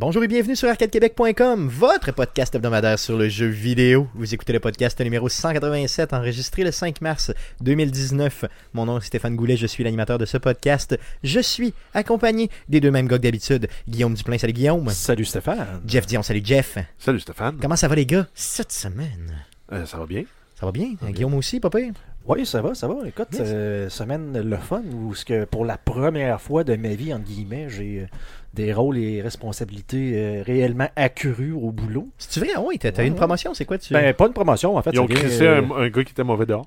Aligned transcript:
Bonjour 0.00 0.22
et 0.22 0.28
bienvenue 0.28 0.54
sur 0.54 0.68
arcadequebec.com, 0.68 1.66
votre 1.66 2.12
podcast 2.12 2.54
hebdomadaire 2.54 3.00
sur 3.00 3.18
le 3.18 3.28
jeu 3.28 3.48
vidéo. 3.48 4.06
Vous 4.14 4.32
écoutez 4.32 4.52
le 4.52 4.60
podcast 4.60 5.00
numéro 5.00 5.28
187, 5.28 6.12
enregistré 6.12 6.62
le 6.62 6.70
5 6.70 7.00
mars 7.00 7.32
2019. 7.62 8.44
Mon 8.74 8.86
nom 8.86 8.98
est 8.98 9.00
Stéphane 9.00 9.34
Goulet, 9.34 9.56
je 9.56 9.66
suis 9.66 9.82
l'animateur 9.82 10.16
de 10.16 10.24
ce 10.24 10.38
podcast. 10.38 10.96
Je 11.24 11.40
suis 11.40 11.74
accompagné 11.94 12.48
des 12.68 12.78
deux 12.78 12.92
mêmes 12.92 13.08
gars 13.08 13.18
que 13.18 13.24
d'habitude. 13.24 13.66
Guillaume 13.88 14.14
Duplain, 14.14 14.38
salut 14.38 14.52
Guillaume. 14.52 14.88
Salut 14.90 15.24
Stéphane. 15.24 15.80
Jeff 15.84 16.06
Dion, 16.06 16.22
salut 16.22 16.42
Jeff. 16.44 16.78
Salut 16.96 17.18
Stéphane. 17.18 17.58
Comment 17.60 17.74
ça 17.74 17.88
va 17.88 17.96
les 17.96 18.06
gars 18.06 18.28
cette 18.34 18.70
semaine? 18.70 19.44
Euh, 19.72 19.84
ça 19.84 19.98
va 19.98 20.06
bien? 20.06 20.22
Ça 20.54 20.64
va 20.64 20.70
bien? 20.70 20.90
Guillaume 21.08 21.34
aussi, 21.34 21.58
papa? 21.58 21.80
Oui, 22.28 22.44
ça 22.44 22.60
va, 22.60 22.74
ça 22.74 22.86
va. 22.86 22.94
Écoute, 23.06 23.28
Yes. 23.32 23.40
euh, 23.44 23.88
semaine 23.88 24.38
le 24.38 24.56
fun 24.58 24.82
où 24.94 25.14
ce 25.14 25.24
que 25.24 25.44
pour 25.46 25.64
la 25.64 25.78
première 25.78 26.40
fois 26.40 26.62
de 26.62 26.76
ma 26.76 26.90
vie, 26.90 27.12
entre 27.14 27.24
guillemets, 27.24 27.68
j'ai 27.70 28.00
euh, 28.02 28.06
des 28.52 28.72
rôles 28.74 28.98
et 28.98 29.22
responsabilités 29.22 30.12
euh, 30.14 30.42
réellement 30.44 30.88
accrues 30.94 31.52
au 31.52 31.70
boulot. 31.70 32.08
C'est-tu 32.18 32.40
vrai? 32.40 32.50
Ah 32.54 32.60
oui, 32.64 32.78
t'as 32.78 32.90
Ouais, 32.90 33.06
une 33.06 33.14
promotion, 33.14 33.54
c'est 33.54 33.64
quoi 33.64 33.78
tu... 33.78 33.94
Ben, 33.94 34.12
pas 34.12 34.26
une 34.26 34.34
promotion, 34.34 34.76
en 34.76 34.82
fait. 34.82 34.90
Ils 34.92 35.00
ont 35.00 35.06
crissé 35.06 35.46
euh, 35.46 35.62
un, 35.62 35.70
un 35.84 35.88
gars 35.88 36.04
qui 36.04 36.12
était 36.12 36.22
mauvais 36.24 36.44
dehors. 36.46 36.66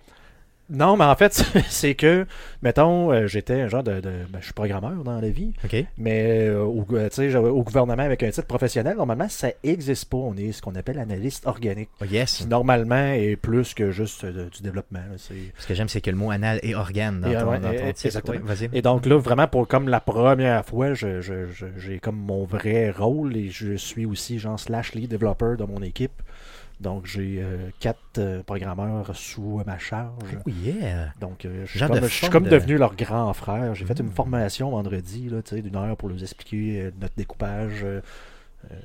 Non, 0.72 0.96
mais 0.96 1.04
en 1.06 1.16
fait, 1.16 1.34
c'est 1.70 1.96
que, 1.96 2.26
mettons, 2.62 3.12
euh, 3.12 3.28
j'étais 3.28 3.62
un 3.62 3.68
genre 3.68 3.84
de. 3.84 3.96
de- 4.00 4.24
ben, 4.30 4.40
je 4.40 4.46
suis 4.46 4.54
programmeur 4.54 5.04
dans 5.04 5.20
la 5.20 5.30
vie, 5.30 5.52
OK. 5.66 5.76
mais 5.98 6.48
euh, 6.48 6.64
au, 6.64 6.86
euh, 6.94 7.50
au 7.50 7.64
gouvernement 7.64 8.02
avec 8.04 8.24
un 8.24 8.30
titre 8.32 8.48
professionnel, 8.48 8.96
normalement, 8.96 9.28
ça 9.28 9.50
n'existe 9.64 10.06
pas. 10.10 10.18
On 10.18 10.36
est 10.38 10.52
ce 10.54 10.62
qu'on 10.62 10.76
appelle 10.76 10.98
analyste 11.00 11.46
organique. 11.46 11.90
Oh, 12.02 12.06
yes. 12.06 12.38
Qui, 12.38 12.48
normalement, 12.48 13.12
est 13.14 13.36
plus 13.36 13.74
que 13.74 13.92
juste 13.92 14.24
euh, 14.24 14.50
du 14.50 14.62
développement. 14.64 15.00
là. 15.00 15.18
Ce 15.18 15.68
que 15.68 15.74
j'aime, 15.74 15.90
c'est 15.90 16.02
que 16.02 16.10
le 16.10 16.16
mot 16.18 16.32
anal 16.32 16.60
et 16.64 16.74
organe 16.74 17.20
dans 17.22 17.30
Et, 17.30 17.36
ton, 17.36 17.50
ouais, 17.50 17.60
dans 17.60 17.68
ton 17.70 17.74
et- 17.88 17.94
titre. 17.94 18.06
exactement. 18.06 18.38
Ouais. 18.48 18.70
Et 18.74 18.82
donc 18.82 19.06
là, 19.06 19.18
vraiment, 19.18 19.48
pour 19.48 19.68
comme 19.68 19.90
la 19.90 20.00
première 20.00 20.66
fois, 20.66 20.94
je- 20.94 21.20
je- 21.22 21.48
je- 21.52 21.66
j'ai 21.78 22.00
comme 22.00 22.18
mon 22.18 22.46
vrai 22.46 22.92
rôle 22.92 23.36
et 23.36 23.50
je 23.50 23.74
suis 23.76 24.06
aussi 24.06 24.40
genre 24.40 24.60
slash 24.60 24.94
lead 24.94 25.12
developer 25.12 25.56
de 25.58 25.66
mon 25.66 25.82
équipe. 25.82 26.14
Donc 26.82 27.06
j'ai 27.06 27.38
euh, 27.42 27.70
quatre 27.80 28.00
euh, 28.18 28.42
programmeurs 28.44 29.16
sous 29.16 29.62
ma 29.66 29.78
charge. 29.78 30.10
Oh 30.46 30.50
yeah! 30.50 31.14
Donc 31.22 31.46
euh, 31.46 31.64
je 31.68 31.78
suis 31.78 31.80
comme, 31.88 32.00
de 32.00 32.02
je 32.02 32.08
suis 32.08 32.20
forme 32.22 32.32
comme 32.34 32.44
de- 32.46 32.50
devenu 32.50 32.78
leur 32.78 32.96
grand 32.96 33.32
frère. 33.34 33.76
J'ai 33.76 33.86
fait 33.86 34.00
une 34.00 34.08
Mm. 34.08 34.12
formation 34.14 34.72
vendredi 34.72 35.30
tu 35.30 35.56
sais, 35.56 35.62
d'une 35.62 35.76
heure 35.76 35.96
pour 35.96 36.10
leur 36.10 36.22
expliquer 36.22 36.82
euh, 36.82 36.92
notre 37.00 37.14
découpage. 37.16 37.82
Euh, 37.84 38.02
euh, 38.72 38.76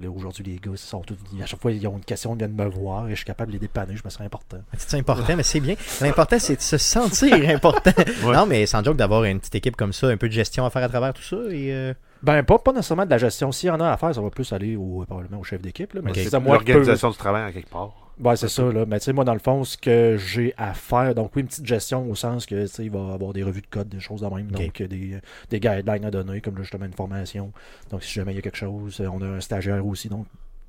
là, 0.00 0.10
aujourd'hui, 0.10 0.44
les 0.44 0.56
gars, 0.56 0.70
ils 0.72 0.78
sont 0.78 1.00
tous, 1.00 1.16
à 1.42 1.46
chaque 1.46 1.60
fois, 1.60 1.72
ils 1.72 1.84
ont 1.88 1.96
une 1.96 2.04
question, 2.04 2.34
ils 2.34 2.38
viennent 2.38 2.54
me 2.54 2.66
voir 2.66 3.06
et 3.08 3.10
je 3.10 3.16
suis 3.16 3.24
capable 3.24 3.50
de 3.50 3.54
les 3.54 3.58
dépanner. 3.60 3.96
Je 3.96 4.02
me 4.04 4.10
sens 4.10 4.20
important. 4.20 4.58
C'est 4.76 4.96
important, 4.96 5.34
mais 5.36 5.42
c'est 5.42 5.58
bien. 5.60 5.74
L'important, 6.00 6.38
c'est 6.38 6.54
de 6.56 6.60
se 6.60 6.78
sentir 6.78 7.34
important. 7.48 7.90
Ouais. 8.24 8.32
Non, 8.32 8.46
mais 8.46 8.64
sans 8.66 8.84
joke 8.84 8.96
d'avoir 8.96 9.24
une 9.24 9.40
petite 9.40 9.56
équipe 9.56 9.74
comme 9.76 9.92
ça, 9.92 10.06
un 10.08 10.16
peu 10.16 10.28
de 10.28 10.32
gestion 10.32 10.64
à 10.64 10.70
faire 10.70 10.84
à 10.84 10.88
travers 10.88 11.12
tout 11.14 11.22
ça. 11.22 11.36
Et, 11.50 11.72
euh, 11.72 11.92
Ben, 12.24 12.42
pas, 12.42 12.58
pas 12.58 12.72
nécessairement 12.72 13.04
de 13.04 13.10
la 13.10 13.18
gestion. 13.18 13.52
S'il 13.52 13.68
y 13.68 13.70
en 13.70 13.80
a 13.80 13.90
à 13.90 13.96
faire, 13.96 14.14
ça 14.14 14.20
va 14.20 14.30
plus 14.30 14.52
aller 14.52 14.76
au, 14.76 15.04
probablement 15.06 15.40
au 15.40 15.44
chef 15.44 15.60
d'équipe. 15.62 15.92
là, 15.92 16.00
Mais 16.02 16.12
c'est 16.14 16.24
ça, 16.30 16.40
moi, 16.40 16.54
l'organisation 16.56 17.10
du 17.10 17.16
travail 17.16 17.42
à 17.44 17.52
quelque 17.52 17.68
part. 17.70 17.92
Ouais, 18.22 18.36
c'est 18.36 18.48
ça, 18.48 18.62
là. 18.70 18.84
Mais 18.86 18.98
tu 19.00 19.06
sais, 19.06 19.12
moi, 19.12 19.24
dans 19.24 19.32
le 19.32 19.40
fond, 19.40 19.64
ce 19.64 19.76
que 19.76 20.16
j'ai 20.16 20.54
à 20.56 20.72
faire, 20.72 21.14
donc 21.16 21.32
oui, 21.34 21.42
une 21.42 21.48
petite 21.48 21.66
gestion 21.66 22.08
au 22.08 22.14
sens 22.14 22.46
que, 22.46 22.62
tu 22.62 22.68
sais, 22.68 22.84
il 22.84 22.90
va 22.90 23.00
y 23.00 23.12
avoir 23.12 23.32
des 23.32 23.42
revues 23.42 23.60
de 23.60 23.66
code, 23.66 23.88
des 23.88 23.98
choses 24.00 24.20
de 24.20 24.26
même, 24.28 24.48
Ok. 24.54 24.62
donc 24.62 24.80
euh, 24.80 24.86
des, 24.86 25.18
des 25.50 25.60
guidelines 25.60 26.04
à 26.04 26.10
donner, 26.12 26.40
comme 26.40 26.54
là, 26.56 26.62
justement, 26.62 26.86
une 26.86 26.92
formation. 26.92 27.50
Donc, 27.90 28.02
si 28.04 28.12
jamais 28.14 28.32
il 28.32 28.36
y 28.36 28.38
a 28.38 28.42
quelque 28.42 28.56
chose, 28.56 29.00
euh, 29.00 29.08
on 29.12 29.20
a 29.20 29.26
un 29.26 29.40
stagiaire 29.40 29.84
aussi, 29.84 30.08
donc 30.08 30.26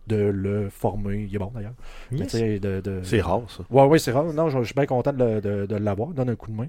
de 0.07 0.15
le 0.17 0.69
former. 0.69 1.27
Il 1.29 1.35
est 1.35 1.39
bon, 1.39 1.51
d'ailleurs. 1.53 1.73
Mais 2.11 2.17
yes. 2.19 2.27
tu 2.31 2.37
sais, 2.37 2.59
de, 2.59 2.81
de- 2.81 3.01
C'est 3.03 3.21
rare, 3.21 3.41
ça. 3.47 3.63
Ouais, 3.69 3.83
ouais, 3.85 3.99
c'est 3.99 4.11
rare. 4.11 4.25
Non, 4.25 4.49
je, 4.49 4.59
je 4.59 4.65
suis 4.65 4.73
bien 4.75 4.85
content 4.87 5.13
de, 5.13 5.23
le- 5.23 5.41
de, 5.41 5.65
de 5.67 5.75
l'avoir. 5.77 6.09
Donne 6.09 6.29
un 6.31 6.35
coup 6.35 6.49
de 6.51 6.55
main. 6.55 6.67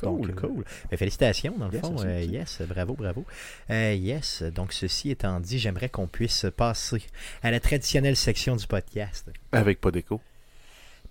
Cool, 0.00 0.28
Donc, 0.28 0.44
euh, 0.44 0.48
cool. 0.48 0.64
Ben, 0.90 0.96
félicitations, 0.96 1.54
dans 1.58 1.68
le 1.68 1.74
yes, 1.74 1.80
fond. 1.82 1.96
Euh, 2.04 2.22
yes, 2.22 2.62
bravo, 2.62 2.94
bravo. 2.94 3.24
Euh, 3.70 3.94
yes, 3.94 4.42
donc 4.42 4.72
ceci 4.72 5.10
étant 5.10 5.40
dit, 5.40 5.58
j'aimerais 5.58 5.88
qu'on 5.88 6.06
puisse 6.06 6.46
passer 6.56 7.02
à 7.42 7.50
la 7.50 7.60
traditionnelle 7.60 8.16
section 8.16 8.56
du 8.56 8.66
podcast 8.66 9.30
Avec 9.52 9.80
pas 9.80 9.90
d'écho. 9.90 10.20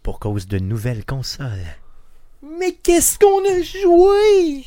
pour 0.03 0.19
cause 0.19 0.47
de 0.47 0.59
nouvelles 0.59 1.05
consoles. 1.05 1.65
Mais 2.41 2.71
qu'est-ce 2.73 3.19
qu'on 3.19 3.43
a 3.45 3.61
joué? 3.61 4.65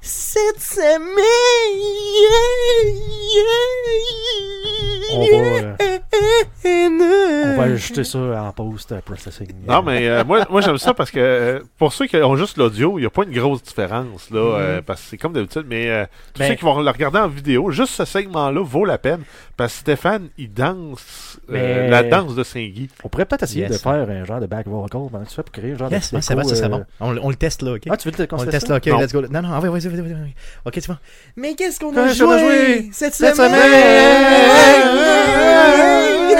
Cette 0.00 0.78
On 5.10 5.20
va, 5.20 5.26
semaine? 5.26 5.76
euh, 6.64 7.52
on 7.54 7.56
va 7.56 7.62
ajouter 7.64 8.04
ça 8.04 8.18
en 8.18 8.52
post-processing. 8.52 9.48
Non, 9.66 9.82
mais 9.82 10.06
euh, 10.08 10.24
moi, 10.24 10.46
moi 10.50 10.60
j'aime 10.60 10.78
ça 10.78 10.94
parce 10.94 11.10
que 11.10 11.18
euh, 11.18 11.60
pour 11.78 11.92
ceux 11.92 12.06
qui 12.06 12.16
ont 12.18 12.36
juste 12.36 12.56
l'audio, 12.58 12.98
il 12.98 13.02
n'y 13.02 13.06
a 13.06 13.10
pas 13.10 13.24
une 13.24 13.32
grosse 13.32 13.62
différence. 13.62 14.30
là, 14.30 14.38
euh, 14.40 14.82
parce 14.82 15.00
que 15.02 15.08
c'est 15.10 15.16
comme 15.18 15.32
d'habitude. 15.32 15.64
Mais 15.68 15.88
euh, 15.90 16.04
tous 16.34 16.40
Ben- 16.40 16.48
ceux 16.50 16.54
qui 16.56 16.64
vont 16.64 16.78
le 16.80 16.90
regarder 16.90 17.18
en 17.18 17.28
vidéo, 17.28 17.70
juste 17.70 17.94
ce 17.94 18.04
segment-là 18.04 18.62
vaut 18.62 18.84
la 18.84 18.98
peine. 18.98 19.22
Parce 19.56 19.72
que 19.74 19.78
Stéphane, 19.80 20.28
il 20.38 20.52
danse 20.52 21.38
euh, 21.50 21.52
Mais- 21.52 21.88
la 21.90 22.02
danse 22.02 22.34
de 22.34 22.44
Saint-Guy. 22.44 22.88
On 23.04 23.08
pourrait 23.08 23.24
peut-être 23.26 23.42
essayer 23.44 23.62
Yes. 23.62 23.72
de 23.72 23.78
faire 23.78 23.92
un 24.08 24.24
genre 24.24 24.40
de 24.40 24.46
back 24.46 24.66
vocal 24.68 25.08
pendant 25.10 25.24
que 25.24 25.28
tu 25.28 25.34
fais 25.34 25.42
pour 25.42 25.52
créer 25.52 25.72
un 25.72 25.78
genre 25.78 25.90
Yes, 25.90 26.12
de 26.14 26.20
c'est 26.20 26.34
vrai, 26.34 26.44
ça 26.44 26.54
serait 26.54 26.66
euh, 26.66 26.70
bon. 26.70 26.84
On, 27.00 27.10
le- 27.12 27.20
on 27.24 27.30
le 27.30 27.36
teste 27.36 27.62
là, 27.62 27.72
ok? 27.72 27.82
Ah, 27.90 27.96
tu 27.96 28.08
veux 28.10 28.14
le 28.16 28.26
On 28.32 28.42
le 28.44 28.50
teste 28.50 28.66
ça? 28.68 28.74
là, 28.74 28.78
ok, 28.78 28.86
Non. 28.86 29.00
let's 29.00 29.12
go. 29.12 29.22
Non, 29.22 29.42
non, 29.42 29.58
vas-y. 29.58 29.87
Ok, 30.64 30.80
tu 30.80 30.88
vas. 30.88 30.98
Mais 31.36 31.54
qu'est-ce 31.54 31.80
qu'on 31.80 31.96
a 31.96 32.08
joué 32.12 32.90
cette 32.92 33.14
semaine? 33.14 33.34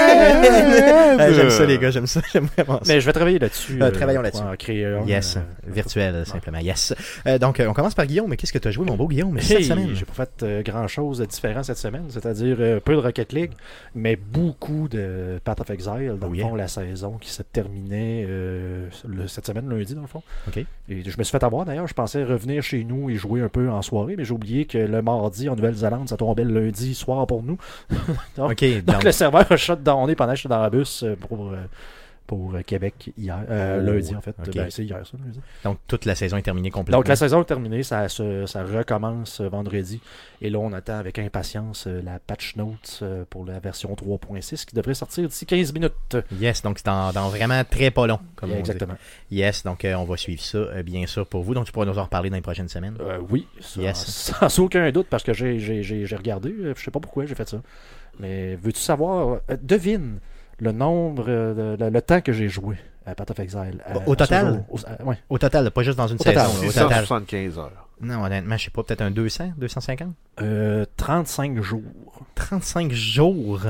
J'aime 1.34 1.50
ça, 1.50 1.64
les 1.66 1.78
gars, 1.78 1.90
j'aime 1.90 2.06
ça, 2.06 2.20
j'aime 2.32 2.46
vraiment 2.56 2.78
ça. 2.82 2.92
Mais 2.92 3.00
je 3.00 3.06
vais 3.06 3.12
travailler 3.12 3.38
là-dessus. 3.38 3.78
Euh, 3.82 3.90
travaillons 3.90 4.22
là-dessus. 4.22 4.42
pour 4.42 4.50
en 4.52 4.56
créer 4.56 4.84
un, 4.86 5.04
Yes, 5.04 5.36
euh, 5.36 5.40
virtuel, 5.72 6.24
simplement, 6.26 6.58
yes. 6.58 6.94
Euh, 7.26 7.38
donc, 7.38 7.60
euh, 7.60 7.66
on 7.68 7.72
commence 7.72 7.94
par 7.94 8.06
Guillaume. 8.06 8.28
Mais 8.30 8.36
qu'est-ce 8.36 8.52
que 8.52 8.58
tu 8.58 8.68
as 8.68 8.70
joué, 8.70 8.84
mon 8.86 8.96
beau 8.96 9.08
Guillaume, 9.08 9.36
Hey, 9.38 9.42
cette 9.44 9.64
semaine? 9.64 9.90
J'ai 9.94 10.04
pas 10.04 10.26
fait 10.26 10.62
grand 10.64 10.86
chose 10.88 11.18
de 11.18 11.24
différent 11.26 11.62
cette 11.62 11.78
semaine, 11.78 12.04
c'est-à-dire 12.08 12.56
euh, 12.60 12.80
peu 12.80 12.92
de 12.94 12.98
Rocket 13.00 13.32
League, 13.32 13.52
mais 13.94 14.16
beaucoup 14.16 14.88
de 14.88 15.38
Path 15.44 15.60
of 15.60 15.70
Exile, 15.70 16.16
dans 16.20 16.28
Oh 16.28 16.30
le 16.30 16.36
yeah. 16.36 16.48
fond, 16.48 16.54
la 16.54 16.68
saison 16.68 17.12
qui 17.20 17.30
se 17.30 17.42
terminait 17.42 18.24
euh, 18.28 18.88
le- 19.08 19.28
cette 19.28 19.46
semaine, 19.46 19.68
lundi, 19.68 19.94
dans 19.94 20.02
le 20.02 20.06
fond. 20.06 20.22
Ok. 20.48 20.58
Et 20.58 21.02
je 21.04 21.18
me 21.18 21.22
suis 21.24 21.32
fait 21.32 21.42
avoir 21.44 21.64
d'ailleurs, 21.64 21.86
je 21.86 21.94
pensais 21.94 22.24
revenir 22.24 22.62
chez 22.62 22.84
nous 22.84 23.10
et 23.10 23.14
jouer 23.16 23.42
un 23.42 23.48
peu 23.48 23.68
en 23.70 23.82
soirée, 23.82 24.14
mais 24.16 24.24
j'ai 24.24 24.32
oublié 24.32 24.64
que 24.64 24.78
le 24.78 25.02
mardi 25.02 25.48
en 25.48 25.56
Nouvelle-Zélande, 25.56 26.08
ça 26.08 26.16
tombait 26.16 26.44
le 26.44 26.60
lundi 26.60 26.94
soir 26.94 27.26
pour 27.26 27.42
nous. 27.42 27.58
donc, 28.36 28.50
Ok, 28.52 28.64
donc 28.64 28.84
donc, 28.84 29.04
le 29.04 29.12
serveur 29.12 29.50
a 29.50 29.56
shutdowné 29.98 30.14
pendant 30.14 30.34
que 30.34 30.48
dans 30.48 30.62
le 30.62 30.70
bus 30.70 31.02
euh, 31.02 31.16
pour, 31.16 31.52
euh, 31.52 31.56
pour 32.28 32.54
euh, 32.54 32.62
Québec 32.62 33.10
hier, 33.18 33.38
euh, 33.50 33.80
Oh, 33.82 33.90
lundi 33.90 34.14
en 34.14 34.20
fait. 34.20 34.36
Ben, 34.54 34.70
c'est 34.70 34.84
hier 34.84 35.04
ça, 35.04 35.16
lundi. 35.24 35.40
donc, 35.64 35.78
toute 35.88 36.04
la 36.04 36.14
saison 36.14 36.36
est 36.36 36.42
terminée 36.42 36.70
complètement. 36.70 36.98
Donc 36.98 37.08
la 37.08 37.16
saison 37.16 37.40
est 37.42 37.46
terminée, 37.46 37.82
ça, 37.82 38.08
se- 38.08 38.46
ça 38.46 38.62
recommence 38.62 39.40
euh, 39.40 39.48
vendredi. 39.48 40.00
Et 40.40 40.50
là, 40.50 40.58
on 40.60 40.72
attend 40.72 40.98
avec 40.98 41.18
impatience 41.18 41.86
la 41.86 42.18
patch 42.20 42.54
notes 42.56 43.00
euh, 43.02 43.24
pour 43.28 43.44
la 43.46 43.58
version 43.58 43.92
3.6 43.94 44.66
qui 44.66 44.74
devrait 44.76 44.94
sortir 44.94 45.26
d'ici 45.26 45.46
15 45.46 45.72
minutes. 45.72 46.16
Yes, 46.38 46.62
donc 46.62 46.78
c'est 46.78 46.86
dans, 46.86 47.10
dans 47.12 47.28
vraiment 47.30 47.64
très 47.64 47.90
pas 47.90 48.06
long, 48.06 48.20
comme 48.36 48.50
on 48.50 48.54
dit. 48.54 48.60
Exactement. 48.60 48.94
Yes, 49.30 49.64
donc 49.64 49.84
euh, 49.84 49.94
on 49.94 50.04
va 50.04 50.16
suivre 50.16 50.42
ça, 50.42 50.58
euh, 50.58 50.82
bien 50.82 51.06
sûr, 51.06 51.26
pour 51.26 51.42
vous. 51.42 51.54
Donc, 51.54 51.64
tu 51.66 51.72
pourras 51.72 51.86
nous 51.86 51.98
en 51.98 52.04
reparler 52.04 52.28
dans 52.30 52.36
les 52.36 52.42
prochaines 52.42 52.68
semaines. 52.68 52.96
Oui, 53.30 53.46
sans, 53.60 53.80
Yes. 53.80 54.04
sans 54.38 54.58
aucun 54.60 54.90
doute, 54.92 55.06
parce 55.08 55.22
que 55.24 55.32
j'ai- 55.32 55.58
regardé, 56.14 56.54
je 56.76 56.82
sais 56.84 56.90
pas 56.90 57.00
pourquoi 57.00 57.24
j'ai 57.26 57.34
fait 57.34 57.48
ça. 57.48 57.60
Mais 58.20 58.56
veux-tu 58.56 58.80
savoir, 58.80 59.40
devine 59.62 60.18
le 60.60 60.72
nombre, 60.72 61.24
euh, 61.28 61.76
le, 61.78 61.90
le 61.90 62.02
temps 62.02 62.20
que 62.20 62.32
j'ai 62.32 62.48
joué 62.48 62.76
à 63.06 63.14
Path 63.14 63.30
of 63.30 63.38
Exile. 63.40 63.82
à- 63.86 64.08
Au 64.08 64.14
total? 64.16 64.46
jour. 64.48 64.64
Au- 64.70 64.78
euh, 64.78 65.04
ouais. 65.04 65.18
Au 65.28 65.38
total, 65.38 65.70
pas 65.70 65.82
juste 65.82 65.96
dans 65.98 66.08
une 66.08 66.16
Au 66.16 66.22
saison. 66.22 66.34
total, 66.34 66.48
là, 66.48 66.68
au 66.68 66.72
total. 66.72 67.00
675 67.00 67.58
heures. 67.58 67.88
Non, 68.00 68.22
honnêtement, 68.24 68.56
je 68.56 68.64
sais 68.64 68.70
pas, 68.70 68.82
peut-être 68.84 69.00
un 69.02 69.10
200, 69.10 69.52
250? 69.56 70.14
Euh, 70.40 70.84
35 70.96 71.60
jours. 71.62 71.82
35 72.34 72.92
jours? 72.92 73.60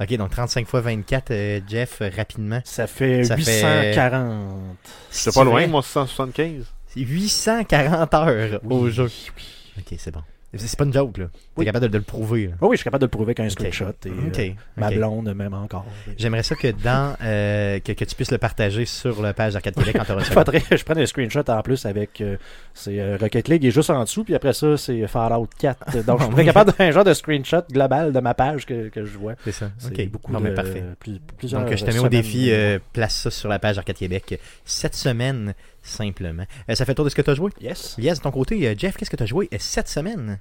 Ok, 0.00 0.14
donc 0.16 0.30
35 0.30 0.66
fois 0.66 0.80
24, 0.82 1.30
euh, 1.30 1.60
Jeff, 1.66 2.02
euh, 2.02 2.10
rapidement. 2.14 2.60
Ça 2.64 2.86
fait 2.86 3.24
Ça 3.24 3.36
fait- 3.36 3.62
840. 3.92 4.76
C'est 5.10 5.34
pas 5.34 5.44
loin, 5.44 5.66
moi, 5.66 5.82
675. 5.82 6.64
C'est 6.88 7.00
840 7.00 8.14
heures 8.14 8.60
au 8.68 8.84
Oui, 8.84 8.90
jeu. 8.90 9.04
oui. 9.04 9.30
Ok, 9.78 9.94
c'est 9.98 10.10
bon. 10.12 10.22
C'est 10.58 10.78
pas 10.78 10.84
une 10.84 10.92
joke, 10.92 11.18
là. 11.18 11.26
T'es 11.26 11.40
Oui. 11.58 11.64
capable 11.64 11.86
de, 11.86 11.90
de 11.92 11.98
le 11.98 12.04
prouver, 12.04 12.46
là. 12.48 12.52
Oui, 12.60 12.70
je 12.72 12.76
suis 12.78 12.84
capable 12.84 13.00
de 13.02 13.06
le 13.06 13.10
prouver 13.10 13.26
avec 13.28 13.40
un 13.40 13.48
screenshot. 13.48 13.86
Et, 14.04 14.10
Ok. 14.10 14.38
euh, 14.38 14.50
ma 14.76 14.90
blonde, 14.90 15.32
même 15.34 15.54
encore. 15.54 15.84
J'aimerais 16.16 16.42
ça 16.42 16.54
que 16.54 16.68
dans 16.68 17.16
euh, 17.22 17.78
que, 17.80 17.92
que 17.92 18.04
tu 18.04 18.14
puisses 18.14 18.30
le 18.30 18.38
partager 18.38 18.84
sur 18.84 19.22
la 19.22 19.34
page 19.34 19.52
d'Arcade 19.54 19.74
Québec 19.74 19.96
quand 19.98 20.04
tu 20.04 20.12
auras 20.12 20.22
Il 20.22 20.32
faudrait 20.32 20.60
que 20.70 20.76
je 20.76 20.84
prenne 20.84 20.98
un 20.98 21.06
screenshot 21.06 21.44
en 21.48 21.62
plus 21.62 21.86
avec 21.86 22.20
euh, 22.20 22.36
c'est 22.74 23.16
Rocket 23.16 23.48
League 23.48 23.64
et 23.64 23.70
juste 23.70 23.90
en 23.90 24.02
dessous, 24.02 24.24
puis 24.24 24.34
après 24.34 24.52
ça, 24.52 24.76
c'est 24.76 25.06
Fallout 25.06 25.48
4. 25.58 26.02
Donc, 26.06 26.20
je 26.20 26.26
serais 26.26 26.44
capable 26.44 26.72
d'un 26.78 26.90
genre 26.90 27.04
de 27.04 27.14
screenshot 27.14 27.62
global 27.70 28.12
de 28.12 28.20
ma 28.20 28.34
page 28.34 28.66
que, 28.66 28.88
que 28.88 29.04
je 29.04 29.16
vois. 29.18 29.34
C'est 29.44 29.52
ça. 29.52 29.70
C'est 29.78 29.88
Ok. 30.00 30.08
beaucoup 30.10 30.32
de, 30.32 30.38
mais 30.38 30.54
parfait. 30.54 30.84
plus- 30.98 31.20
plusieurs 31.38 31.62
Donc, 31.64 31.74
je 31.76 31.84
te 31.84 31.90
mets 31.90 31.98
au 31.98 32.08
défi, 32.08 32.50
place 32.92 33.14
ça 33.14 33.30
sur 33.30 33.48
la 33.48 33.58
page 33.58 33.78
Arcade 33.78 33.96
Québec 33.96 34.40
cette 34.64 34.94
semaine, 34.94 35.54
simplement. 35.86 36.44
Euh, 36.68 36.74
ça 36.74 36.84
fait 36.84 36.92
le 36.92 36.96
tour 36.96 37.04
de 37.04 37.10
ce 37.10 37.14
que 37.14 37.22
tu 37.22 37.30
as 37.30 37.34
joué? 37.34 37.50
Yes. 37.60 37.94
Yes, 37.98 38.18
de 38.18 38.22
ton 38.22 38.30
côté, 38.30 38.66
euh, 38.68 38.74
Jeff, 38.76 38.96
qu'est-ce 38.96 39.10
que 39.10 39.16
tu 39.16 39.22
as 39.22 39.26
joué 39.26 39.48
euh, 39.52 39.56
cette 39.60 39.88
semaine? 39.88 40.38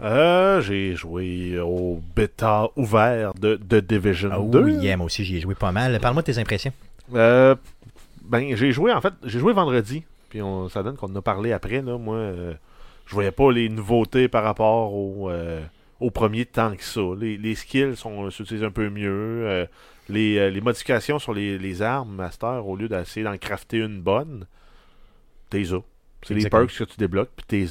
Euh, 0.00 0.60
j'ai 0.60 0.94
joué 0.94 1.58
au 1.58 2.00
bêta 2.14 2.68
ouvert 2.76 3.34
de, 3.34 3.56
de 3.56 3.80
Division 3.80 4.30
Oh, 4.38 4.48
2. 4.48 4.68
yeah, 4.80 4.96
moi 4.96 5.06
aussi, 5.06 5.24
j'y 5.24 5.36
ai 5.36 5.40
joué 5.40 5.54
pas 5.56 5.72
mal. 5.72 5.98
Parle-moi 6.00 6.22
de 6.22 6.32
tes 6.32 6.38
impressions. 6.38 6.72
Euh, 7.14 7.56
ben, 8.24 8.54
j'ai 8.54 8.70
joué, 8.72 8.92
en 8.92 9.00
fait, 9.00 9.12
j'ai 9.24 9.38
joué 9.40 9.52
vendredi. 9.52 10.04
Puis 10.30 10.40
on, 10.42 10.68
ça 10.68 10.82
donne 10.82 10.96
qu'on 10.96 11.08
en 11.12 11.16
a 11.16 11.22
parlé 11.22 11.52
après. 11.52 11.82
Là, 11.82 11.98
moi, 11.98 12.16
euh, 12.16 12.52
je 13.06 13.14
voyais 13.14 13.32
pas 13.32 13.50
les 13.50 13.68
nouveautés 13.68 14.28
par 14.28 14.44
rapport 14.44 14.94
au, 14.94 15.30
euh, 15.30 15.60
au 15.98 16.10
premier 16.10 16.44
tant 16.44 16.76
que 16.76 16.84
ça. 16.84 17.00
Les, 17.18 17.36
les 17.36 17.54
skills 17.56 17.96
sont 17.96 18.30
s'utilisent 18.30 18.64
un 18.64 18.70
peu 18.70 18.90
mieux. 18.90 19.08
euh, 19.46 19.66
les, 20.10 20.38
euh, 20.38 20.48
les 20.50 20.60
modifications 20.60 21.18
sur 21.18 21.34
les, 21.34 21.58
les 21.58 21.82
armes, 21.82 22.14
Master, 22.14 22.66
au 22.66 22.76
lieu 22.76 22.88
d'essayer 22.88 23.24
d'en 23.24 23.36
crafter 23.36 23.78
une 23.78 24.00
bonne, 24.00 24.46
t'es. 25.48 25.64
C'est 26.22 26.34
les 26.34 26.48
perks 26.48 26.76
que 26.76 26.84
tu 26.84 26.96
débloques, 26.96 27.30
puis 27.36 27.46
t'es. 27.46 27.66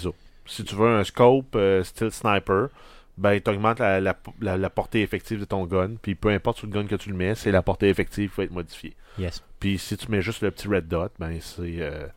Si 0.46 0.64
tu 0.64 0.76
veux 0.76 0.88
un 0.88 1.04
scope 1.04 1.56
euh, 1.56 1.84
style 1.84 2.12
sniper, 2.12 2.70
ben 3.18 3.40
t'augmentes 3.42 3.80
la, 3.80 4.00
la, 4.00 4.16
la, 4.40 4.58
la 4.58 4.70
portée 4.70 5.02
effective 5.02 5.40
de 5.40 5.46
ton 5.46 5.66
gun, 5.66 5.96
puis 6.02 6.16
peu 6.16 6.30
importe 6.30 6.60
sur 6.60 6.68
le 6.68 6.74
gun 6.74 6.86
que 6.86 6.96
tu 6.96 7.10
le 7.10 7.16
mets, 7.16 7.36
c'est 7.36 7.52
la 7.52 7.62
portée 7.62 7.90
effective 7.90 8.30
qui 8.30 8.38
va 8.38 8.44
être 8.44 8.52
modifiée. 8.52 8.96
Yes. 9.18 9.44
Puis 9.60 9.78
si 9.78 9.98
tu 9.98 10.10
mets 10.12 10.22
juste 10.22 10.42
le 10.42 10.52
petit 10.52 10.68
red 10.68 10.88
dot, 10.88 11.12
ben 11.20 11.38
c'est 11.42 11.78
euh, 11.80 12.08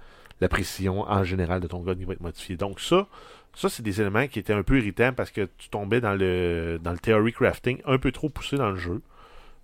la 0.41 0.49
précision 0.49 1.01
en 1.01 1.25
général 1.25 1.61
de 1.61 1.67
ton 1.67 1.81
gun 1.81 1.95
qui 1.95 2.05
va 2.05 2.13
être 2.13 2.21
modifiée. 2.21 2.57
Donc 2.57 2.81
ça, 2.81 3.09
ça 3.55 3.69
c'est 3.69 3.83
des 3.83 4.01
éléments 4.01 4.29
qui 4.29 4.39
étaient 4.39 4.53
un 4.53 4.63
peu 4.63 4.79
irritants 4.79 5.13
parce 5.13 5.31
que 5.31 5.49
tu 5.59 5.69
tombais 5.71 6.01
dans 6.01 6.15
le 6.15 6.79
dans 6.83 6.93
le 6.93 6.99
theory 6.99 7.33
crafting 7.33 7.81
un 7.87 7.99
peu 7.99 8.13
trop 8.13 8.29
poussé 8.29 8.57
dans 8.57 8.71
le 8.71 8.77
jeu. 8.77 9.01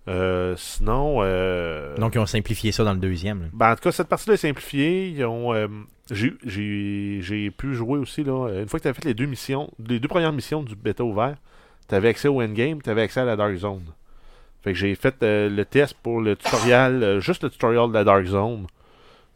Euh, 0.07 0.55
sinon, 0.55 1.17
euh, 1.19 1.95
Donc, 1.97 2.15
ils 2.15 2.19
ont 2.19 2.25
simplifié 2.25 2.71
ça 2.71 2.83
dans 2.83 2.93
le 2.93 2.99
deuxième. 2.99 3.41
là. 3.41 3.47
ben, 3.53 3.71
en 3.71 3.75
tout 3.75 3.81
cas, 3.81 3.91
cette 3.91 4.07
partie-là 4.07 4.35
est 4.35 4.37
simplifiée. 4.37 5.09
Ils 5.09 5.25
ont, 5.25 5.53
euh, 5.53 5.67
j'ai, 6.11 6.33
j'ai, 6.45 7.19
j'ai 7.21 7.51
pu 7.51 7.73
jouer 7.73 7.99
aussi, 7.99 8.23
là, 8.23 8.47
une 8.59 8.67
fois 8.69 8.79
que 8.79 8.83
tu 8.83 8.89
as 8.89 8.93
fait 8.93 9.05
les 9.05 9.13
deux 9.13 9.25
missions, 9.25 9.69
les 9.85 9.99
deux 9.99 10.07
premières 10.07 10.31
missions 10.31 10.63
du 10.63 10.75
bêta 10.75 11.03
ouvert, 11.03 11.35
tu 11.89 11.95
avais 11.95 12.09
accès 12.09 12.27
au 12.27 12.41
endgame, 12.41 12.81
tu 12.81 12.89
avais 12.89 13.01
accès 13.01 13.19
à 13.19 13.25
la 13.25 13.35
Dark 13.35 13.55
Zone. 13.55 13.83
Fait 14.63 14.73
que 14.73 14.79
j'ai 14.79 14.95
fait 14.95 15.15
euh, 15.23 15.49
le 15.49 15.65
test 15.65 15.95
pour 16.01 16.21
le 16.21 16.35
tutoriel, 16.35 17.03
euh, 17.03 17.19
juste 17.19 17.43
le 17.43 17.49
tutoriel 17.49 17.89
de 17.89 17.93
la 17.93 18.03
Dark 18.03 18.25
Zone. 18.25 18.67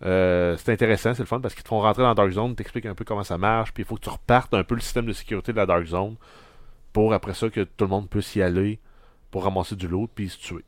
Euh, 0.04 0.58
c'est 0.58 0.72
intéressant, 0.72 1.14
c'est 1.14 1.22
le 1.22 1.28
fun 1.28 1.40
parce 1.40 1.54
qu'ils 1.54 1.64
te 1.64 1.70
font 1.70 1.80
rentrer 1.80 2.02
dans 2.02 2.10
la 2.10 2.16
Dark 2.16 2.32
Zone, 2.32 2.56
t'expliquent 2.56 2.88
un 2.88 2.96
peu 2.96 3.06
comment 3.06 3.24
ça 3.24 3.38
marche, 3.38 3.72
puis 3.72 3.84
il 3.84 3.86
faut 3.86 3.96
que 3.96 4.02
tu 4.02 4.10
repartes 4.10 4.54
un 4.54 4.64
peu 4.64 4.76
le 4.76 4.82
système 4.82 5.06
de 5.06 5.14
sécurité 5.14 5.52
de 5.52 5.58
la 5.58 5.66
Dark 5.66 5.86
Zone 5.86 6.16
pour 6.92 7.14
après 7.14 7.34
ça 7.34 7.50
que 7.50 7.62
tout 7.62 7.86
le 7.86 7.88
monde 7.88 8.10
puisse 8.10 8.36
y 8.36 8.42
aller 8.42 8.80
pour 9.32 9.44
ramasser 9.44 9.76
du 9.76 9.88
loot 9.88 10.10
puis 10.14 10.30
se 10.30 10.38
tuer. 10.38 10.64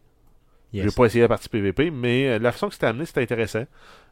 Yes. 0.73 0.85
J'ai 0.85 0.95
pas 0.95 1.05
essayé 1.05 1.21
la 1.21 1.27
partie 1.27 1.49
PVP, 1.49 1.91
mais 1.91 2.29
euh, 2.29 2.39
la 2.39 2.51
façon 2.51 2.67
que 2.67 2.73
c'était 2.73 2.87
amené, 2.87 3.05
c'était 3.05 3.21
intéressant. 3.21 3.65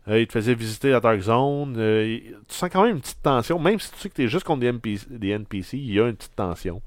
Euh, 0.08 0.20
il 0.20 0.28
te 0.28 0.34
faisait 0.34 0.54
visiter 0.54 0.92
la 0.92 1.00
Dark 1.00 1.20
Zone. 1.20 1.76
euh, 1.78 2.20
tu 2.48 2.56
sens 2.56 2.70
quand 2.72 2.84
même 2.84 2.96
une 2.96 3.02
petite 3.02 3.22
tension, 3.22 3.58
même 3.60 3.80
si 3.80 3.92
tu 3.92 3.98
sais 4.00 4.10
que 4.10 4.16
tu 4.16 4.24
es 4.24 4.28
juste 4.28 4.46
contre 4.46 4.60
des 4.62 4.68
NPC, 4.68 5.08
des 5.10 5.30
NPC, 5.30 5.78
il 5.78 5.92
y 5.94 6.00
a 6.00 6.08
une 6.08 6.16
petite 6.16 6.36
tension. 6.36 6.82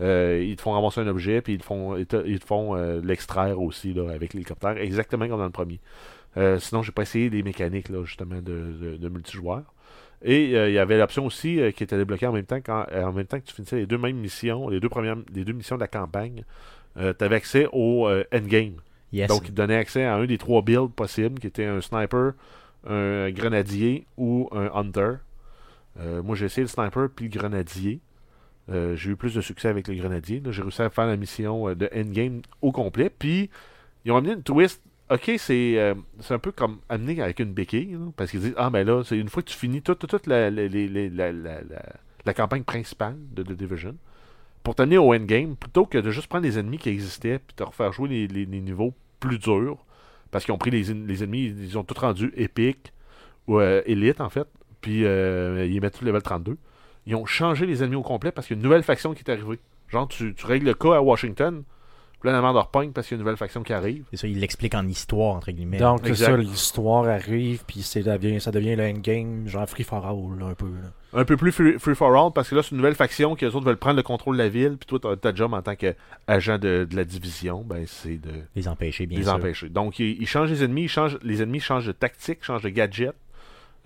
Euh, 0.00 0.42
ils 0.42 0.56
te 0.56 0.62
font 0.62 0.72
ramasser 0.72 1.00
un 1.00 1.06
objet, 1.06 1.42
puis 1.42 1.54
ils 1.54 1.58
te 1.58 1.64
font, 1.64 1.96
ils 1.96 2.06
te, 2.06 2.26
ils 2.26 2.40
te 2.40 2.46
font 2.46 2.74
l'extraire 3.02 3.60
aussi 3.60 3.92
là, 3.92 4.10
avec 4.10 4.34
l'hélicoptère, 4.34 4.76
exactement 4.78 5.28
comme 5.28 5.38
dans 5.38 5.44
le 5.44 5.50
premier. 5.50 5.80
Sinon, 6.58 6.82
j'ai 6.82 6.92
pas 6.92 7.02
essayé 7.02 7.28
les 7.28 7.42
mécaniques 7.42 7.88
là, 7.88 8.02
justement 8.04 8.36
de, 8.36 8.72
de, 8.80 8.96
de 8.96 9.08
multijoueur. 9.08 9.62
Et 10.22 10.44
il 10.44 10.72
y 10.72 10.78
avait 10.78 10.96
l'option 10.98 11.26
aussi 11.26 11.60
qui 11.76 11.82
était 11.82 11.96
débloquée 11.96 12.26
en 12.26 12.32
même 12.32 12.46
temps 12.46 12.60
quand, 12.64 12.86
en 12.94 13.12
même 13.12 13.26
temps 13.26 13.38
que 13.40 13.44
tu 13.44 13.54
finissais 13.54 13.76
les 13.76 13.86
deux 13.86 13.98
mêmes 13.98 14.16
missions, 14.16 14.68
les 14.68 14.80
deux 14.80 14.88
premières, 14.88 15.16
les 15.34 15.44
deux 15.44 15.52
missions 15.52 15.76
de 15.76 15.80
la 15.80 15.88
campagne. 15.88 16.44
Tu 17.18 17.24
avais 17.24 17.36
accès 17.36 17.66
au 17.72 18.06
euh, 18.08 18.24
endgame. 18.32 18.74
Yes. 19.12 19.28
Donc, 19.28 19.42
il 19.44 19.50
te 19.50 19.56
donnait 19.56 19.76
accès 19.76 20.04
à 20.04 20.14
un 20.16 20.26
des 20.26 20.38
trois 20.38 20.62
builds 20.62 20.92
possibles, 20.94 21.40
qui 21.40 21.46
était 21.48 21.64
un 21.66 21.80
sniper, 21.80 22.32
un 22.86 23.30
grenadier 23.30 24.06
ou 24.16 24.48
un 24.52 24.70
hunter. 24.74 25.14
Euh, 25.98 26.22
moi, 26.22 26.36
j'ai 26.36 26.46
essayé 26.46 26.62
le 26.62 26.68
sniper 26.68 27.08
puis 27.14 27.28
le 27.28 27.38
grenadier. 27.38 28.00
Euh, 28.70 28.94
j'ai 28.94 29.10
eu 29.10 29.16
plus 29.16 29.34
de 29.34 29.40
succès 29.40 29.68
avec 29.68 29.88
le 29.88 29.94
grenadier. 29.94 30.40
J'ai 30.50 30.62
réussi 30.62 30.82
à 30.82 30.90
faire 30.90 31.06
la 31.06 31.16
mission 31.16 31.68
euh, 31.68 31.74
de 31.74 31.90
endgame 31.94 32.42
au 32.62 32.70
complet. 32.70 33.10
Puis, 33.10 33.50
ils 34.04 34.12
ont 34.12 34.16
amené 34.16 34.34
une 34.34 34.42
twist. 34.42 34.80
Ok, 35.10 35.32
c'est 35.38 35.76
euh, 35.76 35.94
un 36.30 36.38
peu 36.38 36.52
comme 36.52 36.78
amené 36.88 37.20
avec 37.20 37.40
une 37.40 37.52
béquille. 37.52 37.98
parce 38.16 38.30
qu'ils 38.30 38.40
disent 38.40 38.54
Ah, 38.56 38.70
ben 38.70 38.86
là, 38.86 39.02
c'est 39.04 39.18
une 39.18 39.28
fois 39.28 39.42
que 39.42 39.48
tu 39.50 39.56
finis 39.58 39.82
toute, 39.82 40.06
toute, 40.06 40.26
la, 40.28 40.50
la- 40.50 40.68
la- 41.32 41.32
la 42.24 42.34
campagne 42.34 42.62
principale 42.62 43.16
de 43.32 43.42
The 43.42 43.52
Division, 43.52 43.96
pour 44.62 44.74
t'amener 44.74 44.98
au 44.98 45.14
endgame, 45.14 45.56
plutôt 45.56 45.86
que 45.86 45.98
de 45.98 46.10
juste 46.10 46.26
prendre 46.28 46.44
les 46.44 46.58
ennemis 46.58 46.78
qui 46.78 46.90
existaient 46.90 47.38
puis 47.38 47.54
te 47.56 47.62
refaire 47.62 47.92
jouer 47.92 48.28
les, 48.28 48.46
niveaux 48.46 48.94
plus 49.20 49.38
durs, 49.38 49.78
parce 50.30 50.44
qu'ils 50.44 50.54
ont 50.54 50.58
pris 50.58 50.70
les, 50.70 50.90
en- 50.92 51.06
les 51.06 51.22
ennemis, 51.24 51.46
ils 51.46 51.78
ont 51.78 51.84
tout 51.84 51.94
rendu 51.98 52.32
épiques, 52.36 52.92
ou 53.46 53.58
euh, 53.58 53.82
élite 53.86 54.20
en 54.20 54.28
fait, 54.28 54.46
puis 54.80 55.04
euh, 55.04 55.66
ils 55.66 55.80
mettent 55.80 55.98
tout 55.98 56.04
level 56.04 56.22
32. 56.22 56.56
Ils 57.06 57.14
ont 57.16 57.26
changé 57.26 57.66
les 57.66 57.82
ennemis 57.82 57.96
au 57.96 58.02
complet 58.02 58.30
parce 58.32 58.46
qu'il 58.46 58.56
y 58.56 58.58
a 58.58 58.60
une 58.60 58.64
nouvelle 58.64 58.82
faction 58.82 59.14
qui 59.14 59.22
est 59.26 59.30
arrivée. 59.30 59.58
Genre, 59.88 60.06
tu, 60.08 60.34
tu 60.34 60.46
règles 60.46 60.66
le 60.66 60.74
cas 60.74 60.94
à 60.96 61.00
Washington, 61.00 61.64
puis 62.20 62.28
là, 62.28 62.32
la 62.36 62.42
merde 62.42 62.56
repogne 62.56 62.92
parce 62.92 63.06
qu'il 63.08 63.14
y 63.14 63.16
a 63.16 63.18
une 63.18 63.24
nouvelle 63.24 63.36
faction 63.38 63.62
qui 63.62 63.72
arrive. 63.72 64.04
C'est 64.10 64.18
ça, 64.18 64.26
il 64.28 64.38
l'explique 64.38 64.74
en 64.74 64.86
histoire, 64.86 65.36
entre 65.36 65.50
guillemets. 65.50 65.78
Donc, 65.78 66.00
c'est 66.04 66.14
ça, 66.14 66.36
l'histoire 66.36 67.08
arrive, 67.08 67.64
puis 67.66 67.82
c'est 67.82 68.02
devient, 68.02 68.40
ça 68.40 68.50
devient 68.50 68.76
le 68.76 68.84
endgame, 68.84 69.48
genre 69.48 69.68
free 69.68 69.84
for 69.84 70.06
all, 70.06 70.38
là, 70.38 70.46
un 70.46 70.54
peu. 70.54 70.66
là. 70.66 70.90
Un 71.20 71.24
peu 71.24 71.36
plus 71.36 71.50
free, 71.50 71.78
free 71.78 71.94
for 71.96 72.14
all 72.14 72.32
parce 72.32 72.48
que 72.50 72.54
là, 72.54 72.62
c'est 72.62 72.70
une 72.70 72.76
nouvelle 72.76 72.94
faction 72.94 73.34
qui, 73.34 73.44
eux 73.44 73.54
autres, 73.56 73.66
veulent 73.66 73.76
prendre 73.76 73.96
le 73.96 74.02
contrôle 74.04 74.36
de 74.36 74.42
la 74.42 74.48
ville, 74.48 74.76
puis 74.78 74.86
toi, 74.86 75.00
ta- 75.00 75.16
ta 75.16 75.34
job 75.34 75.52
en 75.54 75.62
tant 75.62 75.74
qu'agent 75.74 76.58
de, 76.58 76.86
de 76.88 76.94
la 76.96 77.04
division, 77.04 77.64
ben, 77.66 77.84
c'est 77.86 78.18
de. 78.18 78.30
les 78.54 78.68
empêcher, 78.68 79.06
bien 79.06 79.18
les 79.18 79.24
sûr. 79.24 79.32
empêcher. 79.34 79.68
Donc, 79.70 79.98
ils, 79.98 80.20
ils 80.20 80.26
changent 80.28 80.50
les 80.50 80.62
ennemis, 80.62 80.82
ils 80.84 80.88
changent, 80.88 81.18
les 81.22 81.42
ennemis 81.42 81.60
changent 81.60 81.86
de 81.86 81.92
tactique, 81.92 82.44
changent 82.44 82.62
de 82.62 82.68
gadget. 82.68 83.12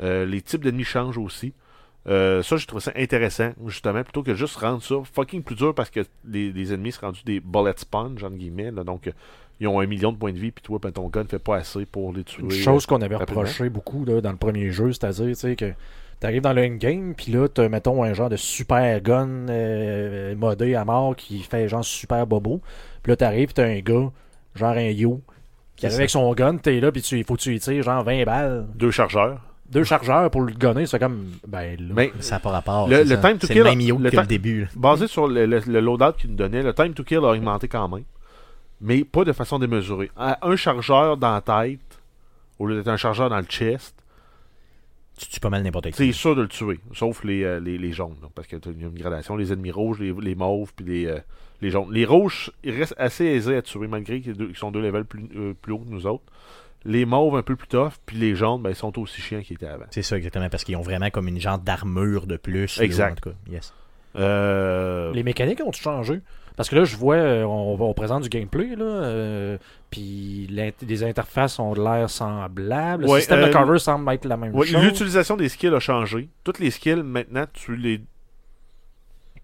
Euh, 0.03 0.25
les 0.27 0.43
types 0.43 0.63
d'ennemis 0.65 0.85
changent 0.85 1.19
aussi. 1.19 1.53
Euh, 2.07 2.43
ça, 2.43 2.57
je 2.57 2.67
trouve 2.67 2.81
ça 2.81 2.93
intéressant, 2.97 3.53
justement, 3.67 4.03
plutôt 4.03 4.23
que 4.23 4.35
juste 4.35 4.57
rendre 4.57 4.83
ça 4.83 4.97
fucking 5.15 5.43
plus 5.43 5.55
dur 5.55 5.75
parce 5.75 5.91
que 5.91 6.01
les, 6.29 6.53
les 6.53 6.73
ennemis 6.75 6.93
sont 6.93 7.07
rendus 7.07 7.23
des 7.25 7.41
bullet 7.41 7.73
sponge, 7.77 8.23
entre 8.23 8.37
guillemets. 8.37 8.71
là. 8.71 8.85
donc, 8.85 9.07
euh, 9.07 9.13
ils 9.61 9.69
ont 9.69 9.81
un 9.81 9.87
million 9.87 10.13
de 10.13 10.17
points 10.17 10.33
de 10.33 10.39
vie, 10.39 10.51
puis 10.51 10.63
toi, 10.63 10.79
ben, 10.83 10.91
ton 10.91 11.09
gun 11.09 11.23
ne 11.23 11.29
fait 11.29 11.39
pas 11.39 11.57
assez 11.57 11.87
pour 11.87 12.13
les 12.13 12.25
tuer. 12.25 12.43
Une 12.43 12.51
chose 12.51 12.87
qu'on 12.87 13.01
avait 13.01 13.17
reproché 13.17 13.69
beaucoup 13.69 14.05
là, 14.05 14.21
dans 14.21 14.33
le 14.33 14.37
premier 14.37 14.71
jeu, 14.71 14.93
c'est-à-dire 14.93 15.57
que 15.57 15.73
t'arrives 16.21 16.43
dans 16.43 16.53
le 16.53 16.65
endgame, 16.65 17.15
puis 17.15 17.33
là, 17.33 17.49
t'as, 17.49 17.69
mettons, 17.69 18.03
un 18.03 18.15
genre 18.15 18.29
de 18.29 18.37
super 18.37 19.01
gun 19.01 19.49
euh, 19.49 20.35
modé 20.35 20.75
à 20.75 20.85
mort 20.85 21.15
qui 21.17 21.41
fait 21.41 21.69
genre 21.69 21.85
super 21.85 22.27
bobo. 22.27 22.61
Puis 23.03 23.11
là, 23.13 23.17
t'arrives, 23.17 23.53
t'as 23.53 23.67
un 23.67 23.81
gars, 23.81 24.11
genre 24.55 24.77
un 24.77 24.91
yo, 24.91 25.21
qui 25.77 25.87
arrive 25.87 25.99
avec 25.99 26.11
son 26.11 26.33
gun, 26.35 26.57
t'es 26.57 26.81
là, 26.81 26.91
puis 26.91 27.03
tu, 27.03 27.19
il 27.19 27.25
faut 27.25 27.37
que 27.37 27.43
tu 27.43 27.51
lui 27.51 27.61
tires 27.61 27.83
genre 27.83 28.03
20 28.03 28.25
balles. 28.25 28.67
Deux 28.75 28.91
chargeurs. 28.91 29.41
Deux 29.71 29.85
chargeurs 29.85 30.31
pour 30.31 30.43
le 30.43 30.53
gunner, 30.53 30.87
c'est 30.87 30.99
comme, 30.99 31.31
ben 31.49 31.77
là. 31.81 31.95
Mais 31.97 32.13
Ça 32.21 32.37
n'a 32.37 32.41
pas 32.41 32.51
rapport. 32.51 32.89
Le- 32.89 33.05
c'est 33.07 33.21
time 33.21 33.39
to 33.39 33.47
C'est 33.47 33.55
kill- 33.55 33.63
le 33.65 33.71
même 33.75 33.79
que 33.99 34.03
le 34.03 34.11
time- 34.11 34.27
début. 34.27 34.61
là. 34.63 34.67
basé 34.77 35.07
sur 35.09 35.27
le, 35.27 35.47
le- 35.47 35.61
le 35.67 35.81
loadout 35.81 36.13
qu'il 36.19 36.31
nous 36.31 36.37
donnait, 36.37 36.63
le 36.63 36.75
time 36.75 36.93
to 36.93 37.03
kill 37.03 37.19
a 37.19 37.31
augmenté 37.33 37.67
quand 37.67 37.89
même, 37.89 38.05
mais 38.81 39.05
pas 39.05 39.25
de 39.25 39.33
façon 39.33 39.59
démesurée. 39.59 40.11
À 40.17 40.47
un 40.47 40.55
chargeur 40.57 41.17
dans 41.17 41.33
la 41.33 41.41
tête, 41.41 41.81
au 42.59 42.67
lieu 42.67 42.77
d'être 42.77 42.89
un 42.89 42.97
chargeur 42.99 43.31
dans 43.31 43.39
le 43.39 43.45
chest, 43.47 43.95
Tu 45.17 45.29
tues 45.29 45.41
pas 45.41 45.49
mal 45.49 45.63
n'importe 45.63 45.87
c'est 45.93 46.07
qui. 46.07 46.13
sûr 46.13 46.35
de 46.37 46.43
le 46.43 46.49
tuer, 46.49 46.81
sauf 46.93 47.23
les, 47.25 47.45
euh, 47.45 47.61
les, 47.61 47.79
les 47.79 47.93
jaunes, 47.93 48.17
là, 48.21 48.29
parce 48.35 48.49
qu'il 48.49 48.59
y 48.59 48.85
a 48.85 48.89
une 48.89 48.99
gradation, 48.99 49.37
les 49.37 49.53
ennemis 49.53 49.71
rouges, 49.71 50.01
les, 50.01 50.13
les 50.13 50.35
mauves, 50.35 50.73
puis 50.75 50.85
les, 50.85 51.07
euh, 51.07 51.19
les 51.63 51.71
jaunes. 51.71 51.87
Les 51.93 52.05
rouges, 52.05 52.51
ils 52.65 52.73
restent 52.77 52.97
assez 52.99 53.25
aisés 53.25 53.57
à 53.57 53.63
tuer, 53.63 53.87
malgré 53.87 54.21
qu'ils 54.21 54.57
sont 54.57 54.73
deux 54.73 54.81
levels 54.83 55.05
plus, 55.05 55.25
euh, 55.37 55.55
plus 55.63 55.73
hauts 55.73 55.79
que 55.79 55.89
nous 55.89 56.07
autres. 56.07 56.25
Les 56.87 57.05
mauves 57.07 57.37
un 57.37 57.43
peu 57.43 57.57
plus 57.57 57.67
tough, 57.69 57.93
puis 58.05 58.17
les 58.19 58.35
jaunes, 58.35 58.61
ben, 58.63 58.71
ils 58.71 58.77
sont 58.77 58.99
aussi 58.99 59.21
chiants 59.23 59.41
qu'ils 59.41 59.55
étaient 59.57 59.67
avant. 59.67 59.87
C'est 59.91 60.03
ça, 60.03 60.17
exactement, 60.17 60.49
parce 60.51 60.65
qu'ils 60.65 60.77
ont 60.77 60.83
vraiment 60.83 61.09
comme 61.11 61.29
une 61.29 61.41
genre 61.41 61.59
d'armure 61.59 62.27
de 62.27 62.37
plus. 62.37 62.77
là, 62.79 62.85
Exact. 62.85 63.13
en 63.13 63.15
tout 63.15 63.31
cas. 63.31 63.37
Yes. 63.51 63.73
Euh, 64.17 65.13
Les 65.13 65.23
mécaniques 65.23 65.61
ont 65.65 65.73
changé. 65.73 66.21
Parce 66.57 66.69
que 66.69 66.77
là, 66.77 66.85
je 66.85 66.97
vois, 66.97 67.17
euh, 67.17 67.43
on, 67.43 67.77
on 67.81 67.95
présente 67.95 68.23
du 68.23 68.29
gameplay, 68.29 68.77
là, 68.77 68.85
euh, 68.85 69.59
puis 69.91 70.47
les 70.83 71.03
interfaces 71.03 71.59
ont 71.59 71.75
l'air 71.75 72.09
semblables. 72.09 73.05
Le 73.05 73.11
Ouais, 73.11 73.19
système 73.19 73.41
euh, 73.41 73.49
de 73.49 73.53
cover 73.53 73.79
semble 73.81 74.13
être 74.13 74.25
la 74.25 74.37
même 74.37 74.55
Ouais, 74.55 74.65
chose. 74.67 74.81
L'utilisation 74.85 75.37
des 75.37 75.49
skills 75.49 75.75
a 75.75 75.81
changé. 75.81 76.29
Toutes 76.45 76.61
les 76.61 76.71
skills, 76.71 77.03
maintenant, 77.03 77.47
tu 77.53 77.75
les. 77.75 78.03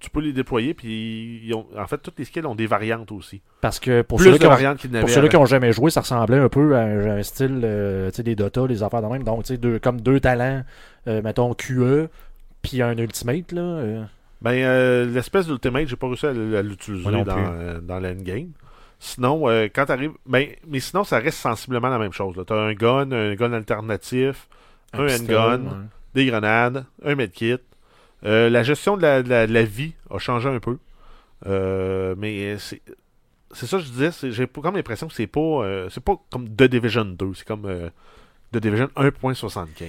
Tu 0.00 0.11
peux 0.11 0.21
les 0.21 0.33
déployer, 0.33 0.75
puis 0.75 1.42
ils 1.45 1.54
ont- 1.54 1.66
en 1.78 1.87
fait, 1.87 1.99
toutes 1.99 2.19
les 2.19 2.25
skills 2.25 2.47
ont 2.47 2.54
des 2.54 2.66
variantes 2.66 3.12
aussi. 3.12 3.42
Parce 3.61 3.78
que 3.78 4.02
pour 4.02 4.19
Plus 4.19 4.33
ceux 4.33 4.38
qui 4.38 4.47
ont, 4.47 4.50
variantes 4.50 4.78
qu'il 4.78 4.90
n'avait. 4.90 5.02
pour 5.04 5.11
ceux 5.11 5.28
qui 5.28 5.37
ont 5.37 5.47
jamais 5.47 5.73
joué, 5.73 5.90
ça 5.90 6.00
ressemblait 6.00 6.38
un 6.38 6.49
peu 6.49 6.75
à 6.75 6.80
un, 6.80 7.19
un 7.19 7.23
style, 7.23 7.61
euh, 7.64 8.11
tu 8.11 8.23
des 8.23 8.35
Dota, 8.35 8.66
des 8.66 8.83
affaires 8.83 9.02
de 9.02 9.07
même. 9.09 9.23
Donc, 9.23 9.45
tu 9.45 9.49
sais, 9.54 9.57
deux, 9.59 9.78
comme 9.78 10.00
deux 10.00 10.19
talents, 10.21 10.62
euh, 11.07 11.21
mettons 11.23 11.54
QE, 11.54 12.09
puis 12.62 12.83
un 12.83 12.97
Ultimate, 12.97 13.52
là. 13.52 13.61
euh. 13.61 14.04
Ben, 14.42 14.52
euh, 14.52 15.04
l'espèce 15.04 15.47
d'ultimate, 15.47 15.87
j'ai 15.87 15.97
pas 15.97 16.07
réussi 16.07 16.25
à, 16.26 16.33
l'utiliser 16.62 17.11
dans, 17.25 17.25
euh, 17.37 17.80
dans 17.80 18.00
l'endgame. 18.00 18.49
Sinon, 18.99 19.49
euh, 19.49 19.69
quand 19.75 19.87
t'arrives. 19.87 20.12
Ben, 20.26 20.47
mais 20.66 20.80
sinon, 20.80 21.04
ça 21.04 21.19
reste 21.19 21.38
sensiblement 21.38 21.88
la 21.88 21.99
même 21.99 22.12
chose. 22.12 22.37
là. 22.37 22.45
T'as 22.47 22.54
un 22.57 22.73
gun, 22.75 23.11
un 23.12 23.35
gun 23.35 23.52
alternatif, 23.52 24.49
un, 24.92 25.07
pistolet, 25.07 25.38
handgun, 25.38 25.62
ouais. 25.64 25.71
des 26.14 26.26
grenades, 26.26 26.85
un 27.04 27.14
medkit. 27.14 27.57
Euh, 28.24 28.50
la 28.50 28.62
gestion 28.62 28.96
de 28.96 29.02
la, 29.02 29.22
de 29.22 29.52
la- 29.52 29.62
vie 29.64 29.92
a 30.10 30.18
changé 30.18 30.48
un 30.48 30.60
peu. 30.60 30.78
Euh, 31.46 32.14
mais 32.18 32.56
c'est 32.58 33.66
ça 33.66 33.78
que 33.78 33.84
je 33.84 33.88
disais, 33.90 34.10
j'ai 34.30 34.46
comme 34.46 34.76
l'impression 34.76 35.08
que 35.08 35.14
c'est 35.14 35.26
pas 35.26 35.40
euh, 35.40 35.88
c'est 35.90 36.02
pas 36.04 36.20
comme 36.30 36.48
The 36.48 36.64
Division 36.64 37.04
2, 37.04 37.32
c'est 37.34 37.46
comme 37.46 37.90
The 38.52 38.58
Division 38.58 38.88
1.75. 38.96 39.86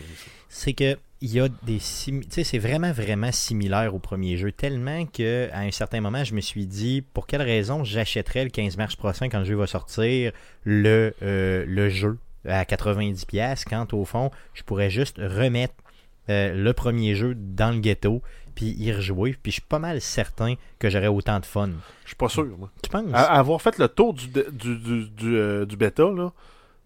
C'est 0.49 0.73
que 0.73 0.97
il 1.23 1.31
y 1.33 1.39
a 1.39 1.47
des 1.63 1.77
c'est 1.79 2.57
vraiment 2.57 2.91
vraiment 2.91 3.31
similaire 3.31 3.93
au 3.93 3.99
premier 3.99 4.37
jeu 4.37 4.51
tellement 4.51 5.05
que 5.05 5.49
à 5.51 5.59
un 5.59 5.69
certain 5.71 6.01
moment 6.01 6.23
je 6.23 6.33
me 6.33 6.41
suis 6.41 6.65
dit 6.65 7.03
pour 7.13 7.27
quelle 7.27 7.43
raison 7.43 7.83
j'achèterais 7.83 8.43
le 8.45 8.49
15 8.49 8.77
mars 8.77 8.95
prochain 8.95 9.29
quand 9.29 9.37
le 9.39 9.45
jeu 9.45 9.53
va 9.55 9.67
sortir 9.67 10.31
le 10.63 11.13
le 11.21 11.89
jeu 11.89 12.17
à 12.47 12.65
90 12.65 13.25
pièces 13.25 13.65
quand 13.65 13.93
au 13.93 14.03
fond 14.03 14.31
je 14.55 14.63
pourrais 14.63 14.89
juste 14.89 15.17
remettre 15.19 15.75
euh, 16.29 16.53
le 16.53 16.73
premier 16.73 17.15
jeu 17.15 17.35
dans 17.35 17.73
le 17.73 17.79
ghetto 17.79 18.21
puis 18.55 18.75
y 18.77 18.91
rejouer. 18.91 19.35
Puis 19.41 19.51
je 19.51 19.55
suis 19.55 19.67
pas 19.67 19.79
mal 19.79 20.01
certain 20.01 20.55
que 20.77 20.89
j'aurais 20.89 21.07
autant 21.07 21.39
de 21.39 21.45
fun. 21.45 21.69
Je 22.03 22.09
suis 22.09 22.15
pas 22.15 22.29
sûr, 22.29 22.47
moi. 22.57 22.69
Tu 22.83 22.89
penses? 22.89 23.05
À- 23.13 23.37
avoir 23.37 23.61
fait 23.61 23.77
le 23.77 23.87
tour 23.87 24.13
du, 24.13 24.27
du, 24.27 24.43
du, 24.51 25.09
du, 25.09 25.37
euh, 25.37 25.65
du 25.65 25.77
bêta, 25.77 26.03
là, 26.03 26.31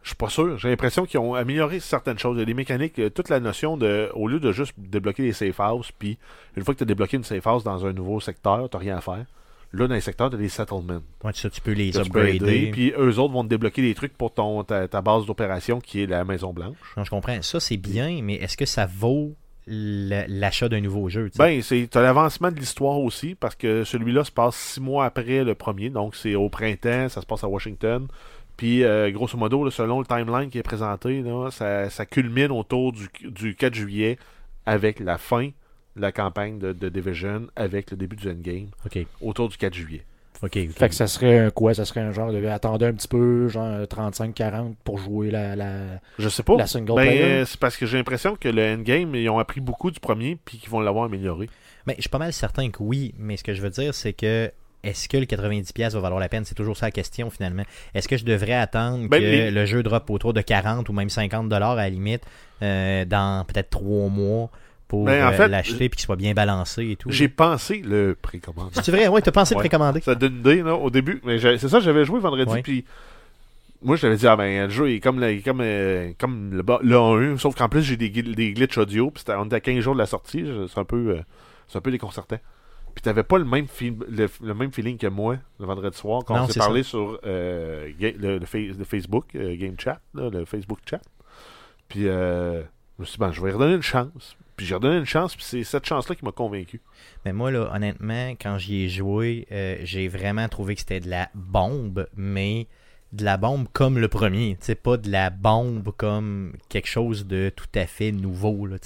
je 0.03 0.09
suis 0.09 0.15
pas 0.15 0.29
sûr. 0.29 0.57
J'ai 0.59 0.69
l'impression 0.69 1.05
qu'ils 1.05 1.19
ont 1.19 1.33
amélioré 1.33 1.79
certaines 1.79 2.19
choses. 2.19 2.37
Il 2.37 2.39
y 2.41 2.43
a 2.43 2.45
des 2.45 2.53
mécaniques, 2.53 2.99
euh, 2.99 3.09
toute 3.09 3.29
la 3.29 3.39
notion 3.39 3.77
de, 3.77 4.09
au 4.13 4.27
lieu 4.27 4.39
de 4.39 4.51
juste 4.51 4.73
débloquer 4.77 5.23
les 5.23 5.33
safe 5.33 5.59
houses, 5.59 5.91
puis 5.97 6.19
une 6.55 6.63
fois 6.63 6.75
que 6.75 6.77
tu 6.79 6.83
as 6.83 6.87
débloqué 6.87 7.17
une 7.17 7.23
safe 7.23 7.47
house 7.47 7.63
dans 7.63 7.85
un 7.85 7.93
nouveau 7.93 8.19
secteur, 8.19 8.69
tu 8.69 8.77
rien 8.77 8.97
à 8.97 9.01
faire. 9.01 9.25
Là, 9.75 9.87
dans 9.87 9.95
les 9.95 10.01
secteurs, 10.01 10.29
tu 10.29 10.35
as 10.35 10.39
des 10.39 10.49
settlements. 10.49 11.01
Ouais, 11.23 11.31
ça, 11.33 11.49
tu 11.49 11.61
peux 11.61 11.73
les 11.73 11.91
que 11.91 11.99
upgrader. 11.99 12.71
Puis 12.71 12.93
eux 12.97 13.19
autres 13.19 13.33
vont 13.33 13.43
te 13.43 13.49
débloquer 13.49 13.81
des 13.81 13.93
trucs 13.93 14.17
pour 14.17 14.33
ton, 14.33 14.63
ta, 14.63 14.87
ta 14.87 15.01
base 15.01 15.25
d'opération 15.25 15.79
qui 15.79 16.01
est 16.01 16.05
la 16.05 16.23
Maison 16.23 16.53
Blanche. 16.53 16.77
Non, 16.97 17.03
je 17.03 17.09
comprends. 17.09 17.41
Ça, 17.41 17.59
c'est 17.59 17.77
bien, 17.77 18.21
mais 18.23 18.35
est-ce 18.35 18.57
que 18.57 18.65
ça 18.65 18.85
vaut 18.85 19.35
l'achat 19.67 20.69
d'un 20.69 20.81
nouveau 20.81 21.09
jeu? 21.09 21.29
tu 21.29 21.37
sais? 21.37 21.43
Ben, 21.43 21.61
c'est 21.61 21.95
l'avancement 21.95 22.51
de 22.51 22.59
l'histoire 22.59 22.99
aussi, 22.99 23.35
parce 23.35 23.55
que 23.55 23.83
celui-là 23.83 24.23
se 24.23 24.31
passe 24.31 24.55
six 24.55 24.79
mois 24.81 25.05
après 25.05 25.43
le 25.43 25.55
premier, 25.55 25.89
donc 25.89 26.15
c'est 26.15 26.35
au 26.35 26.49
printemps, 26.49 27.09
ça 27.09 27.21
se 27.21 27.25
passe 27.25 27.43
à 27.43 27.47
Washington. 27.47 28.07
Puis, 28.57 28.83
euh, 28.83 29.11
grosso 29.11 29.37
modo, 29.37 29.65
là, 29.65 29.71
selon 29.71 29.99
le 29.99 30.05
timeline 30.05 30.49
qui 30.49 30.59
est 30.59 30.63
présenté, 30.63 31.21
là, 31.21 31.49
ça, 31.51 31.89
ça 31.89 32.05
culmine 32.05 32.51
autour 32.51 32.93
du, 32.93 33.09
du 33.23 33.55
4 33.55 33.73
juillet 33.73 34.17
avec 34.65 34.99
la 34.99 35.17
fin 35.17 35.49
la 35.95 36.11
campagne 36.11 36.59
de, 36.59 36.73
de 36.73 36.89
Division, 36.89 37.47
avec 37.55 37.91
le 37.91 37.97
début 37.97 38.15
du 38.15 38.29
endgame, 38.29 38.67
autour 39.21 39.49
du 39.49 39.57
4 39.57 39.73
juillet. 39.73 40.03
OK. 40.43 40.57
ok. 40.57 40.69
Fait 40.71 40.89
que 40.89 40.95
ça 40.95 41.07
serait 41.07 41.39
un 41.39 41.49
quoi? 41.49 41.73
Ça 41.73 41.85
serait 41.85 42.01
un 42.01 42.11
genre 42.11 42.31
de 42.33 42.45
attendez 42.47 42.85
un 42.85 42.93
petit 42.93 43.07
peu, 43.07 43.47
genre 43.47 43.85
35-40 43.85 44.75
pour 44.83 44.97
jouer 44.97 45.31
la, 45.31 45.55
la, 45.55 45.77
Je 46.19 46.27
sais 46.29 46.43
pas. 46.43 46.57
la 46.57 46.67
single 46.67 46.95
Ben, 46.95 47.07
player? 47.07 47.23
euh, 47.23 47.45
c'est 47.45 47.59
parce 47.59 47.77
que 47.77 47.85
j'ai 47.85 47.97
l'impression 47.97 48.35
que 48.35 48.49
le 48.49 48.73
endgame, 48.73 49.15
ils 49.15 49.29
ont 49.29 49.39
appris 49.39 49.61
beaucoup 49.61 49.91
du 49.91 49.99
premier, 49.99 50.37
puis 50.43 50.57
qu'ils 50.57 50.69
vont 50.69 50.81
l'avoir 50.81 51.05
amélioré. 51.05 51.49
Ben, 51.87 51.93
je 51.97 52.01
suis 52.01 52.09
pas 52.09 52.17
mal 52.17 52.33
certain 52.33 52.69
que 52.69 52.81
oui, 52.83 53.13
mais 53.17 53.37
ce 53.37 53.43
que 53.43 53.53
je 53.53 53.61
veux 53.61 53.69
dire, 53.69 53.93
c'est 53.93 54.13
que 54.13 54.51
est-ce 54.83 55.07
que 55.09 55.17
le 55.17 55.25
90$ 55.25 55.93
va 55.93 55.99
valoir 55.99 56.19
la 56.19 56.29
peine? 56.29 56.45
C'est 56.45 56.53
toujours 56.53 56.77
ça 56.77 56.87
la 56.87 56.91
question 56.91 57.29
finalement. 57.29 57.63
Est-ce 57.95 58.07
que 58.07 58.17
je 58.17 58.25
devrais 58.25 58.53
attendre 58.53 59.07
Ben, 59.07 59.19
que 59.19 59.23
les- 59.23 59.51
le 59.51 59.65
jeu 59.65 59.81
drop 59.83 60.09
autour 60.09 60.33
de 60.33 60.41
40 60.41 60.89
ou 60.89 60.93
même 60.93 61.07
50$ 61.09 61.53
à 61.53 61.75
la 61.75 61.89
limite 61.89 62.23
euh, 62.61 63.05
dans 63.05 63.45
peut-être 63.45 63.69
3 63.71 64.09
mois? 64.09 64.49
Pour 64.87 65.05
Ben, 65.05 65.25
en 65.25 65.29
euh, 65.29 65.33
fait, 65.33 65.47
l'acheter 65.47 65.85
et 65.85 65.89
qu'il 65.89 66.01
soit 66.01 66.15
bien 66.15 66.33
balancé 66.33 66.89
et 66.91 66.95
tout? 66.95 67.09
J'ai 67.11 67.27
pensé 67.27 67.79
le 67.83 68.15
précommande. 68.21 68.69
C'est 68.73 68.91
vrai, 68.91 69.07
ouais, 69.07 69.21
t'as 69.21 69.31
pensé 69.31 69.55
Ouais. 69.55 69.59
précommander. 69.61 70.01
Ça 70.01 70.15
donne 70.15 70.33
une 70.33 70.39
idée, 70.39 70.61
là, 70.63 70.75
au 70.75 70.89
début. 70.89 71.21
Mais 71.23 71.39
c'est 71.39 71.67
ça, 71.69 71.79
j'avais 71.79 72.05
joué 72.05 72.19
vendredi, 72.19 72.61
puis 72.61 72.85
moi, 73.81 73.95
je 73.95 74.01
t'avais 74.03 74.15
dit, 74.15 74.27
ah 74.27 74.35
ben, 74.35 74.63
le 74.65 74.69
jeu 74.69 74.89
est 74.91 74.99
comme, 74.99 75.19
le, 75.19 75.41
comme, 75.41 75.61
euh, 75.61 76.11
comme 76.19 76.51
le, 76.53 76.63
bas- 76.63 76.79
le 76.81 76.97
1, 76.97 77.37
sauf 77.37 77.55
qu'en 77.55 77.69
plus, 77.69 77.81
j'ai 77.83 77.97
des, 77.97 78.09
des 78.09 78.53
glitches 78.53 78.77
audio, 78.77 79.11
puis 79.11 79.23
on 79.29 79.45
était 79.45 79.55
à 79.55 79.59
15 79.59 79.79
jours 79.79 79.93
de 79.93 79.99
la 79.99 80.05
sortie, 80.05 80.45
c'est 80.71 80.79
un 80.79 80.85
peu, 80.85 81.17
euh, 81.17 81.21
c'est 81.67 81.77
un 81.77 81.81
peu 81.81 81.91
déconcertant. 81.91 82.37
Puis 82.95 83.01
t'avais 83.01 83.23
pas 83.23 83.37
le 83.37 83.43
même, 83.43 83.65
le, 84.09 84.29
le 84.41 84.53
même 84.53 84.71
feeling 84.71 84.97
que 84.97 85.07
moi, 85.07 85.35
le 85.59 85.65
vendredi 85.65 85.97
soir, 85.97 86.23
quand 86.25 86.35
Non, 86.35 86.43
on 86.43 86.47
s'est 86.47 86.59
parlé 86.59 86.81
sur 86.81 87.19
euh, 87.25 87.89
le, 87.99 88.37
le 88.39 88.45
fa- 88.45 88.57
le 88.57 88.83
Facebook, 88.85 89.25
Game 89.35 89.75
Chat, 89.77 89.99
là, 90.13 90.29
le 90.29 90.45
Facebook 90.45 90.79
Chat. 90.89 91.01
Puis 91.89 92.07
euh, 92.07 92.61
je 92.61 93.01
me 93.01 93.05
suis 93.05 93.13
dit, 93.15 93.19
ben, 93.19 93.31
je 93.33 93.41
vais 93.41 93.51
redonner 93.51 93.75
une 93.75 93.81
chance. 93.83 94.37
Puis 94.55 94.65
j'ai 94.65 94.75
redonné 94.75 94.97
une 94.97 95.05
chance, 95.05 95.35
puis 95.35 95.45
c'est 95.45 95.63
cette 95.63 95.85
chance-là 95.85 96.15
qui 96.15 96.23
m'a 96.23 96.31
convaincu. 96.31 96.81
Mais 97.25 97.33
moi, 97.33 97.51
là, 97.51 97.69
honnêtement, 97.73 98.31
quand 98.31 98.57
j'y 98.57 98.83
ai 98.83 98.89
joué, 98.89 99.47
euh, 99.51 99.77
j'ai 99.83 100.07
vraiment 100.07 100.47
trouvé 100.47 100.75
que 100.75 100.81
c'était 100.81 101.01
de 101.01 101.09
la 101.09 101.29
bombe, 101.33 102.07
mais 102.15 102.67
de 103.11 103.23
la 103.23 103.37
bombe 103.37 103.67
comme 103.73 103.97
le 103.97 104.07
premier. 104.07 104.57
Sais, 104.59 104.75
pas 104.75 104.97
de 104.97 105.09
la 105.09 105.29
bombe 105.29 105.91
comme 105.97 106.53
quelque 106.69 106.87
chose 106.87 107.25
de 107.25 107.51
tout 107.55 107.67
à 107.75 107.85
fait 107.85 108.11
nouveau. 108.11 108.65
Là. 108.65 108.77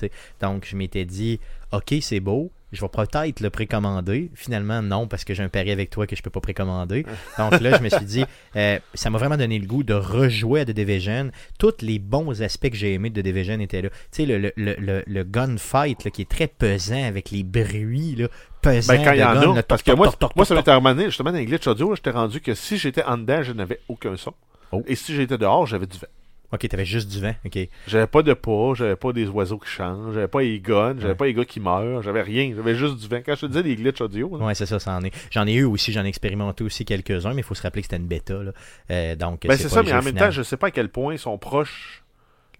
Donc, 0.41 0.65
je 0.65 0.75
m'étais 0.75 1.05
dit, 1.05 1.39
OK, 1.71 1.93
c'est 2.01 2.19
beau. 2.19 2.51
Je 2.71 2.81
vais 2.81 2.89
peut-être 2.89 3.39
le 3.39 3.49
précommander. 3.49 4.29
Finalement, 4.35 4.81
non, 4.81 5.07
parce 5.07 5.23
que 5.23 5.33
j'ai 5.33 5.41
un 5.43 5.49
pari 5.49 5.71
avec 5.71 5.89
toi 5.89 6.05
que 6.05 6.15
je 6.15 6.21
peux 6.21 6.29
pas 6.29 6.39
précommander. 6.39 7.05
Donc 7.37 7.59
là, 7.61 7.77
je 7.77 7.83
me 7.83 7.89
suis 7.89 8.05
dit, 8.05 8.25
euh, 8.55 8.77
ça 8.93 9.09
m'a 9.09 9.17
vraiment 9.17 9.37
donné 9.37 9.57
le 9.57 9.65
goût 9.65 9.83
de 9.83 9.93
rejouer 9.93 10.61
à 10.61 10.65
The 10.65 10.71
Division. 10.71 11.31
Tous 11.57 11.73
les 11.81 11.97
bons 11.99 12.41
aspects 12.41 12.69
que 12.69 12.75
j'ai 12.75 12.93
aimés 12.93 13.09
de 13.09 13.21
The 13.21 13.23
Division 13.23 13.59
étaient 13.59 13.81
là. 13.81 13.89
Tu 13.89 13.97
sais, 14.11 14.25
le, 14.25 14.37
le, 14.37 14.53
le, 14.55 14.75
le- 14.79 15.03
le 15.07 15.23
gunfight 15.23 16.03
là, 16.05 16.11
qui 16.11 16.21
est 16.21 16.29
très 16.29 16.47
pesant 16.47 17.03
avec 17.03 17.31
les 17.31 17.43
bruits 17.43 18.15
là, 18.15 18.27
pesants 18.61 18.93
Ben, 18.93 19.03
quand 19.03 19.13
il 19.13 19.19
y 19.19 19.23
en 19.23 19.55
a, 19.55 19.63
parce 19.63 19.81
que 19.81 19.91
moi, 19.91 20.13
moi 20.35 20.45
ça 20.45 20.53
m'était 20.55 20.71
ramené, 20.71 21.05
justement, 21.05 21.31
dans 21.31 21.37
les 21.37 21.45
glitch 21.45 21.65
audio, 21.67 21.95
j'étais 21.95 22.11
rendu 22.11 22.39
que 22.41 22.53
si 22.53 22.77
j'étais 22.77 23.03
en 23.03 23.17
dedans, 23.17 23.41
je 23.41 23.53
n'avais 23.53 23.79
aucun 23.87 24.15
son. 24.15 24.33
Oh. 24.71 24.83
Et 24.85 24.95
si 24.95 25.15
j'étais 25.15 25.37
dehors, 25.39 25.65
j'avais 25.65 25.87
du 25.87 25.97
vent. 25.97 26.05
Ok, 26.51 26.67
t'avais 26.67 26.85
juste 26.85 27.09
du 27.11 27.19
vent. 27.21 27.35
Ok. 27.45 27.59
J'avais 27.87 28.07
pas 28.07 28.23
de 28.23 28.33
pas, 28.33 28.73
j'avais 28.73 28.95
pas 28.95 29.13
des 29.13 29.27
oiseaux 29.27 29.59
qui 29.59 29.69
changent, 29.69 30.13
j'avais 30.15 30.27
pas 30.27 30.41
les 30.41 30.59
guns, 30.59 30.95
j'avais 30.97 31.09
Ouais. 31.09 31.15
pas 31.15 31.25
les 31.25 31.33
gars 31.35 31.45
qui 31.45 31.59
meurent, 31.59 32.01
j'avais 32.01 32.21
rien, 32.23 32.53
j'avais 32.55 32.75
juste 32.75 32.97
du 32.97 33.07
vent. 33.07 33.21
Quand 33.25 33.35
je 33.35 33.41
te 33.41 33.45
disais 33.45 33.63
des 33.63 33.75
glitch 33.75 34.01
audio, 34.01 34.35
là, 34.37 34.45
Ouais, 34.45 34.55
c'est 34.55 34.65
ça, 34.65 34.79
ça 34.79 34.93
en 34.97 35.03
est. 35.03 35.13
J'en 35.31 35.45
ai 35.45 35.53
eu 35.53 35.63
aussi, 35.65 35.91
j'en 35.91 36.03
ai 36.03 36.07
expérimenté 36.07 36.63
aussi 36.63 36.85
quelques-uns, 36.85 37.33
mais 37.33 37.41
il 37.41 37.43
faut 37.43 37.53
se 37.55 37.61
rappeler 37.61 37.81
que 37.83 37.85
c'était 37.87 37.97
une 38.01 38.07
bêta. 38.07 38.33
Là. 38.41 38.51
Euh, 38.91 39.15
donc, 39.15 39.45
ben 39.47 39.55
c'est 39.57 39.69
ça, 39.69 39.83
mais 39.83 39.93
en 39.93 40.01
même 40.01 40.15
temps, 40.15 40.31
je 40.31 40.41
sais 40.41 40.57
pas 40.57 40.67
à 40.67 40.71
quel 40.71 40.89
point 40.89 41.13
ils 41.13 41.19
sont 41.19 41.37
proches. 41.37 42.03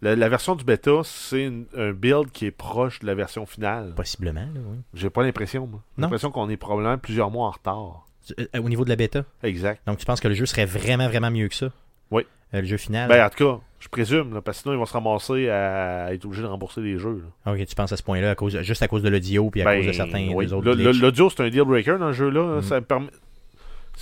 La, 0.02 0.16
la 0.16 0.30
version 0.30 0.56
du 0.56 0.64
bêta, 0.64 1.02
c'est 1.04 1.52
un 1.76 1.92
build 1.92 2.32
qui 2.32 2.46
est 2.46 2.52
proche 2.52 3.00
de 3.02 3.08
la 3.08 3.16
version 3.16 3.46
finale. 3.46 3.94
Possiblement, 3.96 4.42
là, 4.54 4.62
oui. 4.66 4.78
J'ai 4.94 5.10
pas 5.10 5.24
l'impression, 5.24 5.68
moi. 5.68 5.82
J'ai 5.98 6.04
l'impression 6.04 6.32
qu'on 6.32 6.50
est 6.50 6.56
probablement 6.56 6.98
plusieurs 6.98 7.30
mois 7.32 7.48
en 7.48 7.52
retard. 7.52 8.06
Euh, 8.40 8.46
au 8.62 8.70
niveau 8.70 8.86
de 8.86 8.90
la 8.90 8.96
bêta? 8.96 9.26
Exact. 9.44 9.82
Donc, 9.88 9.98
tu 9.98 10.06
penses 10.06 10.22
que 10.22 10.28
le 10.30 10.36
jeu 10.36 10.46
serait 10.46 10.66
vraiment, 10.66 11.08
vraiment 11.10 11.32
mieux 11.32 11.48
que 11.50 11.56
ça? 11.56 11.72
Oui. 12.12 12.24
Euh, 12.54 12.62
le 12.62 12.68
jeu 12.68 12.78
final? 12.78 13.10
Ben, 13.10 13.26
en 13.26 13.30
tout 13.30 13.44
cas, 13.44 13.60
je 13.80 13.88
présume, 13.88 14.34
là, 14.34 14.42
parce 14.42 14.58
que 14.58 14.64
sinon, 14.64 14.74
ils 14.76 14.78
vont 14.78 14.86
se 14.86 14.94
ramasser 14.94 15.50
à 15.50 16.14
être 16.14 16.26
obligés 16.26 16.42
de 16.44 16.48
rembourser 16.48 16.82
les 16.82 16.98
jeux. 16.98 17.22
là. 17.24 17.30
Ah, 17.46 17.54
Ok, 17.54 17.66
tu 17.66 17.76
penses 17.76 17.92
à 17.94 17.98
ce 17.98 18.04
point-là, 18.04 18.32
à 18.32 18.36
cause, 18.36 18.60
juste 18.62 18.82
à 18.84 18.88
cause 18.88 19.02
de 19.04 19.10
l'audio 19.10 19.50
puis 19.50 19.62
à 19.62 19.66
Ben, 19.66 19.78
cause 19.78 19.88
de 19.88 19.92
certains 19.94 20.28
oui. 20.34 20.46
des 20.48 20.54
autres. 20.54 20.70
L'audio, 20.72 21.30
c'est 21.30 21.42
un 21.44 21.50
deal 21.50 21.64
breaker 21.64 21.98
dans 21.98 22.08
le 22.08 22.14
jeu-là. 22.14 22.56
Mhm. 22.58 22.62
Ça 22.62 22.76
me 22.80 22.86
permet. 22.86 23.08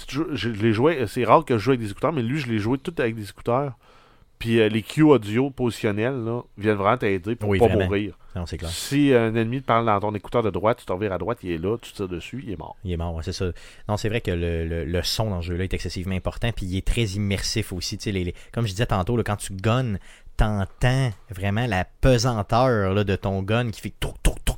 je 0.10 0.22
je 0.34 0.50
l'ai 0.50 0.74
joué, 0.74 1.06
c'est 1.08 1.24
rare 1.26 1.46
que 1.46 1.58
je 1.58 1.64
joue 1.64 1.72
avec 1.72 1.82
des 1.82 1.92
écouteurs, 1.92 2.14
mais 2.14 2.22
lui, 2.24 2.40
je 2.40 2.48
l'ai 2.48 2.60
joué 2.60 2.78
tout 2.78 2.94
avec 2.98 3.16
des 3.16 3.30
écouteurs. 3.30 3.74
Puis 4.40 4.60
euh, 4.60 4.70
les 4.70 4.84
cues 4.84 5.02
audio 5.02 5.50
positionnels 5.50 6.24
là, 6.24 6.42
viennent 6.58 6.76
vraiment 6.76 6.98
t'aider 6.98 7.36
pour 7.36 7.50
Oui, 7.50 7.58
pas 7.58 7.66
vraiment. 7.68 7.86
mourir. 7.86 8.18
Non, 8.36 8.46
c'est 8.46 8.58
clair. 8.60 8.70
Si 8.70 9.12
un 9.14 9.34
ennemi 9.34 9.62
te 9.62 9.66
parle 9.66 9.88
dans 9.88 10.00
ton 10.00 10.14
écouteur 10.14 10.44
de 10.44 10.52
droite, 10.52 10.78
tu 10.80 10.86
te 10.86 10.92
revires 10.92 11.12
à 11.14 11.18
droite, 11.18 11.40
il 11.42 11.52
est 11.52 11.58
là, 11.58 11.76
tu 11.82 11.92
tires 11.92 12.08
dessus, 12.08 12.44
il 12.46 12.54
est 12.54 12.58
mort. 12.60 12.76
Il 12.84 12.92
est 12.92 12.98
mort, 12.98 13.16
ouais, 13.16 13.24
c'est 13.24 13.32
ça. 13.34 13.46
Non, 13.90 13.98
c'est 13.98 14.10
vrai 14.10 14.22
que 14.22 14.30
le, 14.30 14.66
le- 14.68 14.86
le 14.86 15.02
son 15.04 15.32
dans 15.32 15.42
ce 15.42 15.48
jeu-là 15.48 15.64
est 15.64 15.74
excessivement 15.74 16.14
important, 16.16 16.52
puis 16.56 16.68
il 16.68 16.78
est 16.78 16.86
très 16.86 17.04
immersif 17.04 17.74
aussi. 17.74 17.98
Les, 18.06 18.12
les- 18.26 18.36
comme 18.52 18.66
je 18.68 18.72
disais 18.72 18.86
tantôt, 18.86 19.18
là, 19.18 19.24
quand 19.24 19.38
tu 19.38 19.54
gunnes, 19.54 19.98
t'entends 20.38 21.12
vraiment 21.32 21.66
la 21.66 21.86
pesanteur 22.02 22.94
là, 22.94 23.04
de 23.04 23.16
ton 23.16 23.42
gun 23.42 23.72
qui 23.72 23.82
fait. 23.82 23.94
Tu 24.00 24.08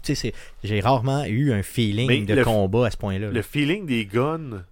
sais, 0.04 0.16
c'est- 0.16 0.34
J'ai 0.64 0.80
rarement 0.82 1.24
eu 1.26 1.52
un 1.54 1.64
feeling 1.64 2.08
Mais 2.08 2.22
de 2.22 2.34
le- 2.36 2.44
combat 2.44 2.88
à 2.88 2.92
ce 2.92 2.98
point-là. 2.98 3.28
là. 3.28 3.32
Le 3.34 3.42
feeling 3.42 3.86
des 3.86 4.06
guns, 4.06 4.64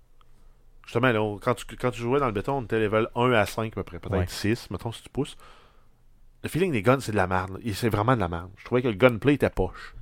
justement, 0.88 1.12
là, 1.12 1.22
on- 1.22 1.38
quand, 1.38 1.54
tu, 1.54 1.66
quand 1.76 1.92
tu 1.92 2.02
jouais 2.02 2.20
dans 2.20 2.26
le 2.26 2.32
béton, 2.32 2.54
on 2.58 2.62
était 2.64 2.80
level 2.80 3.08
1 3.16 3.32
à 3.34 3.46
5 3.46 3.74
à 3.74 3.76
peu 3.76 3.84
près, 3.84 4.00
peut-être 4.00 4.18
Ouais. 4.18 4.26
6, 4.28 4.72
mettons 4.72 4.92
si 4.92 5.04
tu 5.04 5.10
pousses. 5.10 5.38
Le 6.44 6.50
feeling 6.50 6.72
des 6.72 6.82
guns, 6.82 7.00
c'est 7.00 7.12
de 7.12 7.18
la 7.18 7.28
merde. 7.28 7.60
C'est 7.74 7.90
vraiment 7.90 8.16
de 8.16 8.20
la 8.22 8.28
merde. 8.30 8.50
Je 8.58 8.66
trouvais 8.66 8.82
que 8.82 8.88
le 8.88 8.94
gunplay 8.96 9.36
était 9.36 9.50
poche. 9.52 9.94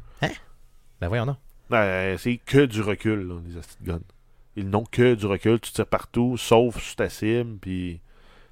Ben 1.01 1.09
voyons, 1.09 1.25
non. 1.25 1.35
Ben, 1.69 2.17
c'est 2.17 2.37
que 2.37 2.65
du 2.65 2.81
recul, 2.81 3.27
là, 3.27 3.35
les 3.45 3.57
hosties 3.57 3.77
de 3.81 3.91
guns. 3.91 3.99
Ils 4.55 4.69
n'ont 4.69 4.85
que 4.85 5.15
du 5.15 5.25
recul, 5.25 5.59
tu 5.59 5.71
tires 5.73 5.85
partout, 5.87 6.37
sauf 6.37 6.81
sur 6.81 6.95
ta 6.95 7.09
cible, 7.09 7.57
puis... 7.59 7.99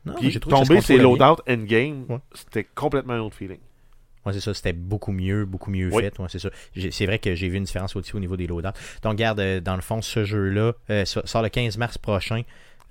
Non, 0.06 0.16
Puis 0.16 0.38
tomber 0.42 0.82
se 0.82 0.88
ces 0.88 0.98
contrôlait 0.98 1.18
bien. 1.18 1.28
loadouts 1.28 1.42
endgame, 1.50 2.06
Ouais. 2.10 2.20
c'était 2.34 2.66
complètement 2.66 3.13
un 3.13 3.20
autre 3.22 3.38
feeling. 3.38 3.60
Ouais, 4.25 4.34
c'est 4.34 4.39
ça, 4.39 4.53
c'était 4.53 4.74
beaucoup 4.74 5.12
mieux, 5.12 5.46
beaucoup 5.46 5.70
mieux 5.72 5.89
Oui. 5.94 6.03
fait. 6.03 6.13
C'est 6.30 6.39
ça. 6.39 6.50
C'est 6.92 7.06
vrai 7.06 7.20
que 7.20 7.36
j'ai 7.36 7.50
vu 7.50 7.58
une 7.58 7.63
différence 7.65 7.96
aussi 7.96 8.15
au 8.15 8.20
niveau 8.20 8.38
des 8.38 8.48
loadouts. 8.48 8.70
Donc, 9.01 9.12
regarde, 9.13 9.39
euh, 9.39 9.60
dans 9.60 9.75
le 9.75 9.82
fond, 9.82 10.01
ce 10.01 10.24
jeu-là 10.24 10.74
euh, 10.89 11.06
so- 11.06 11.25
sort 11.25 11.42
le 11.42 11.50
15 11.50 11.77
mars 11.77 11.98
prochain. 11.98 12.44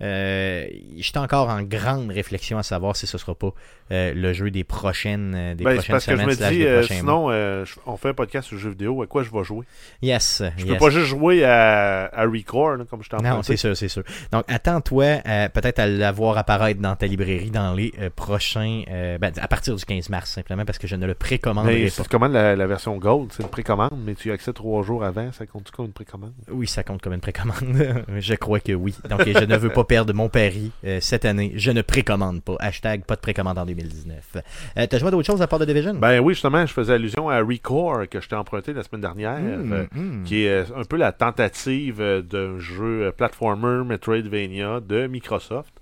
Euh, 0.03 0.67
J'étais 0.97 1.19
encore 1.19 1.49
en 1.49 1.63
grande 1.63 2.11
réflexion 2.11 2.59
à 2.59 2.63
savoir 2.63 2.97
si 2.97 3.07
ce 3.07 3.19
sera 3.19 3.35
pas 3.35 3.53
euh, 3.91 4.13
le 4.15 4.33
jeu 4.33 4.51
des 4.51 4.65
prochaines, 4.65 5.35
euh, 5.35 5.55
des 5.55 5.65
Ben, 5.65 5.75
prochaines 5.75 5.93
parce 5.93 6.07
que 6.07 6.13
je 6.13 6.21
semaines 6.21 6.37
me 6.39 6.51
dis, 6.51 6.65
euh, 6.65 6.83
sinon, 6.83 7.27
on 7.87 7.97
fait 7.97 8.09
un 8.11 8.15
podcast 8.15 8.49
sur 8.49 8.59
jeux 8.59 8.71
vidéo, 8.71 9.03
à 9.03 9.07
quoi 9.07 9.23
je 9.23 9.31
vais 9.31 9.45
jouer? 9.45 9.67
Yes. 10.01 10.43
Je 10.57 10.65
yes. 10.65 10.73
peux 10.75 10.79
pas 10.79 10.91
juste 10.91 11.07
jouer 11.07 11.45
à, 11.45 12.07
à 12.13 12.25
Record, 12.25 12.77
là, 12.77 12.85
comme 12.89 13.03
je 13.03 13.11
t'en 13.11 13.19
Non, 13.19 13.43
c'est 13.43 13.57
sûr, 13.57 13.77
c'est 13.77 13.89
sûr. 13.89 14.03
Donc, 14.33 14.45
attends-toi 14.49 15.19
peut-être 15.53 15.79
à 15.79 15.87
l'avoir 15.87 16.39
apparaître 16.39 16.81
dans 16.81 16.97
ta 16.97 17.07
librairie 17.07 17.51
dans 17.51 17.75
les 17.75 17.93
prochains. 18.17 18.83
ben, 19.21 19.33
à 19.41 19.49
partir 19.49 19.75
du 19.75 19.85
15 19.85 20.09
mars, 20.09 20.31
simplement 20.31 20.65
parce 20.65 20.79
que 20.79 20.87
je 20.87 20.97
ne 20.97 21.07
le 21.07 21.15
précommanderai 21.15 21.75
Mais 21.75 21.85
pas. 21.85 21.91
si 21.91 22.03
tu 22.03 22.09
commandes 22.09 22.33
la, 22.33 22.57
la 22.57 22.67
version 22.67 22.97
Gold, 22.97 23.33
c'est 23.33 23.43
une 23.43 23.49
précommande, 23.49 23.91
mais 24.05 24.15
tu 24.15 24.31
as 24.31 24.35
accès 24.35 24.53
trois 24.53 24.83
jours 24.83 25.05
avant, 25.05 25.31
ça 25.33 25.47
compte 25.47 25.71
comme 25.71 25.87
une 25.87 25.93
précommande? 25.93 26.33
Oui, 26.51 26.67
ça 26.67 26.83
compte 26.83 27.03
comme 27.03 27.13
une 27.13 27.21
précommande. 27.21 28.05
je 28.19 28.35
crois 28.35 28.61
que 28.61 28.73
oui. 28.73 28.95
Donc, 29.09 29.23
je 29.27 29.45
ne 29.45 29.57
veux 29.57 29.71
pas 29.71 29.85
perdre 29.93 30.15
mon 30.15 30.31
pari 30.31 30.73
euh, 30.87 31.01
cette 31.01 31.27
année. 31.27 31.53
Je 31.57 31.71
ne 31.71 31.83
précommande 31.83 32.43
pas. 32.43 32.57
Hashtag 32.61 33.05
pas 33.05 33.15
de 33.15 33.21
précommande 33.21 33.59
en 33.59 33.67
2019. 33.67 34.37
Euh, 34.79 34.87
T'as 34.89 34.99
joué 34.99 35.09
à 35.09 35.11
d'autres 35.11 35.27
choses 35.27 35.43
à 35.43 35.47
part 35.47 35.59
de 35.59 35.67
Division? 35.67 35.93
Ben 35.95 36.19
oui, 36.21 36.33
justement, 36.33 36.65
je 36.65 36.73
faisais 36.73 36.95
allusion 36.95 37.29
à 37.29 37.41
Record 37.41 38.09
que 38.09 38.19
je 38.21 38.27
t'ai 38.29 38.35
emprunté 38.37 38.73
la 38.73 38.83
semaine 38.85 39.03
dernière, 39.03 39.39
Hmm, 39.39 39.73
euh, 39.73 39.85
hmm. 39.95 40.25
qui 40.25 40.45
est 40.47 40.49
euh, 40.71 40.77
un 40.77 40.85
peu 40.85 40.97
la 40.97 41.13
tentative 41.13 42.01
d'un 42.31 42.59
jeu 42.59 43.13
platformer 43.17 43.85
Metroidvania 43.85 44.81
de 44.81 45.07
Microsoft. 45.09 45.75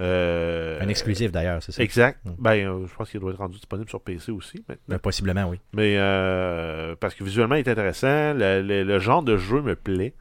Euh, 0.00 0.78
Un 0.80 0.86
exclusif 0.88 1.32
d'ailleurs, 1.32 1.60
c'est 1.60 1.72
ça? 1.72 1.82
Exact. 1.82 2.20
Mm. 2.24 2.30
Ben, 2.38 2.52
euh, 2.68 2.86
je 2.86 2.94
pense 2.94 3.10
qu'il 3.10 3.18
doit 3.18 3.32
être 3.32 3.38
rendu 3.38 3.56
disponible 3.56 3.88
sur 3.88 4.00
PC 4.00 4.30
aussi. 4.30 4.58
maintenant. 4.68 4.84
Ben, 4.86 4.98
possiblement, 5.00 5.48
oui. 5.48 5.58
Mais 5.72 5.96
euh, 5.98 6.94
parce 7.00 7.16
que 7.16 7.24
visuellement, 7.24 7.56
il 7.56 7.66
est 7.66 7.70
intéressant. 7.70 8.34
Le, 8.34 8.62
le- 8.62 8.84
le 8.84 8.98
genre 9.00 9.24
de 9.24 9.36
jeu 9.36 9.60
me 9.62 9.74
plaît. 9.74 10.14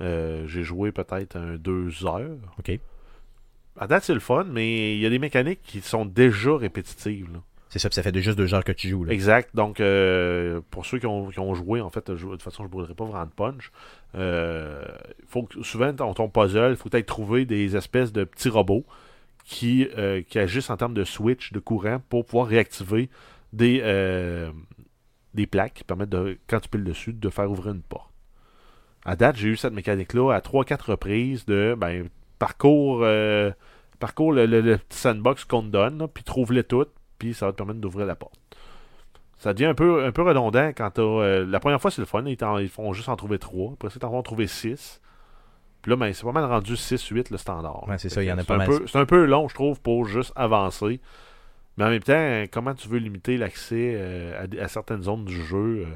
Euh, 0.00 0.46
J'ai 0.46 0.62
joué 0.62 0.92
peut-être 0.92 1.36
un 1.36 1.56
deux 1.56 2.06
heures. 2.06 2.38
OK. 2.58 2.78
À 3.78 3.86
date, 3.86 4.04
c'est 4.04 4.14
le 4.14 4.20
fun, 4.20 4.44
mais 4.44 4.94
il 4.96 5.00
y 5.00 5.06
a 5.06 5.10
des 5.10 5.18
mécaniques 5.18 5.60
qui 5.62 5.80
sont 5.80 6.04
déjà 6.04 6.56
répétitives. 6.56 7.32
là. 7.32 7.40
C'est 7.68 7.78
ça, 7.78 7.88
puis 7.88 7.94
ça 7.94 8.02
fait 8.02 8.10
de 8.10 8.20
juste 8.20 8.36
deux 8.36 8.52
heures 8.52 8.64
que 8.64 8.72
tu 8.72 8.88
joues. 8.88 9.04
Là. 9.04 9.12
Exact. 9.12 9.50
Donc, 9.54 9.78
euh, 9.80 10.60
pour 10.70 10.84
ceux 10.84 10.98
qui 10.98 11.06
ont, 11.06 11.28
qui 11.28 11.38
ont 11.38 11.54
joué, 11.54 11.80
en 11.80 11.88
fait, 11.88 12.16
je- 12.16 12.26
de 12.26 12.30
toute 12.32 12.42
façon, 12.42 12.64
je 12.64 12.68
ne 12.68 12.72
brûlerai 12.72 12.94
pas 12.94 13.04
vraiment 13.04 13.24
de 13.26 13.30
punch. 13.30 13.70
Euh, 14.16 14.84
faut 15.28 15.44
que, 15.44 15.62
souvent, 15.62 15.92
dans 15.92 16.12
ton 16.12 16.28
puzzle, 16.28 16.70
il 16.70 16.76
faut 16.76 16.88
peut-être 16.88 17.06
trouver 17.06 17.44
des 17.44 17.76
espèces 17.76 18.12
de 18.12 18.24
petits 18.24 18.48
robots 18.48 18.84
qui, 19.44 19.88
euh, 19.96 20.20
qui 20.22 20.38
agissent 20.40 20.68
en 20.70 20.76
termes 20.76 20.94
de 20.94 21.04
switch 21.04 21.52
de 21.52 21.60
courant 21.60 22.02
pour 22.08 22.24
pouvoir 22.24 22.48
réactiver 22.48 23.08
des, 23.52 23.80
des 25.34 25.46
plaques 25.46 25.74
qui 25.74 25.84
permettent, 25.84 26.10
de, 26.10 26.38
quand 26.48 26.58
tu 26.60 26.68
piles 26.68 26.84
dessus, 26.84 27.12
de 27.12 27.30
faire 27.30 27.48
ouvrir 27.50 27.72
une 27.72 27.82
porte. 27.82 28.09
À 29.04 29.16
date, 29.16 29.36
j'ai 29.36 29.48
eu 29.48 29.56
cette 29.56 29.72
mécanique-là 29.72 30.32
à 30.34 30.40
3-4 30.40 30.90
reprises 30.90 31.46
de 31.46 31.74
ben, 31.78 32.08
parcours, 32.38 33.00
euh, 33.02 33.50
parcours 33.98 34.32
le, 34.32 34.46
le- 34.46 34.60
le 34.60 34.76
petit 34.78 34.98
sandbox 34.98 35.44
qu'on 35.44 35.62
te 35.62 35.68
donne, 35.68 35.98
là, 35.98 36.08
puis 36.08 36.22
trouve-les 36.24 36.64
toutes, 36.64 36.90
puis 37.18 37.32
ça 37.34 37.46
va 37.46 37.52
te 37.52 37.56
permettre 37.56 37.80
d'ouvrir 37.80 38.06
la 38.06 38.14
porte. 38.14 38.34
Ça 39.38 39.54
devient 39.54 39.66
un 39.70 39.74
peu, 39.74 40.04
un 40.04 40.12
peu 40.12 40.20
redondant 40.22 40.68
quand 40.68 40.90
t'as. 40.90 41.02
euh, 41.02 41.46
la 41.46 41.60
première 41.60 41.80
fois, 41.80 41.90
c'est 41.90 42.02
le 42.02 42.06
fun. 42.06 42.22
Ils, 42.26 42.68
font 42.68 42.92
juste 42.92 43.08
en 43.08 43.16
trouver 43.16 43.38
3. 43.38 43.72
Après 43.72 43.88
ça, 43.88 43.94
ils 43.96 44.00
t'en 44.00 44.10
vont 44.10 44.22
trouver 44.22 44.46
6. 44.46 45.00
Puis 45.80 45.88
là, 45.90 45.96
ben, 45.96 46.12
c'est 46.12 46.24
pas 46.24 46.32
mal 46.32 46.44
rendu 46.44 46.74
6-8 46.74 47.30
le 47.30 47.38
standard. 47.38 47.88
Ouais, 47.88 47.96
c'est 47.96 48.10
ça, 48.10 48.22
il 48.22 48.26
y 48.26 48.32
en 48.32 48.36
a 48.36 48.44
pas 48.44 48.56
un 48.56 48.58
mal. 48.58 48.68
peu- 48.68 48.86
C'est 48.86 48.98
un 48.98 49.06
peu 49.06 49.24
long, 49.24 49.48
je 49.48 49.54
trouve, 49.54 49.80
pour 49.80 50.04
juste 50.04 50.34
avancer. 50.36 51.00
Mais 51.78 51.84
en 51.84 51.88
même 51.88 52.02
temps, 52.02 52.44
comment 52.52 52.74
tu 52.74 52.86
veux 52.88 52.98
limiter 52.98 53.38
l'accès 53.38 53.94
euh, 53.96 54.46
à, 54.60 54.68
certaines 54.68 55.04
zones 55.04 55.24
du 55.24 55.42
jeu 55.42 55.86
euh, 55.86 55.94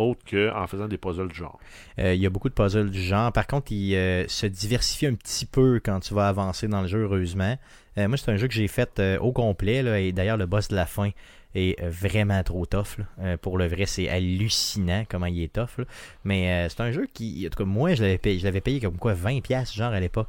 autres 0.00 0.20
qu'en 0.28 0.66
faisant 0.66 0.88
des 0.88 0.98
puzzles 0.98 1.28
du 1.28 1.34
genre 1.34 1.58
Euh, 1.98 2.14
il 2.14 2.20
y 2.20 2.26
a 2.26 2.30
beaucoup 2.30 2.48
de 2.48 2.54
puzzles 2.54 2.90
du 2.90 3.02
genre. 3.02 3.32
Par 3.32 3.46
contre, 3.46 3.72
il 3.72 3.94
euh, 3.94 4.26
se 4.28 4.46
diversifie 4.46 5.06
un 5.06 5.14
petit 5.14 5.46
peu 5.46 5.80
quand 5.84 6.00
tu 6.00 6.14
vas 6.14 6.28
avancer 6.28 6.68
dans 6.68 6.82
le 6.82 6.88
jeu, 6.88 7.02
heureusement. 7.02 7.56
Euh, 7.98 8.08
moi, 8.08 8.16
c'est 8.16 8.30
un 8.30 8.36
jeu 8.36 8.48
que 8.48 8.54
j'ai 8.54 8.68
fait 8.68 9.00
au 9.20 9.32
complet. 9.32 9.84
Et 10.06 10.12
d'ailleurs, 10.12 10.36
le 10.36 10.46
boss 10.46 10.68
de 10.68 10.76
la 10.76 10.86
fin 10.86 11.10
est 11.54 11.82
euh, 11.82 11.90
vraiment 11.90 12.42
trop 12.42 12.66
tough. 12.66 12.98
là. 12.98 13.04
Euh, 13.20 13.36
pour 13.36 13.58
le 13.58 13.66
vrai, 13.66 13.86
c'est 13.86 14.08
hallucinant 14.08 15.04
comment 15.08 15.26
il 15.26 15.42
est 15.42 15.52
tough. 15.52 15.78
là. 15.78 15.84
Mais 16.24 16.50
euh, 16.50 16.68
c'est 16.68 16.80
un 16.80 16.92
jeu 16.92 17.06
qui, 17.12 17.44
en 17.46 17.50
tout 17.50 17.58
cas, 17.58 17.64
moi, 17.64 17.94
je 17.94 18.02
l'avais 18.02 18.18
payé, 18.18 18.38
je 18.38 18.44
l'avais 18.44 18.60
payé 18.60 18.80
comme 18.80 18.96
quoi 18.98 19.14
20$ 19.14 19.74
genre 19.74 19.92
à 19.92 20.00
l'époque. 20.00 20.28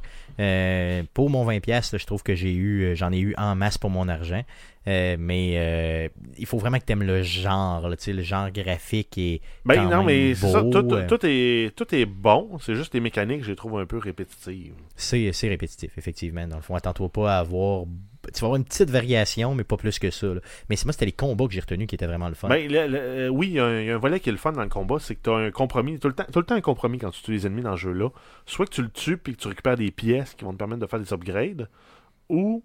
Pour 1.14 1.30
mon 1.30 1.46
20$, 1.46 1.68
là, 1.68 1.80
je 1.98 2.06
trouve 2.06 2.22
que 2.22 2.34
j'ai 2.34 2.52
eu, 2.54 2.96
j'en 2.96 3.12
ai 3.12 3.18
eu 3.18 3.34
en 3.36 3.54
masse 3.54 3.78
pour 3.78 3.90
mon 3.90 4.08
argent. 4.08 4.42
Euh, 4.88 5.16
mais 5.18 5.54
euh, 5.56 6.08
il 6.38 6.46
faut 6.46 6.58
vraiment 6.58 6.78
que 6.78 6.84
tu 6.84 6.92
aimes 6.92 7.04
le 7.04 7.22
genre, 7.22 7.88
là, 7.88 7.96
tu 7.96 8.04
sais, 8.04 8.12
le 8.12 8.22
genre 8.22 8.50
graphique 8.50 9.16
et 9.16 9.40
Ben 9.64 9.88
non, 9.88 10.02
mais 10.02 10.34
c'est 10.34 10.50
ça. 10.50 10.60
beau, 10.62 10.70
Tout, 10.82 10.96
tout 11.08 11.18
est, 11.22 11.74
tout 11.76 11.94
est 11.94 12.04
bon. 12.06 12.58
C'est 12.60 12.74
juste 12.74 12.92
les 12.94 13.00
mécaniques, 13.00 13.44
je 13.44 13.50
les 13.50 13.56
trouve 13.56 13.78
un 13.78 13.86
peu 13.86 13.98
répétitives. 13.98 14.74
C'est, 14.96 15.30
c'est 15.32 15.48
répétitif, 15.48 15.96
effectivement. 15.98 16.46
Dans 16.48 16.56
le 16.56 16.62
fond, 16.62 16.74
attends-toi 16.74 17.08
pas 17.10 17.36
à 17.36 17.38
avoir. 17.38 17.84
Tu 18.32 18.40
vas 18.40 18.46
avoir 18.46 18.56
une 18.56 18.64
petite 18.64 18.88
variation, 18.90 19.54
mais 19.54 19.64
pas 19.64 19.76
plus 19.76 19.98
que 19.98 20.10
ça. 20.10 20.26
là. 20.28 20.40
Mais 20.70 20.76
c'est 20.76 20.84
moi, 20.84 20.92
c'était 20.92 21.06
les 21.06 21.12
combats 21.12 21.46
que 21.46 21.52
j'ai 21.52 21.60
retenus 21.60 21.88
qui 21.88 21.94
étaient 21.96 22.06
vraiment 22.06 22.28
le 22.28 22.34
fun. 22.34 22.48
Ben, 22.48 22.70
le- 22.70 22.86
le- 22.86 22.98
euh, 22.98 23.28
oui, 23.28 23.48
il 23.48 23.52
y, 23.54 23.58
a 23.60 23.64
un- 23.64 23.80
il 23.80 23.86
y 23.86 23.90
a 23.90 23.94
un 23.96 23.98
volet 23.98 24.20
qui 24.20 24.28
est 24.28 24.32
le 24.32 24.38
fun 24.38 24.52
dans 24.52 24.62
le 24.62 24.68
combat, 24.68 24.96
c'est 25.00 25.14
que 25.16 25.22
tu 25.24 25.30
as 25.30 25.34
un 25.34 25.50
compromis. 25.50 25.98
Tout 25.98 26.08
le, 26.08 26.14
temps, 26.14 26.26
tout 26.32 26.38
le 26.38 26.44
temps 26.46 26.54
un 26.54 26.60
compromis 26.60 26.98
quand 26.98 27.10
tu 27.10 27.22
tues 27.22 27.32
les 27.32 27.46
ennemis 27.46 27.62
dans 27.62 27.76
ce 27.76 27.80
jeu-là. 27.82 28.10
Soit 28.46 28.66
que 28.66 28.70
tu 28.74 28.82
le 28.82 28.90
tues 28.90 29.16
puis 29.16 29.34
que 29.34 29.40
tu 29.40 29.48
récupères 29.48 29.76
des 29.76 29.90
pièces 29.90 30.34
qui 30.34 30.44
vont 30.44 30.52
te 30.52 30.58
permettre 30.58 30.80
de 30.80 30.86
faire 30.86 31.00
des 31.00 31.12
upgrades, 31.12 31.68
ou 32.28 32.62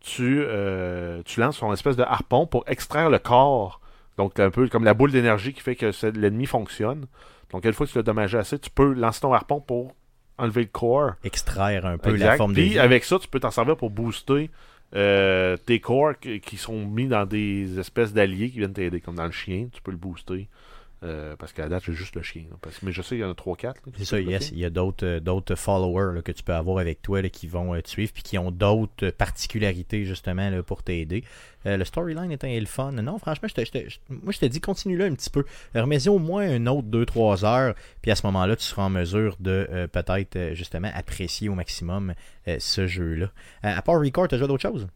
tu, 0.00 0.40
euh, 0.42 1.22
tu 1.24 1.40
lances 1.40 1.58
ton 1.60 1.72
espèce 1.72 1.96
de 1.96 2.02
harpon 2.02 2.46
pour 2.46 2.64
extraire 2.68 3.10
le 3.10 3.18
corps. 3.18 3.80
Donc, 4.16 4.38
un 4.40 4.50
peu 4.50 4.68
comme 4.68 4.84
la 4.84 4.94
boule 4.94 5.12
d'énergie 5.12 5.52
qui 5.52 5.60
fait 5.60 5.76
que 5.76 5.92
l'ennemi 6.18 6.46
fonctionne. 6.46 7.06
Donc, 7.52 7.64
une 7.64 7.72
fois 7.72 7.86
que 7.86 7.92
tu 7.92 7.98
l'as 7.98 8.02
dommagé 8.02 8.36
assez, 8.38 8.58
tu 8.58 8.70
peux 8.70 8.92
lancer 8.92 9.20
ton 9.20 9.32
harpon 9.32 9.60
pour 9.60 9.94
enlever 10.38 10.62
le 10.62 10.68
corps. 10.68 11.12
Extraire 11.24 11.86
un 11.86 11.98
peu 11.98 12.14
la 12.16 12.36
forme 12.36 12.52
Puis 12.52 12.70
vie. 12.70 12.78
avec 12.78 13.04
ça, 13.04 13.18
tu 13.18 13.26
peux 13.28 13.40
t'en 13.40 13.50
servir 13.50 13.76
pour 13.76 13.90
booster 13.90 14.50
euh, 14.94 15.56
tes 15.56 15.80
corps 15.80 16.14
qui, 16.18 16.56
sont 16.56 16.86
mis 16.86 17.08
dans 17.08 17.26
des 17.26 17.78
espèces 17.78 18.12
d'alliés 18.12 18.50
qui 18.50 18.58
viennent 18.58 18.72
t'aider, 18.72 19.00
comme 19.00 19.16
dans 19.16 19.26
le 19.26 19.32
chien, 19.32 19.68
tu 19.72 19.82
peux 19.82 19.90
le 19.90 19.96
booster. 19.96 20.48
Euh, 21.04 21.36
parce 21.36 21.52
qu'à 21.52 21.62
la 21.62 21.68
date, 21.68 21.84
j'ai 21.86 21.92
juste 21.92 22.16
le 22.16 22.22
chien. 22.22 22.42
là. 22.50 22.56
Parce 22.60 22.78
que- 22.78 22.86
mais 22.86 22.90
je 22.92 23.02
sais 23.02 23.10
qu'il 23.10 23.20
y 23.20 23.24
en 23.24 23.30
a 23.30 23.34
3-4. 23.34 23.74
C'est 23.96 24.04
ça, 24.04 24.20
yes. 24.20 24.50
Il 24.50 24.58
y 24.58 24.64
a 24.64 24.70
d'autres, 24.70 25.06
euh, 25.06 25.54
followers 25.56 26.14
là, 26.16 26.22
que 26.22 26.32
tu 26.32 26.42
peux 26.42 26.54
avoir 26.54 26.78
avec 26.78 27.02
toi 27.02 27.22
là, 27.22 27.28
qui 27.28 27.46
vont 27.46 27.72
euh, 27.74 27.80
te 27.80 27.88
suivre 27.88 28.12
puis 28.12 28.22
qui 28.24 28.36
ont 28.36 28.50
d'autres 28.50 29.10
particularités 29.10 30.04
justement 30.04 30.50
pour 30.62 30.82
t'aider. 30.82 31.22
Euh, 31.66 31.76
le 31.76 31.84
storyline 31.84 32.32
était 32.32 32.58
le 32.58 32.66
fun. 32.66 32.90
Non, 32.92 33.18
franchement, 33.18 33.48
je 33.48 33.54
te- 33.54 33.64
je 33.64 33.70
te- 33.70 33.88
je- 33.88 33.98
moi 34.08 34.32
je 34.32 34.38
te 34.38 34.46
dis 34.46 34.60
continue 34.60 34.96
là 34.96 35.04
un 35.04 35.14
petit 35.14 35.30
peu. 35.30 35.44
Remets-y 35.74 36.08
au 36.08 36.18
moins 36.18 36.42
un 36.48 36.66
autre 36.66 36.88
2-3 36.88 37.44
heures. 37.44 37.74
Puis 38.02 38.10
à 38.10 38.16
ce 38.16 38.26
moment-là, 38.26 38.56
tu 38.56 38.64
seras 38.64 38.82
en 38.84 38.90
mesure 38.90 39.36
de 39.38 39.88
peut-être 39.92 40.54
justement 40.54 40.90
apprécier 40.94 41.48
au 41.48 41.54
maximum 41.54 42.14
ce 42.58 42.86
jeu-là. 42.88 43.30
À 43.62 43.82
part 43.82 44.00
Record, 44.00 44.28
tu 44.28 44.34
as 44.34 44.38
joué 44.38 44.44
à 44.46 44.48
d'autres 44.48 44.62
choses? 44.68 44.88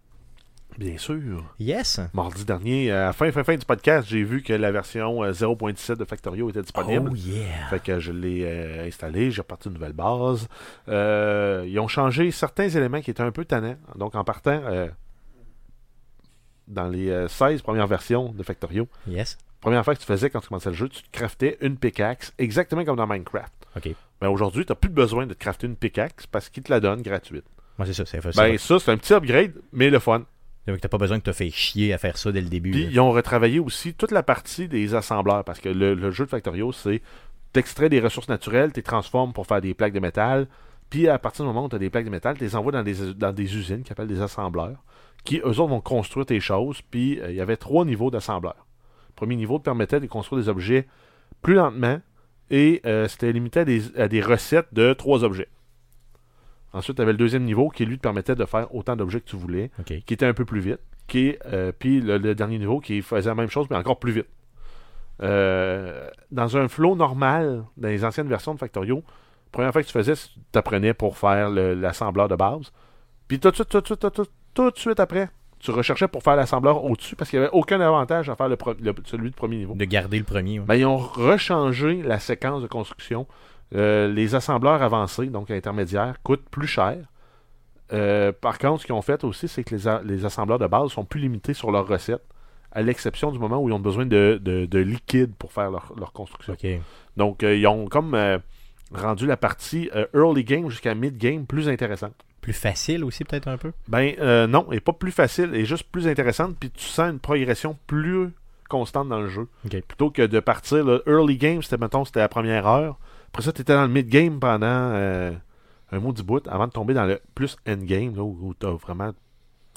Bien 0.78 0.96
sûr. 0.98 1.44
Yes. 1.60 2.00
Mardi 2.14 2.44
dernier, 2.44 2.90
à 2.90 3.06
la 3.06 3.12
fin, 3.12 3.30
fin, 3.30 3.44
fin 3.44 3.56
du 3.56 3.64
podcast, 3.66 4.08
j'ai 4.08 4.24
vu 4.24 4.42
que 4.42 4.52
la 4.52 4.72
version 4.72 5.22
euh, 5.22 5.32
0.17 5.32 5.96
de 5.96 6.04
Factorio 6.04 6.48
était 6.50 6.62
disponible. 6.62 7.10
Oh 7.12 7.14
yeah. 7.16 7.66
Fait 7.70 7.80
que 7.82 8.00
je 8.00 8.10
l'ai 8.12 8.42
euh, 8.44 8.86
installé, 8.86 9.30
j'ai 9.30 9.42
reparti 9.42 9.68
une 9.68 9.74
nouvelle 9.74 9.92
base. 9.92 10.48
Euh, 10.88 11.64
ils 11.66 11.78
ont 11.78 11.88
changé 11.88 12.30
certains 12.30 12.68
éléments 12.68 13.00
qui 13.00 13.10
étaient 13.10 13.22
un 13.22 13.32
peu 13.32 13.44
tannants. 13.44 13.76
Donc 13.96 14.14
en 14.14 14.24
partant, 14.24 14.60
euh, 14.64 14.88
dans 16.68 16.88
les 16.88 17.10
euh, 17.10 17.28
16 17.28 17.62
premières 17.62 17.86
versions 17.86 18.32
de 18.32 18.42
Factorio, 18.42 18.88
Yes. 19.06 19.36
première 19.60 19.80
affaire 19.80 19.94
que 19.94 20.00
tu 20.00 20.06
faisais 20.06 20.30
quand 20.30 20.40
tu 20.40 20.48
commençais 20.48 20.70
le 20.70 20.76
jeu, 20.76 20.88
tu 20.88 21.02
te 21.02 21.10
craftais 21.10 21.58
une 21.60 21.76
pickaxe, 21.76 22.32
exactement 22.38 22.84
comme 22.84 22.96
dans 22.96 23.06
Minecraft. 23.06 23.52
Ok. 23.76 23.90
Mais 24.20 24.28
aujourd'hui, 24.28 24.64
tu 24.64 24.72
n'as 24.72 24.76
plus 24.76 24.90
besoin 24.90 25.26
de 25.26 25.34
te 25.34 25.38
crafter 25.38 25.66
une 25.66 25.76
pickaxe 25.76 26.26
parce 26.26 26.48
qu'ils 26.48 26.62
te 26.62 26.70
la 26.72 26.80
donnent 26.80 27.02
gratuite. 27.02 27.44
Moi, 27.78 27.86
c'est 27.86 27.94
ça. 27.94 28.04
C'est 28.06 28.20
Ben 28.36 28.56
ça. 28.58 28.78
ça, 28.78 28.78
c'est 28.78 28.90
un 28.92 28.96
petit 28.96 29.12
upgrade, 29.14 29.52
mais 29.72 29.90
le 29.90 29.98
fun. 29.98 30.24
Donc, 30.66 30.80
t'as 30.80 30.88
pas 30.88 30.98
besoin 30.98 31.18
que 31.18 31.24
te 31.24 31.32
fait 31.32 31.50
chier 31.50 31.92
à 31.92 31.98
faire 31.98 32.16
ça 32.16 32.30
dès 32.30 32.40
le 32.40 32.48
début. 32.48 32.70
Puis 32.70 32.84
là. 32.84 32.90
ils 32.92 33.00
ont 33.00 33.10
retravaillé 33.10 33.58
aussi 33.58 33.94
toute 33.94 34.12
la 34.12 34.22
partie 34.22 34.68
des 34.68 34.94
assembleurs 34.94 35.44
parce 35.44 35.58
que 35.58 35.68
le, 35.68 35.94
le 35.94 36.10
jeu 36.10 36.24
de 36.24 36.30
Factorio, 36.30 36.70
c'est 36.72 37.02
t'extrais 37.52 37.88
des 37.88 38.00
ressources 38.00 38.28
naturelles, 38.28 38.72
tu 38.72 38.80
les 38.80 38.82
transformes 38.82 39.32
pour 39.32 39.46
faire 39.46 39.60
des 39.60 39.74
plaques 39.74 39.92
de 39.92 40.00
métal. 40.00 40.46
Puis 40.90 41.08
à 41.08 41.18
partir 41.18 41.44
du 41.44 41.48
moment 41.48 41.64
où 41.64 41.68
tu 41.68 41.76
as 41.76 41.78
des 41.78 41.90
plaques 41.90 42.04
de 42.04 42.10
métal, 42.10 42.36
tu 42.36 42.44
les 42.44 42.56
envoies 42.56 42.72
dans 42.72 42.82
des, 42.82 43.14
dans 43.14 43.32
des 43.32 43.56
usines 43.56 43.82
qui 43.82 43.92
appellent 43.92 44.06
des 44.06 44.20
assembleurs, 44.20 44.82
qui 45.24 45.38
eux 45.38 45.46
autres 45.46 45.66
vont 45.66 45.80
construire 45.80 46.26
tes 46.26 46.40
choses. 46.40 46.80
Puis 46.90 47.20
euh, 47.20 47.30
il 47.30 47.36
y 47.36 47.40
avait 47.40 47.56
trois 47.56 47.84
niveaux 47.84 48.10
d'assembleurs. 48.10 48.66
Le 49.10 49.14
premier 49.14 49.36
niveau 49.36 49.58
te 49.58 49.64
permettait 49.64 50.00
de 50.00 50.06
construire 50.06 50.42
des 50.42 50.48
objets 50.48 50.86
plus 51.42 51.54
lentement 51.54 52.00
et 52.50 52.80
euh, 52.86 53.08
c'était 53.08 53.32
limité 53.32 53.60
à 53.60 53.64
des, 53.64 53.98
à 53.98 54.08
des 54.08 54.20
recettes 54.20 54.72
de 54.72 54.92
trois 54.92 55.24
objets. 55.24 55.48
Ensuite, 56.72 56.96
tu 56.96 57.02
avais 57.02 57.12
le 57.12 57.18
deuxième 57.18 57.44
niveau 57.44 57.68
qui 57.68 57.84
lui 57.84 57.96
te 57.98 58.02
permettait 58.02 58.34
de 58.34 58.44
faire 58.44 58.74
autant 58.74 58.96
d'objets 58.96 59.20
que 59.20 59.28
tu 59.28 59.36
voulais 59.36 59.70
qui 60.06 60.14
était 60.14 60.26
un 60.26 60.34
peu 60.34 60.44
plus 60.44 60.60
vite. 60.60 60.80
Qui 61.06 61.36
euh, 61.46 61.72
puis 61.78 62.00
le, 62.00 62.16
le 62.18 62.34
dernier 62.34 62.58
niveau 62.58 62.80
qui 62.80 63.02
faisait 63.02 63.28
la 63.28 63.34
même 63.34 63.50
chose, 63.50 63.66
mais 63.70 63.76
encore 63.76 63.98
plus 63.98 64.12
vite. 64.12 64.26
Euh, 65.22 66.08
dans 66.30 66.56
un 66.56 66.68
flow 66.68 66.96
normal, 66.96 67.64
dans 67.76 67.88
les 67.88 68.04
anciennes 68.04 68.28
versions 68.28 68.54
de 68.54 68.58
Factorio, 68.58 69.02
première 69.52 69.72
fois 69.72 69.82
que 69.82 69.86
tu 69.86 69.92
faisais, 69.92 70.14
tu 70.14 70.28
t'apprenais 70.50 70.94
pour 70.94 71.16
faire 71.18 71.50
le- 71.50 71.74
l'assembleur 71.74 72.28
de 72.28 72.36
base. 72.36 72.72
Puis 73.28 73.38
tout 73.38 73.50
de 73.50 73.54
suite, 73.54 73.68
tout 73.68 73.80
de 73.80 73.86
suite, 73.86 74.00
tout, 74.00 74.08
de 74.08 74.14
suite- 74.14 74.30
tout 74.54 74.70
de 74.70 74.78
suite 74.78 75.00
après, 75.00 75.28
tu 75.58 75.70
recherchais 75.70 76.08
pour 76.08 76.22
faire 76.22 76.34
l'assembleur 76.36 76.84
au-dessus 76.84 77.14
parce 77.14 77.30
qu'il 77.30 77.38
n'y 77.38 77.44
avait 77.46 77.54
aucun 77.54 77.80
avantage 77.80 78.28
à 78.30 78.34
faire 78.36 78.48
le, 78.48 78.56
pro- 78.56 78.74
le- 78.80 78.94
celui 79.04 79.30
de 79.30 79.34
premier 79.36 79.58
niveau. 79.58 79.74
De 79.74 79.84
garder 79.84 80.18
le 80.18 80.24
premier. 80.24 80.58
ouais. 80.58 80.66
Ben, 80.66 80.74
ils 80.74 80.86
ont 80.86 80.96
rechangé 80.96 82.02
la 82.02 82.18
séquence 82.18 82.62
de 82.62 82.66
construction. 82.66 83.26
Euh, 83.74 84.08
les 84.08 84.34
assembleurs 84.34 84.82
avancés, 84.82 85.26
donc 85.26 85.50
intermédiaires, 85.50 86.16
coûtent 86.22 86.48
plus 86.50 86.66
cher. 86.66 86.98
Euh, 87.92 88.32
par 88.32 88.58
contre, 88.58 88.82
ce 88.82 88.86
qu'ils 88.86 88.94
ont 88.94 89.02
fait 89.02 89.24
aussi, 89.24 89.48
c'est 89.48 89.64
que 89.64 89.74
les, 90.04 90.24
assembleurs 90.24 90.58
de 90.58 90.66
base 90.66 90.90
sont 90.90 91.04
plus 91.04 91.20
limités 91.20 91.54
sur 91.54 91.70
leurs 91.70 91.86
recettes, 91.86 92.24
à 92.70 92.82
l'exception 92.82 93.32
du 93.32 93.38
moment 93.38 93.62
où 93.62 93.68
ils 93.68 93.72
ont 93.72 93.80
besoin 93.80 94.06
de, 94.06 94.40
de- 94.42 94.66
de 94.66 94.78
liquide 94.78 95.34
pour 95.38 95.52
faire 95.52 95.70
leur, 95.70 95.92
leur 95.98 96.12
construction. 96.12 96.54
Donc, 97.16 97.42
euh, 97.42 97.56
ils 97.56 97.66
ont 97.66 97.86
comme 97.86 98.16
rendu 98.94 99.26
la 99.26 99.36
partie 99.36 99.90
early 100.14 100.44
game 100.44 100.68
jusqu'à 100.70 100.94
mid 100.94 101.16
game 101.16 101.46
plus 101.46 101.68
intéressante. 101.68 102.14
Plus 102.40 102.52
facile 102.52 103.04
aussi, 103.04 103.24
peut-être 103.24 103.48
un 103.48 103.56
peu? 103.56 103.72
Ben 103.88 104.14
non, 104.46 104.70
est 104.72 104.80
pas 104.80 104.92
plus 104.92 105.12
facile, 105.12 105.54
est 105.54 105.64
juste 105.64 105.84
plus 105.84 106.08
intéressante, 106.08 106.56
puis 106.58 106.70
tu 106.70 106.84
sens 106.84 107.10
une 107.10 107.20
progression 107.20 107.78
plus 107.86 108.30
constante 108.68 109.08
dans 109.08 109.20
le 109.20 109.28
jeu. 109.28 109.48
Plutôt 109.68 110.10
que 110.10 110.22
de 110.22 110.40
partir, 110.40 110.84
le 110.84 111.02
early 111.06 111.36
game, 111.36 111.62
c'était, 111.62 111.76
mettons, 111.76 112.04
c'était 112.06 112.20
la 112.20 112.28
première 112.28 112.66
heure. 112.66 112.98
Après 113.32 113.42
ça, 113.42 113.52
tu 113.52 113.62
étais 113.62 113.72
dans 113.74 113.82
le 113.82 113.88
mid-game 113.88 114.38
pendant 114.40 114.66
euh, 114.66 115.32
un 115.90 115.98
mot 116.00 116.12
du 116.12 116.22
bout, 116.22 116.46
avant 116.48 116.66
de 116.66 116.72
tomber 116.72 116.92
dans 116.94 117.06
le 117.06 117.20
plus 117.34 117.56
end-game, 117.66 118.14
là, 118.14 118.22
où, 118.22 118.54
tu 118.58 118.66
as 118.66 118.70
vraiment 118.72 119.12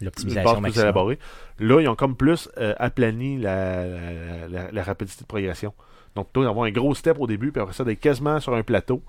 L'optimisation 0.02 0.44
plus 0.62 0.82
élaborée. 0.82 1.20
Là, 1.60 1.80
ils 1.80 1.88
ont 1.88 1.96
comme 1.96 2.18
plus 2.18 2.50
euh, 2.58 2.74
aplani 2.78 3.38
la, 3.38 3.86
la, 3.88 4.48
la- 4.50 4.72
la 4.72 4.84
rapidité 4.84 5.22
de 5.22 5.28
progression. 5.28 5.74
Donc, 6.16 6.28
plutôt 6.28 6.44
d'avoir 6.44 6.66
un 6.66 6.72
gros 6.72 6.94
step 6.96 7.18
au 7.20 7.28
début, 7.28 7.52
puis 7.54 7.62
après 7.62 7.74
ça, 7.74 7.86
d'être 7.86 8.00
quasiment 8.02 8.40
sur 8.42 8.54
un 8.56 8.64
plateau. 8.64 9.02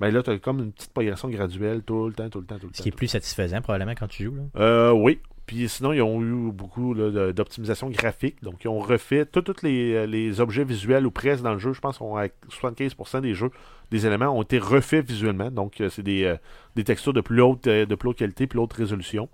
ben 0.00 0.12
là, 0.12 0.20
tu 0.22 0.30
as 0.30 0.38
comme 0.38 0.58
une 0.58 0.72
petite 0.72 0.92
progression 0.92 1.28
graduelle 1.28 1.82
tout 1.82 2.08
le 2.08 2.12
temps, 2.12 2.28
tout 2.28 2.40
le 2.40 2.46
temps, 2.46 2.58
tout 2.58 2.66
le 2.66 2.72
temps. 2.72 2.76
Ce 2.78 2.82
qui 2.82 2.88
est 2.88 2.92
plus 2.96 3.06
satisfaisant, 3.08 3.60
probablement, 3.60 3.92
quand 3.96 4.08
tu 4.08 4.24
joues. 4.24 4.34
Là. 4.34 4.42
Euh, 4.60 4.90
oui. 4.90 5.20
Puis 5.46 5.68
sinon, 5.68 5.92
ils 5.92 6.02
ont 6.02 6.22
eu 6.22 6.52
beaucoup 6.52 6.94
d'optimisation 6.94 7.90
graphique. 7.90 8.42
Donc, 8.42 8.64
ils 8.64 8.68
ont 8.68 8.78
refait 8.78 9.26
tous 9.26 9.44
les, 9.62 10.06
les 10.06 10.40
objets 10.40 10.64
visuels 10.64 11.04
ou 11.06 11.10
presque 11.10 11.42
dans 11.42 11.52
le 11.52 11.58
jeu. 11.58 11.72
Je 11.72 11.80
pense 11.80 11.98
qu'à 11.98 12.04
75% 12.04 13.20
des 13.20 13.34
jeux, 13.34 13.50
des 13.90 14.06
éléments 14.06 14.28
ont 14.28 14.42
été 14.42 14.58
refaits 14.58 15.04
visuellement. 15.04 15.50
Donc, 15.50 15.80
euh, 15.80 15.88
c'est 15.90 16.02
des, 16.02 16.24
euh, 16.24 16.36
des 16.76 16.84
textures 16.84 17.12
de 17.12 17.20
plus 17.20 17.42
haute, 17.42 17.66
euh, 17.66 17.86
de 17.86 17.94
plus 17.94 18.08
haute 18.08 18.18
qualité, 18.18 18.46
plus 18.46 18.60
haute 18.60 18.72
résolution. 18.72 19.28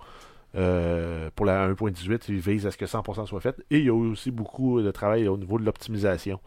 Euh, 0.55 1.31
pour 1.35 1.47
la 1.47 1.69
1.18, 1.69 2.25
ils 2.29 2.39
visent 2.41 2.67
à 2.67 2.71
ce 2.71 2.79
que 2.79 2.87
100% 2.87 3.27
soit 3.27 3.41
fait. 3.41 3.57
Et 3.71 3.79
il 3.79 3.85
y 3.85 3.91
a 3.91 3.93
eu 3.93 4.11
aussi 4.11 4.31
beaucoup 4.31 4.81
de 4.81 4.91
travail 4.91 5.29
au 5.29 5.37
niveau 5.37 5.59
de 5.59 5.65
l'optimisation. 5.65 6.41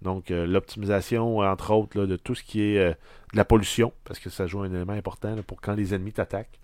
Donc, 0.00 0.30
euh, 0.30 0.46
l'optimisation, 0.46 1.38
entre 1.38 1.72
autres, 1.72 2.06
de 2.06 2.16
tout 2.16 2.34
ce 2.34 2.42
qui 2.42 2.62
est 2.62 2.78
euh, 2.78 2.90
de 3.32 3.36
la 3.36 3.44
pollution, 3.44 3.92
parce 4.04 4.18
que 4.18 4.30
ça 4.30 4.46
joue 4.46 4.60
un 4.62 4.72
élément 4.72 4.94
important 4.94 5.36
pour 5.46 5.60
quand 5.60 5.74
les 5.74 5.94
ennemis 5.94 6.12
t'attaquent. 6.12 6.58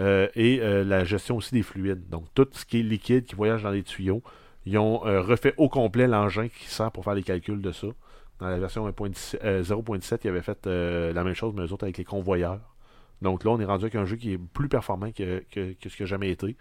Euh, 0.00 0.28
et 0.34 0.60
euh, 0.60 0.84
la 0.84 1.04
gestion 1.04 1.36
aussi 1.36 1.54
des 1.54 1.62
fluides. 1.62 2.08
Donc, 2.08 2.26
tout 2.34 2.46
ce 2.52 2.64
qui 2.64 2.80
est 2.80 2.82
liquide 2.82 3.24
qui 3.24 3.34
voyage 3.34 3.62
dans 3.64 3.70
les 3.70 3.82
tuyaux, 3.82 4.22
ils 4.66 4.78
ont 4.78 5.04
euh, 5.06 5.20
refait 5.20 5.54
au 5.56 5.68
complet 5.68 6.06
l'engin 6.06 6.48
qui 6.48 6.66
sert 6.66 6.92
pour 6.92 7.04
faire 7.04 7.14
les 7.14 7.22
calculs 7.22 7.60
de 7.60 7.72
ça. 7.72 7.88
Dans 8.38 8.48
la 8.48 8.58
version 8.58 8.88
1.17, 8.88 9.38
euh, 9.44 9.62
0.17, 9.62 10.20
ils 10.24 10.28
avaient 10.28 10.42
fait 10.42 10.66
la 10.66 11.24
même 11.24 11.34
chose, 11.34 11.52
mais 11.56 11.62
eux 11.62 11.72
autres 11.72 11.84
avec 11.84 11.98
les 11.98 12.04
convoyeurs. 12.04 12.60
Donc 13.20 13.44
là, 13.44 13.50
on 13.50 13.60
est 13.60 13.64
rendu 13.64 13.84
avec 13.84 13.96
un 13.96 14.04
jeu 14.06 14.16
qui 14.16 14.32
est 14.32 14.38
plus 14.38 14.68
performant 14.68 15.10
que, 15.12 15.44
que- 15.50 15.72
que 15.74 15.88
ce 15.88 15.96
qui 15.96 16.02
a 16.04 16.06
jamais 16.06 16.30
été. 16.30 16.56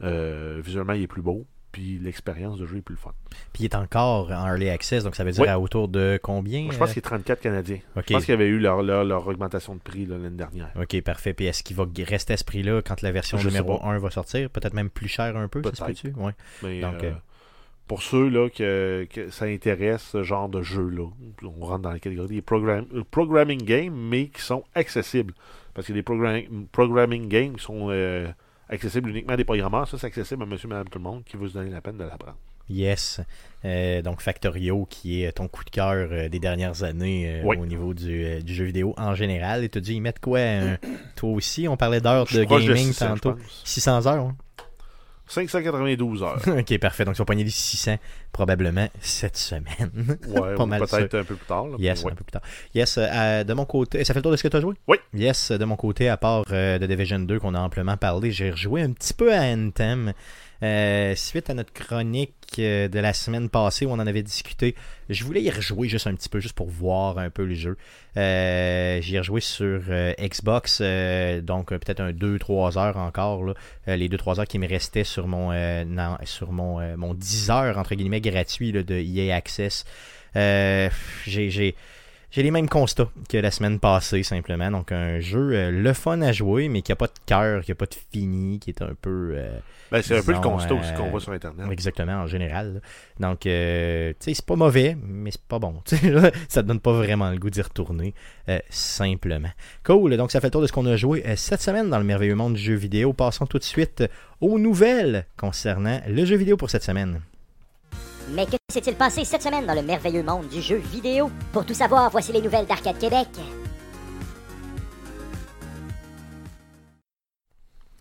Visuellement, 0.00 0.92
il 0.92 1.02
est 1.02 1.06
plus 1.08 1.22
beau. 1.22 1.46
Puis 1.76 1.98
l'expérience 2.02 2.58
de 2.58 2.64
jeu 2.64 2.78
est 2.78 2.80
plus 2.80 2.94
le 2.94 2.98
fun. 2.98 3.12
Puis 3.52 3.62
il 3.62 3.64
est 3.66 3.74
encore 3.74 4.30
en 4.30 4.46
early 4.48 4.70
access, 4.70 5.04
donc 5.04 5.14
ça 5.14 5.24
veut 5.24 5.30
dire 5.32 5.42
Oui. 5.42 5.48
à 5.48 5.60
autour 5.60 5.88
de 5.88 6.18
combien 6.22 6.70
Je 6.70 6.78
pense 6.78 6.88
euh? 6.88 6.92
qu'il 6.94 7.00
est 7.00 7.02
34 7.02 7.38
Canadiens. 7.38 7.80
Ok. 7.96 8.04
Je 8.08 8.12
pense 8.14 8.24
qu'il 8.24 8.32
y 8.32 8.34
avait 8.34 8.46
eu 8.46 8.58
leur, 8.58 8.82
leur, 8.82 9.04
leur 9.04 9.26
augmentation 9.26 9.74
de 9.74 9.80
prix 9.80 10.06
l'année 10.06 10.30
dernière. 10.30 10.70
Ok, 10.80 10.98
parfait. 11.02 11.34
Puis 11.34 11.44
est-ce 11.44 11.62
qu'il 11.62 11.76
va 11.76 11.84
rester 12.06 12.32
à 12.32 12.38
ce 12.38 12.44
prix-là 12.44 12.80
quand 12.80 13.02
la 13.02 13.12
version 13.12 13.36
Je 13.36 13.48
numéro 13.48 13.76
pas. 13.78 13.88
1 13.88 13.98
va 13.98 14.10
sortir? 14.10 14.48
Peut-être 14.48 14.72
même 14.72 14.88
plus 14.88 15.08
cher 15.08 15.36
un 15.36 15.48
peu, 15.48 15.62
ça 15.64 15.74
se 15.74 15.84
peut-tu? 15.84 16.12
Ouais. 16.16 16.32
Mais 16.62 16.80
Donc, 16.80 17.04
euh, 17.04 17.10
euh, 17.10 17.14
pour 17.86 18.00
ceux 18.02 18.28
là 18.30 18.48
que, 18.48 19.06
que 19.12 19.28
ça 19.28 19.44
intéresse, 19.44 20.02
ce 20.12 20.22
genre 20.22 20.48
de 20.48 20.62
jeu-là, 20.62 21.08
on 21.44 21.66
rentre 21.66 21.82
dans 21.82 21.92
la 21.92 21.98
catégorie 21.98 22.36
des 22.36 22.40
program- 22.42 22.86
programming 23.10 23.62
games, 23.62 23.94
mais 23.94 24.28
qui 24.28 24.40
sont 24.40 24.64
accessibles. 24.74 25.34
Parce 25.74 25.86
que 25.88 25.92
des 25.92 26.02
programming, 26.02 26.66
programming 26.72 27.28
games 27.28 27.56
qui 27.56 27.64
sont 27.64 27.88
euh, 27.90 28.26
accessibles 28.68 29.10
uniquement 29.10 29.34
à 29.34 29.36
des 29.36 29.44
programmeurs, 29.44 29.88
ça 29.88 29.98
c'est 29.98 30.06
accessible 30.06 30.42
à 30.42 30.46
monsieur, 30.46 30.68
madame, 30.68 30.88
tout 30.88 30.98
le 30.98 31.04
monde 31.04 31.22
qui 31.24 31.36
veut 31.36 31.48
se 31.48 31.54
donner 31.54 31.70
la 31.70 31.80
peine 31.80 31.96
de 31.98 32.04
l'apprendre. 32.04 32.36
Yes. 32.68 33.20
Euh, 33.64 34.02
donc 34.02 34.20
Factorio, 34.20 34.86
qui 34.90 35.22
est 35.22 35.30
ton 35.32 35.46
coup 35.46 35.62
de 35.64 35.70
cœur 35.70 36.08
euh, 36.10 36.28
des 36.28 36.40
dernières 36.40 36.82
années 36.82 37.40
euh, 37.40 37.42
Oui. 37.44 37.56
au 37.58 37.64
niveau 37.66 37.94
du, 37.94 38.42
du 38.42 38.54
jeu 38.54 38.64
vidéo 38.64 38.92
en 38.96 39.14
général. 39.14 39.62
Et 39.62 39.68
tu 39.68 39.80
dit, 39.80 39.94
ils 39.94 40.00
mettent 40.00 40.18
quoi 40.18 40.40
Toi 41.16 41.30
aussi, 41.30 41.68
on 41.68 41.76
parlait 41.76 42.00
d'heures 42.00 42.26
de 42.26 42.42
gaming 42.42 42.88
600, 42.88 43.06
je 43.16 43.20
tantôt. 43.20 43.32
pense. 43.38 43.62
600 43.64 44.06
heures, 44.06 44.24
hein? 44.26 44.36
592 45.26 46.22
heures. 46.22 46.40
ok, 46.46 46.78
parfait. 46.78 47.04
Donc, 47.04 47.16
ils 47.18 47.22
ont 47.22 47.24
pogné 47.24 47.44
les 47.44 47.50
600 47.50 47.96
probablement 48.32 48.88
cette 49.00 49.36
semaine. 49.36 49.90
Ouais, 50.28 50.54
Pas 50.56 50.62
ou 50.64 50.66
mal 50.66 50.80
peut-être 50.80 51.14
un 51.14 51.24
peu 51.24 51.34
plus 51.36 51.46
tard. 51.46 51.66
là, 51.68 51.76
Yes, 51.78 52.04
ouais. 52.04 52.12
un 52.12 52.14
peu 52.14 52.24
plus 52.24 52.32
tard. 52.32 52.42
Yes, 52.74 52.98
euh, 52.98 53.44
de 53.44 53.54
mon 53.54 53.64
côté, 53.64 54.04
ça 54.04 54.12
fait 54.14 54.18
le 54.18 54.22
tour 54.22 54.32
de 54.32 54.36
ce 54.36 54.42
que 54.42 54.48
tu 54.48 54.56
as 54.56 54.60
joué? 54.60 54.74
Oui. 54.86 54.98
Yes, 55.14 55.52
de 55.52 55.64
mon 55.64 55.76
côté, 55.76 56.08
à 56.08 56.16
part 56.16 56.44
euh, 56.52 56.78
de 56.78 56.86
Division 56.86 57.18
2 57.18 57.38
qu'on 57.40 57.54
a 57.54 57.60
amplement 57.60 57.96
parlé, 57.96 58.30
j'ai 58.30 58.50
rejoué 58.50 58.82
un 58.82 58.92
petit 58.92 59.14
peu 59.14 59.32
à 59.34 59.40
Anthem. 59.42 60.12
Euh, 60.62 61.14
suite 61.14 61.50
à 61.50 61.54
notre 61.54 61.72
chronique 61.72 62.32
euh, 62.58 62.88
de 62.88 62.98
la 62.98 63.12
semaine 63.12 63.48
passée 63.50 63.84
où 63.84 63.90
on 63.90 63.94
en 63.94 64.06
avait 64.06 64.22
discuté, 64.22 64.74
je 65.10 65.24
voulais 65.24 65.42
y 65.42 65.50
rejouer 65.50 65.88
juste 65.88 66.06
un 66.06 66.14
petit 66.14 66.28
peu, 66.28 66.40
juste 66.40 66.54
pour 66.54 66.68
voir 66.68 67.18
un 67.18 67.30
peu 67.30 67.44
le 67.44 67.54
jeu. 67.54 67.76
Euh, 68.16 69.00
J'y 69.02 69.16
ai 69.16 69.18
rejoué 69.18 69.40
sur 69.40 69.82
euh, 69.88 70.12
Xbox, 70.18 70.78
euh, 70.80 71.40
donc 71.40 71.68
peut-être 71.68 72.00
un 72.00 72.12
2-3 72.12 72.78
heures 72.78 72.96
encore, 72.96 73.44
là. 73.44 73.54
Les 73.86 74.08
2-3 74.08 74.40
heures 74.40 74.46
qui 74.46 74.58
me 74.58 74.66
restaient 74.66 75.04
sur 75.04 75.26
mon, 75.26 75.52
non, 75.84 76.16
sur 76.24 76.52
mon, 76.52 76.96
mon 76.96 77.14
10 77.14 77.50
heures, 77.50 77.78
entre 77.78 77.94
guillemets, 77.94 78.20
gratuit 78.20 78.72
là, 78.72 78.82
de 78.82 78.94
EA 78.94 79.36
Access. 79.36 79.84
J'ai, 80.34 81.76
j'ai, 82.30 82.42
les 82.42 82.50
mêmes 82.50 82.68
constats 82.68 83.08
que 83.28 83.38
la 83.38 83.50
semaine 83.50 83.78
passée, 83.78 84.22
simplement. 84.22 84.70
Donc, 84.70 84.92
un 84.92 85.20
jeu 85.20 85.52
euh, 85.52 85.70
le 85.70 85.92
fun 85.92 86.20
à 86.22 86.32
jouer, 86.32 86.68
mais 86.68 86.82
qui 86.82 86.92
a 86.92 86.96
pas 86.96 87.06
de 87.06 87.12
cœur, 87.24 87.62
qui 87.62 87.72
a 87.72 87.74
pas 87.74 87.86
de 87.86 87.94
fini, 88.12 88.58
qui 88.58 88.70
est 88.70 88.82
un 88.82 88.94
peu. 89.00 89.32
euh, 89.36 89.58
Ben, 89.90 90.02
c'est 90.02 90.18
un 90.18 90.22
peu 90.22 90.32
le 90.32 90.40
constat 90.40 90.74
aussi 90.74 90.90
euh, 90.92 90.96
qu'on 90.96 91.10
voit 91.10 91.20
sur 91.20 91.32
Internet. 91.32 91.66
Exactement, 91.70 92.14
en 92.14 92.26
général. 92.26 92.80
Donc, 93.20 93.40
tu 93.40 93.48
sais, 93.48 94.14
c'est 94.20 94.44
pas 94.44 94.56
mauvais, 94.56 94.96
mais 95.02 95.30
c'est 95.30 95.40
pas 95.42 95.58
bon. 95.58 95.82
Ça 96.48 96.62
te 96.62 96.68
donne 96.68 96.80
pas 96.80 96.92
vraiment 96.92 97.30
le 97.30 97.38
goût 97.38 97.50
d'y 97.50 97.62
retourner, 97.62 98.14
simplement. 98.70 99.50
Cool, 99.84 100.16
donc 100.16 100.30
ça 100.30 100.40
fait 100.40 100.48
le 100.48 100.50
tour 100.52 100.62
de 100.62 100.66
ce 100.66 100.72
qu'on 100.72 100.86
a 100.86 100.96
joué 100.96 101.24
cette 101.36 101.62
semaine 101.62 101.88
dans 101.90 101.98
le 101.98 102.04
merveilleux 102.04 102.34
monde 102.34 102.54
du 102.54 102.60
jeu 102.62 102.74
vidéo. 102.74 103.12
Passons 103.12 103.46
tout 103.46 103.58
de 103.58 103.64
suite 103.64 104.04
aux 104.40 104.58
nouvelles 104.58 105.26
concernant 105.36 106.00
le 106.08 106.24
jeu 106.24 106.36
vidéo 106.36 106.56
pour 106.56 106.70
cette 106.70 106.82
semaine. 106.82 107.20
Mais 108.28 108.44
que 108.46 108.56
s'est-il 108.68 108.96
passé 108.96 109.24
cette 109.24 109.42
semaine 109.42 109.66
dans 109.66 109.74
le 109.74 109.82
merveilleux 109.82 110.24
monde 110.24 110.48
du 110.48 110.60
jeu 110.60 110.76
vidéo? 110.76 111.30
Pour 111.52 111.64
tout 111.64 111.74
savoir, 111.74 112.10
voici 112.10 112.32
les 112.32 112.42
nouvelles 112.42 112.66
d'Arcade 112.66 112.98
Québec. 112.98 113.28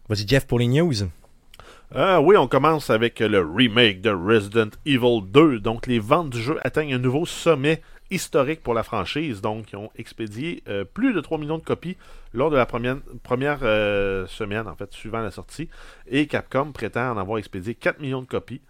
Vas-y, 0.10 0.28
Jeff, 0.28 0.48
pour 0.48 0.58
les 0.60 0.68
news. 0.68 0.94
Ah 1.94 2.22
oui, 2.22 2.36
on 2.38 2.48
commence 2.48 2.90
avec 2.90 3.20
le 3.20 3.40
remake 3.40 4.02
de 4.02 4.10
Resident 4.10 4.72
Evil 4.86 5.22
2. 5.28 5.60
Donc, 5.60 5.86
les 5.86 6.00
ventes 6.00 6.32
du 6.32 6.42
jeu 6.42 6.58
atteignent 6.64 6.96
un 6.96 7.00
nouveau 7.00 7.28
sommet 7.28 7.82
historique 8.10 8.62
pour 8.64 8.74
la 8.74 8.84
franchise. 8.84 9.42
Donc, 9.42 9.72
ils 9.72 9.76
ont 9.76 9.92
expédié 9.96 10.64
euh, 10.68 10.84
plus 10.86 11.14
de 11.14 11.22
3 11.22 11.38
millions 11.38 11.60
de 11.60 11.64
copies 11.64 11.98
lors 12.34 12.50
de 12.50 12.58
la 12.58 12.66
première, 12.66 12.98
première 13.22 13.60
euh, 13.62 14.26
semaine, 14.28 14.68
en 14.68 14.76
fait, 14.76 14.92
suivant 14.92 15.22
la 15.22 15.32
sortie. 15.32 15.70
Et 16.08 16.26
Capcom 16.26 16.72
prétend 16.72 17.12
en 17.12 17.18
avoir 17.18 17.38
expédié 17.38 17.76
4 17.76 18.00
millions 18.00 18.22
de 18.22 18.28
copies. 18.28 18.62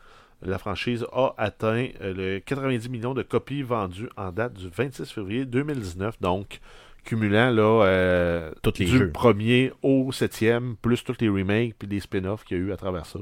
La 0.45 0.58
franchise 0.58 1.05
a 1.12 1.34
atteint 1.38 1.88
euh, 2.01 2.13
le 2.13 2.39
90 2.39 2.89
millions 2.89 3.13
de 3.13 3.23
copies 3.23 3.63
vendues 3.63 4.10
en 4.17 4.31
date 4.31 4.53
du 4.53 4.69
26 4.69 5.12
février 5.12 5.45
2019. 5.45 6.19
Donc, 6.21 6.60
cumulant 7.03 7.49
là, 7.51 7.84
euh, 7.86 8.51
les 8.79 8.86
du 8.86 8.97
jeux. 8.97 9.12
premier 9.12 9.71
au 9.84 10.12
septième, 10.12 10.75
plus 10.81 11.03
tous 11.03 11.15
les 11.19 11.29
remakes 11.29 11.75
puis 11.77 11.88
les 11.88 11.99
spin-offs 11.99 12.43
qu'il 12.43 12.58
y 12.58 12.60
a 12.60 12.63
eu 12.63 12.71
à 12.71 12.77
travers 12.77 13.05
ça. 13.05 13.19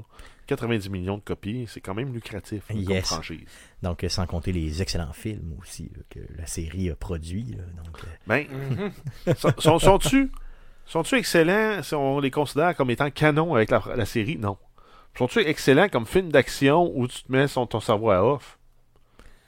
90 0.47 0.89
millions 0.89 1.17
de 1.17 1.21
copies, 1.23 1.65
c'est 1.69 1.79
quand 1.79 1.93
même 1.93 2.13
lucratif 2.13 2.63
hein, 2.69 2.73
comme 2.75 2.93
Yes. 2.93 3.05
franchise. 3.07 3.45
Donc, 3.81 4.03
euh, 4.03 4.09
sans 4.09 4.25
compter 4.25 4.51
les 4.51 4.81
excellents 4.81 5.13
films 5.13 5.53
aussi 5.61 5.89
là, 5.95 6.01
que 6.09 6.19
la 6.37 6.45
série 6.45 6.89
a 6.89 6.95
produits. 6.95 7.55
là. 7.57 7.63
donc, 7.83 7.97
euh, 8.03 8.07
Ben, 8.27 8.45
sont- 9.37 9.79
sont- 9.79 9.79
sont-tu 10.85 11.15
excellents 11.15 11.81
si 11.81 11.95
on 11.95 12.19
les 12.19 12.29
considère 12.31 12.75
comme 12.75 12.89
étant 12.89 13.09
canon 13.09 13.55
avec 13.55 13.71
la, 13.71 13.81
la 13.95 14.05
série? 14.05 14.37
Non. 14.37 14.57
Sont-tu 15.17 15.39
excellents 15.39 15.89
comme 15.89 16.05
film 16.05 16.31
d'action 16.31 16.91
où 16.95 17.07
tu 17.07 17.23
te 17.23 17.31
mets 17.31 17.47
son, 17.47 17.67
ton 17.67 17.79
cerveau 17.79 18.09
à 18.09 18.23
off? 18.23 18.57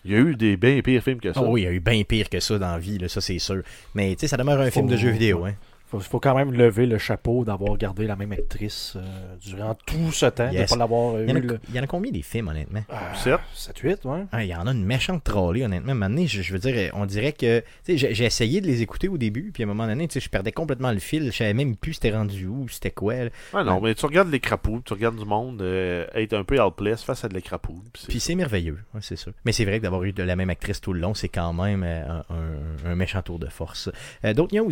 Il 0.04 0.12
y 0.12 0.16
a 0.16 0.20
eu 0.20 0.36
des 0.36 0.56
bien 0.56 0.80
pires 0.82 1.02
films 1.02 1.20
que 1.20 1.34
ça. 1.34 1.42
Oh 1.42 1.48
oui, 1.50 1.62
il 1.62 1.64
y 1.64 1.68
a 1.68 1.72
eu 1.72 1.80
bien 1.80 2.04
pire 2.04 2.30
que 2.30 2.40
ça 2.40 2.60
dans 2.60 2.72
la 2.72 2.78
vie, 2.78 3.00
là, 3.00 3.10
ça 3.10 3.22
c'est 3.22 3.40
sûr. 3.40 3.64
Mais 3.96 4.16
tu 4.16 4.22
sais, 4.22 4.28
ça 4.28 4.38
demeure 4.38 4.60
un 4.62 4.70
film 4.70 4.88
de 4.88 4.96
jeu 4.96 5.10
vidéo. 5.10 5.46
Hein. 5.46 5.56
Il 5.98 6.04
faut, 6.04 6.20
quand 6.20 6.36
même 6.36 6.52
lever 6.54 6.86
le 6.86 6.98
chapeau 6.98 7.46
d'avoir 7.46 7.78
gardé 7.78 8.06
la 8.08 8.16
même 8.16 8.32
actrice 8.32 8.94
euh, 8.96 9.02
durant 9.44 9.76
tout 9.86 10.12
ce 10.12 10.26
temps, 10.28 10.50
de 10.50 10.54
Yes. 10.56 10.70
pas 10.70 10.76
l'avoir 10.78 11.20
Il 11.22 11.30
y, 11.30 11.32
en 11.32 11.36
a, 11.36 11.40
eu. 11.40 11.50
il 11.70 11.76
y 11.76 11.80
en 11.80 11.84
a 11.84 11.88
combien 11.88 12.12
des 12.12 12.22
films, 12.22 12.48
honnêtement? 12.50 12.84
Sept. 13.16 13.40
7-8, 13.56 14.06
ouais. 14.08 14.26
Ah, 14.32 14.44
Il 14.44 14.50
y 14.50 14.56
en 14.56 14.68
a 14.68 14.72
une 14.72 14.86
méchante 14.86 15.24
trollée, 15.24 15.64
honnêtement. 15.64 15.96
Maintenant, 15.96 16.26
je, 16.26 16.42
je 16.42 16.54
veux 16.54 16.60
dire, 16.60 16.92
on 16.94 17.06
dirait 17.06 17.32
que. 17.34 17.62
tu 17.86 17.98
sais, 17.98 18.14
J'ai 18.14 18.26
essayé 18.26 18.62
de 18.62 18.68
les 18.68 18.82
écouter 18.82 19.08
au 19.08 19.18
début, 19.18 19.52
puis 19.54 19.64
à 19.64 19.66
un 19.66 19.68
moment 19.68 19.88
donné, 19.88 20.08
tu 20.08 20.14
sais, 20.14 20.20
je 20.20 20.30
perdais 20.30 20.52
complètement 20.52 20.92
le 20.92 21.00
fil. 21.00 21.32
Je 21.32 21.38
savais 21.38 21.54
même 21.54 21.76
plus 21.76 21.94
c'était 21.94 22.12
rendu 22.12 22.48
où, 22.48 22.68
c'était 22.70 22.92
quoi. 22.92 23.16
là. 23.26 23.30
Ah 23.54 23.64
non, 23.64 23.80
mais 23.82 23.96
tu 23.96 24.06
regardes 24.06 24.30
les 24.30 24.40
crapauds, 24.40 24.82
tu 24.86 24.94
regardes 24.94 25.18
du 25.18 25.26
monde 25.26 25.62
euh, 25.62 26.06
être 26.14 26.34
un 26.34 26.44
peu 26.44 26.56
helpless 26.56 27.04
face 27.04 27.24
à 27.24 27.30
de 27.30 27.34
l'écrapoud. 27.34 27.82
puis 27.94 28.02
c'est- 28.02 28.08
Puis 28.10 28.20
c'est 28.20 28.36
merveilleux, 28.36 28.80
ouais, 28.94 29.00
c'est 29.02 29.16
sûr. 29.16 29.32
Mais 29.46 29.52
c'est 29.52 29.66
vrai 29.66 29.78
que 29.80 29.84
d'avoir 29.84 30.04
eu 30.04 30.12
de 30.14 30.24
la 30.24 30.36
même 30.36 30.50
actrice 30.50 30.82
tout 30.82 30.94
le 30.94 31.00
long, 31.00 31.14
c'est 31.14 31.30
quand 31.30 31.54
même 31.54 31.84
euh, 31.84 32.04
un, 32.08 32.24
un- 32.30 32.92
un 32.92 32.96
méchant 32.96 33.22
tour 33.22 33.40
de 33.40 33.48
force. 33.48 33.90
Euh, 34.24 34.34
D'autres 34.34 34.56
news? 34.56 34.72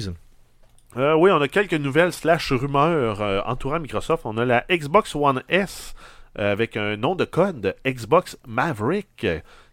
Euh, 0.96 1.16
oui, 1.16 1.32
on 1.32 1.42
a 1.42 1.48
quelques 1.48 1.74
nouvelles 1.74 2.14
slash 2.14 2.52
rumeurs 2.52 3.22
euh, 3.22 3.42
entourant 3.46 3.80
Microsoft. 3.80 4.26
On 4.26 4.38
a 4.38 4.46
la 4.46 4.64
Xbox 4.70 5.16
One 5.16 5.42
S 5.50 5.96
euh, 6.38 6.52
avec 6.52 6.78
un 6.78 6.98
nom 6.98 7.16
de 7.16 7.26
code 7.26 7.62
de 7.62 7.76
Xbox 7.86 8.38
Maverick 8.48 9.26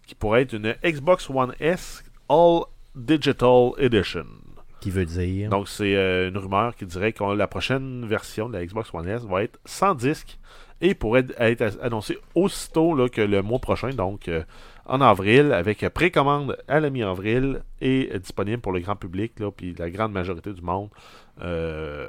qui 0.07 0.15
pourrait 0.15 0.43
être 0.43 0.55
une 0.55 0.75
Xbox 0.83 1.29
One 1.29 1.55
S 1.61 2.03
All 2.29 2.63
Digital 2.95 3.73
Edition. 3.79 4.25
qui 4.81 4.91
veut 4.91 5.05
dire? 5.05 5.51
Donc 5.51 5.69
c'est 5.69 5.93
une 5.93 6.39
rumeur 6.39 6.75
qui 6.75 6.87
dirait 6.87 7.13
que 7.13 7.23
la 7.23 7.47
prochaine 7.47 8.07
version 8.07 8.49
de 8.49 8.57
la 8.57 8.65
Xbox 8.65 8.93
One 8.95 9.07
S 9.07 9.25
va 9.25 9.43
être 9.43 9.61
sans 9.67 9.95
disque 9.95 10.39
et 10.81 10.95
pourrait 10.95 11.27
être 11.39 11.79
annoncée 11.83 12.19
aussitôt 12.35 12.95
là, 12.95 13.09
que 13.09 13.21
le 13.21 13.43
mois 13.43 13.59
prochain, 13.59 13.91
donc 13.91 14.29
euh, 14.29 14.43
en 14.91 15.01
avril, 15.01 15.53
avec 15.53 15.89
précommande 15.91 16.57
à 16.69 16.81
la 16.81 16.91
mi-avril 16.91 17.63
et 17.81 18.11
disponible 18.19 18.61
pour 18.61 18.73
le 18.73 18.81
grand 18.81 18.97
public, 18.97 19.39
là, 19.39 19.51
puis 19.51 19.75
la 19.79 19.89
grande 19.91 20.13
majorité 20.13 20.53
du 20.53 20.61
monde 20.63 20.89
euh, 21.43 22.09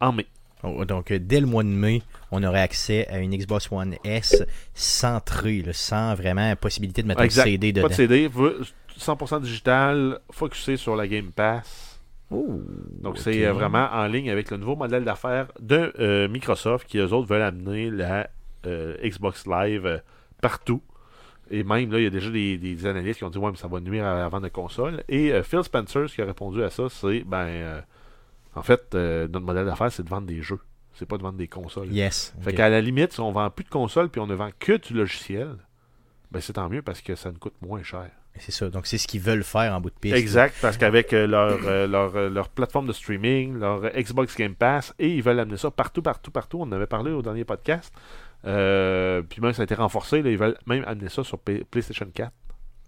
en 0.00 0.12
mai. 0.12 0.26
Oh, 0.62 0.84
Donc, 0.84 1.12
dès 1.12 1.40
le 1.40 1.46
mois 1.46 1.62
de 1.62 1.68
mai, 1.68 2.02
on 2.30 2.42
aurait 2.44 2.60
accès 2.60 3.06
à 3.08 3.18
une 3.18 3.34
Xbox 3.36 3.70
One 3.72 3.96
S 4.04 4.42
centrée, 4.74 5.62
là, 5.62 5.72
sans 5.72 6.14
vraiment 6.14 6.54
possibilité 6.56 7.02
de 7.02 7.08
mettre 7.08 7.22
Exact. 7.22 7.42
un 7.42 7.44
CD 7.46 7.72
Pas 7.72 7.76
dedans. 7.80 7.88
de 7.88 7.92
CD, 7.94 8.28
veut- 8.28 8.60
100% 8.98 9.40
digital, 9.40 10.18
focusé 10.30 10.76
sur 10.76 10.94
la 10.96 11.08
Game 11.08 11.32
Pass. 11.32 12.00
Donc, 12.30 13.18
c'est 13.18 13.44
euh, 13.44 13.52
vraiment 13.52 13.88
en 13.92 14.06
ligne 14.06 14.30
avec 14.30 14.50
le 14.50 14.56
nouveau 14.58 14.76
modèle 14.76 15.02
d'affaires 15.04 15.48
de 15.58 15.92
euh, 15.98 16.28
Microsoft 16.28 16.86
qui, 16.86 16.98
eux 16.98 17.12
autres, 17.12 17.26
veulent 17.26 17.42
amener 17.42 17.90
la 17.90 18.28
euh, 18.66 18.96
Xbox 19.02 19.46
Live 19.46 20.00
partout. 20.40 20.80
Et 21.50 21.64
même, 21.64 21.90
là, 21.90 21.98
il 21.98 22.04
y 22.04 22.06
a 22.06 22.10
déjà 22.10 22.30
des, 22.30 22.58
des 22.58 22.86
analystes 22.86 23.18
qui 23.18 23.24
ont 23.24 23.30
dit 23.30 23.38
Ouais, 23.38 23.50
mais 23.50 23.56
ça 23.56 23.68
va 23.68 23.80
nuire 23.80 24.04
à 24.04 24.14
la 24.14 24.28
vente 24.28 24.44
de 24.44 24.48
consoles. 24.48 25.02
Et 25.08 25.32
euh, 25.32 25.42
Phil 25.42 25.62
Spencer, 25.64 26.08
ce 26.08 26.14
qui 26.14 26.22
a 26.22 26.24
répondu 26.24 26.62
à 26.62 26.70
ça, 26.70 26.84
c'est 26.88 27.24
Ben, 27.24 27.46
euh, 27.46 27.80
en 28.54 28.62
fait, 28.62 28.94
euh, 28.94 29.26
notre 29.28 29.46
modèle 29.46 29.66
d'affaires, 29.66 29.92
c'est 29.92 30.02
de 30.04 30.08
vendre 30.08 30.26
des 30.26 30.42
jeux. 30.42 30.60
C'est 30.94 31.06
pas 31.06 31.18
de 31.18 31.22
vendre 31.22 31.38
des 31.38 31.48
consoles. 31.48 31.92
Yes. 31.92 32.34
Fait 32.40 32.52
qu'à 32.52 32.68
la 32.68 32.80
limite, 32.80 33.12
si 33.12 33.20
on 33.20 33.32
vend 33.32 33.48
plus 33.50 33.64
de 33.64 33.70
consoles 33.70 34.08
puis 34.08 34.20
on 34.20 34.26
ne 34.26 34.34
vend 34.34 34.50
que 34.58 34.76
du 34.76 34.94
logiciel, 34.94 35.56
ben 36.30 36.40
c'est 36.40 36.54
tant 36.54 36.68
mieux 36.68 36.82
parce 36.82 37.00
que 37.00 37.14
ça 37.14 37.30
nous 37.30 37.38
coûte 37.38 37.54
moins 37.62 37.82
cher. 37.82 38.10
C'est 38.36 38.52
ça. 38.52 38.70
Donc, 38.70 38.86
c'est 38.86 38.98
ce 38.98 39.06
qu'ils 39.06 39.20
veulent 39.20 39.44
faire 39.44 39.74
en 39.74 39.80
bout 39.80 39.90
de 39.90 39.98
piste. 40.00 40.16
Exact, 40.16 40.54
parce 40.62 40.76
qu'avec 40.76 41.12
euh, 41.12 41.26
leur, 41.26 41.58
euh, 41.66 41.86
leur, 41.86 42.16
euh, 42.16 42.30
leur 42.30 42.48
plateforme 42.48 42.86
de 42.86 42.92
streaming, 42.92 43.58
leur 43.58 43.82
Xbox 43.90 44.36
Game 44.36 44.54
Pass, 44.54 44.94
et 44.98 45.08
ils 45.08 45.22
veulent 45.22 45.40
amener 45.40 45.56
ça 45.56 45.70
partout, 45.70 46.00
partout, 46.00 46.30
partout. 46.30 46.58
On 46.60 46.64
en 46.64 46.72
avait 46.72 46.86
parlé 46.86 47.10
au 47.10 47.22
dernier 47.22 47.44
podcast. 47.44 47.92
Euh, 48.46 49.22
puis 49.22 49.40
même, 49.40 49.52
ça 49.52 49.62
a 49.62 49.64
été 49.64 49.74
renforcé. 49.74 50.22
là, 50.22 50.30
ils 50.30 50.38
veulent 50.38 50.56
même 50.66 50.84
amener 50.86 51.08
ça 51.08 51.22
sur 51.24 51.38
P- 51.38 51.64
PlayStation 51.70 52.06
4. 52.12 52.32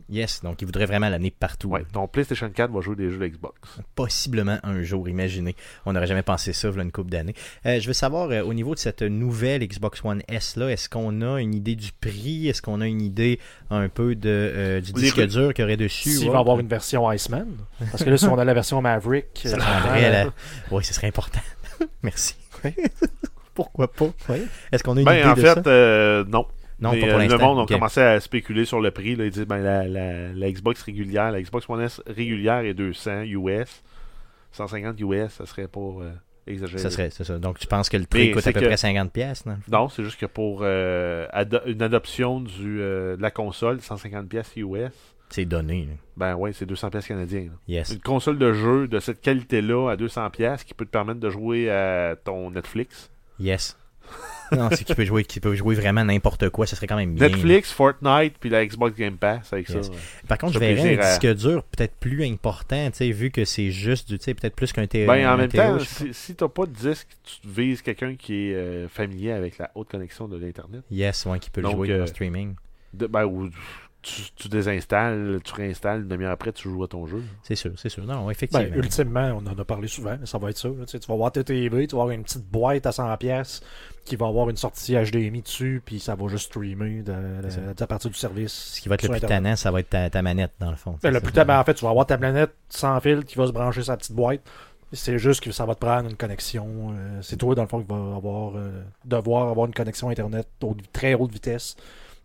Yes. 0.09 0.43
Donc, 0.43 0.61
ils 0.61 0.65
voudraient 0.67 0.85
vraiment 0.85 1.09
l'amener 1.09 1.31
partout. 1.31 1.69
Ouais, 1.71 1.85
ton 1.91 2.07
PlayStation 2.09 2.51
4 2.51 2.71
va 2.71 2.81
jouer 2.83 2.97
des 2.97 3.09
jeux 3.09 3.19
de 3.19 3.27
Xbox. 3.29 3.55
Possiblement 3.95 4.59
un 4.63 4.83
jour, 4.83 5.09
imaginez. 5.09 5.55
On 5.87 5.93
n'aurait 5.93 6.09
jamais 6.09 6.23
pensé 6.25 6.53
ça, 6.53 6.69
voilà 6.69 6.83
une 6.83 6.93
couple 6.93 7.11
d'années. 7.11 7.35
Euh, 7.65 7.81
je 7.81 7.87
veux 7.87 7.93
savoir, 7.95 8.29
euh, 8.31 8.43
au 8.43 8.53
niveau 8.53 8.75
de 8.75 8.79
cette 8.81 9.01
nouvelle 9.01 9.67
Xbox 9.67 10.05
One 10.05 10.23
S, 10.29 10.57
là, 10.57 10.69
est-ce 10.69 10.89
qu'on 10.91 11.23
a 11.23 11.41
une 11.41 11.55
idée 11.55 11.77
du 11.77 11.93
prix? 11.93 12.49
Est-ce 12.49 12.61
qu'on 12.61 12.81
a 12.83 12.87
une 12.89 13.01
idée 13.01 13.39
un 13.71 13.89
peu 13.89 14.15
de, 14.15 14.29
euh, 14.29 14.81
du 14.81 14.93
disque 14.93 15.23
dur 15.29 15.55
qu'il 15.55 15.63
y 15.63 15.65
aurait 15.67 15.77
dessus 15.79 16.11
S'il 16.11 16.31
va 16.31 16.41
avoir 16.41 16.59
une 16.61 16.69
version 16.69 17.11
Iceman. 17.11 17.47
Parce 17.91 18.05
que 18.05 18.11
là, 18.11 18.19
si 18.19 18.27
on 18.27 18.37
a 18.39 18.45
la 18.45 18.55
version 18.55 18.83
Maverick. 18.83 19.41
Ça 19.45 19.57
la- 19.57 20.31
Oui, 20.71 20.85
ce 20.85 20.93
serait 20.93 21.07
important. 21.07 21.41
Merci. 22.03 22.35
Pourquoi 23.55 23.91
pas? 23.93 24.11
Oui. 24.31 24.43
Est-ce 24.73 24.83
qu'on 24.83 24.97
a 24.97 25.01
une 25.01 25.05
Ben, 25.07 25.15
idée 25.15 25.25
en 25.29 25.35
de 25.35 25.41
fait, 25.41 25.55
ça? 25.55 25.63
euh, 25.67 26.25
non. 26.25 26.47
Non, 26.81 26.91
Mais, 26.93 27.01
pas 27.01 27.07
pour 27.07 27.17
euh, 27.17 27.23
le 27.23 27.29
l'instant. 27.29 27.55
monde 27.55 27.71
a 27.71 27.73
commencé 27.75 28.01
à 28.01 28.19
spéculer 28.19 28.65
sur 28.65 28.81
le 28.81 28.91
prix. 28.91 29.15
Là. 29.15 29.25
Ils 29.27 29.31
disent 29.31 29.47
ben, 29.47 29.59
la, 29.59 29.87
la, 29.87 30.33
la 30.33 30.51
Xbox 30.51 30.83
régulière, 30.83 31.31
la 31.31 31.41
Xbox 31.41 31.69
One 31.69 31.81
S 31.83 32.03
régulière 32.07 32.61
est 32.61 32.75
200 32.75 33.23
US. 33.23 33.83
150 34.53 35.01
US, 35.01 35.31
ça 35.33 35.47
serait 35.47 35.69
pas 35.69 35.81
euh, 35.81 36.13
exagéré. 36.47 36.83
Ça 36.83 36.91
serait, 36.91 37.11
c'est 37.11 37.25
ça. 37.25 37.39
Donc, 37.39 37.59
tu 37.59 37.67
penses 37.67 37.89
que 37.89 37.97
le 37.97 38.05
prix 38.05 38.29
Mais 38.29 38.31
coûte 38.33 38.47
à 38.47 38.53
peu 38.53 38.61
que- 38.61 38.67
près 38.67 38.77
50 38.77 39.13
pièces, 39.13 39.47
non 39.47 39.57
Non, 39.71 39.89
c'est 39.89 40.03
juste 40.03 40.19
que 40.21 40.27
pour 40.27 40.61
euh, 40.63 41.27
ado- 41.31 41.61
une 41.67 41.83
adoption 41.83 42.41
du, 42.41 42.81
euh, 42.81 43.17
de 43.17 43.23
la 43.23 43.31
console, 43.31 43.81
150 43.81 44.29
pièces 44.29 44.53
US, 44.57 44.91
C'est 45.31 45.45
donné. 45.45 45.83
là. 45.89 45.93
ben 46.17 46.35
ouais, 46.37 46.53
c'est 46.53 46.67
200 46.67 46.91
pièces 46.91 47.07
canadiens. 47.07 47.47
Yes. 47.69 47.93
Une 47.93 48.01
console 48.01 48.39
de 48.39 48.53
jeu 48.53 48.89
de 48.89 48.99
cette 49.01 49.21
qualité-là 49.21 49.91
à 49.93 49.97
200 49.97 50.29
pièces 50.31 50.65
qui 50.65 50.75
peut 50.75 50.85
te 50.85 50.91
permettre 50.91 51.21
de 51.21 51.31
jouer 51.31 51.71
à 51.71 52.17
ton 52.23 52.51
Netflix. 52.51 53.11
Yes. 53.43 53.77
non, 54.53 54.69
c'est 54.71 54.85
qu'il 54.85 54.95
peut 54.95 55.05
jouer, 55.07 55.25
peut 55.25 55.55
jouer 55.55 55.75
vraiment 55.75 56.05
n'importe 56.05 56.51
quoi. 56.51 56.67
Ça 56.67 56.77
serait 56.77 56.87
quand 56.87 56.97
même 56.97 57.15
bien. 57.15 57.29
là. 57.29 57.35
Netflix, 57.35 57.73
Fortnite, 57.73 58.35
puis 58.39 58.51
la 58.51 58.67
Xbox 58.67 58.95
Game 58.97 59.17
Pass 59.17 59.51
avec 59.53 59.69
Yes. 59.71 59.87
ça. 59.87 59.93
Par 60.29 60.37
contre, 60.39 60.53
je 60.55 60.59
verrais 60.59 60.97
un 60.97 60.99
à- 60.99 61.09
disque 61.19 61.35
dur 61.37 61.63
peut-être 61.65 61.95
plus 61.97 62.23
important, 62.27 62.91
tu 62.91 62.97
sais, 62.99 63.11
vu 63.11 63.31
que 63.31 63.45
c'est 63.47 63.71
juste 63.71 64.09
du, 64.09 64.19
tu 64.19 64.25
sais, 64.25 64.35
peut-être 64.35 64.55
plus 64.55 64.71
qu'un 64.73 64.87
TO. 64.87 65.07
Ben, 65.07 65.27
en 65.27 65.37
même 65.39 65.49
TO, 65.49 65.57
temps, 65.57 65.79
si, 65.79 66.13
si 66.13 66.35
t'as 66.35 66.49
pas 66.49 66.67
de 66.67 66.73
disque, 66.73 67.09
tu 67.25 67.49
vises 67.49 67.81
quelqu'un 67.81 68.15
qui 68.15 68.49
est 68.51 68.55
euh, 68.55 68.89
familier 68.89 69.33
avec 69.33 69.57
la 69.59 69.71
haute 69.75 69.89
connexion 69.91 70.29
de 70.29 70.37
l'Internet. 70.37 70.83
Yes, 70.91 71.25
ouais, 71.25 71.39
qui 71.39 71.49
peut 71.49 71.63
le 71.63 71.71
jouer 71.71 71.91
euh, 71.91 72.03
en 72.03 72.07
streaming. 72.07 72.55
De- 72.93 73.07
ben, 73.07 73.25
ou 73.25 73.49
tu, 74.03 74.23
tu 74.37 74.49
désinstalles, 74.49 75.39
tu 75.45 75.55
réinstalles, 75.55 76.03
une 76.03 76.09
demi-heure 76.09 76.33
après, 76.33 76.53
tu 76.53 76.69
joues 76.69 76.83
à 76.85 76.89
ton 76.89 77.07
jeu. 77.07 77.23
C'est 77.43 77.55
sûr, 77.55 77.73
c'est 77.77 77.89
sûr. 77.89 78.05
Non, 78.05 78.25
Ben, 78.27 78.31
effectivement. 78.31 78.77
ultimement, 78.77 79.41
on 79.43 79.47
en 79.47 79.59
a 79.59 79.65
parlé 79.65 79.89
souvent, 79.89 80.17
mais 80.21 80.27
ça 80.27 80.39
va 80.39 80.51
être 80.51 80.59
ça. 80.59 80.69
là. 80.69 80.75
Tu, 80.85 80.91
sais, 80.93 80.99
tu 80.99 81.07
vas 81.09 81.17
voir 81.17 81.33
ta 81.33 81.43
TV, 81.45 81.87
tu 81.87 81.95
vas 81.97 82.03
avoir 82.03 82.15
une 82.15 82.25
petite 82.25 82.45
boîte 82.51 82.85
à 82.87 82.91
100$ 82.91 83.17
pièces 83.19 83.63
qui 84.05 84.17
va 84.17 84.27
avoir 84.27 84.51
une 84.51 84.57
sortie 84.57 84.95
HDMI 84.95 85.43
dessus, 85.43 85.81
puis 85.85 86.01
ça 86.01 86.15
va 86.17 86.27
juste 86.29 86.47
streamer 86.47 87.03
de, 87.03 87.15
C'est 87.49 87.75
de- 87.77 87.83
à 87.83 87.87
partir 87.87 88.11
du 88.11 88.17
service. 88.17 88.53
Ce 88.75 88.81
qui 88.81 88.89
va 88.89 88.97
être 88.97 89.03
le 89.05 89.09
plus 89.11 89.17
Internet. 89.19 89.43
tannant, 89.45 89.57
ça 89.57 89.71
va 89.71 89.81
être 89.81 89.91
ta, 89.91 90.11
ta 90.11 90.23
manette, 90.23 90.53
dans 90.59 90.71
le 90.71 90.77
fond. 90.77 90.99
Ben, 91.03 91.13
le 91.13 91.21
plus 91.21 91.33
ben, 91.33 91.59
en 91.59 91.65
fait, 91.65 91.75
tu 91.75 91.85
vas 91.85 91.91
avoir 91.91 92.07
ta 92.07 92.19
planète 92.19 92.51
sans 92.69 92.99
fil 93.01 93.25
qui 93.25 93.37
va 93.39 93.47
se 93.47 93.53
brancher 93.53 93.83
sa 93.85 93.97
petite 93.97 94.13
boîte. 94.17 94.41
C'est 94.95 95.19
juste 95.19 95.43
que 95.43 95.53
ça 95.53 95.65
va 95.65 95.75
te 95.75 95.81
prendre 95.81 96.11
une 96.11 96.17
connexion. 96.17 96.67
euh, 96.93 97.19
c'est 97.23 97.37
toi, 97.37 97.55
dans 97.55 97.63
le 97.63 97.69
fond, 97.69 97.81
qui 97.81 97.87
va 97.89 98.17
avoir, 98.17 98.57
euh, 98.57 98.83
devoir 99.07 99.49
avoir 99.49 99.67
une 99.67 99.73
connexion 99.73 100.11
Internet 100.11 100.47
haute- 100.63 100.83
très 100.93 101.15
haute 101.15 101.33
vitesse 101.33 101.77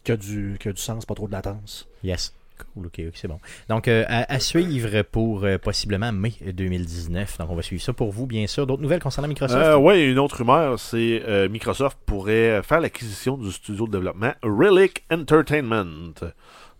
qui 0.08 0.14
a, 0.14 0.18
du, 0.18 0.58
qui 0.58 0.70
a 0.70 0.72
du 0.72 0.82
sens, 0.82 1.06
pas 1.06 1.16
trop 1.16 1.28
de 1.28 1.34
latence. 1.34 1.86
Yes. 2.02 2.34
Cool, 2.74 2.86
ok, 2.86 3.02
ok, 3.08 3.14
c'est 3.14 3.28
bon. 3.28 3.40
Donc, 3.68 3.90
euh, 3.90 4.06
à, 4.08 4.34
à 4.34 4.40
suivre 4.40 5.02
pour 5.02 5.44
euh, 5.44 5.58
possiblement 5.58 6.14
mai 6.14 6.34
2019. 6.42 7.40
Donc, 7.40 7.50
on 7.50 7.56
va 7.56 7.62
suivre 7.62 7.84
ça 7.84 7.92
pour 7.92 8.12
vous, 8.12 8.26
bien 8.26 8.48
sûr. 8.48 8.66
D'autres 8.66 8.82
nouvelles 8.82 9.02
concernant 9.02 9.28
Microsoft? 9.28 9.62
Euh, 9.62 9.76
ouais, 9.76 10.10
une 10.10 10.18
autre 10.18 10.38
rumeur, 10.38 10.80
c'est 10.80 11.24
euh, 11.28 11.50
Microsoft 11.50 11.98
pourrait 12.06 12.64
faire 12.64 12.80
l'acquisition 12.80 13.38
du 13.38 13.52
studio 13.52 13.86
de 13.86 13.92
développement 13.92 14.32
Relic 14.44 15.04
Entertainment. 15.12 16.14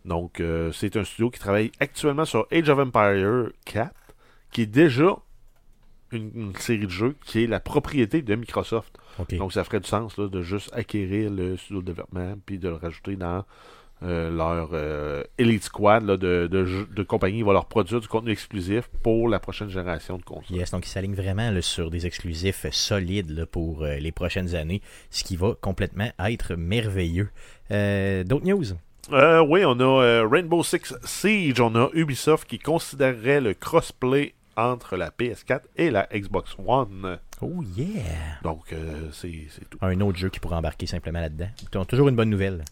Donc, 0.06 0.40
euh, 0.40 0.72
c'est 0.72 0.96
un 0.96 1.04
studio 1.04 1.30
qui 1.30 1.40
travaille 1.40 1.72
actuellement 1.82 2.24
sur 2.24 2.48
Age 2.50 2.70
of 2.70 2.80
Empire 2.80 3.52
4, 3.66 3.92
qui 4.52 4.62
est 4.62 4.68
déjà 4.68 5.18
une, 6.12 6.32
une 6.36 6.56
série 6.56 6.86
de 6.86 6.92
jeux 6.92 7.16
qui 7.26 7.44
est 7.44 7.48
la 7.48 7.60
propriété 7.60 8.22
de 8.22 8.36
Microsoft. 8.36 8.98
Donc, 9.38 9.54
ça 9.54 9.64
ferait 9.64 9.80
du 9.80 9.88
sens 9.90 10.18
là, 10.18 10.28
de 10.28 10.42
juste 10.42 10.70
acquérir 10.74 11.32
le 11.32 11.58
studio 11.58 11.82
de 11.82 11.88
développement 11.88 12.36
puis 12.46 12.60
de 12.60 12.70
le 12.70 12.76
rajouter 12.76 13.16
dans 13.16 13.44
euh, 14.04 14.30
leur 14.30 14.70
euh, 14.74 15.24
Elite 15.40 15.64
Squad 15.64 16.06
là, 16.06 16.18
de, 16.18 16.48
de, 16.48 17.04
compagnie. 17.04 17.40
Ils 17.40 17.46
vont 17.46 17.52
leur 17.52 17.66
produire 17.66 18.00
du 18.00 18.08
contenu 18.08 18.32
exclusif 18.32 18.88
pour 19.02 19.28
la 19.28 19.40
prochaine 19.40 19.70
génération 19.70 20.18
de 20.20 20.24
consoles. 20.24 20.56
Yes, 20.56 20.70
donc 20.70 20.86
il 20.86 20.90
s'aligne 20.90 21.16
vraiment 21.16 21.50
là, 21.50 21.64
sur 21.64 21.90
des 21.90 22.06
exclusifs 22.06 22.66
euh, 22.66 22.72
solides 22.72 23.32
là, 23.32 23.48
pour 23.48 23.84
euh, 23.84 23.96
les 23.96 24.12
prochaines 24.12 24.54
années, 24.54 24.84
ce 25.10 25.24
qui 25.24 25.36
va 25.36 25.56
complètement 25.60 26.12
être 26.20 26.54
merveilleux. 26.54 27.30
D'autres 27.70 28.46
news? 28.46 28.66
Oui, 29.10 29.66
on 29.66 29.80
a 29.80 30.28
Rainbow 30.28 30.64
Six 30.64 30.94
Siege, 31.04 31.60
on 31.60 31.74
a 31.76 31.90
Ubisoft 31.94 32.48
qui 32.48 32.60
considérerait 32.60 33.42
le 33.42 33.54
crossplay 33.54 34.36
entre 34.58 34.98
la 34.98 35.12
PS4 35.12 35.62
et 35.78 35.92
la 35.92 36.08
Xbox 36.12 36.56
One. 36.66 37.20
Oh 37.42 37.64
yeah 37.78 38.40
Donc, 38.44 38.74
euh, 38.74 39.10
c'est 39.12 39.48
tout. 39.70 39.78
Un 39.82 40.02
autre 40.02 40.18
jeu 40.18 40.30
qui 40.30 40.40
pourrait 40.40 40.56
embarquer 40.56 40.88
simplement 40.88 41.20
là-dedans. 41.22 41.48
Toujours 41.88 42.10
une 42.10 42.16
bonne 42.16 42.32
nouvelle. 42.32 42.66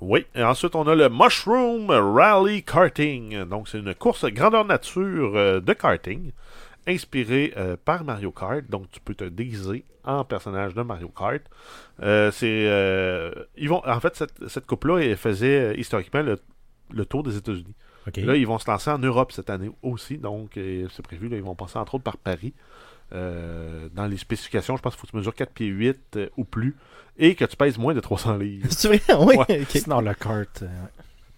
Oui, 0.00 0.26
et 0.34 0.42
ensuite 0.42 0.74
on 0.74 0.86
a 0.88 0.94
le 0.94 1.10
Mushroom 1.10 1.90
Rally 1.90 2.62
Karting. 2.62 3.44
Donc, 3.44 3.68
c'est 3.68 3.78
une 3.78 3.94
course 3.94 4.24
grandeur 4.24 4.64
nature 4.64 5.36
euh, 5.36 5.60
de 5.60 5.72
karting 5.74 6.32
inspirée 6.88 7.52
euh, 7.58 7.76
par 7.84 8.02
Mario 8.04 8.32
Kart. 8.32 8.64
Donc, 8.70 8.90
tu 8.90 9.00
peux 9.00 9.14
te 9.14 9.24
déguiser 9.24 9.84
en 10.04 10.24
personnage 10.24 10.72
de 10.72 10.82
Mario 10.82 11.08
Kart. 11.08 11.42
Euh, 12.02 12.30
c'est 12.30 12.64
ils 13.56 13.68
vont 13.68 13.82
en 13.86 14.00
fait 14.00 14.16
cette, 14.16 14.48
cette 14.48 14.66
coupe-là 14.66 15.14
faisait 15.16 15.74
historiquement 15.76 16.22
le, 16.22 16.38
le 16.90 17.04
tour 17.04 17.22
des 17.22 17.36
États-Unis. 17.36 17.74
Là, 18.22 18.36
ils 18.36 18.46
vont 18.46 18.58
se 18.58 18.70
lancer 18.70 18.90
en 18.90 18.98
Europe 18.98 19.32
cette 19.32 19.50
année 19.50 19.70
aussi, 19.82 20.18
donc 20.18 20.56
euh, 20.56 20.86
c'est 20.94 21.02
prévu. 21.04 21.28
Là, 21.28 21.36
ils 21.36 21.42
vont 21.42 21.54
passer 21.54 21.78
entre 21.78 21.94
autres 21.96 22.04
par 22.04 22.16
Paris. 22.16 22.52
Euh, 23.12 23.88
dans 23.94 24.06
les 24.06 24.16
spécifications, 24.16 24.76
je 24.76 24.82
pense 24.82 24.94
qu'il 24.94 25.00
faut 25.00 25.06
que 25.06 25.12
tu 25.12 25.16
mesures 25.16 25.34
4 25.34 25.52
pieds 25.52 25.66
8 25.68 25.98
euh, 26.16 26.28
ou 26.36 26.44
plus 26.44 26.74
et 27.18 27.34
que 27.34 27.44
tu 27.44 27.56
pèses 27.56 27.78
moins 27.78 27.94
de 27.94 28.00
300 28.00 28.36
livres. 28.38 28.66
C'est 28.70 28.88
vrai 28.88 29.00
Oui. 29.18 29.36
Ouais. 29.36 29.60
ok. 29.62 29.66
C'est 29.70 29.88
dans 29.88 30.00
le 30.00 30.12
kart. 30.14 30.62
euh, 30.62 30.66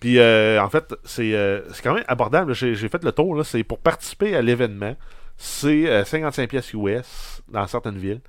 Puis 0.00 0.18
euh, 0.18 0.62
en 0.62 0.68
fait, 0.70 0.94
c'est 1.04 1.35
euh, 1.35 1.61
c'est 1.72 1.83
quand 1.83 1.94
même 1.94 2.04
abordable. 2.09 2.54
J'ai 2.54 2.74
j'ai 2.74 2.88
fait 2.88 3.02
le 3.04 3.12
tour. 3.12 3.35
là. 3.35 3.44
C'est 3.44 3.64
pour 3.64 3.78
participer 3.78 4.35
à 4.35 4.42
l'événement. 4.42 4.96
C'est 5.37 5.88
euh, 5.88 6.04
55 6.04 6.48
pièces 6.48 6.72
US 6.72 7.42
dans 7.48 7.66
certaines 7.66 7.98
villes. 7.98 8.20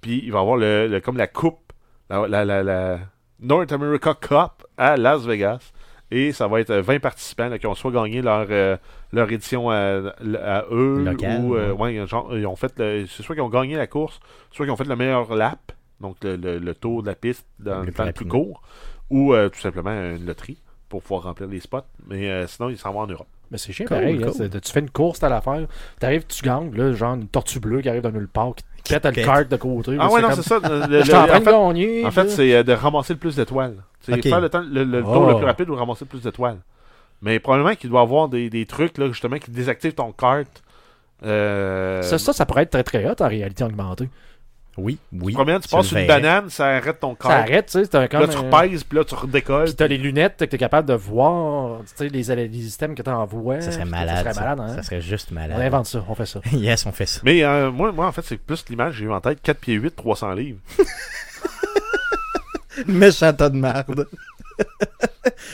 Puis 0.00 0.20
il 0.24 0.32
va 0.32 0.38
y 0.38 0.40
avoir 0.42 0.56
le, 0.56 0.88
le- 0.88 1.00
comme 1.00 1.16
la 1.16 1.26
coupe, 1.26 1.72
la, 2.10 2.26
la, 2.26 2.44
la- 2.44 2.62
la 2.62 2.98
North 3.40 3.70
America 3.72 4.14
Cup 4.14 4.64
à 4.78 4.96
Las 4.96 5.22
Vegas. 5.26 5.72
Et 6.10 6.32
ça 6.32 6.46
va 6.46 6.60
être 6.60 6.70
euh, 6.70 6.82
20 6.82 7.00
participants 7.00 7.48
là, 7.48 7.58
qui 7.58 7.66
ont 7.66 7.74
soit 7.74 7.90
gagné 7.90 8.22
leur, 8.22 8.46
euh, 8.50 8.76
leur 9.12 9.30
édition 9.30 9.70
à, 9.70 9.74
à 10.40 10.64
eux 10.70 11.04
ou 11.40 11.56
euh, 11.56 11.72
ouais. 11.72 11.98
ouais, 11.98 12.06
genre, 12.06 12.36
ils 12.36 12.46
ont 12.46 12.54
fait 12.56 12.72
le- 12.78 13.06
c'est 13.06 13.22
soit 13.24 13.34
qu'ils 13.34 13.42
ont 13.42 13.48
gagné 13.48 13.76
la 13.76 13.86
course, 13.88 14.20
soit 14.52 14.64
qu'ils 14.66 14.72
ont 14.72 14.76
fait 14.76 14.84
le 14.84 14.94
meilleur 14.96 15.34
lap, 15.34 15.72
donc 16.00 16.16
le, 16.22 16.36
le- 16.36 16.58
le 16.58 16.74
tour 16.74 17.02
de 17.02 17.08
la 17.08 17.14
piste 17.16 17.46
dans 17.58 17.82
Le 17.82 17.92
temps 17.92 18.04
le 18.04 18.12
plus 18.12 18.26
court, 18.26 18.62
ou 19.10 19.34
euh, 19.34 19.48
tout 19.48 19.58
simplement 19.60 19.90
une 19.90 20.24
loterie 20.26 20.62
pour 20.88 21.02
pouvoir 21.02 21.24
remplir 21.24 21.48
les 21.48 21.58
spots. 21.60 21.80
Mais 22.06 22.30
euh, 22.30 22.46
sinon, 22.46 22.68
ils 22.68 22.78
s'en 22.78 22.92
vont 22.92 23.00
en 23.00 23.06
Europe. 23.08 23.26
Mais 23.50 23.58
c'est 23.58 23.72
chiant 23.72 23.86
Cool, 23.86 23.96
pareil. 23.96 24.20
cool. 24.20 24.48
de- 24.48 24.58
tu 24.60 24.72
fais 24.72 24.80
une 24.80 24.90
course, 24.90 25.18
t'as 25.20 25.28
l'affaire. 25.28 25.66
T'arrives, 25.98 26.26
tu 26.26 26.44
gagnes, 26.44 26.72
là, 26.76 26.92
genre 26.92 27.14
une 27.14 27.26
tortue 27.28 27.58
bleue 27.60 27.80
qui 27.80 27.88
arrive 27.88 28.02
de 28.02 28.10
nulle 28.10 28.28
part, 28.28 28.54
qui 28.54 28.62
te 28.62 28.75
pète 28.88 29.04
le 29.16 29.24
kart 29.24 29.48
de 29.48 29.56
côté. 29.56 29.96
Ah 29.98 30.10
ouais, 30.10 30.20
non, 30.22 30.28
comme- 30.28 30.36
c'est 30.36 30.48
ça. 30.48 30.58
le- 30.58 31.02
Je 31.04 31.12
en 31.12 31.26
le- 31.26 31.32
fait, 31.32 31.44
gagner. 31.44 32.04
en 32.06 32.10
fait, 32.10 32.24
là. 32.24 32.30
c'est 32.30 32.54
euh, 32.54 32.62
de 32.62 32.72
ramasser 32.72 33.12
le 33.12 33.18
plus 33.18 33.36
d'étoiles. 33.36 33.76
C'est 34.00 34.14
Ok. 34.14 34.22
faire 34.22 34.40
le, 34.40 34.48
temps, 34.48 34.62
le, 34.70 34.84
le 34.84 35.02
tour 35.02 35.26
le 35.26 35.32
Oh. 35.34 35.36
plus 35.38 35.46
rapide 35.46 35.68
ou 35.70 35.74
ramasser 35.74 36.04
le 36.04 36.08
plus 36.08 36.22
d'étoiles. 36.22 36.58
Mais 37.22 37.38
probablement 37.40 37.74
qu'il 37.74 37.90
doit 37.90 38.00
y 38.00 38.02
avoir 38.02 38.28
des, 38.28 38.50
des 38.50 38.66
trucs, 38.66 38.98
là, 38.98 39.06
justement, 39.08 39.38
qui 39.38 39.50
désactivent 39.50 39.94
ton 39.94 40.12
kart. 40.12 40.46
Euh, 41.24 42.02
Ça, 42.02 42.18
ça, 42.18 42.32
ça 42.32 42.44
pourrait 42.46 42.62
être 42.64 42.70
très 42.70 42.84
très 42.84 43.04
hot 43.10 43.14
en 43.20 43.28
réalité 43.28 43.64
augmentée. 43.64 44.08
Oui, 44.78 44.98
oui. 45.12 45.32
Tu 45.32 45.36
promènes, 45.36 45.60
tu 45.60 45.68
tu 45.68 45.74
passes 45.74 45.90
une 45.92 46.06
banane, 46.06 46.50
ça 46.50 46.66
arrête 46.66 47.00
ton 47.00 47.14
corps. 47.14 47.30
Ça 47.30 47.38
arrête, 47.38 47.66
tu 47.66 47.84
sais. 47.84 47.88
Là, 47.92 48.08
tu 48.28 48.36
repèses, 48.36 48.84
puis 48.84 48.98
là, 48.98 49.04
tu 49.04 49.14
redécolles. 49.14 49.64
Puis 49.64 49.74
t'as 49.74 49.86
les 49.86 49.96
lunettes 49.98 50.36
que 50.38 50.44
t'es 50.44 50.58
capable 50.58 50.88
de 50.88 50.94
voir, 50.94 51.80
tu 51.96 52.06
sais, 52.08 52.08
les, 52.08 52.48
les 52.48 52.62
systèmes 52.62 52.94
que 52.94 53.02
t'envoies. 53.02 53.60
Ça 53.62 53.72
serait 53.72 53.84
malade. 53.86 54.24
Ça 54.24 54.32
serait 54.34 54.44
malade, 54.44 54.60
hein. 54.60 54.74
Ça 54.76 54.82
serait 54.82 55.00
juste 55.00 55.28
On 55.30 55.34
malade. 55.34 55.60
invente 55.60 55.86
ça, 55.86 56.04
on 56.08 56.14
fait 56.14 56.26
ça. 56.26 56.40
yes, 56.52 56.84
on 56.86 56.92
fait 56.92 57.06
ça. 57.06 57.20
Mais 57.24 57.42
euh, 57.42 57.70
moi, 57.70 57.92
moi, 57.92 58.06
en 58.06 58.12
fait, 58.12 58.22
c'est 58.22 58.36
plus 58.36 58.64
l'image 58.68 58.92
que 58.92 58.98
j'ai 58.98 59.04
eu 59.06 59.12
en 59.12 59.20
tête 59.20 59.40
4 59.42 59.58
pieds 59.58 59.74
8, 59.74 59.96
300 59.96 60.32
livres. 60.34 60.58
Méchant 62.86 63.32
tas 63.32 63.48
de 63.48 63.56
merde. 63.56 64.06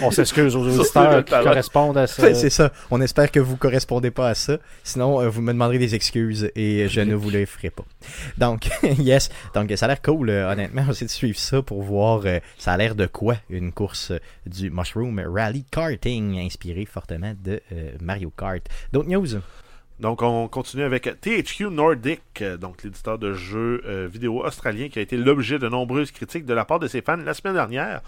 On 0.01 0.11
s'excuse 0.11 0.57
aux 0.57 0.67
auditeurs 0.67 1.25
qui 1.25 1.33
correspondent 1.33 1.99
à 1.99 2.07
ça. 2.07 2.23
Ouais, 2.23 2.35
c'est 2.35 2.51
ça. 2.51 2.73
On 2.91 3.01
espère 3.01 3.31
que 3.31 3.41
vous 3.41 3.57
correspondez 3.57 4.11
pas 4.11 4.29
à 4.29 4.35
ça. 4.35 4.59
Sinon, 4.85 5.21
euh, 5.21 5.29
vous 5.29 5.43
me 5.43 5.53
demanderez 5.53 5.79
des 5.79 5.95
excuses 5.95 6.51
et 6.55 6.89
je 6.89 7.01
ne 7.01 7.15
vous 7.15 7.31
les 7.31 7.47
ferai 7.47 7.71
pas. 7.71 7.85
Donc, 8.39 8.69
yes. 8.99 9.31
Donc, 9.55 9.73
ça 9.77 9.87
a 9.87 9.89
l'air 9.89 10.03
cool. 10.03 10.31
euh, 10.31 10.51
honnêtement, 10.51 10.85
on 10.89 10.93
essaie 10.93 11.05
de 11.05 11.11
suivre 11.11 11.39
ça 11.39 11.63
pour 11.63 11.83
voir 11.83 12.23
euh, 12.25 12.39
ça 12.59 12.73
a 12.73 12.77
l'air 12.77 12.95
de 12.95 13.07
quoi 13.07 13.37
une 13.51 13.73
course 13.73 14.13
du 14.47 14.71
Mushroom 14.71 15.21
Rally 15.27 15.65
Karting 15.71 16.39
inspiré 16.39 16.85
fortement 16.85 17.35
de 17.43 17.61
euh, 17.73 17.93
Mario 18.01 18.33
Kart. 18.37 18.63
D'autres 18.93 19.09
news? 19.09 19.41
Donc, 20.01 20.23
on 20.23 20.49
continue 20.49 20.83
avec 20.83 21.21
THQ 21.21 21.71
Nordic, 21.71 22.21
euh, 22.41 22.57
donc 22.57 22.83
l'éditeur 22.83 23.19
de 23.19 23.35
jeux 23.35 23.83
euh, 23.87 24.09
vidéo 24.11 24.45
australien 24.45 24.89
qui 24.89 24.99
a 24.99 25.03
été 25.03 25.17
l'objet 25.17 25.59
de 25.59 25.69
nombreuses 25.69 26.11
critiques 26.11 26.45
de 26.45 26.55
la 26.55 26.65
part 26.65 26.81
de 26.81 26.89
ses 26.89 27.03
fans 27.03 27.17
la 27.17 27.35
semaine 27.35 27.55
dernière. 27.55 28.01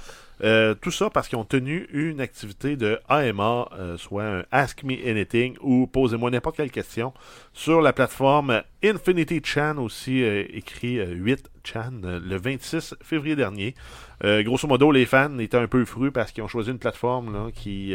Euh, 0.43 0.75
tout 0.75 0.91
ça 0.91 1.11
parce 1.11 1.29
qu'ils 1.29 1.39
ont 1.39 1.45
tenu 1.45 1.87
une 1.93 2.21
activité 2.21 2.77
de 2.77 2.99
AMA, 3.09 3.69
soit 3.97 4.25
un 4.25 4.45
Ask 4.51 4.83
Me 4.83 4.95
Anything 5.09 5.57
ou 5.61 5.87
Posez-moi 5.87 6.31
n'importe 6.31 6.57
quelle 6.57 6.73
question, 6.73 7.13
sur 7.53 7.81
la 7.81 7.93
plateforme 7.93 8.63
Infinity 8.83 9.41
Chan, 9.45 9.77
aussi 9.79 10.23
écrit 10.23 10.99
euh, 10.99 11.15
8 11.15 11.51
Chan, 11.63 11.93
le 12.03 12.37
26 12.37 12.97
février 13.03 13.37
dernier. 13.37 13.75
Grosso 14.23 14.67
modo, 14.67 14.91
les 14.91 15.05
fans 15.05 15.39
étaient 15.39 15.59
un 15.59 15.67
peu 15.67 15.85
frus 15.85 16.11
parce 16.11 16.33
qu'ils 16.33 16.43
ont 16.43 16.49
choisi 16.49 16.71
une 16.71 16.79
plateforme 16.79 17.53
qui, 17.53 17.95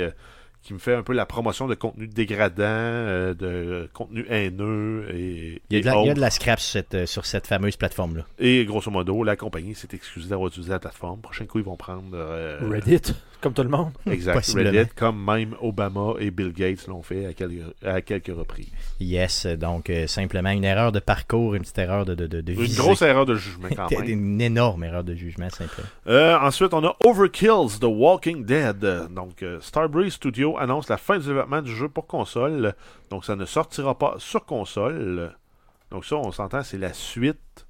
qui 0.62 0.74
me 0.74 0.80
fait 0.80 0.93
un 0.93 1.04
peu 1.04 1.13
la 1.13 1.26
promotion 1.26 1.67
de 1.67 1.76
contenu 1.76 2.08
dégradant, 2.08 2.63
euh, 2.63 3.34
de 3.34 3.89
contenu 3.93 4.26
haineux 4.30 5.08
et, 5.13 5.62
Il 5.69 5.74
y 5.74 5.76
a 5.76 5.80
et 5.80 5.82
de 5.82 5.86
la, 5.86 6.02
il 6.02 6.08
y 6.08 6.10
a 6.10 6.13
de 6.13 6.19
la 6.19 6.30
scrap 6.30 6.60
sur 6.60 6.72
cette, 6.72 6.93
euh, 6.95 7.06
sur 7.06 7.26
cette 7.26 7.48
fameuse 7.48 7.78
plateforme-là. 7.78 8.26
Et 8.39 8.65
grosso 8.65 8.91
modo, 8.91 9.24
la 9.24 9.36
compagnie 9.36 9.76
s'est 9.76 9.88
excusée 9.93 10.30
d'avoir 10.30 10.50
utilisé 10.50 10.72
la 10.72 10.80
plateforme. 10.80 11.22
Prochain 11.22 11.45
coup, 11.45 11.60
ils 11.60 11.65
vont 11.65 11.78
prendre 11.78 12.10
euh, 12.13 12.60
Reddit, 12.62 13.13
comme 13.41 13.54
tout 13.54 13.63
le 13.63 13.69
monde. 13.69 13.91
Exact. 14.10 14.45
Reddit, 14.54 14.91
comme 14.95 15.23
même 15.23 15.56
Obama 15.62 16.13
et 16.19 16.32
Bill 16.32 16.52
Gates 16.52 16.88
l'ont 16.88 17.02
fait 17.02 17.25
à 17.25 17.34
quelques, 17.34 17.63
à 17.84 18.02
quelques 18.02 18.36
reprises. 18.36 18.69
Yes, 18.99 19.45
donc 19.45 19.89
euh, 19.89 20.08
simplement 20.08 20.49
une 20.49 20.63
erreur 20.63 20.91
de 20.91 20.99
parcours, 20.99 21.56
une 21.56 21.62
petite 21.62 21.78
erreur 21.78 22.06
de, 22.06 22.15
de, 22.15 22.28
de, 22.28 22.41
de 22.41 22.54
Une 22.54 22.75
grosse 22.75 23.02
erreur 23.02 23.25
de 23.25 23.36
jugement 23.36 23.69
quand 23.75 23.89
même. 23.99 24.10
Une 24.10 24.41
énorme 24.41 24.84
erreur 24.84 25.04
de 25.04 25.15
jugement, 25.15 25.49
simplement. 25.49 25.88
Euh, 26.08 26.38
ensuite, 26.39 26.73
on 26.73 26.86
a 26.86 26.95
Overkill's 27.06 27.80
The 27.80 27.86
Walking 27.86 28.45
Dead. 28.45 28.80
Donc, 29.13 29.43
euh, 29.43 29.60
Starbreeze 29.62 30.13
Studio 30.13 30.58
annonce 30.58 30.89
la 30.89 30.97
fin 30.97 31.17
du 31.17 31.25
développement 31.28 31.62
du 31.62 31.73
jeu 31.75 31.88
pour 31.89 32.08
console. 32.08 32.73
Donc, 33.10 33.25
ça 33.25 33.36
ne 33.36 33.45
sortira 33.45 33.97
pas 33.97 34.15
sur 34.17 34.45
console. 34.45 35.36
Donc, 35.91 36.06
ça, 36.06 36.17
on 36.17 36.32
s'entend, 36.32 36.63
c'est 36.63 36.78
la 36.78 36.93
suite. 36.93 37.67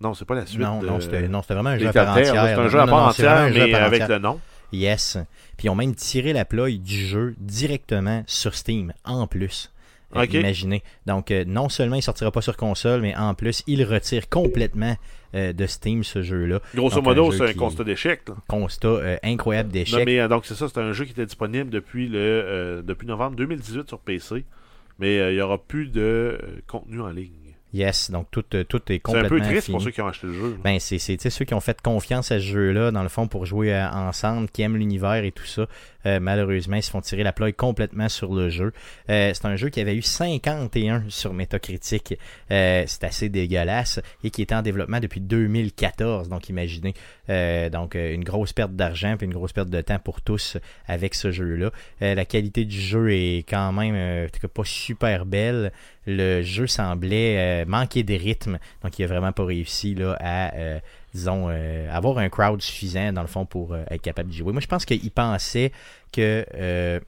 Non, 0.00 0.14
c'est 0.14 0.24
pas 0.24 0.34
la 0.34 0.46
suite. 0.46 0.60
non, 0.60 0.82
non, 0.82 1.00
c'était 1.00 1.54
vraiment 1.54 1.70
un 1.70 1.78
jeu 1.78 1.88
à 1.88 1.92
part 1.92 2.10
entière. 2.10 2.26
C'est 2.26 2.38
un 2.38 2.68
jeu 2.68 2.80
à 2.80 2.86
part 2.86 3.08
entière, 3.08 3.50
mais 3.52 3.74
avec 3.74 4.08
le 4.08 4.18
nom. 4.18 4.40
Yes. 4.72 5.18
Puis 5.56 5.66
ils 5.66 5.70
ont 5.70 5.76
même 5.76 5.94
tiré 5.94 6.32
la 6.32 6.44
ploie 6.44 6.70
du 6.70 7.06
jeu 7.06 7.34
directement 7.38 8.24
sur 8.26 8.54
Steam, 8.54 8.92
en 9.04 9.26
plus. 9.26 9.70
Euh. 10.16 10.24
Imaginez. 10.26 10.82
Donc, 11.06 11.30
euh, 11.30 11.44
non 11.46 11.68
seulement 11.68 11.96
il 11.96 12.02
sortira 12.02 12.30
pas 12.30 12.40
sur 12.40 12.56
console, 12.56 13.00
mais 13.00 13.16
en 13.16 13.34
plus, 13.34 13.62
il 13.66 13.82
retire 13.84 14.28
complètement 14.28 14.96
euh, 15.34 15.52
de 15.52 15.66
Steam 15.66 16.04
ce 16.04 16.22
jeu-là. 16.22 16.60
Grosso 16.74 16.96
Donc, 16.96 17.04
modo, 17.04 17.32
c'est 17.32 17.50
un 17.50 17.54
constat 17.54 17.84
d'échec. 17.84 18.22
Constat 18.46 18.88
euh, 18.88 19.16
incroyable 19.24 19.68
Non, 19.70 19.72
d'échec. 19.72 20.06
mais 20.06 20.28
donc 20.28 20.46
c'est 20.46 20.54
ça, 20.54 20.68
c'est 20.68 20.78
un 20.78 20.92
jeu 20.92 21.04
qui 21.04 21.12
était 21.12 21.26
disponible 21.26 21.70
depuis 21.70 22.08
le 22.08 22.82
depuis 22.86 23.06
novembre 23.06 23.36
2018 23.36 23.88
sur 23.88 23.98
PC, 23.98 24.44
mais 24.98 25.16
il 25.32 25.34
n'y 25.34 25.40
aura 25.40 25.58
plus 25.58 25.88
de 25.88 26.38
contenu 26.68 27.00
en 27.00 27.08
ligne. 27.10 27.32
Yes, 27.74 28.12
donc 28.12 28.28
tout, 28.30 28.44
euh, 28.54 28.62
tout 28.62 28.80
est 28.82 28.84
C'est 28.88 28.94
un 28.94 28.98
complètement 29.00 29.28
peu 29.30 29.40
triste 29.40 29.64
fini. 29.64 29.74
pour 29.74 29.82
ceux 29.82 29.90
qui 29.90 30.00
ont 30.00 30.06
acheté 30.06 30.28
le 30.28 30.32
jeu. 30.32 30.56
Ben, 30.62 30.78
c'est 30.78 30.98
ceux 31.28 31.44
qui 31.44 31.54
ont 31.54 31.60
fait 31.60 31.82
confiance 31.82 32.30
à 32.30 32.38
ce 32.38 32.44
jeu-là, 32.44 32.92
dans 32.92 33.02
le 33.02 33.08
fond, 33.08 33.26
pour 33.26 33.46
jouer 33.46 33.74
euh, 33.74 33.90
ensemble, 33.90 34.48
qui 34.48 34.62
aiment 34.62 34.76
l'univers 34.76 35.24
et 35.24 35.32
tout 35.32 35.44
ça. 35.44 35.66
Euh, 36.06 36.20
malheureusement, 36.20 36.76
ils 36.76 36.84
se 36.84 36.90
font 36.90 37.00
tirer 37.00 37.24
la 37.24 37.32
ploie 37.32 37.50
complètement 37.50 38.08
sur 38.08 38.32
le 38.32 38.48
jeu. 38.48 38.72
Euh, 39.10 39.32
c'est 39.34 39.44
un 39.46 39.56
jeu 39.56 39.70
qui 39.70 39.80
avait 39.80 39.96
eu 39.96 40.02
51 40.02 41.02
sur 41.08 41.34
Metacritic. 41.34 42.16
C'est 42.48 43.02
assez 43.02 43.28
dégueulasse 43.28 43.98
et 44.22 44.30
qui 44.30 44.42
était 44.42 44.54
en 44.54 44.62
développement 44.62 45.00
depuis 45.00 45.20
2014. 45.20 46.28
Donc, 46.28 46.48
imaginez. 46.48 46.94
Donc, 47.72 47.96
une 47.96 48.22
grosse 48.22 48.52
perte 48.52 48.76
d'argent 48.76 49.16
puis 49.16 49.26
une 49.26 49.32
grosse 49.32 49.52
perte 49.52 49.70
de 49.70 49.80
temps 49.80 49.98
pour 49.98 50.20
tous 50.20 50.58
avec 50.86 51.16
ce 51.16 51.32
jeu-là. 51.32 51.72
La 52.00 52.24
qualité 52.24 52.64
du 52.64 52.78
jeu 52.78 53.12
est 53.12 53.38
quand 53.48 53.72
même 53.72 54.28
pas 54.54 54.64
super 54.64 55.26
belle. 55.26 55.72
Le 56.06 56.42
jeu 56.42 56.66
semblait 56.66 57.36
euh, 57.38 57.64
manquer 57.66 58.02
de 58.02 58.14
rythme. 58.14 58.58
Donc, 58.82 58.98
il 58.98 59.04
a 59.04 59.06
vraiment 59.06 59.32
pas 59.32 59.44
réussi 59.44 59.94
là, 59.94 60.16
à, 60.20 60.54
euh, 60.54 60.78
disons, 61.14 61.46
euh, 61.48 61.88
avoir 61.90 62.18
un 62.18 62.28
crowd 62.28 62.60
suffisant, 62.60 63.12
dans 63.12 63.22
le 63.22 63.28
fond, 63.28 63.46
pour 63.46 63.72
euh, 63.74 63.84
être 63.90 64.02
capable 64.02 64.30
de 64.30 64.34
jouer. 64.34 64.52
Moi, 64.52 64.60
je 64.60 64.66
pense 64.66 64.84
qu'il 64.84 65.10
pensait 65.10 65.72
que 66.12 66.44
euh, 66.54 67.00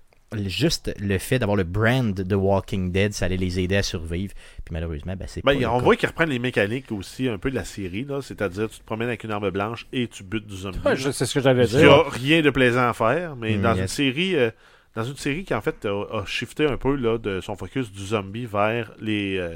juste 0.47 0.93
le 0.99 1.19
fait 1.19 1.39
d'avoir 1.39 1.57
le 1.57 1.65
brand 1.65 2.13
de 2.15 2.35
Walking 2.35 2.91
Dead, 2.91 3.13
ça 3.13 3.27
allait 3.27 3.37
les 3.37 3.61
aider 3.61 3.77
à 3.77 3.83
survivre. 3.83 4.33
Puis 4.65 4.73
malheureusement, 4.73 5.15
ben, 5.17 5.27
c'est 5.29 5.45
Ben, 5.45 5.55
pas 5.55 5.61
le 5.61 5.69
on 5.69 5.79
cas. 5.79 5.85
voit 5.85 5.97
qu'ils 5.97 6.09
reprennent 6.09 6.31
les 6.31 6.39
mécaniques 6.39 6.91
aussi 6.91 7.29
un 7.29 7.39
peu 7.39 7.51
de 7.51 7.55
la 7.55 7.65
série, 7.65 8.05
là, 8.05 8.21
c'est-à-dire 8.23 8.69
tu 8.69 8.79
te 8.81 8.85
promènes 8.85 9.09
avec 9.09 9.23
une 9.25 9.31
arme 9.31 9.51
blanche 9.51 9.87
et 9.93 10.09
tu 10.09 10.25
butes 10.25 10.47
du 10.47 10.57
zombie. 10.57 10.79
Ouais, 10.85 10.97
C'est 10.97 11.27
ce 11.27 11.33
que 11.35 11.41
j'allais 11.41 11.65
Il 11.67 11.77
n'y 11.77 11.83
dire. 11.83 11.93
a 11.93 12.09
rien 12.11 12.43
de 12.43 12.51
plaisant 12.51 12.89
à 12.89 12.93
faire, 12.93 13.37
mais 13.37 13.57
Mm, 13.57 13.63
dans 13.63 13.73
yes. 13.75 13.81
une 13.83 13.89
série, 13.89 14.35
euh, 14.37 14.51
dans 14.97 15.05
une 15.05 15.17
série 15.17 15.45
qui 15.45 15.55
en 15.55 15.61
fait 15.61 15.85
a, 15.87 16.03
a 16.21 16.25
shifté 16.27 16.67
un 16.67 16.77
peu 16.77 16.97
là, 16.97 17.19
de 17.19 17.41
son 17.41 17.55
focus 17.55 17.93
du 17.93 18.05
zombie 18.05 18.47
vers 18.47 18.93
les, 18.99 19.37
euh, 19.39 19.55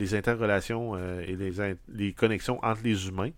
les 0.00 0.14
interrelations 0.16 0.94
euh, 0.96 1.20
et 1.26 1.36
les, 1.36 1.60
in- 1.60 1.76
les 1.94 2.12
connexions 2.12 2.58
entre 2.64 2.80
les 2.82 3.06
humains, 3.06 3.30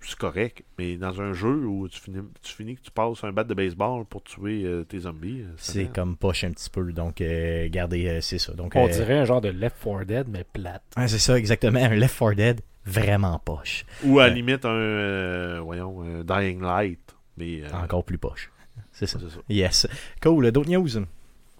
c'est 0.00 0.16
correct. 0.16 0.62
Mais 0.78 0.96
dans 0.96 1.20
un 1.20 1.32
jeu 1.32 1.66
où 1.66 1.88
tu 1.88 2.00
finis, 2.00 2.20
tu 2.42 2.52
finis 2.54 2.76
que 2.76 2.82
tu 2.82 2.90
passes 2.92 3.24
un 3.24 3.32
bat 3.32 3.44
de 3.44 3.52
baseball 3.54 4.04
pour 4.04 4.22
tuer 4.22 4.62
euh, 4.64 4.84
tes 4.84 5.00
zombies, 5.00 5.42
C'est 5.56 5.92
comme 5.92 6.16
poche 6.16 6.44
un 6.44 6.52
petit 6.52 6.70
peu. 6.70 6.92
Donc, 6.92 7.20
euh, 7.20 7.68
gardez, 7.68 8.06
euh, 8.06 8.20
c'est 8.20 8.38
ça. 8.38 8.52
Donc, 8.54 8.76
On 8.76 8.86
euh, 8.86 8.90
dirait 8.90 9.18
un 9.18 9.24
genre 9.24 9.40
de 9.40 9.48
Left 9.48 9.76
4 9.82 10.04
Dead, 10.04 10.26
mais 10.28 10.44
plate. 10.44 10.82
ouais, 10.96 11.08
c'est 11.08 11.18
ça, 11.18 11.36
exactement. 11.36 11.80
Un 11.80 11.88
Left 11.96 12.16
4 12.18 12.34
Dead 12.34 12.60
vraiment 12.86 13.38
poche. 13.40 13.84
Ou 14.04 14.20
à 14.20 14.28
la 14.28 14.34
limite 14.34 14.64
un, 14.64 14.68
euh, 14.70 15.60
voyons, 15.62 16.00
un 16.02 16.22
Dying 16.22 16.60
Light. 16.62 17.00
Mais, 17.36 17.62
euh, 17.64 17.70
Encore 17.76 18.04
plus 18.04 18.18
poche. 18.18 18.50
C'est 18.98 19.06
ça. 19.06 19.18
c'est 19.20 19.30
ça. 19.30 19.40
Yes. 19.48 19.86
Cool. 20.20 20.50
D'autres 20.50 20.70
news? 20.70 20.88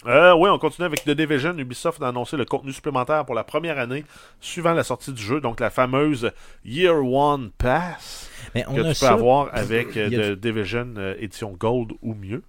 Euh, 0.07 0.35
oui, 0.35 0.49
on 0.51 0.59
continue 0.59 0.87
avec 0.87 1.05
The 1.05 1.11
Division. 1.11 1.57
Ubisoft 1.59 2.03
a 2.03 2.09
annoncé 2.09 2.37
le 2.37 2.45
contenu 2.45 2.73
supplémentaire 2.73 3.25
pour 3.25 3.35
la 3.35 3.45
première 3.45 3.79
année 3.79 4.05
suivant 4.41 4.73
la 4.73 4.85
sortie 4.85 5.13
du 5.13 5.23
jeu, 5.23 5.41
donc 5.41 5.61
la 5.61 5.71
fameuse 5.71 6.31
Year 6.65 7.05
One 7.05 7.51
Pass 7.59 8.29
Mais 8.55 8.65
on 8.69 8.75
que 8.75 8.81
a 8.81 8.83
tu 8.83 8.89
peux 8.89 8.95
ça. 8.95 9.13
avoir 9.13 9.51
avec 9.53 9.97
euh, 9.97 10.35
The 10.35 10.39
Division 10.39 10.95
euh, 10.97 11.15
édition 11.19 11.53
Gold 11.53 11.93
ou 12.03 12.15
mieux. 12.15 12.43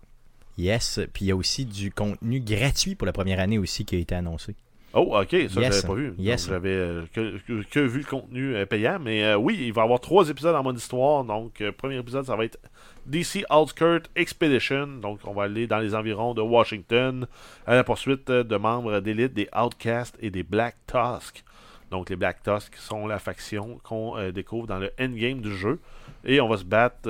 Yes. 0.57 0.99
Puis 1.13 1.25
il 1.25 1.27
y 1.29 1.31
a 1.31 1.35
aussi 1.35 1.65
du 1.65 1.91
contenu 1.91 2.39
gratuit 2.39 2.95
pour 2.95 3.05
la 3.05 3.13
première 3.13 3.39
année 3.39 3.57
aussi 3.57 3.85
qui 3.85 3.95
a 3.95 3.99
été 3.99 4.15
annoncé. 4.15 4.55
Oh, 4.93 5.15
ok, 5.15 5.29
ça 5.29 5.37
Yes. 5.37 5.51
j'avais 5.55 5.81
pas 5.87 5.93
vu. 5.93 6.13
Yes. 6.17 6.45
Donc, 6.45 6.53
J'avais 6.55 6.69
euh, 6.73 7.03
que, 7.13 7.37
que- 7.47 7.63
que 7.63 7.79
vu 7.79 7.99
le 7.99 8.05
contenu 8.05 8.55
euh, 8.55 8.65
payant, 8.65 8.97
mais 8.99 9.23
euh, 9.23 9.35
oui, 9.37 9.55
il 9.61 9.71
va 9.71 9.81
y 9.81 9.83
avoir 9.83 9.99
trois 9.99 10.27
épisodes 10.29 10.55
en 10.55 10.63
mode 10.63 10.77
histoire. 10.77 11.23
Donc, 11.23 11.63
premier 11.77 11.97
épisode, 11.97 12.25
ça 12.25 12.35
va 12.35 12.45
être 12.45 12.57
DC 13.05 13.45
Outskirt 13.51 14.09
Expedition. 14.15 14.87
Donc, 14.87 15.19
on 15.25 15.33
va 15.33 15.43
aller 15.43 15.67
dans 15.67 15.77
les 15.77 15.93
environs 15.93 16.33
de 16.33 16.41
Washington 16.41 17.27
à 17.67 17.75
la 17.75 17.83
poursuite 17.83 18.29
de 18.31 18.55
membres 18.57 18.99
d'élite 18.99 19.33
des 19.35 19.47
Outcasts 19.55 20.17
et 20.21 20.31
des 20.31 20.41
Black 20.43 20.75
Tusk. 20.87 21.43
Donc, 21.91 22.09
les 22.09 22.15
Black 22.15 22.41
Tusk 22.43 22.75
sont 22.75 23.05
la 23.05 23.19
faction 23.19 23.79
qu'on 23.83 24.15
découvre 24.31 24.65
dans 24.67 24.79
le 24.79 24.91
endgame 24.99 25.41
du 25.41 25.55
jeu. 25.55 25.79
Et 26.25 26.41
on 26.41 26.47
va 26.49 26.57
se 26.57 26.63
battre 26.65 27.01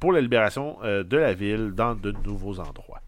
pour 0.00 0.12
la 0.12 0.20
libération 0.20 0.78
de 0.82 1.16
la 1.16 1.32
ville 1.32 1.72
dans 1.74 1.94
de 1.94 2.12
nouveaux 2.24 2.58
endroits. 2.60 3.00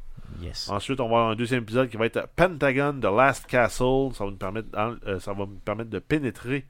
Yes. 0.43 0.69
Ensuite, 0.69 1.01
on 1.01 1.09
va 1.09 1.17
avoir 1.17 1.29
un 1.31 1.37
deuxième 1.37 1.63
épisode 1.63 1.89
qui 1.89 1.97
va 1.97 2.07
être 2.07 2.27
Pentagon 2.37 2.95
The 3.01 3.05
Last 3.05 3.47
Castle. 3.47 4.11
Ça 4.15 4.25
va 4.25 4.31
nous 4.31 4.37
permettre, 4.37 4.69
dans- 4.71 4.97
euh, 5.07 5.19
ça 5.21 5.33
va 5.33 5.41
nous 5.47 5.59
permettre 5.65 5.91
de 5.91 5.99
pénétrer 5.99 6.65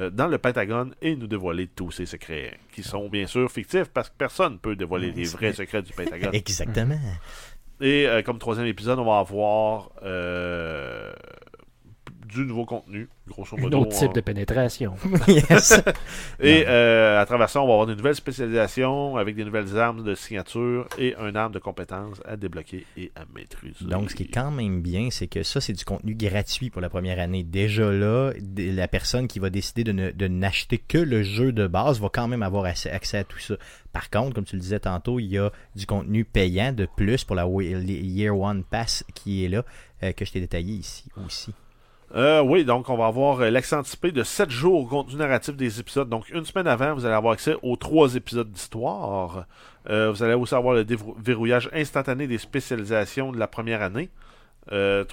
euh, 0.00 0.10
dans 0.10 0.26
le 0.26 0.38
Pentagone 0.38 0.94
et 1.02 1.14
nous 1.14 1.26
dévoiler 1.28 1.68
tous 1.68 1.90
ses 1.92 2.06
secrets, 2.06 2.58
qui 2.72 2.82
sont 2.82 3.08
bien 3.08 3.26
sûr 3.26 3.48
fictifs 3.50 3.88
parce 3.94 4.08
que 4.10 4.14
personne 4.18 4.54
ne 4.54 4.58
peut 4.58 4.74
dévoiler 4.76 5.12
les 5.12 5.24
vrais 5.24 5.52
secrets 5.54 5.82
du 5.82 5.92
Pentagone. 5.92 6.34
Exactement. 6.34 6.98
Et 7.80 8.06
euh, 8.08 8.22
comme 8.22 8.38
troisième 8.38 8.66
épisode, 8.66 8.98
on 8.98 9.04
va 9.04 9.18
avoir 9.18 9.90
du 12.24 12.44
nouveau 12.46 12.64
contenu, 12.64 13.08
grosso 13.28 13.56
Un 13.58 13.60
modo. 13.62 13.80
autre 13.80 13.96
type 13.96 14.10
on- 14.10 14.12
de 14.12 14.20
pénétration. 14.20 14.94
yes. 15.28 15.80
Et 16.40 16.64
euh, 16.66 17.20
à 17.20 17.26
travers 17.26 17.48
ça, 17.48 17.60
on 17.62 17.66
va 17.66 17.72
avoir 17.72 17.86
des 17.86 17.94
nouvelles 17.96 18.14
spécialisations 18.14 19.16
avec 19.16 19.36
des 19.36 19.44
nouvelles 19.44 19.76
armes 19.78 20.02
de 20.04 20.14
signature 20.14 20.88
et 20.98 21.14
un 21.16 21.34
arme 21.34 21.52
de 21.52 21.58
compétence 21.58 22.20
à 22.24 22.36
débloquer 22.36 22.86
et 22.96 23.12
à 23.16 23.24
maîtriser. 23.34 23.84
Donc, 23.84 24.10
ce 24.10 24.14
qui 24.16 24.24
est 24.24 24.32
quand 24.32 24.50
même 24.50 24.80
bien, 24.82 25.08
c'est 25.10 25.26
que 25.26 25.42
ça, 25.42 25.60
c'est 25.60 25.72
du 25.72 25.84
contenu 25.84 26.14
gratuit 26.14 26.70
pour 26.70 26.80
la 26.80 26.88
première 26.88 27.18
année. 27.18 27.42
Déjà 27.44 27.90
là, 27.90 28.32
la 28.56 28.88
personne 28.88 29.28
qui 29.28 29.38
va 29.38 29.50
décider 29.50 29.84
de, 29.84 30.26
n'acheter 30.28 30.78
que 30.78 30.98
le 30.98 31.22
jeu 31.22 31.52
de 31.52 31.66
base 31.66 32.00
va 32.00 32.08
quand 32.12 32.28
même 32.28 32.42
avoir 32.42 32.64
accès, 32.64 32.90
accès 32.90 33.18
à 33.18 33.24
tout 33.24 33.38
ça. 33.38 33.54
Par 33.92 34.10
contre, 34.10 34.34
comme 34.34 34.44
tu 34.44 34.56
le 34.56 34.60
disais 34.60 34.80
tantôt, 34.80 35.20
il 35.20 35.26
y 35.26 35.38
a 35.38 35.52
du 35.76 35.86
contenu 35.86 36.24
payant 36.24 36.72
de 36.72 36.86
plus 36.96 37.24
pour 37.24 37.36
la 37.36 37.46
Year 37.46 38.36
One 38.36 38.64
Pass 38.64 39.04
qui 39.14 39.44
est 39.44 39.48
là, 39.48 39.64
euh, 40.02 40.12
que 40.12 40.24
je 40.24 40.32
t'ai 40.32 40.40
détaillé 40.40 40.74
ici 40.74 41.04
aussi. 41.24 41.52
Euh, 42.14 42.40
oui, 42.42 42.64
donc 42.64 42.88
on 42.90 42.96
va 42.96 43.06
avoir 43.06 43.40
euh, 43.40 43.50
l'accès 43.50 43.74
anticipé 43.74 44.12
de 44.12 44.22
7 44.22 44.48
jours 44.48 44.82
au 44.82 44.86
contenu 44.86 45.16
narratif 45.16 45.56
des 45.56 45.80
épisodes. 45.80 46.08
Donc 46.08 46.28
une 46.30 46.44
semaine 46.44 46.68
avant, 46.68 46.94
vous 46.94 47.04
allez 47.04 47.14
avoir 47.14 47.32
accès 47.32 47.56
aux 47.62 47.74
3 47.74 48.14
épisodes 48.14 48.50
d'histoire. 48.52 49.46
Euh, 49.90 50.12
vous 50.12 50.22
allez 50.22 50.34
aussi 50.34 50.54
avoir 50.54 50.74
le 50.74 50.84
déverrouillage 50.84 51.68
instantané 51.72 52.28
des 52.28 52.38
spécialisations 52.38 53.32
de 53.32 53.38
la 53.38 53.48
première 53.48 53.82
année. 53.82 54.10
Euh, 54.72 55.04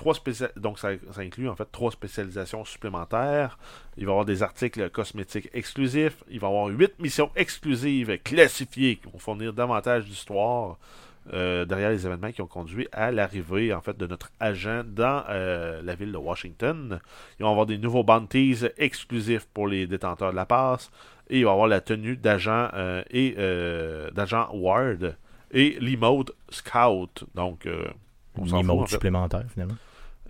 donc 0.55 0.79
ça, 0.79 0.91
ça 1.11 1.21
inclut 1.21 1.49
en 1.49 1.55
fait 1.55 1.67
trois 1.71 1.91
spécialisations 1.91 2.63
supplémentaires. 2.65 3.57
Il 3.97 4.05
va 4.05 4.11
y 4.11 4.13
avoir 4.13 4.25
des 4.25 4.43
articles 4.43 4.89
cosmétiques 4.91 5.49
exclusifs. 5.53 6.23
Il 6.29 6.39
va 6.39 6.47
y 6.47 6.51
avoir 6.51 6.67
huit 6.67 6.93
missions 6.99 7.31
exclusives 7.35 8.15
classifiées 8.19 8.97
qui 8.97 9.09
vont 9.11 9.17
fournir 9.17 9.53
davantage 9.53 10.05
d'histoire 10.05 10.77
euh, 11.33 11.65
derrière 11.65 11.91
les 11.91 12.05
événements 12.05 12.31
qui 12.31 12.41
ont 12.41 12.47
conduit 12.47 12.87
à 12.91 13.11
l'arrivée 13.11 13.73
en 13.73 13.81
fait 13.81 13.95
de 13.95 14.07
notre 14.07 14.31
agent 14.39 14.83
dans 14.85 15.23
euh, 15.29 15.81
la 15.83 15.93
ville 15.93 16.11
de 16.11 16.17
Washington. 16.17 16.99
Il 17.39 17.43
va 17.43 17.49
y 17.49 17.51
avoir 17.51 17.67
des 17.67 17.77
nouveaux 17.77 18.03
bounties 18.03 18.65
exclusifs 18.77 19.47
pour 19.53 19.67
les 19.67 19.85
détenteurs 19.85 20.31
de 20.31 20.35
la 20.35 20.45
passe. 20.45 20.89
Et 21.29 21.39
il 21.39 21.45
va 21.45 21.51
y 21.51 21.53
avoir 21.53 21.67
la 21.67 21.79
tenue 21.79 22.17
d'agent 22.17 22.69
euh, 22.73 23.03
et 23.11 23.35
d'agent 24.13 24.49
Ward 24.51 25.15
et 25.51 25.77
l'emote 25.79 26.31
Scout. 26.49 27.23
Donc 27.35 27.67
euh, 27.67 27.85
fout, 28.35 28.51
en 28.51 28.85
fait. 28.85 28.93
supplémentaire, 28.93 29.45
finalement. 29.53 29.77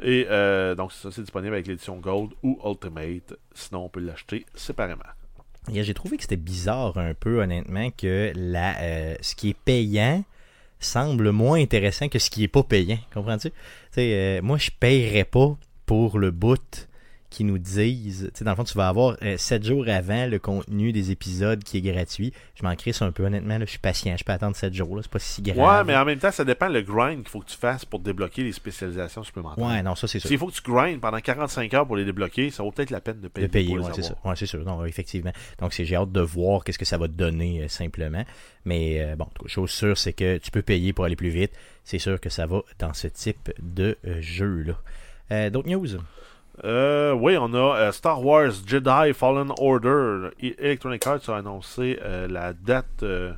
Et 0.03 0.25
donc 0.75 0.91
ça 0.91 1.09
c'est 1.11 1.21
disponible 1.21 1.53
avec 1.53 1.67
l'édition 1.67 1.97
Gold 1.97 2.31
ou 2.43 2.59
Ultimate. 2.65 3.33
Sinon 3.53 3.85
on 3.85 3.89
peut 3.89 4.01
l'acheter 4.01 4.45
séparément. 4.55 5.03
J'ai 5.71 5.93
trouvé 5.93 6.17
que 6.17 6.23
c'était 6.23 6.35
bizarre 6.35 6.97
un 6.97 7.13
peu, 7.13 7.41
honnêtement, 7.41 7.91
que 7.91 8.33
la, 8.35 8.73
ce 9.21 9.35
qui 9.35 9.51
est 9.51 9.57
payant 9.57 10.23
semble 10.81 11.31
moins 11.31 11.59
intéressant 11.61 12.09
que 12.09 12.19
ce 12.19 12.29
qui 12.29 12.43
est 12.43 12.47
pas 12.47 12.63
payant. 12.63 12.99
Comprends-tu? 13.13 13.51
Euh, 13.97 14.41
moi, 14.41 14.57
je 14.57 14.71
payerais 14.77 15.23
pas 15.23 15.55
pour 15.85 16.19
le 16.19 16.31
bout 16.31 16.89
qui 17.31 17.43
nous 17.43 17.57
disent. 17.57 18.29
Tu 18.31 18.39
sais, 18.39 18.45
dans 18.45 18.51
le 18.51 18.55
fond, 18.57 18.63
tu 18.63 18.77
vas 18.77 18.87
avoir 18.87 19.17
7 19.37 19.65
jours 19.65 19.85
avant 19.87 20.27
le 20.27 20.37
contenu 20.37 20.91
des 20.91 21.09
épisodes 21.09 21.63
qui 21.63 21.77
est 21.77 21.81
gratuit. 21.81 22.31
Je 22.53 22.63
m'en 22.63 22.75
crisse 22.75 23.01
un 23.01 23.11
peu, 23.11 23.25
honnêtement. 23.25 23.57
Là, 23.57 23.65
je 23.65 23.71
suis 23.71 23.79
patient. 23.79 24.15
Je 24.15 24.23
peux 24.23 24.33
attendre 24.33 24.55
7 24.55 24.73
jours. 24.73 24.95
là, 24.95 25.01
C'est 25.01 25.11
pas 25.11 25.17
si 25.17 25.41
grave. 25.41 25.57
Ouais, 25.57 25.83
mais 25.83 25.97
en 25.97 26.05
même 26.05 26.19
temps 26.19 26.31
ça 26.31 26.45
dépend 26.45 26.67
le 26.67 26.81
grind 26.81 27.21
qu'il 27.21 27.29
faut 27.29 27.39
que 27.39 27.49
tu 27.49 27.57
fasses 27.57 27.85
pour 27.85 27.99
débloquer 27.99 28.43
les 28.43 28.51
spécialisations 28.51 29.23
supplémentaires. 29.23 29.65
Ouais, 29.65 29.81
non, 29.81 29.95
ça, 29.95 30.07
c'est 30.07 30.19
sûr. 30.19 30.27
S'il 30.27 30.37
faut 30.37 30.47
que 30.47 30.53
tu 30.53 30.61
grindes 30.61 30.99
pendant 30.99 31.19
45 31.19 31.73
heures 31.73 31.87
pour 31.87 31.95
les 31.95 32.05
débloquer, 32.05 32.51
ça 32.51 32.61
vaut 32.61 32.71
peut-être 32.71 32.91
la 32.91 33.01
peine 33.01 33.19
de 33.19 33.27
payer, 33.27 33.47
de 33.47 33.51
payer, 33.51 33.79
ouais, 33.79 33.91
c'est 33.95 34.03
ça. 34.03 34.11
avoir. 34.11 34.25
Ouais, 34.27 34.35
c'est 34.35 34.45
sûr. 34.45 34.63
Non, 34.63 34.85
effectivement. 34.85 35.31
Donc, 35.59 35.73
c'est, 35.73 35.85
j'ai 35.85 35.95
hâte 35.95 36.11
de 36.11 36.21
voir 36.21 36.63
qu'est-ce 36.63 36.77
que 36.77 36.85
ça 36.85 36.97
va 36.97 37.07
te 37.07 37.13
donner 37.13 37.63
euh, 37.63 37.67
simplement. 37.67 38.23
Mais 38.65 39.01
euh, 39.01 39.15
bon, 39.15 39.27
chose 39.47 39.71
sûre, 39.71 39.97
c'est 39.97 40.13
que 40.13 40.37
tu 40.37 40.51
peux 40.51 40.61
payer 40.61 40.93
pour 40.93 41.05
aller 41.05 41.15
plus 41.15 41.29
vite. 41.29 41.51
C'est 41.83 41.99
sûr 41.99 42.19
que 42.19 42.29
ça 42.29 42.45
va 42.45 42.61
dans 42.79 42.93
ce 42.93 43.07
type 43.07 43.51
de 43.61 43.97
euh, 44.05 44.21
jeu-là. 44.21 44.73
Euh, 45.31 45.49
d'autres 45.49 45.69
news? 45.69 45.87
Euh, 46.63 47.13
oui, 47.13 47.37
on 47.39 47.53
a 47.53 47.77
euh, 47.77 47.91
Star 47.91 48.23
Wars 48.23 48.51
Jedi 48.65 49.13
Fallen 49.13 49.51
Order. 49.59 50.29
Electronic 50.39 51.07
Arts 51.07 51.29
a 51.29 51.37
annoncé 51.37 51.99
euh, 52.03 52.27
la 52.27 52.53
date 52.53 53.01
euh, 53.01 53.33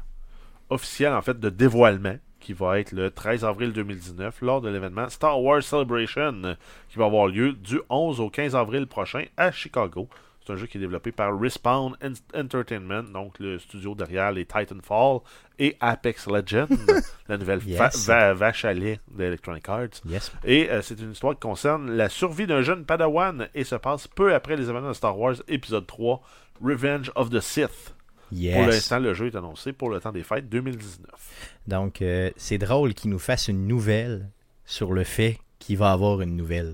officielle 0.70 1.14
en 1.14 1.22
fait 1.22 1.40
de 1.40 1.50
dévoilement 1.50 2.18
qui 2.42 2.52
va 2.52 2.80
être 2.80 2.92
le 2.92 3.10
13 3.10 3.46
avril 3.46 3.72
2019 3.72 4.42
lors 4.42 4.60
de 4.60 4.68
l'événement 4.68 5.08
Star 5.08 5.42
Wars 5.42 5.64
Celebration 5.64 6.58
qui 6.90 7.00
va 7.00 7.06
avoir 7.06 7.28
lieu 7.28 7.54
du 7.54 7.80
11 7.90 8.20
au 8.20 8.30
15 8.30 8.58
avril 8.58 8.88
prochain 8.88 9.24
à 9.38 9.52
Chicago. 9.52 10.10
C'est 10.46 10.52
un 10.52 10.56
jeu 10.58 10.68
qui 10.68 10.78
est 10.78 10.82
développé 10.82 11.12
par 11.14 11.40
Respawn 11.40 11.96
En- 12.04 12.40
Entertainment, 12.40 13.04
donc 13.04 13.40
le 13.40 13.60
studio 13.60 13.96
derrière 13.96 14.32
les 14.32 14.46
Titanfall 14.46 15.20
et 15.58 15.78
Apex 15.80 16.28
Legends, 16.28 16.68
la 17.30 17.38
nouvelle 17.38 17.62
fa- 17.62 17.86
Yes. 17.86 18.06
va- 18.08 18.34
vache 18.34 18.66
à 18.66 18.74
lait 18.74 19.00
d'Electronic 19.10 19.70
Arts. 19.70 20.02
Yes. 20.06 20.32
Et 20.44 20.70
euh, 20.70 20.82
c'est 20.82 21.00
une 21.00 21.12
histoire 21.14 21.34
qui 21.36 21.40
concerne 21.40 21.92
la 21.92 22.10
survie 22.10 22.46
d'un 22.48 22.62
jeune 22.62 22.84
padawan 22.86 23.48
et 23.56 23.64
se 23.64 23.76
passe 23.76 24.08
peu 24.10 24.34
après 24.34 24.58
les 24.58 24.70
événements 24.70 24.90
de 24.90 24.94
Star 24.94 25.18
Wars 25.18 25.36
épisode 25.48 25.88
3, 25.88 26.22
Revenge 26.62 27.10
of 27.16 27.30
the 27.30 27.40
Sith. 27.40 27.96
Pour 28.30 28.40
l'instant, 28.68 29.00
le 29.00 29.14
jeu 29.14 29.28
est 29.28 29.36
annoncé 29.36 29.74
pour 29.74 29.90
le 29.92 30.00
temps 30.00 30.12
des 30.12 30.24
fêtes 30.24 30.50
2019. 30.50 31.08
Donc, 31.68 32.02
euh, 32.02 32.32
c'est 32.36 32.58
drôle 32.58 32.94
qu'ils 32.96 33.12
nous 33.12 33.20
fassent 33.20 33.48
une 33.48 33.68
nouvelle 33.68 34.30
sur 34.66 34.92
le 34.92 35.04
fait 35.04 35.38
qu'il 35.60 35.78
va 35.78 35.92
avoir 35.92 36.20
une 36.22 36.36
nouvelle. 36.36 36.74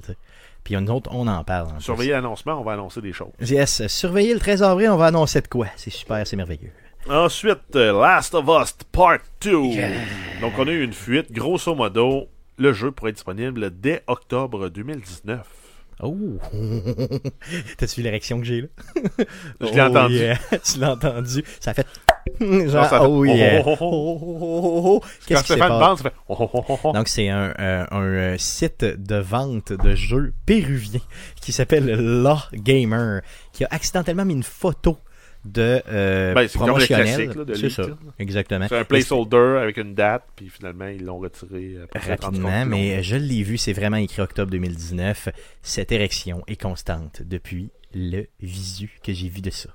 Puis 0.69 0.77
nous 0.79 0.91
autres, 0.91 1.09
on 1.11 1.25
en 1.25 1.43
parle. 1.43 1.69
en. 1.75 1.79
Surveillez 1.79 2.11
l'annoncement, 2.11 2.61
on 2.61 2.63
va 2.63 2.73
annoncer 2.73 3.01
des 3.01 3.11
choses. 3.11 3.31
Yes. 3.41 3.87
Surveillez 3.87 4.35
le 4.35 4.39
13 4.39 4.61
avril, 4.61 4.89
on 4.89 4.97
va 4.97 5.07
annoncer 5.07 5.41
de 5.41 5.47
quoi? 5.47 5.65
C'est 5.75 5.89
super, 5.89 6.27
c'est 6.27 6.35
merveilleux. 6.35 6.69
Ensuite, 7.09 7.75
euh, 7.75 7.99
Last 7.99 8.35
of 8.35 8.45
Us 8.47 8.75
Part 8.91 9.17
2. 9.41 9.51
Donc, 10.41 10.53
on 10.59 10.67
a 10.67 10.71
eu 10.71 10.83
une 10.83 10.93
fuite. 10.93 11.31
Grosso 11.31 11.73
modo, 11.73 12.27
le 12.59 12.71
jeu 12.71 12.91
pourrait 12.91 13.09
être 13.09 13.15
disponible 13.15 13.71
dès 13.79 14.03
octobre 14.05 14.69
2019. 14.69 15.39
Oh! 16.03 16.15
T'as-tu 17.79 17.95
vu 17.95 18.03
l'érection 18.03 18.39
que 18.39 18.45
j'ai 18.45 18.61
là? 18.61 18.67
Je 19.61 19.73
l'ai 19.73 19.81
entendu. 19.81 20.15
yeah. 20.17 20.37
tu 20.63 20.77
l'as 20.77 20.91
entendu. 20.91 21.43
Ça 21.59 21.71
a 21.71 21.73
fait. 21.73 21.87
Genre, 22.39 22.87
oh 23.01 23.25
yeah. 23.25 23.61
oh, 23.65 23.77
oh, 23.79 23.79
oh. 23.79 23.79
Oh, 23.81 24.19
oh, 24.21 24.39
oh, 24.41 24.81
oh. 24.85 25.01
Qu'est-ce 25.25 25.43
qui 25.43 25.53
fait 25.53 25.69
oh, 25.69 25.95
oh, 26.29 26.49
oh, 26.53 26.79
oh. 26.83 26.91
Donc, 26.93 27.07
c'est 27.07 27.29
un, 27.29 27.53
euh, 27.59 27.85
un, 27.91 28.01
euh, 28.01 28.37
site 28.37 28.83
de 28.83 29.15
vente 29.15 29.73
de 29.73 29.95
jeux 29.95 30.33
péruvien 30.45 31.01
qui 31.41 31.51
s'appelle 31.51 32.21
Law 32.21 32.39
Gamer 32.53 33.21
qui 33.51 33.63
a 33.63 33.67
accidentellement 33.71 34.25
mis 34.25 34.33
une 34.33 34.43
photo 34.43 34.97
de 35.45 35.81
euh, 35.87 36.33
Ben, 36.33 36.43
de 36.43 37.55
C'est 37.55 37.69
ça, 37.69 37.83
exactement. 38.17 38.67
C'est 38.67 38.77
un 38.77 38.83
placeholder 38.83 39.59
avec 39.61 39.77
une 39.77 39.93
date, 39.93 40.23
puis 40.35 40.49
finalement, 40.49 40.87
ils 40.87 41.03
l'ont 41.03 41.19
retiré 41.19 41.75
euh, 41.75 41.85
Rapidement, 41.95 42.65
mais 42.65 43.01
je 43.03 43.15
l'ai 43.15 43.43
vu, 43.43 43.57
c'est 43.57 43.73
vraiment 43.73 43.97
écrit 43.97 44.21
octobre 44.21 44.51
2019. 44.51 45.29
Cette 45.61 45.91
érection 45.91 46.43
est 46.47 46.61
constante 46.61 47.21
depuis 47.23 47.71
le 47.93 48.25
visu 48.41 48.99
que 49.03 49.13
j'ai 49.13 49.29
vu 49.29 49.41
de 49.41 49.49
ça. 49.49 49.69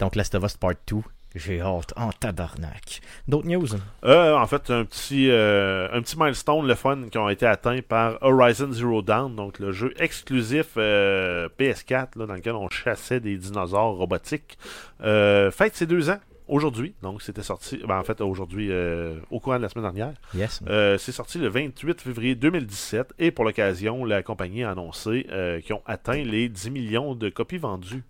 Donc, 0.00 0.16
Last 0.16 0.34
of 0.34 0.44
Us 0.44 0.56
Part 0.56 0.74
2, 0.86 0.96
j'ai 1.34 1.60
hâte 1.60 1.92
en 1.96 2.10
tabarnak. 2.10 3.00
D'autres 3.28 3.46
news? 3.48 3.68
Euh, 4.04 4.36
en 4.36 4.46
fait, 4.46 4.70
un 4.70 4.84
petit, 4.84 5.30
euh, 5.30 5.88
un 5.92 6.02
petit 6.02 6.16
milestone, 6.18 6.66
le 6.66 6.74
fun, 6.74 7.08
qui 7.10 7.18
ont 7.18 7.28
été 7.28 7.46
atteints 7.46 7.80
par 7.80 8.18
Horizon 8.22 8.72
Zero 8.72 9.02
Dawn, 9.02 9.34
donc 9.34 9.58
le 9.58 9.72
jeu 9.72 9.92
exclusif 9.98 10.70
euh, 10.76 11.48
PS4, 11.58 12.18
là, 12.18 12.26
dans 12.26 12.34
lequel 12.34 12.54
on 12.54 12.68
chassait 12.68 13.20
des 13.20 13.36
dinosaures 13.36 13.96
robotiques. 13.96 14.58
Fête 15.00 15.74
ses 15.74 15.86
deux 15.86 16.10
ans 16.10 16.18
aujourd'hui, 16.48 16.94
donc 17.02 17.22
c'était 17.22 17.42
sorti, 17.42 17.80
ben, 17.86 17.98
en 17.98 18.04
fait 18.04 18.20
aujourd'hui, 18.20 18.68
euh, 18.70 19.18
au 19.30 19.40
courant 19.40 19.56
de 19.56 19.62
la 19.62 19.68
semaine 19.68 19.84
dernière. 19.90 20.14
Yes. 20.34 20.60
Euh, 20.68 20.98
c'est 20.98 21.12
sorti 21.12 21.38
le 21.38 21.48
28 21.48 22.00
février 22.00 22.34
2017 22.34 23.14
et 23.18 23.30
pour 23.30 23.44
l'occasion, 23.44 24.04
la 24.04 24.22
compagnie 24.22 24.62
a 24.62 24.70
annoncé 24.70 25.26
euh, 25.30 25.60
qu'ils 25.60 25.74
ont 25.74 25.82
atteint 25.86 26.22
les 26.22 26.48
10 26.48 26.70
millions 26.70 27.14
de 27.14 27.28
copies 27.30 27.58
vendues 27.58 28.04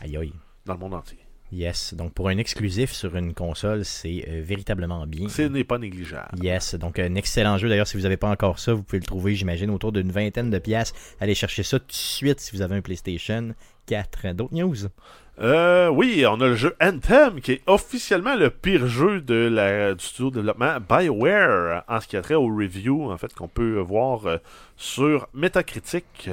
Aïe 0.00 0.16
aïe. 0.16 0.32
dans 0.64 0.74
le 0.74 0.78
monde 0.80 0.94
entier. 0.94 1.18
Yes. 1.50 1.94
Donc, 1.94 2.12
pour 2.12 2.28
un 2.28 2.36
exclusif 2.36 2.92
sur 2.92 3.16
une 3.16 3.32
console, 3.32 3.84
c'est 3.84 4.24
euh, 4.28 4.42
véritablement 4.44 5.06
bien. 5.06 5.28
Ce 5.28 5.42
n'est 5.42 5.64
pas 5.64 5.78
négligeable. 5.78 6.42
Yes, 6.42 6.74
donc 6.74 6.98
un 6.98 7.14
excellent 7.14 7.56
jeu. 7.56 7.68
D'ailleurs, 7.68 7.86
si 7.86 7.96
vous 7.96 8.02
n'avez 8.02 8.18
pas 8.18 8.28
encore 8.28 8.58
ça, 8.58 8.74
vous 8.74 8.82
pouvez 8.82 9.00
le 9.00 9.06
trouver, 9.06 9.34
j'imagine, 9.34 9.70
autour 9.70 9.92
d'une 9.92 10.12
vingtaine 10.12 10.50
de 10.50 10.58
pièces. 10.58 10.92
Allez 11.20 11.34
chercher 11.34 11.62
ça 11.62 11.78
tout 11.78 11.86
de 11.86 11.92
suite 11.92 12.40
si 12.40 12.54
vous 12.54 12.62
avez 12.62 12.76
un 12.76 12.82
PlayStation 12.82 13.54
4. 13.86 14.34
D'autres 14.34 14.54
news? 14.54 14.76
Euh, 15.40 15.88
oui, 15.88 16.24
on 16.26 16.40
a 16.40 16.48
le 16.48 16.56
jeu 16.56 16.74
Anthem, 16.80 17.40
qui 17.40 17.52
est 17.52 17.62
officiellement 17.66 18.34
le 18.34 18.50
pire 18.50 18.88
jeu 18.88 19.20
de 19.20 19.34
la, 19.34 19.94
du 19.94 20.04
studio 20.04 20.30
de 20.30 20.36
développement 20.36 20.78
BioWare, 20.80 21.84
en 21.88 22.00
ce 22.00 22.08
qui 22.08 22.16
a 22.16 22.22
trait 22.22 22.34
aux 22.34 22.48
reviews, 22.48 23.10
en 23.10 23.16
fait, 23.16 23.32
qu'on 23.34 23.48
peut 23.48 23.78
voir 23.78 24.26
euh, 24.26 24.38
sur 24.76 25.28
Metacritic. 25.32 26.30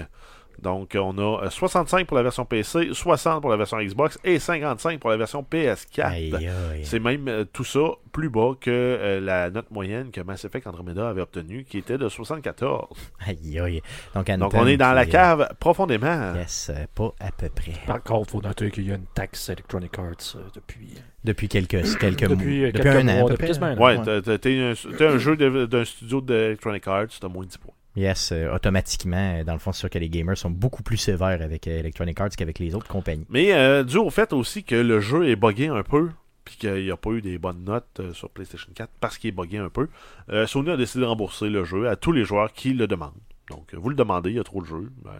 Donc, 0.62 0.95
on 0.99 1.18
a 1.18 1.43
euh, 1.45 1.49
65 1.49 2.08
pour 2.08 2.18
la 2.18 2.24
version 2.24 2.45
PC, 2.45 2.89
60 2.93 3.41
pour 3.41 3.49
la 3.49 3.58
version 3.58 3.78
Xbox 3.80 4.18
et 4.24 4.39
55 4.39 4.99
pour 4.99 5.10
la 5.10 5.18
version 5.18 5.45
PS4. 5.49 6.01
Aïe 6.06 6.34
aïe. 6.36 6.82
C'est 6.84 6.99
même 6.99 7.28
euh, 7.28 7.43
tout 7.51 7.64
ça 7.64 7.80
plus 8.12 8.30
bas 8.30 8.53
que 8.60 8.72
euh, 8.72 9.20
la 9.20 9.49
note 9.49 9.70
moyenne 9.72 10.10
que 10.12 10.22
Mass 10.22 10.45
Effect 10.45 10.66
Andromeda 10.68 11.10
avait 11.10 11.22
obtenue, 11.22 11.66
qui 11.66 11.78
était 11.78 11.97
de 11.97 12.08
74. 12.08 12.88
Aïe 13.28 13.60
aïe. 13.60 13.82
Donc, 14.14 14.32
Donc, 14.38 14.53
on 14.53 14.66
est 14.68 14.78
dans 14.78 14.93
la 14.93 15.06
cave. 15.06 15.49
profondément. 15.60 16.34
Yes, 16.36 16.72
euh, 16.74 16.86
pas 16.95 17.14
à 17.20 17.32
peu 17.32 17.49
près. 17.49 17.74
Par 17.86 18.01
contre, 18.01 18.30
il 18.30 18.32
faut 18.32 18.41
noter 18.47 18.72
qu'il 18.72 18.88
y 18.88 18.91
a 18.91 18.95
une 18.95 19.06
taxe 19.14 19.49
Electronic 19.49 19.97
Arts 19.99 20.36
euh, 20.36 20.39
depuis, 20.53 20.93
Depuis 21.24 21.49
quelques, 21.49 21.97
quelques 21.99 22.28
depuis, 22.28 22.60
mois. 22.60 22.68
euh, 22.68 22.72
Depuis 22.72 22.82
quelques 22.84 22.95
un 22.95 23.08
an, 23.10 23.14
mois, 23.14 23.14
à 23.14 23.24
peu 23.24 23.30
depuis 23.32 23.38
près. 23.38 23.47
quasiment 23.47 23.66
un 23.68 23.78
an. 23.78 24.03
Ouais, 24.06 24.38
t'es 24.39 24.60
un, 24.60 25.06
un 25.06 25.18
jeu 25.18 25.68
d'un 25.68 25.86
studio 25.86 26.22
d'Electronic 26.22 26.88
Arts, 26.88 27.08
t'as 27.20 27.28
moins 27.28 27.43
de 27.43 27.49
10 27.49 27.58
points. 27.58 27.74
Yes, 27.96 28.32
euh, 28.32 28.54
automatiquement, 28.54 29.38
euh, 29.39 29.43
dans 29.43 29.54
le 29.54 29.60
fond, 29.60 29.72
c'est 29.72 29.80
sûr 29.80 29.89
que 29.89 29.98
les 30.00 30.10
gamers 30.10 30.38
sont 30.38 30.50
beaucoup 30.50 30.84
plus 30.84 30.98
sévères 30.98 31.41
avec 31.41 31.68
euh, 31.68 31.80
Electronic 31.80 32.20
Arts 32.20 32.30
qu'avec 32.38 32.60
les 32.60 32.76
autres 32.76 32.88
compagnies. 32.88 33.26
Mais 33.30 33.54
euh, 33.54 33.84
dû 33.84 33.98
au 33.98 34.10
fait 34.10 34.34
aussi 34.34 34.64
que 34.64 34.76
le 34.76 35.00
jeu 35.00 35.30
est 35.30 35.36
buggé 35.38 35.68
un 35.68 35.84
peu, 35.84 36.10
puis 36.43 36.58
qu'il 36.58 36.84
n'y 36.84 36.91
a 36.91 36.98
pas 36.98 37.12
eu 37.12 37.22
des 37.22 37.38
bonnes 37.38 37.64
notes 37.64 38.02
sur 38.14 38.30
PlayStation 38.30 38.70
4 38.76 38.89
parce 39.00 39.18
qu'il 39.18 39.30
est 39.30 39.32
buggé 39.32 39.58
un 39.60 39.70
peu, 39.70 39.88
euh, 40.30 40.46
Sony 40.46 40.72
a 40.72 40.78
décidé 40.78 41.02
de 41.02 41.06
rembourser 41.08 41.50
le 41.50 41.64
jeu 41.64 41.88
à 41.88 41.96
tous 41.96 42.12
les 42.12 42.26
joueurs 42.26 42.52
qui 42.52 42.74
le 42.74 42.86
demandent. 42.88 43.14
Donc, 43.50 43.74
vous 43.74 43.89
le 43.89 43.96
demandez, 43.96 44.32
il 44.32 44.36
y 44.36 44.39
a 44.39 44.43
trop 44.43 44.62
de 44.62 44.68
jeux. 44.68 44.91
Ben, 45.04 45.12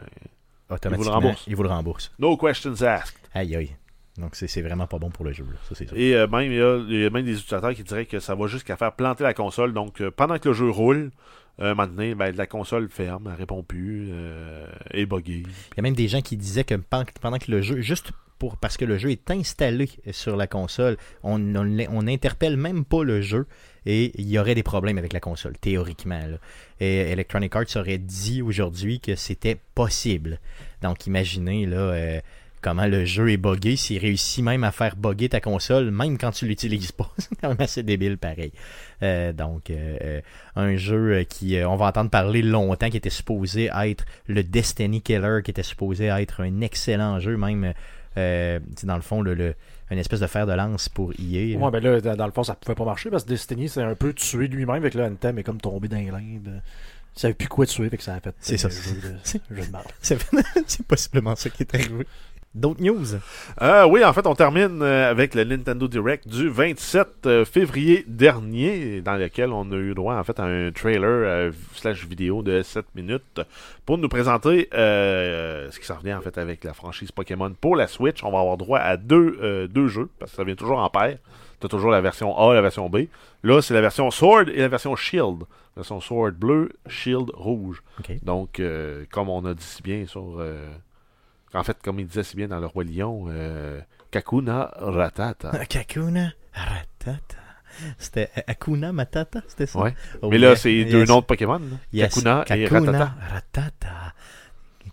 Automatiquement, 0.70 1.14
remboursent. 1.14 1.44
ils 1.48 1.56
vous 1.56 1.64
le 1.64 1.70
remboursent. 1.70 2.12
no 2.20 2.36
questions 2.36 2.82
asked. 2.82 3.16
Aïe, 3.34 3.56
aïe. 3.56 3.76
Donc, 4.18 4.36
c'est 4.36 4.62
vraiment 4.62 4.88
pas 4.88 4.98
bon 4.98 5.10
pour 5.10 5.26
le 5.26 5.34
jeu. 5.34 5.44
là. 5.44 5.58
Ça, 5.68 5.76
c'est 5.76 5.88
sûr. 5.90 5.98
Et 5.98 6.16
euh, 6.16 6.28
même, 6.28 6.52
il 6.52 6.58
y, 6.58 6.62
a, 6.62 6.78
il 6.88 7.00
y 7.02 7.06
a 7.06 7.10
même 7.10 7.26
des 7.26 7.34
utilisateurs 7.34 7.74
qui 7.74 7.84
diraient 7.84 8.06
que 8.06 8.20
ça 8.20 8.34
va 8.36 8.48
jusqu'à 8.48 8.78
faire 8.78 8.94
planter 8.94 9.24
la 9.24 9.34
console. 9.34 9.74
Donc, 9.74 10.00
euh, 10.02 10.10
pendant 10.10 10.40
que 10.40 10.48
le 10.50 10.56
jeu 10.56 10.70
roule, 10.70 11.12
euh, 11.60 11.76
maintenant, 11.76 12.16
ben, 12.16 12.34
la 12.36 12.48
console 12.48 12.88
ferme, 12.90 13.28
elle 13.32 13.40
répond 13.40 13.62
plus, 13.64 14.10
euh, 14.12 14.68
est 14.92 15.06
buggée. 15.06 15.44
Il 15.44 15.78
y 15.78 15.80
a 15.80 15.82
même 15.82 15.96
des 15.96 16.08
gens 16.08 16.22
qui 16.22 16.38
disaient 16.38 16.64
que 16.64 16.76
pen- 16.76 17.06
pendant 17.22 17.38
que 17.40 17.52
le 17.52 17.62
jeu, 17.62 17.82
juste 17.82 18.12
pour 18.40 18.58
parce 18.58 18.76
que 18.76 18.84
le 18.84 18.98
jeu 18.98 19.12
est 19.12 19.32
installé 19.32 19.90
sur 20.12 20.36
la 20.36 20.46
console, 20.48 20.98
on 21.24 21.38
n'interpelle 21.40 22.58
même 22.58 22.84
pas 22.84 23.02
le 23.04 23.22
jeu 23.22 23.48
et 23.86 24.12
il 24.20 24.28
y 24.30 24.38
aurait 24.38 24.56
des 24.56 24.64
problèmes 24.64 24.98
avec 24.98 25.14
la 25.14 25.22
console, 25.22 25.58
théoriquement. 25.58 26.20
là. 26.20 26.38
Et 26.82 26.98
Electronic 27.12 27.56
Arts 27.56 27.76
aurait 27.78 27.98
dit 27.98 28.42
aujourd'hui 28.42 29.00
que 29.00 29.16
c'était 29.16 29.58
possible. 29.74 30.40
Donc 30.82 31.08
imaginez 31.08 31.66
là 31.66 32.20
comment 32.66 32.88
le 32.88 33.06
jeu 33.06 33.32
est 33.32 33.38
buggé, 33.38 33.76
s'il 33.76 34.00
réussit 34.00 34.44
même 34.44 34.64
à 34.64 34.72
faire 34.72 34.96
bugger 34.96 35.30
ta 35.30 35.40
console, 35.40 35.92
même 35.92 36.18
quand 36.18 36.32
tu 36.32 36.48
l'utilises 36.48 36.92
pas. 36.92 37.10
C'est 37.18 37.36
quand 37.40 37.50
même 37.50 37.62
assez 37.62 37.84
débile 37.84 38.18
pareil. 38.18 38.52
Euh, 39.04 39.32
donc 39.34 39.70
euh, 39.70 39.98
euh, 40.04 40.22
un 40.56 40.76
jeu 40.76 41.24
qui, 41.30 41.58
on 41.66 41.76
va 41.76 41.88
entendre 41.88 42.10
parler 42.10 42.42
longtemps, 42.42 42.90
qui 42.90 42.98
était 42.98 43.10
supposé 43.10 43.70
être 43.84 44.06
le 44.28 44.44
Destiny 44.44 45.02
Killer, 45.02 45.42
qui 45.44 45.52
était 45.52 45.64
supposé 45.64 46.06
être 46.08 46.42
un 46.42 46.62
excellent 46.62 47.20
jeu, 47.20 47.38
même 47.38 47.74
euh, 48.18 48.60
dans 48.84 48.96
le 48.96 49.02
fond 49.02 49.22
le, 49.22 49.34
le- 49.36 49.56
une 49.92 50.00
espèce 50.00 50.20
de 50.22 50.26
fer 50.28 50.48
de 50.48 50.54
lance 50.54 50.90
pour 50.90 51.12
EA. 51.14 51.54
là. 51.54 51.66
Ouais, 51.66 51.72
ben 51.72 51.84
là, 51.84 52.16
dans 52.16 52.26
le 52.26 52.32
fond, 52.32 52.42
ça 52.44 52.56
pouvait 52.56 52.74
pas 52.74 52.86
marcher 52.86 53.12
parce 53.12 53.24
que 53.24 53.30
Destiny 53.30 53.70
s'est 53.70 53.84
un 53.84 53.94
peu 53.94 54.14
tué 54.14 54.48
lui-même 54.48 54.78
avec 54.78 54.96
le 54.96 55.04
Anthem 55.04 55.38
est 55.38 55.44
comme 55.44 55.62
tombé 55.62 55.88
dans 55.88 55.98
les 55.98 56.10
limbes. 56.10 56.62
Il 57.16 57.20
savait 57.20 57.34
plus 57.36 57.48
quoi 57.48 57.66
tuer, 57.68 57.88
fait 57.90 57.98
que 57.98 58.04
ça 58.04 58.16
a 58.16 58.20
fait 58.20 58.34
C'est 58.40 58.58
ça. 58.58 58.68
jeu 58.70 58.76
de, 59.02 59.14
C'est- 59.24 59.42
jeu 59.52 59.62
de. 59.62 59.68
C'est 60.02 60.18
c'est 60.66 60.86
possiblement 60.88 61.36
ça 61.36 61.50
qui 61.52 61.62
est 61.64 61.76
arrivé. 61.76 62.08
D'autres 62.56 62.82
news? 62.82 63.06
Euh, 63.62 63.86
oui, 63.86 64.06
en 64.06 64.14
fait, 64.14 64.26
on 64.26 64.34
termine 64.34 64.82
euh, 64.82 65.12
avec 65.12 65.36
le 65.36 65.44
Nintendo 65.44 65.90
Direct 65.90 66.26
du 66.26 66.48
27 66.48 67.08
euh, 67.26 67.44
février 67.44 68.06
dernier, 68.08 69.02
dans 69.02 69.16
lequel 69.16 69.52
on 69.52 69.70
a 69.74 69.76
eu 69.76 69.94
droit 69.94 70.16
en 70.16 70.24
fait 70.24 70.40
à 70.40 70.46
un 70.46 70.72
trailer 70.72 71.04
euh, 71.04 71.52
slash 71.74 72.08
vidéo 72.08 72.44
de 72.44 72.62
7 72.62 72.86
minutes 72.96 73.42
pour 73.86 73.98
nous 73.98 74.08
présenter 74.08 74.70
euh, 74.74 75.70
ce 75.70 75.80
qui 75.82 75.86
s'en 75.86 75.98
vient 75.98 76.18
en 76.18 76.22
fait 76.22 76.38
avec 76.38 76.64
la 76.64 76.74
franchise 76.74 77.12
Pokémon 77.12 77.54
pour 77.60 77.76
la 77.76 77.88
Switch. 77.88 78.24
On 78.24 78.32
va 78.32 78.40
avoir 78.40 78.56
droit 78.56 78.80
à 78.80 78.96
deux, 78.96 79.68
deux 79.68 79.90
jeux 79.90 80.10
parce 80.18 80.32
que 80.32 80.38
ça 80.38 80.46
vient 80.46 80.56
toujours 80.56 80.80
en 80.80 80.90
paire. 80.90 81.18
T'as 81.60 81.68
toujours 81.68 81.92
la 81.92 82.00
version 82.00 82.38
A 82.38 82.54
et 82.54 82.56
la 82.56 82.62
version 82.62 82.90
B. 82.90 83.08
Là, 83.44 83.62
c'est 83.62 83.74
la 83.74 83.82
version 83.82 84.10
Sword 84.12 84.48
et 84.48 84.60
la 84.60 84.70
version 84.70 84.96
Shield. 84.96 85.40
La 85.76 85.82
version 85.82 86.00
Sword 86.00 86.32
bleu, 86.32 86.70
Shield 86.88 87.32
rouge. 87.34 87.84
Donc, 88.24 88.62
comme 89.12 89.28
on 89.28 89.44
a 89.44 89.54
dit 89.54 89.64
si 89.64 89.82
bien 89.82 90.06
sur. 90.06 90.42
Euh, 91.56 91.60
en 91.60 91.64
fait, 91.64 91.78
comme 91.84 92.00
il 92.00 92.08
disait 92.08 92.24
si 92.24 92.36
bien 92.36 92.48
dans 92.48 92.60
Le 92.60 92.66
Roi 92.68 92.84
Lion, 92.84 93.26
euh, 93.30 93.80
Kakuna 94.12 94.72
Ratata. 94.78 95.52
Kakuna 95.70 96.32
Ratata. 96.54 97.38
C'était 97.98 98.30
Akuna 98.48 98.94
Matata, 98.94 99.42
c'était 99.48 99.66
ça? 99.66 99.80
Ouais. 99.80 99.94
Oh, 100.22 100.30
Mais 100.30 100.38
là, 100.38 100.48
yeah. 100.50 100.56
c'est 100.56 100.86
deux 100.86 101.00
Yes. 101.00 101.10
noms 101.10 101.20
de 101.20 101.26
Pokémon. 101.26 101.60
Yes. 101.92 102.14
Kakuna, 102.14 102.46
et 102.50 102.68
Ratata. 102.68 103.14
Ratata. 103.30 104.14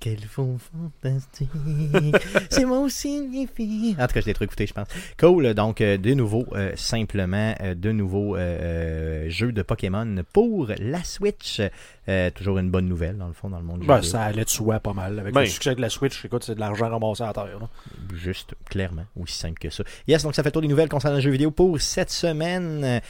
Quel 0.02 0.18
fond 0.18 0.58
fantastique. 0.58 1.48
c'est 2.50 2.64
mon 2.64 2.88
signifie. 2.88 3.94
En 4.00 4.08
tout 4.08 4.14
cas, 4.14 4.20
je 4.20 4.26
l'ai 4.26 4.34
trop 4.34 4.44
écouté, 4.44 4.66
je 4.66 4.72
pense. 4.74 4.88
Cool. 5.16 5.54
Donc, 5.54 5.80
euh, 5.80 5.96
de 5.96 6.12
nouveau, 6.12 6.44
euh, 6.54 6.72
simplement, 6.74 7.54
euh, 7.60 7.76
de 7.76 7.92
nouveaux 7.92 8.34
euh, 8.34 8.40
euh, 8.40 9.30
jeux 9.30 9.52
de 9.52 9.62
Pokémon 9.62 10.24
pour 10.32 10.72
la 10.80 11.04
Switch. 11.04 11.60
Euh, 12.08 12.30
toujours 12.30 12.58
une 12.58 12.68
bonne 12.68 12.88
nouvelle, 12.88 13.16
dans 13.16 13.28
le 13.28 13.32
fond, 13.32 13.48
dans 13.48 13.58
le 13.60 13.64
monde 13.64 13.82
du 13.82 13.86
Ben, 13.86 14.02
jeu 14.02 14.08
ça 14.08 14.22
allait 14.24 14.42
de 14.44 14.48
soi 14.50 14.80
pas 14.80 14.92
mal. 14.92 15.20
Avec 15.20 15.32
Ben. 15.34 15.42
le 15.42 15.46
succès 15.46 15.76
de 15.76 15.80
la 15.80 15.88
Switch, 15.88 16.24
écoute, 16.24 16.42
c'est 16.42 16.56
de 16.56 16.60
l'argent 16.60 16.88
ramassé 16.88 17.22
à 17.22 17.32
terre. 17.32 17.60
là. 17.60 17.68
Juste, 18.12 18.56
clairement, 18.68 19.04
aussi 19.14 19.38
simple 19.38 19.60
que 19.60 19.70
ça. 19.70 19.84
Yes, 20.08 20.24
donc 20.24 20.34
ça 20.34 20.42
fait 20.42 20.48
le 20.48 20.52
tour 20.54 20.62
des 20.62 20.68
nouvelles 20.68 20.88
concernant 20.88 21.18
le 21.18 21.22
jeu 21.22 21.30
vidéo 21.30 21.52
pour 21.52 21.80
cette 21.80 22.10
semaine. 22.10 23.00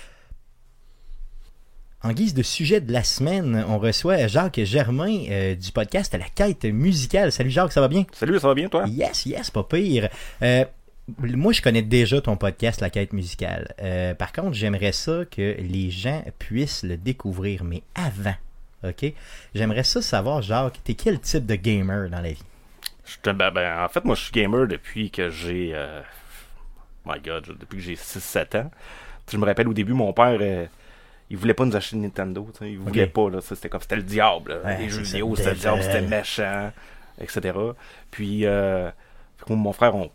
En 2.05 2.12
guise 2.12 2.34
de 2.34 2.42
sujet 2.42 2.80
de 2.80 2.92
la 2.92 3.05
semaine, 3.05 3.64
on 3.68 3.78
reçoit 3.78 4.26
Jacques 4.26 4.59
Germain 4.64 5.24
euh, 5.30 5.55
du 5.55 5.70
podcast 5.70 6.12
La 6.18 6.24
Quête 6.24 6.64
musicale. 6.64 7.30
Salut 7.30 7.50
Jacques, 7.50 7.70
ça 7.70 7.80
va 7.80 7.86
bien? 7.86 8.05
Salut, 8.11 8.40
ça 8.40 8.48
va 8.48 8.55
bien 8.55 8.68
toi? 8.68 8.86
Yes, 8.88 9.24
yes, 9.24 9.53
pas 9.53 9.62
pire. 9.62 10.09
Euh, 10.42 10.64
moi, 11.20 11.53
je 11.53 11.62
connais 11.62 11.82
déjà 11.82 12.20
ton 12.20 12.36
podcast 12.36 12.80
La 12.80 12.90
Quête 12.90 13.12
musicale. 13.12 13.72
Euh, 13.80 14.14
par 14.14 14.32
contre, 14.32 14.55
j'aimerais 14.55 14.90
ça 14.90 15.24
que 15.30 15.55
les 15.61 15.92
gens 15.92 16.24
puissent 16.40 16.82
le 16.82 16.96
découvrir, 16.96 17.62
mais 17.62 17.84
avant. 17.94 18.34
OK? 18.82 19.12
J'aimerais 19.55 19.84
ça 19.84 20.03
savoir, 20.03 20.42
Jacques, 20.42 20.80
t'es 20.82 20.94
quel 20.94 21.20
type 21.20 21.46
de 21.46 21.55
gamer 21.55 22.11
dans 22.11 22.20
la 22.20 22.32
vie? 22.32 22.42
Je 23.05 23.30
ben, 23.30 23.53
ben, 23.53 23.84
en 23.84 23.88
fait, 23.88 24.05
moi, 24.05 24.16
je 24.16 24.22
suis 24.22 24.32
gamer 24.32 24.66
depuis 24.66 25.12
que 25.12 25.30
j'ai. 25.30 25.72
My 27.07 27.20
God, 27.24 27.57
depuis 27.61 27.76
que 27.76 27.84
j'ai 27.84 27.94
6-7 27.94 28.59
ans. 28.59 28.70
Je 29.30 29.36
me 29.36 29.44
rappelle 29.44 29.68
au 29.68 29.74
début, 29.74 29.92
mon 29.92 30.12
père. 30.12 30.40
Euh, 31.33 31.37
il 31.37 31.39
voulait 31.39 31.55
pas 31.55 31.64
nous 31.64 31.76
acheter 31.76 31.97
de 31.97 32.03
Nintendo, 32.03 32.47
tu 32.53 32.59
sais, 32.59 32.70
il 32.72 32.78
voulait 32.78 33.07
pas, 33.07 33.30
là, 33.30 33.41
ça, 33.41 33.55
c'était 33.55 33.68
comme, 33.68 33.80
c'était 33.80 33.97
le 33.97 34.03
diable, 34.03 34.53
là. 34.53 34.59
Ouais, 34.64 34.78
les 34.78 34.89
jeux 34.89 35.03
vidéo, 35.03 35.35
c'était 35.37 35.51
le 35.51 35.57
diable, 35.57 35.83
c'était 35.83 36.03
méchant, 36.03 36.70
etc. 37.20 37.59
Puis, 38.11 38.47
euh, 38.47 38.91
mon 39.49 39.72
frère, 39.72 39.95
on, 39.97 40.11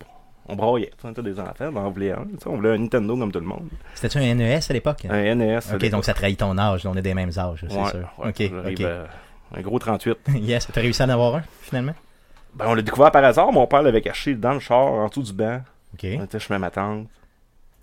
on 0.47 0.55
braillait, 0.55 0.91
on 1.03 1.11
était 1.11 1.23
des 1.23 1.39
enfants, 1.39 1.71
on 1.75 1.89
voulait 1.89 2.11
un, 2.11 2.25
on 2.45 2.55
voulait 2.55 2.75
un 2.75 2.77
Nintendo 2.77 3.17
comme 3.17 3.31
tout 3.31 3.39
le 3.39 3.45
monde, 3.45 3.67
C'était-tu 3.95 4.19
un 4.19 4.35
NES 4.35 4.59
à 4.69 4.73
l'époque? 4.73 5.05
un 5.09 5.35
NES. 5.35 5.59
Ok, 5.73 5.89
donc 5.89 6.05
ça 6.05 6.13
trahit 6.13 6.39
ton 6.39 6.57
âge, 6.57 6.85
on 6.85 6.95
a 6.95 7.01
des 7.01 7.13
mêmes 7.13 7.31
âges, 7.37 7.65
c'est 7.69 7.75
ouais, 7.75 7.89
sûr. 7.89 8.09
ouais, 8.17 8.29
ok, 8.29 8.41
euh, 8.81 9.05
un 9.55 9.61
gros 9.61 9.79
38. 9.79 10.17
yes, 10.35 10.67
t'as 10.71 10.81
réussi 10.81 11.01
à 11.01 11.05
en 11.05 11.09
avoir 11.09 11.35
un, 11.35 11.43
finalement? 11.61 11.95
Ben, 12.53 12.65
on 12.67 12.73
l'a 12.73 12.81
découvert 12.81 13.11
par 13.11 13.23
hasard, 13.23 13.51
mon 13.51 13.67
père 13.67 13.81
l'avait 13.83 14.01
caché 14.01 14.33
dans 14.33 14.53
le 14.53 14.59
char, 14.59 14.77
en 14.77 15.07
dessous 15.07 15.23
du 15.23 15.33
banc. 15.33 15.61
Ok. 15.93 16.07
On 16.19 16.23
était 16.23 16.39
chez 16.39 16.57
ma 16.57 16.71
tante. 16.71 17.07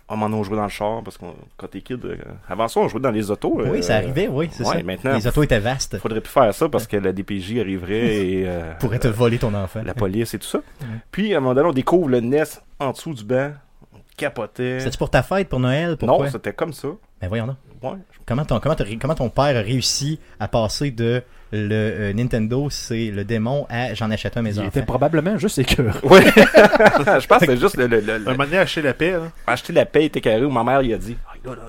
On 0.07 0.17
m'en 0.17 0.27
a 0.39 0.43
joué 0.43 0.55
dans 0.55 0.63
le 0.63 0.69
char 0.69 1.01
parce 1.03 1.17
que 1.17 1.25
quand 1.57 1.67
t'es 1.67 1.81
kid, 1.81 2.05
euh, 2.05 2.15
avant 2.47 2.67
ça, 2.67 2.79
on 2.79 2.87
jouait 2.87 2.99
dans 2.99 3.09
les 3.09 3.31
autos. 3.31 3.59
Oui, 3.59 3.79
euh, 3.79 3.81
ça 3.81 3.95
arrivait, 3.95 4.27
oui, 4.27 4.49
c'est 4.51 4.63
ouais, 4.63 4.77
ça. 4.77 4.83
maintenant- 4.83 5.15
Les 5.15 5.25
autos 5.27 5.41
étaient 5.41 5.59
vastes. 5.59 5.97
Faudrait 5.97 6.21
plus 6.21 6.31
faire 6.31 6.53
ça 6.53 6.69
parce 6.69 6.85
que 6.85 6.97
la 6.97 7.11
DPJ 7.11 7.59
arriverait 7.59 8.15
et 8.27 8.43
euh, 8.47 8.73
Pourrait 8.79 8.99
te 8.99 9.07
voler 9.07 9.39
ton 9.39 9.53
enfant. 9.55 9.81
la 9.83 9.95
police 9.95 10.35
et 10.35 10.39
tout 10.39 10.45
ça. 10.47 10.59
Puis 11.11 11.33
à 11.33 11.37
un 11.37 11.39
moment 11.39 11.55
donné, 11.55 11.69
on 11.69 11.73
découvre 11.73 12.07
le 12.09 12.19
NES 12.21 12.43
en 12.79 12.91
dessous 12.91 13.15
du 13.15 13.23
banc. 13.23 13.51
On 13.93 13.97
capotait. 14.15 14.77
C'était-tu 14.79 14.97
pour 14.99 15.09
ta 15.09 15.23
fête, 15.23 15.49
pour 15.49 15.59
Noël? 15.59 15.97
Pourquoi? 15.97 16.25
Non, 16.25 16.31
c'était 16.31 16.53
comme 16.53 16.73
ça. 16.73 16.89
Ben 17.19 17.27
voyons 17.27 17.47
donc. 17.47 17.55
Ouais. 17.81 17.97
Comment 18.27 18.45
ton, 18.45 18.59
comment 18.59 19.15
ton 19.15 19.29
père 19.29 19.57
a 19.57 19.61
réussi 19.61 20.19
à 20.39 20.47
passer 20.47 20.91
de 20.91 21.23
le 21.55 21.69
euh, 21.71 22.13
Nintendo, 22.13 22.69
c'est 22.69 23.11
le 23.11 23.23
démon, 23.23 23.65
à 23.69 23.93
j'en 23.93 24.11
achète 24.11 24.37
un 24.37 24.41
mes 24.41 24.51
Il 24.55 24.59
enfants? 24.59 24.67
était 24.69 24.81
probablement 24.83 25.37
juste 25.37 25.57
écœur. 25.59 25.97
Ouais. 26.03 26.23
je 26.35 27.27
pense 27.27 27.39
que 27.39 27.45
c'était 27.45 27.57
juste 27.57 27.77
le, 27.77 27.87
le- 27.87 27.99
le- 28.01 28.17
le- 28.19 28.27
Un 28.27 28.31
moment 28.31 28.43
donné, 28.45 28.57
acheter 28.59 28.81
la 28.81 28.93
paix, 28.93 29.11
là. 29.11 29.19
acheter 29.47 29.73
la 29.73 29.85
paix 29.85 30.05
était 30.05 30.21
carré 30.21 30.43
où 30.43 30.51
ma 30.51 30.63
mère 30.63 30.81
il 30.81 30.93
a 30.93 30.97
dit 30.97 31.17
Ah, 31.27 31.33
là, 31.45 31.51
là, 31.55 31.61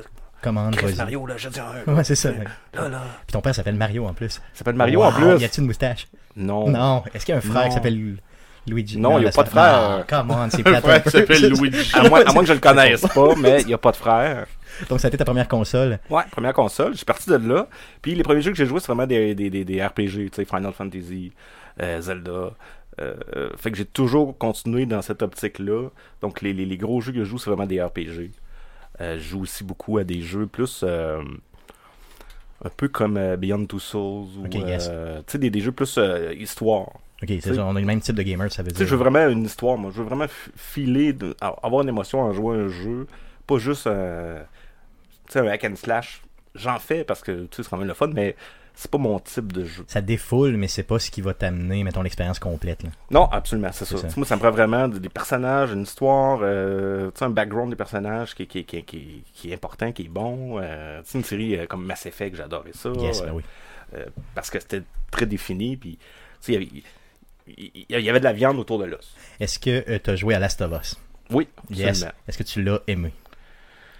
Commande, 0.42 0.76
Chris. 0.76 0.94
Mario, 0.96 1.26
là, 1.26 1.34
j'ai 1.38 1.48
dit 1.48 1.58
un. 1.60 1.92
Ouais, 1.92 2.04
c'est 2.04 2.14
ça. 2.14 2.30
Là, 2.74 2.88
là. 2.88 3.00
Puis 3.26 3.32
ton 3.32 3.40
père 3.40 3.54
s'appelle 3.54 3.74
Mario 3.74 4.06
en 4.06 4.12
plus. 4.12 4.30
Ça 4.34 4.40
s'appelle 4.54 4.74
Mario 4.76 5.00
Wow, 5.00 5.06
en 5.06 5.12
plus. 5.12 5.38
Y 5.40 5.44
a-tu 5.44 5.60
une 5.60 5.66
moustache? 5.66 6.06
Non. 6.36 6.68
Non. 6.68 7.02
Est-ce 7.14 7.24
qu'il 7.24 7.32
y 7.32 7.36
a 7.36 7.38
un 7.38 7.40
frère 7.40 7.62
Non. 7.62 7.68
qui 7.68 7.74
s'appelle 7.74 8.16
Luigi? 8.66 8.98
Non, 8.98 9.18
y 9.18 9.22
a 9.22 9.24
là, 9.24 9.30
pas 9.32 9.42
de 9.44 9.48
frère. 9.48 9.64
Ah, 9.64 10.04
come 10.08 10.30
on, 10.30 10.50
c'est 10.50 10.62
plate 10.62 10.76
un 10.76 10.80
frère 10.88 11.02
qui 11.02 11.10
s'appelle 11.10 11.48
Luigi. 11.52 11.90
À 11.94 12.08
moins, 12.08 12.22
à 12.24 12.32
moins 12.32 12.42
que 12.42 12.48
je 12.48 12.52
le 12.52 12.58
connaisse 12.60 13.00
pas, 13.00 13.34
mais 13.38 13.62
il 13.62 13.66
n'y 13.68 13.74
a 13.74 13.78
pas 13.78 13.92
de 13.92 13.96
frère. 13.96 14.46
Donc, 14.88 15.00
ça 15.00 15.06
a 15.06 15.08
été 15.08 15.16
ta 15.18 15.24
première 15.24 15.48
console. 15.48 15.98
Ouais, 16.10 16.22
première 16.30 16.52
console. 16.54 16.92
Je 16.92 16.96
suis 16.98 17.06
parti 17.06 17.28
de 17.30 17.36
là. 17.36 17.68
Puis 18.02 18.14
les 18.14 18.22
premiers 18.22 18.42
jeux 18.42 18.50
que 18.50 18.56
j'ai 18.56 18.66
joués, 18.66 18.80
c'est 18.80 18.86
vraiment 18.88 19.06
des, 19.06 19.34
des, 19.34 19.50
des, 19.50 19.64
des 19.64 19.84
RPG, 19.84 19.96
tu 20.10 20.30
sais, 20.32 20.44
Final 20.44 20.72
Fantasy, 20.72 21.32
euh, 21.82 22.00
Zelda. 22.00 22.50
Euh, 22.98 23.14
fait 23.56 23.70
que 23.70 23.76
j'ai 23.76 23.84
toujours 23.84 24.36
continué 24.38 24.86
dans 24.86 25.02
cette 25.02 25.22
optique-là. 25.22 25.88
Donc 26.22 26.40
les, 26.42 26.52
les, 26.52 26.64
les 26.64 26.76
gros 26.78 27.00
jeux 27.00 27.12
que 27.12 27.18
je 27.18 27.24
joue, 27.24 27.38
c'est 27.38 27.50
vraiment 27.50 27.66
des 27.66 27.82
RPG. 27.82 28.30
Euh, 29.00 29.18
je 29.18 29.22
joue 29.22 29.42
aussi 29.42 29.64
beaucoup 29.64 29.98
à 29.98 30.04
des 30.04 30.22
jeux 30.22 30.46
plus 30.46 30.82
un 32.64 32.68
peu 32.76 32.88
comme 32.88 33.36
Beyond 33.36 33.66
Two 33.66 33.78
Souls 33.78 34.28
ou 34.38 34.46
Ok, 34.46 34.54
yes. 34.54 34.86
tu 35.26 35.32
sais 35.32 35.38
des, 35.38 35.50
des 35.50 35.60
jeux 35.60 35.72
plus 35.72 35.98
histoire. 36.38 36.88
Ok, 37.22 37.28
c'est 37.40 37.54
ça. 37.54 37.64
On 37.66 37.76
a 37.76 37.80
le 37.80 37.86
même 37.86 38.00
type 38.00 38.14
de 38.16 38.22
gamer, 38.22 38.50
ça 38.50 38.62
veut 38.62 38.70
dire. 38.70 38.86
je 38.86 38.90
veux 38.94 38.96
vraiment 38.98 39.26
une 39.28 39.44
histoire, 39.44 39.76
moi. 39.78 39.90
Je 39.94 39.98
veux 40.00 40.06
vraiment 40.08 40.26
filer, 40.56 41.12
de- 41.12 41.34
avoir 41.40 41.82
une 41.82 41.88
émotion 41.88 42.20
en 42.20 42.32
jouant 42.32 42.52
à 42.52 42.56
un 42.56 42.68
jeu. 42.68 43.06
Pas 43.46 43.58
juste 43.58 43.86
sais, 45.32 45.40
un 45.40 45.46
hack 45.46 45.64
and 45.64 45.76
slash. 45.76 46.22
J'en 46.54 46.78
fais 46.78 47.04
parce 47.04 47.20
que 47.22 47.44
tu 47.46 47.56
sais, 47.56 47.62
c'est 47.62 47.68
quand 47.68 47.76
même 47.76 47.88
le 47.88 47.94
fun, 47.94 48.08
mais 48.08 48.34
c'est 48.74 48.90
pas 48.90 48.98
mon 48.98 49.18
type 49.18 49.52
de 49.52 49.64
jeu. 49.64 49.84
Ça 49.88 50.00
défoule, 50.00 50.56
mais 50.56 50.68
c'est 50.68 50.82
pas 50.82 50.98
ce 50.98 51.10
qui 51.10 51.20
va 51.22 51.34
t'amener, 51.34 51.82
mettons, 51.84 52.02
l'expérience 52.02 52.38
complète. 52.38 52.82
Là. 52.82 52.90
Non, 53.10 53.24
absolument, 53.30 53.70
c'est 53.72 53.84
ça. 53.84 53.96
Moi, 54.16 54.26
ça 54.26 54.36
me 54.36 54.40
prend 54.40 54.50
vraiment 54.50 54.86
des 54.88 55.08
personnages, 55.08 55.72
une 55.72 55.82
histoire, 55.82 56.40
euh, 56.42 57.06
tu 57.10 57.18
sais, 57.18 57.24
un 57.24 57.30
background 57.30 57.70
des 57.70 57.76
personnages 57.76 58.34
qui, 58.34 58.46
qui, 58.46 58.64
qui, 58.64 58.82
qui, 58.84 59.22
qui 59.34 59.50
est 59.50 59.54
important, 59.54 59.92
qui 59.92 60.02
est 60.02 60.08
bon. 60.08 60.58
Euh, 60.60 61.02
une 61.14 61.24
série 61.24 61.58
euh, 61.58 61.66
comme 61.66 61.84
Mass 61.84 62.06
Effect, 62.06 62.36
j'adorais 62.36 62.72
ça. 62.74 62.90
Yes, 62.98 63.20
Euh, 63.20 63.26
ben 63.26 63.32
oui. 63.34 63.42
euh, 63.94 64.04
parce 64.34 64.50
que 64.50 64.60
c'était 64.60 64.82
très 65.10 65.26
défini, 65.26 65.76
puis 65.76 65.98
il 66.48 66.54
y 66.54 66.56
avait- 66.56 66.68
il 67.46 68.00
y 68.04 68.10
avait 68.10 68.18
de 68.18 68.24
la 68.24 68.32
viande 68.32 68.58
autour 68.58 68.78
de 68.78 68.84
l'os. 68.86 69.14
Est-ce 69.40 69.58
que 69.58 69.98
tu 69.98 70.10
as 70.10 70.16
joué 70.16 70.34
à 70.34 70.38
Last 70.38 70.60
of 70.62 70.72
Us? 70.80 70.96
Oui, 71.30 71.48
Yes. 71.70 71.88
absolument. 71.88 72.12
Est-ce 72.28 72.38
que 72.38 72.42
tu 72.42 72.62
l'as 72.62 72.80
aimé? 72.86 73.12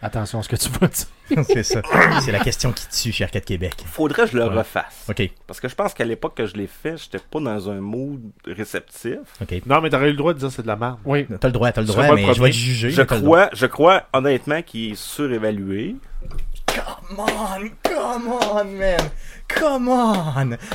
Attention 0.03 0.39
à 0.41 0.43
ce 0.43 0.49
que 0.49 0.57
tu 0.57 0.69
vas 0.69 0.87
dire. 0.89 1.45
c'est 1.49 1.63
ça. 1.63 1.81
C'est 2.23 2.31
la 2.31 2.39
question 2.41 2.71
qui 2.71 2.87
tue 2.89 3.13
chez 3.13 3.25
Arcade 3.25 3.45
Québec. 3.45 3.75
Faudrait 3.87 4.25
que 4.25 4.31
je 4.33 4.37
le 4.37 4.45
Ouais. 4.47 4.59
refasse. 4.59 5.07
OK. 5.09 5.31
Parce 5.47 5.59
que 5.59 5.69
je 5.69 5.75
pense 5.75 5.95
qu'à 5.95 6.05
l'époque 6.05 6.37
que 6.37 6.47
je 6.47 6.55
l'ai 6.55 6.67
fait, 6.69 6.97
j'étais 6.99 7.19
pas 7.19 7.41
dans 7.41 7.71
un 7.71 7.81
mood 7.81 8.21
réceptif. 8.47 9.19
OK. 9.41 9.63
Non, 9.67 9.81
mais 9.81 9.89
t'aurais 9.91 10.09
eu 10.09 10.13
le 10.13 10.17
droit 10.17 10.35
de 10.35 10.39
dire 10.39 10.51
c'est 10.53 10.63
de 10.63 10.67
la 10.67 10.77
merde. 10.77 10.99
Oui. 11.05 11.27
T'as 11.41 11.49
le 11.49 11.53
droit, 11.53 11.73
t'as 11.73 11.81
le 11.81 11.87
droit, 11.87 12.15
mais 12.15 12.27
le 12.27 12.33
je 12.35 12.43
vais 12.43 12.51
te 12.51 12.55
juger. 12.55 12.91
Je 12.91 13.03
crois, 13.03 13.49
je 13.53 13.67
crois 13.67 14.05
honnêtement 14.13 14.61
qu'il 14.63 14.93
est 14.93 14.95
surévalué. 14.95 15.97
Come 16.67 17.19
on, 17.21 17.69
come 17.83 18.33
on, 18.51 18.65
man. 18.65 18.99
Come 19.49 19.89
on. 19.89 20.15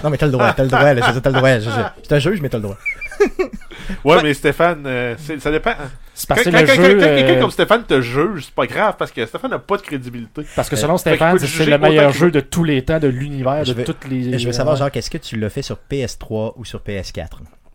Non, 0.04 0.10
mais 0.10 0.18
t'as 0.18 0.26
le 0.26 0.32
droit, 0.32 0.52
t'as 0.54 0.64
le 0.64 0.70
droit. 0.70 0.94
Là, 0.94 1.12
je 1.14 1.20
t'as 1.20 1.30
le 1.30 1.36
droit. 1.36 1.60
Je, 1.60 1.70
je- 1.70 2.04
je 2.04 2.08
te 2.10 2.20
juge, 2.20 2.42
mais 2.42 2.50
t'as 2.50 2.58
le 2.58 2.64
droit. 2.64 2.78
Ouais, 4.06 4.22
mais 4.24 4.34
Stéphane, 4.34 4.84
euh, 4.86 5.16
ça 5.40 5.52
dépend. 5.52 5.74
C'est 6.14 6.28
Quand, 6.28 6.36
quelqu'un 6.36 6.74
euh, 6.82 7.40
comme 7.40 7.52
Stéphane 7.52 7.84
te 7.84 8.02
juge, 8.02 8.46
c'est 8.46 8.54
pas 8.54 8.66
grave 8.68 8.96
parce 8.98 9.12
que 9.12 9.26
Stéphane 9.26 9.52
n'a 9.52 9.60
pas 9.60 9.78
de 9.78 9.82
crédibilité. 9.82 10.44
Parce 10.56 10.70
que 10.70 10.76
Euh, 10.76 10.80
selon 10.80 10.98
Stéphane, 10.98 11.40
c'est 11.40 11.66
le 11.66 11.78
meilleur 11.78 12.12
jeu 12.12 12.32
de 12.32 12.40
tous 12.40 12.64
les 12.64 12.84
temps 12.84 13.00
de 13.00 13.08
l'univers, 13.08 13.64
de 13.64 13.74
toutes 13.84 14.06
les. 14.08 14.38
Je 14.38 14.46
veux 14.48 14.54
savoir, 14.54 14.76
Jacques, 14.76 14.98
est-ce 14.98 15.10
que 15.10 15.18
tu 15.18 15.38
l'as 15.38 15.50
fait 15.50 15.62
sur 15.62 15.78
PS3 15.90 16.54
ou 16.58 16.66
sur 16.66 16.80
PS4? 16.80 17.28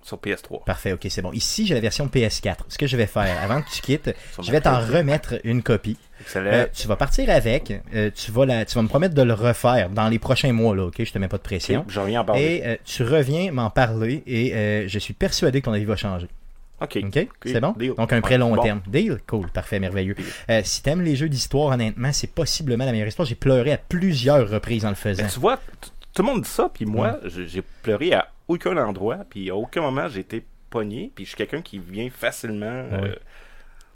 Sur 0.03 0.19
PS3. 0.19 0.65
Parfait, 0.65 0.93
ok, 0.93 1.05
c'est 1.09 1.23
bon. 1.23 1.33
Ici, 1.33 1.67
j'ai 1.67 1.75
la 1.75 1.81
version 1.81 2.07
PS4. 2.07 2.59
Ce 2.69 2.79
que 2.79 2.87
je 2.87 2.97
vais 2.97 3.07
faire, 3.07 3.27
avant 3.43 3.61
que 3.61 3.69
tu 3.71 3.81
quittes, 3.81 4.15
je 4.41 4.53
vais 4.53 4.61
t'en 4.61 4.81
PS4. 4.81 4.97
remettre 4.99 5.35
une 5.43 5.63
copie. 5.65 5.99
Euh, 6.35 6.67
tu 6.73 6.89
vas 6.89 6.97
partir 6.97 7.31
avec. 7.31 7.73
euh, 7.95 8.11
tu, 8.15 8.33
vas 8.33 8.47
la, 8.47 8.65
tu 8.65 8.75
vas 8.75 8.83
me 8.83 8.89
promettre 8.89 9.15
de 9.15 9.23
le 9.23 9.33
refaire 9.35 9.91
dans 9.91 10.09
les 10.09 10.19
prochains 10.19 10.53
mois, 10.53 10.75
là, 10.75 10.87
ok? 10.87 11.05
Je 11.05 11.13
te 11.13 11.19
mets 11.19 11.29
pas 11.29 11.37
de 11.39 11.43
pression. 11.43 11.85
Je 11.89 12.01
reviens 12.01 12.23
en 12.23 12.25
parler. 12.25 12.43
Et 12.43 12.67
euh, 12.67 12.77
tu 12.85 13.03
reviens 13.03 13.53
m'en 13.53 13.71
parler 13.71 14.23
et 14.27 14.87
je 14.89 14.99
suis 14.99 15.15
persuadé 15.15 15.61
que 15.61 15.67
ton 15.67 15.73
avis 15.73 15.85
va 15.85 15.97
changer. 15.97 16.29
Ok. 16.81 16.99
OK? 17.05 17.29
C'est 17.47 17.61
bon? 17.61 17.73
deal. 17.79 17.95
Donc 17.97 18.13
un 18.13 18.21
très 18.21 18.37
long 18.37 18.55
Bon. 18.55 18.63
terme. 18.63 18.83
Deal? 18.87 19.19
Cool, 19.27 19.49
parfait, 19.49 19.81
merveilleux. 19.81 20.15
Euh, 20.51 20.61
si 20.63 20.83
t'aimes 20.83 21.01
les 21.01 21.17
jeux 21.17 21.29
d'histoire, 21.31 21.73
honnêtement, 21.73 22.13
c'est 22.13 22.31
possiblement 22.31 22.85
la 22.85 22.93
meilleure 22.93 23.09
histoire. 23.09 23.27
J'ai 23.27 23.35
pleuré 23.35 23.73
à 23.73 23.79
plusieurs 23.79 24.49
reprises 24.51 24.85
en 24.85 24.91
le 24.91 24.95
faisant. 24.95 25.23
Ben, 25.23 25.29
tu 25.31 25.41
vois, 25.41 25.59
tout 26.13 26.23
le 26.23 26.27
monde 26.27 26.43
dit 26.43 26.49
ça, 26.51 26.71
puis 26.73 26.85
moi, 26.85 27.19
j'ai 27.25 27.49
j'ai 27.49 27.63
pleuré 27.83 28.13
à 28.13 28.29
aucun 28.47 28.77
endroit, 28.77 29.19
puis 29.31 29.49
à 29.49 29.57
aucun 29.57 29.81
moment 29.81 30.07
j'ai 30.09 30.21
été 30.21 30.45
pogné, 30.69 31.11
puis 31.15 31.25
je 31.25 31.31
suis 31.31 31.37
quelqu'un 31.39 31.63
qui 31.63 31.79
vient 31.79 32.09
facilement. 32.11 32.85
Ouais. 32.93 33.19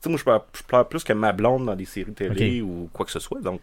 Sais, 0.03 0.09
moi, 0.09 0.19
je 0.19 0.25
pleure, 0.25 0.45
je 0.57 0.63
pleure 0.63 0.89
plus 0.89 1.05
que 1.05 1.13
ma 1.13 1.33
blonde 1.33 1.67
dans 1.67 1.75
des 1.77 1.85
séries 1.85 2.13
télé 2.13 2.63
ou 2.63 2.89
quoi 2.93 3.05
que 3.07 3.13
ce 3.13 3.21
soit, 3.21 3.41
donc. 3.41 3.61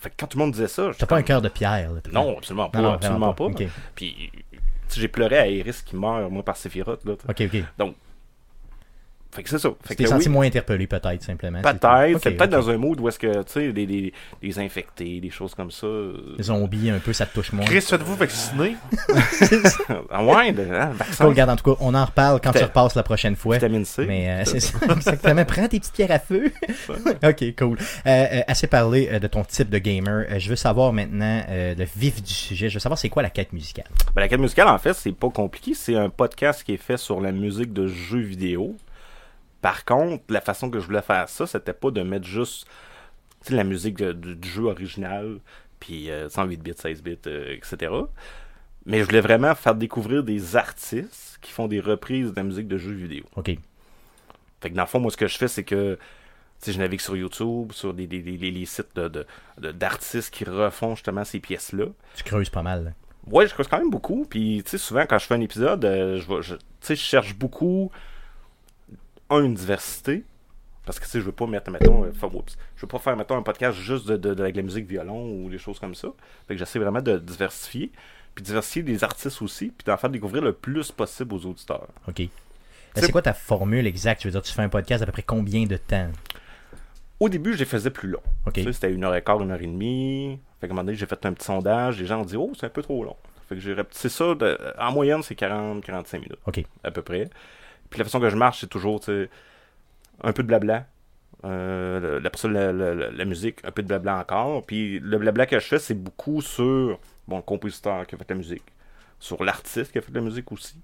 Fait 0.00 0.10
que 0.10 0.14
quand 0.16 0.28
tout 0.28 0.38
le 0.38 0.44
monde 0.44 0.52
disait 0.52 0.68
ça, 0.68 0.90
T'as 0.96 1.06
pas 1.06 1.16
un 1.16 1.22
cœur 1.22 1.42
de 1.42 1.48
pierre. 1.48 1.92
là, 1.92 2.00
Non, 2.12 2.38
absolument 2.38 2.70
pas. 2.70 2.78
Non, 2.78 2.84
non, 2.90 2.94
absolument 2.94 3.34
pas. 3.34 3.48
pas. 3.50 3.64
Puis, 3.96 4.30
tu 4.32 4.58
sais, 4.88 5.00
j'ai 5.00 5.08
pleuré 5.08 5.38
à 5.38 5.46
Iris 5.48 5.82
qui 5.82 5.96
meurt, 5.96 6.30
moi, 6.30 6.44
par 6.44 6.56
Sephiroth, 6.56 7.04
là. 7.04 7.14
tu. 7.16 7.44
Ok, 7.44 7.50
ok. 7.52 7.64
Fait 9.30 9.42
que 9.42 9.50
c'est 9.50 9.58
ça. 9.58 9.68
Fait 9.84 9.94
que 9.94 10.06
senti 10.06 10.26
oui, 10.28 10.32
moins 10.32 10.46
interpellé, 10.46 10.86
peut-être, 10.86 11.22
simplement. 11.22 11.60
Peut-être, 11.60 12.18
c'est 12.22 12.30
peut-être 12.32 12.50
dans 12.50 12.70
un 12.70 12.78
mood 12.78 12.98
où 12.98 13.08
est-ce 13.08 13.18
que, 13.18 13.42
tu 13.42 13.52
sais, 13.52 13.72
des, 13.72 13.86
des, 13.86 14.12
des 14.42 14.58
infectés, 14.58 15.20
des 15.20 15.30
choses 15.30 15.54
comme 15.54 15.70
ça. 15.70 15.86
euh, 15.86 16.34
Les 16.38 16.44
zombies, 16.44 16.88
un 16.90 16.98
peu, 16.98 17.12
ça 17.12 17.26
te 17.26 17.34
touche 17.34 17.52
moins. 17.52 17.64
Chris, 17.66 17.82
faites-vous 17.82 18.16
vacciner? 18.16 18.74
ah 20.10 20.24
ouais, 20.24 20.54
hein, 20.58 20.90
vaccin, 20.94 21.24
Cool, 21.24 21.26
regarde, 21.28 21.50
en 21.50 21.56
tout 21.56 21.74
cas, 21.74 21.78
on 21.80 21.94
en 21.94 22.04
reparle 22.04 22.40
quand 22.42 22.52
tu 22.52 22.62
repasses 22.64 22.94
la 22.94 23.02
prochaine 23.02 23.36
fois. 23.36 23.56
vitamine 23.56 23.84
C. 23.84 24.04
Mais 24.06 24.28
euh, 24.30 24.44
c'est 24.44 24.60
ça, 24.60 24.78
exactement. 24.90 25.44
Prends 25.44 25.68
tes 25.68 25.78
petites 25.78 25.92
pierres 25.92 26.10
à 26.12 26.18
feu. 26.18 26.50
ok, 27.22 27.44
cool. 27.58 27.78
Euh, 28.06 28.40
assez 28.46 28.66
parlé 28.66 29.18
de 29.20 29.26
ton 29.26 29.44
type 29.44 29.68
de 29.68 29.78
gamer. 29.78 30.24
Je 30.38 30.48
veux 30.48 30.56
savoir 30.56 30.92
maintenant 30.92 31.42
euh, 31.48 31.74
le 31.76 31.84
vif 31.96 32.22
du 32.22 32.32
sujet. 32.32 32.68
Je 32.68 32.74
veux 32.74 32.80
savoir 32.80 32.98
c'est 32.98 33.08
quoi 33.08 33.22
la 33.22 33.30
quête 33.30 33.52
musicale? 33.52 33.86
Ben, 34.14 34.22
la 34.22 34.28
quête 34.28 34.40
musicale, 34.40 34.68
en 34.68 34.78
fait, 34.78 34.94
c'est 34.94 35.12
pas 35.12 35.28
compliqué. 35.30 35.74
C'est 35.74 35.96
un 35.96 36.08
podcast 36.10 36.62
qui 36.64 36.72
est 36.74 36.76
fait 36.78 36.96
sur 36.96 37.20
la 37.20 37.30
musique 37.32 37.72
de 37.72 37.86
jeux 37.86 38.20
vidéo. 38.20 38.74
Par 39.60 39.84
contre, 39.84 40.22
la 40.28 40.40
façon 40.40 40.70
que 40.70 40.78
je 40.80 40.86
voulais 40.86 41.02
faire 41.02 41.28
ça, 41.28 41.46
c'était 41.46 41.72
pas 41.72 41.90
de 41.90 42.02
mettre 42.02 42.26
juste 42.26 42.66
la 43.50 43.64
musique 43.64 43.96
de- 43.98 44.12
du, 44.12 44.36
du 44.36 44.48
jeu 44.48 44.64
original, 44.64 45.38
puis 45.80 46.10
euh, 46.10 46.28
108 46.28 46.62
bits, 46.62 46.72
16 46.76 47.02
bits, 47.02 47.18
euh, 47.26 47.54
etc. 47.56 47.92
Mais 48.86 49.00
je 49.00 49.04
voulais 49.04 49.20
vraiment 49.20 49.54
faire 49.54 49.74
découvrir 49.74 50.22
des 50.22 50.56
artistes 50.56 51.38
qui 51.42 51.52
font 51.52 51.68
des 51.68 51.80
reprises 51.80 52.30
de 52.30 52.36
la 52.36 52.42
musique 52.42 52.68
de 52.68 52.78
jeux 52.78 52.92
vidéo. 52.92 53.24
Ok. 53.36 53.50
Fait 54.60 54.70
que 54.70 54.74
dans 54.74 54.82
le 54.82 54.88
fond, 54.88 55.00
moi, 55.00 55.10
ce 55.10 55.16
que 55.16 55.26
je 55.28 55.36
fais, 55.38 55.48
c'est 55.48 55.64
que 55.64 55.98
je 56.66 56.78
navigue 56.78 57.00
sur 57.00 57.16
YouTube, 57.16 57.72
sur 57.72 57.94
des, 57.94 58.06
des- 58.06 58.22
des- 58.22 58.36
les, 58.50 58.64
sites 58.66 58.94
de- 58.96 59.08
de- 59.08 59.26
de- 59.58 59.72
d'artistes 59.72 60.32
qui 60.32 60.44
refont 60.44 60.94
justement 60.94 61.24
ces 61.24 61.38
pièces-là. 61.40 61.86
Tu 62.16 62.24
creuses 62.24 62.50
pas 62.50 62.62
mal. 62.62 62.84
là. 62.84 62.90
Ouais, 63.26 63.46
je 63.46 63.52
creuse 63.54 63.68
quand 63.68 63.78
même 63.78 63.90
beaucoup. 63.90 64.26
Puis, 64.28 64.62
tu 64.64 64.70
sais, 64.70 64.78
souvent, 64.78 65.04
quand 65.06 65.18
je 65.18 65.26
fais 65.26 65.34
un 65.34 65.40
épisode, 65.40 65.84
euh, 65.84 66.20
je, 66.42 66.54
je 66.88 66.94
cherche 66.94 67.34
beaucoup, 67.36 67.92
un, 69.30 69.42
une 69.44 69.54
diversité. 69.54 70.24
Parce 70.84 70.98
que, 70.98 71.04
tu 71.04 71.10
sais, 71.10 71.20
je 71.20 71.24
veux 71.24 71.32
pas 71.32 71.46
mettre, 71.46 71.70
mettons, 71.70 72.04
euh, 72.04 72.12
je 72.14 72.80
veux 72.80 72.86
pas 72.88 72.98
faire, 72.98 73.14
mettons, 73.16 73.36
un 73.36 73.42
podcast 73.42 73.78
juste 73.78 74.06
de, 74.08 74.16
de- 74.16 74.32
de- 74.32 74.42
avec 74.42 74.56
la 74.56 74.62
musique 74.62 74.86
violon 74.86 75.30
ou 75.44 75.50
des 75.50 75.58
choses 75.58 75.78
comme 75.78 75.94
ça. 75.94 76.08
Fait 76.46 76.54
que 76.54 76.58
j'essaie 76.58 76.78
vraiment 76.78 77.02
de 77.02 77.18
diversifier. 77.18 77.92
Puis 78.34 78.42
diversifier 78.42 78.82
des 78.82 79.04
artistes 79.04 79.42
aussi. 79.42 79.66
Puis 79.68 79.84
d'en 79.84 79.96
faire 79.98 80.08
découvrir 80.08 80.42
le 80.42 80.52
plus 80.54 80.90
possible 80.90 81.34
aux 81.34 81.44
auditeurs. 81.44 81.88
Ok. 82.08 82.20
Euh, 82.20 82.26
C'est 82.94 83.12
quoi 83.12 83.20
ta 83.20 83.34
formule 83.34 83.86
exacte? 83.86 84.22
Je 84.22 84.28
veux 84.28 84.32
dire, 84.32 84.40
tu 84.42 84.52
fais 84.52 84.62
un 84.62 84.68
podcast 84.70 85.02
à 85.02 85.06
peu 85.06 85.12
près 85.12 85.22
combien 85.22 85.66
de 85.66 85.76
temps? 85.76 86.08
Au 87.20 87.28
début, 87.28 87.52
je 87.52 87.58
les 87.58 87.64
faisais 87.64 87.90
plus. 87.90 88.14
Tu 88.54 88.62
sais, 88.62 88.72
c'était 88.72 88.92
une 88.92 89.04
heure 89.04 89.14
et 89.14 89.22
quart, 89.22 89.42
une 89.42 89.50
heure 89.50 89.60
et 89.60 89.66
demie. 89.66 90.38
Fait 90.60 90.68
qu'à 90.68 90.72
un 90.72 90.76
moment 90.76 90.84
donné, 90.86 90.96
j'ai 90.96 91.06
fait 91.06 91.26
un 91.26 91.32
petit 91.32 91.44
sondage. 91.46 91.98
Les 92.00 92.06
gens 92.06 92.20
ont 92.22 92.24
dit, 92.24 92.36
oh, 92.36 92.52
c'est 92.58 92.66
un 92.66 92.70
peu 92.70 92.80
trop 92.82 93.04
long. 93.04 93.16
Fait 93.48 93.56
que 93.56 93.60
j'ai 93.60 93.74
rapetissé 93.74 94.08
ça. 94.08 94.34
de- 94.34 94.58
en 94.78 94.92
moyenne, 94.92 95.22
c'est 95.22 95.34
40-45 95.34 96.14
minutes. 96.20 96.38
Ok. 96.46 96.62
à 96.84 96.90
peu 96.90 97.02
près. 97.02 97.28
Puis 97.90 97.98
la 97.98 98.04
façon 98.04 98.20
que 98.20 98.30
je 98.30 98.36
marche, 98.36 98.60
c'est 98.60 98.66
toujours 98.68 99.00
un 100.22 100.32
peu 100.32 100.42
de 100.42 100.48
blabla. 100.48 100.86
Euh, 101.44 102.20
la- 102.20 102.72
la- 102.72 103.10
la 103.12 103.24
musique, 103.24 103.64
un 103.64 103.70
peu 103.70 103.82
de 103.82 103.88
blabla 103.88 104.18
encore. 104.20 104.66
Puis 104.66 104.98
le 105.00 105.18
blabla 105.18 105.46
que 105.46 105.58
je 105.60 105.66
fais, 105.66 105.78
c'est 105.78 105.94
beaucoup 105.94 106.42
sur 106.42 106.98
bon, 107.28 107.36
le 107.36 107.42
compositeur 107.42 108.06
qui 108.06 108.14
a 108.14 108.18
fait 108.18 108.30
la 108.30 108.36
musique, 108.36 108.64
sur 109.20 109.44
l'artiste 109.44 109.92
qui 109.92 109.98
a 109.98 110.02
fait 110.02 110.12
la 110.14 110.20
musique 110.20 110.50
aussi, 110.52 110.76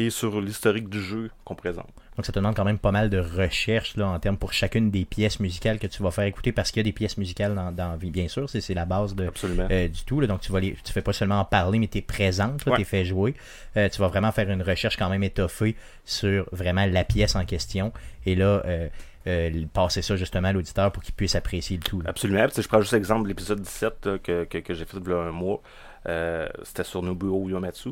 et 0.00 0.10
sur 0.10 0.40
l'historique 0.40 0.88
du 0.88 1.02
jeu 1.02 1.30
qu'on 1.44 1.54
présente. 1.54 1.88
Donc 2.16 2.24
ça 2.26 2.32
te 2.32 2.38
demande 2.38 2.54
quand 2.54 2.64
même 2.64 2.78
pas 2.78 2.90
mal 2.92 3.10
de 3.10 3.18
recherche 3.18 3.96
là, 3.96 4.08
en 4.08 4.18
termes 4.18 4.36
pour 4.36 4.52
chacune 4.52 4.90
des 4.90 5.04
pièces 5.04 5.40
musicales 5.40 5.78
que 5.78 5.86
tu 5.86 6.02
vas 6.02 6.10
faire 6.10 6.24
écouter 6.24 6.52
parce 6.52 6.70
qu'il 6.70 6.80
y 6.80 6.82
a 6.82 6.84
des 6.84 6.92
pièces 6.92 7.16
musicales 7.18 7.54
dans, 7.54 7.72
dans 7.72 7.96
vie, 7.96 8.10
bien 8.10 8.28
sûr, 8.28 8.48
c'est 8.50 8.60
c'est 8.60 8.74
la 8.74 8.84
base 8.84 9.14
de, 9.14 9.30
euh, 9.70 9.88
du 9.88 10.04
tout. 10.04 10.20
là. 10.20 10.26
donc 10.26 10.40
tu 10.40 10.50
vas 10.52 10.60
les, 10.60 10.74
tu 10.84 10.92
fais 10.92 11.02
pas 11.02 11.12
seulement 11.12 11.40
en 11.40 11.44
parler, 11.44 11.78
mais 11.78 11.88
tu 11.88 11.98
es 11.98 12.02
présente, 12.02 12.62
tu 12.64 12.70
Ouais. 12.70 12.80
es 12.80 12.84
fait 12.84 13.04
jouer. 13.04 13.34
Euh, 13.76 13.88
tu 13.88 14.00
vas 14.00 14.08
vraiment 14.08 14.32
faire 14.32 14.48
une 14.50 14.62
recherche 14.62 14.96
quand 14.96 15.08
même 15.08 15.22
étoffée 15.22 15.76
sur 16.04 16.46
vraiment 16.52 16.86
la 16.86 17.04
pièce 17.04 17.34
en 17.36 17.44
question. 17.44 17.92
Et 18.26 18.34
là, 18.34 18.62
euh, 18.66 18.88
euh, 19.26 19.64
passer 19.72 20.02
ça 20.02 20.16
justement 20.16 20.48
à 20.48 20.52
l'auditeur 20.52 20.90
pour 20.92 21.02
qu'il 21.02 21.14
puisse 21.14 21.34
apprécier 21.34 21.76
le 21.76 21.82
tout. 21.82 22.00
là. 22.00 22.10
Absolument. 22.10 22.46
Puis, 22.48 22.62
je 22.62 22.68
prends 22.68 22.80
juste 22.80 22.92
l'exemple 22.92 23.24
de 23.24 23.28
l'épisode 23.28 23.60
17 23.60 24.06
là, 24.06 24.18
que, 24.18 24.44
que, 24.44 24.58
que 24.58 24.74
j'ai 24.74 24.84
fait 24.84 24.96
il 25.04 25.08
y 25.08 25.12
a 25.12 25.18
un 25.18 25.32
mois. 25.32 25.60
Euh, 26.06 26.48
C'était 26.62 26.84
sur 26.84 27.02
Nobuo 27.02 27.48
Uematsu. 27.48 27.90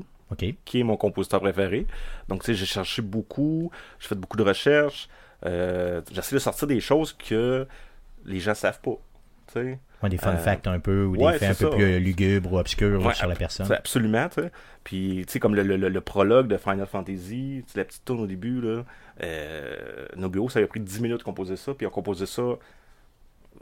Qui 0.65 0.81
est 0.81 0.83
mon 0.85 0.97
compositeur 0.97 1.41
préféré. 1.41 1.87
Donc, 2.29 2.41
tu 2.43 2.47
sais, 2.47 2.55
j'ai 2.55 2.67
cherché 2.67 3.01
beaucoup, 3.03 3.71
j'ai 4.01 4.09
fait 4.09 4.15
beaucoup 4.17 4.37
de 4.37 4.43
recherches. 4.43 5.09
Euh, 5.45 6.01
J'essaie 6.13 6.35
de 6.35 6.41
sortir 6.41 6.67
des 6.67 6.81
choses 6.81 7.13
que 7.13 7.67
les 8.25 8.41
gens 8.41 8.55
savent 8.55 8.81
pas. 8.81 8.97
Tu 9.47 9.53
sais. 9.53 9.79
Ouais, 10.03 10.09
des 10.09 10.19
fun 10.19 10.33
Euh, 10.33 10.37
facts 10.37 10.67
un 10.67 10.81
peu 10.81 11.05
ou 11.05 11.17
ouais, 11.17 11.35
des 11.35 11.39
faits 11.39 11.63
un 11.63 11.69
peu 11.71 11.77
plus 11.77 11.85
euh, 11.85 11.99
lugubres 11.99 12.53
ou 12.53 12.59
obscurs 12.59 13.05
Ouais, 13.05 13.15
sur 13.15 13.29
la 13.29 13.37
personne. 13.37 13.71
Absolument, 13.73 14.29
tu 14.29 14.43
sais. 14.43 14.51
Puis, 14.85 15.25
tu 15.27 15.33
sais, 15.35 15.39
comme 15.41 15.55
le, 15.55 15.63
le- 15.63 15.77
le- 15.77 15.89
le 15.89 16.01
prologue 16.01 16.49
de 16.49 16.57
Final 16.57 16.87
Fantasy, 16.87 17.63
tu 17.67 17.73
sais, 17.73 17.79
la 17.79 17.85
petite 17.85 18.05
tourne 18.05 18.21
au 18.21 18.27
début, 18.27 18.61
là. 18.61 18.85
Euh, 19.23 20.07
Nobuo, 20.17 20.49
ça 20.49 20.59
lui 20.59 20.65
a 20.65 20.69
pris 20.69 20.81
10 20.81 21.01
minutes 21.01 21.19
de 21.19 21.23
composer 21.23 21.57
ça, 21.57 21.73
puis 21.75 21.85
il 21.85 21.87
a 21.87 21.91
composé 21.91 22.27
ça 22.27 22.43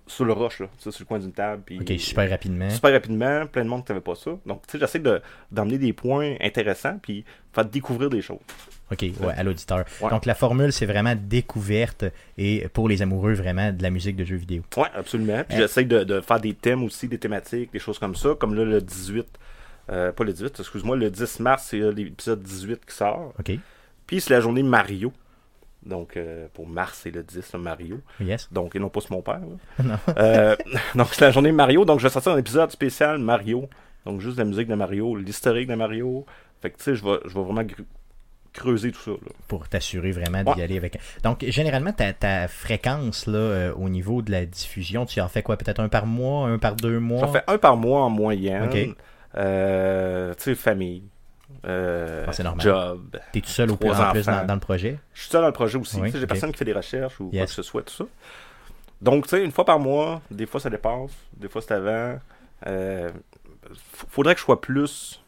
sur 0.06 0.24
le 0.26 0.32
roche, 0.34 0.60
là, 0.60 0.66
sur 0.78 0.92
le 0.98 1.04
coin 1.06 1.18
d'une 1.18 1.32
table. 1.32 1.62
Puis, 1.64 1.80
Ok, 1.80 1.92
super 1.98 2.28
rapidement. 2.28 2.68
super 2.70 2.92
rapidement, 2.92 3.46
plein 3.46 3.64
de 3.64 3.68
monde 3.70 3.82
ne 3.82 3.86
savait 3.86 4.00
pas 4.00 4.14
ça. 4.14 4.32
Donc, 4.44 4.66
tu 4.66 4.72
sais, 4.72 4.78
j'essaie 4.78 4.98
de- 4.98 5.20
d'emmener 5.50 5.78
des 5.78 5.92
points 5.94 6.34
intéressants, 6.40 6.98
puis 7.02 7.24
faire 7.54 7.64
découvrir 7.64 8.10
des 8.10 8.20
choses. 8.20 8.38
OK, 8.92 9.00
ouais, 9.00 9.32
à 9.34 9.42
l'auditeur. 9.42 9.84
Ouais. 10.02 10.10
Donc 10.10 10.26
la 10.26 10.34
formule, 10.34 10.70
c'est 10.72 10.84
vraiment 10.84 11.14
découverte 11.16 12.04
et 12.36 12.68
pour 12.74 12.86
les 12.88 13.00
amoureux 13.00 13.32
vraiment 13.32 13.72
de 13.72 13.82
la 13.82 13.88
musique 13.88 14.14
de 14.14 14.24
jeux 14.24 14.36
vidéo. 14.36 14.62
Oui, 14.76 14.84
absolument. 14.94 15.42
Puis 15.48 15.56
Euh, 15.56 15.60
j'essaie 15.62 15.84
de, 15.84 16.04
de 16.04 16.20
faire 16.20 16.38
des 16.38 16.52
thèmes 16.52 16.82
aussi, 16.84 17.08
des 17.08 17.18
thématiques, 17.18 17.72
des 17.72 17.78
choses 17.78 17.98
comme 17.98 18.14
ça. 18.14 18.34
Comme 18.38 18.54
là, 18.54 18.62
le 18.64 18.82
18, 18.82 19.26
euh, 19.90 20.12
pas 20.12 20.24
le 20.24 20.32
18, 20.34 20.60
excuse-moi, 20.60 20.96
le 20.96 21.10
10 21.10 21.40
mars, 21.40 21.66
c'est 21.70 21.80
euh, 21.80 21.92
l'épisode 21.92 22.42
18 22.42 22.84
qui 22.86 22.94
sort. 22.94 23.32
OK, 23.38 23.52
Puis 24.06 24.20
c'est 24.20 24.34
la 24.34 24.40
journée 24.40 24.62
Mario. 24.62 25.12
Donc, 25.86 26.16
euh, 26.16 26.46
pour 26.54 26.66
mars, 26.66 27.00
c'est 27.02 27.10
le 27.10 27.22
10, 27.22 27.52
le 27.54 27.58
Mario. 27.58 28.00
yes. 28.20 28.48
Donc, 28.52 28.74
et 28.74 28.78
non 28.78 28.88
pas 28.88 29.00
mon 29.10 29.22
père. 29.22 29.40
Non. 29.84 29.96
Euh, 30.16 30.56
donc, 30.94 31.08
c'est 31.12 31.24
la 31.24 31.30
journée 31.30 31.52
Mario. 31.52 31.84
Donc, 31.84 31.98
je 32.00 32.04
vais 32.04 32.10
sortir 32.12 32.32
un 32.32 32.38
épisode 32.38 32.70
spécial 32.70 33.18
Mario. 33.18 33.68
Donc, 34.06 34.20
juste 34.20 34.38
la 34.38 34.44
musique 34.44 34.68
de 34.68 34.74
Mario, 34.74 35.16
l'historique 35.16 35.68
de 35.68 35.74
Mario. 35.74 36.24
Fait 36.62 36.70
que, 36.70 36.78
tu 36.78 36.84
sais, 36.84 36.94
je 36.96 37.04
vais, 37.04 37.18
je 37.26 37.34
vais 37.34 37.42
vraiment 37.42 37.62
creuser 38.52 38.92
tout 38.92 39.00
ça. 39.00 39.10
là. 39.10 39.16
Pour 39.48 39.68
t'assurer 39.68 40.12
vraiment 40.12 40.42
d'y 40.44 40.50
Ouais. 40.58 40.62
aller 40.62 40.76
avec. 40.76 40.98
Donc 41.24 41.44
généralement, 41.48 41.92
ta, 41.92 42.12
ta 42.12 42.46
fréquence 42.46 43.26
là, 43.26 43.36
euh, 43.38 43.72
au 43.74 43.88
niveau 43.88 44.22
de 44.22 44.30
la 44.30 44.46
diffusion, 44.46 45.06
tu 45.06 45.20
en 45.20 45.26
fais 45.28 45.42
quoi? 45.42 45.56
Peut-être 45.56 45.80
un 45.80 45.88
par 45.88 46.06
mois, 46.06 46.46
un 46.46 46.58
par 46.58 46.76
deux 46.76 47.00
mois? 47.00 47.20
J'en 47.20 47.32
fais 47.32 47.42
un 47.48 47.58
par 47.58 47.76
mois 47.76 48.02
en 48.02 48.10
moyenne. 48.10 48.62
Ok. 48.64 48.74
Tu 49.34 50.42
sais, 50.44 50.54
famille. 50.54 51.02
Euh, 51.66 52.24
Ah, 52.28 52.32
c'est 52.32 52.42
normal. 52.42 52.64
job. 52.64 53.16
T'es 53.32 53.40
tout 53.40 53.48
seul 53.48 53.70
au 53.70 53.76
plus, 53.76 53.90
en 53.90 54.10
plus 54.12 54.26
dans, 54.26 54.46
dans 54.46 54.54
le 54.54 54.60
projet? 54.60 54.98
Je 55.14 55.20
suis 55.22 55.30
seul 55.30 55.40
dans 55.40 55.46
le 55.48 55.52
projet 55.52 55.78
aussi. 55.78 55.98
Oui, 56.00 56.10
J'ai 56.14 56.26
personne 56.26 56.52
qui 56.52 56.58
fait 56.58 56.64
des 56.64 56.72
recherches 56.72 57.20
ou 57.20 57.28
quoi 57.30 57.38
Yes. 57.40 57.48
que 57.50 57.54
ce 57.56 57.62
soit, 57.62 57.82
tout 57.82 57.94
ça. 57.94 58.04
Donc, 59.00 59.24
tu 59.24 59.30
sais, 59.30 59.44
une 59.44 59.50
fois 59.52 59.64
par 59.64 59.78
mois, 59.78 60.20
des 60.30 60.46
fois 60.46 60.60
ça 60.60 60.70
dépasse, 60.70 61.10
des 61.36 61.48
fois 61.48 61.60
c'est 61.62 61.74
avant. 61.74 62.18
Euh, 62.66 63.10
faudrait 64.08 64.34
que 64.34 64.40
je 64.40 64.44
sois 64.44 64.60
plus 64.60 65.20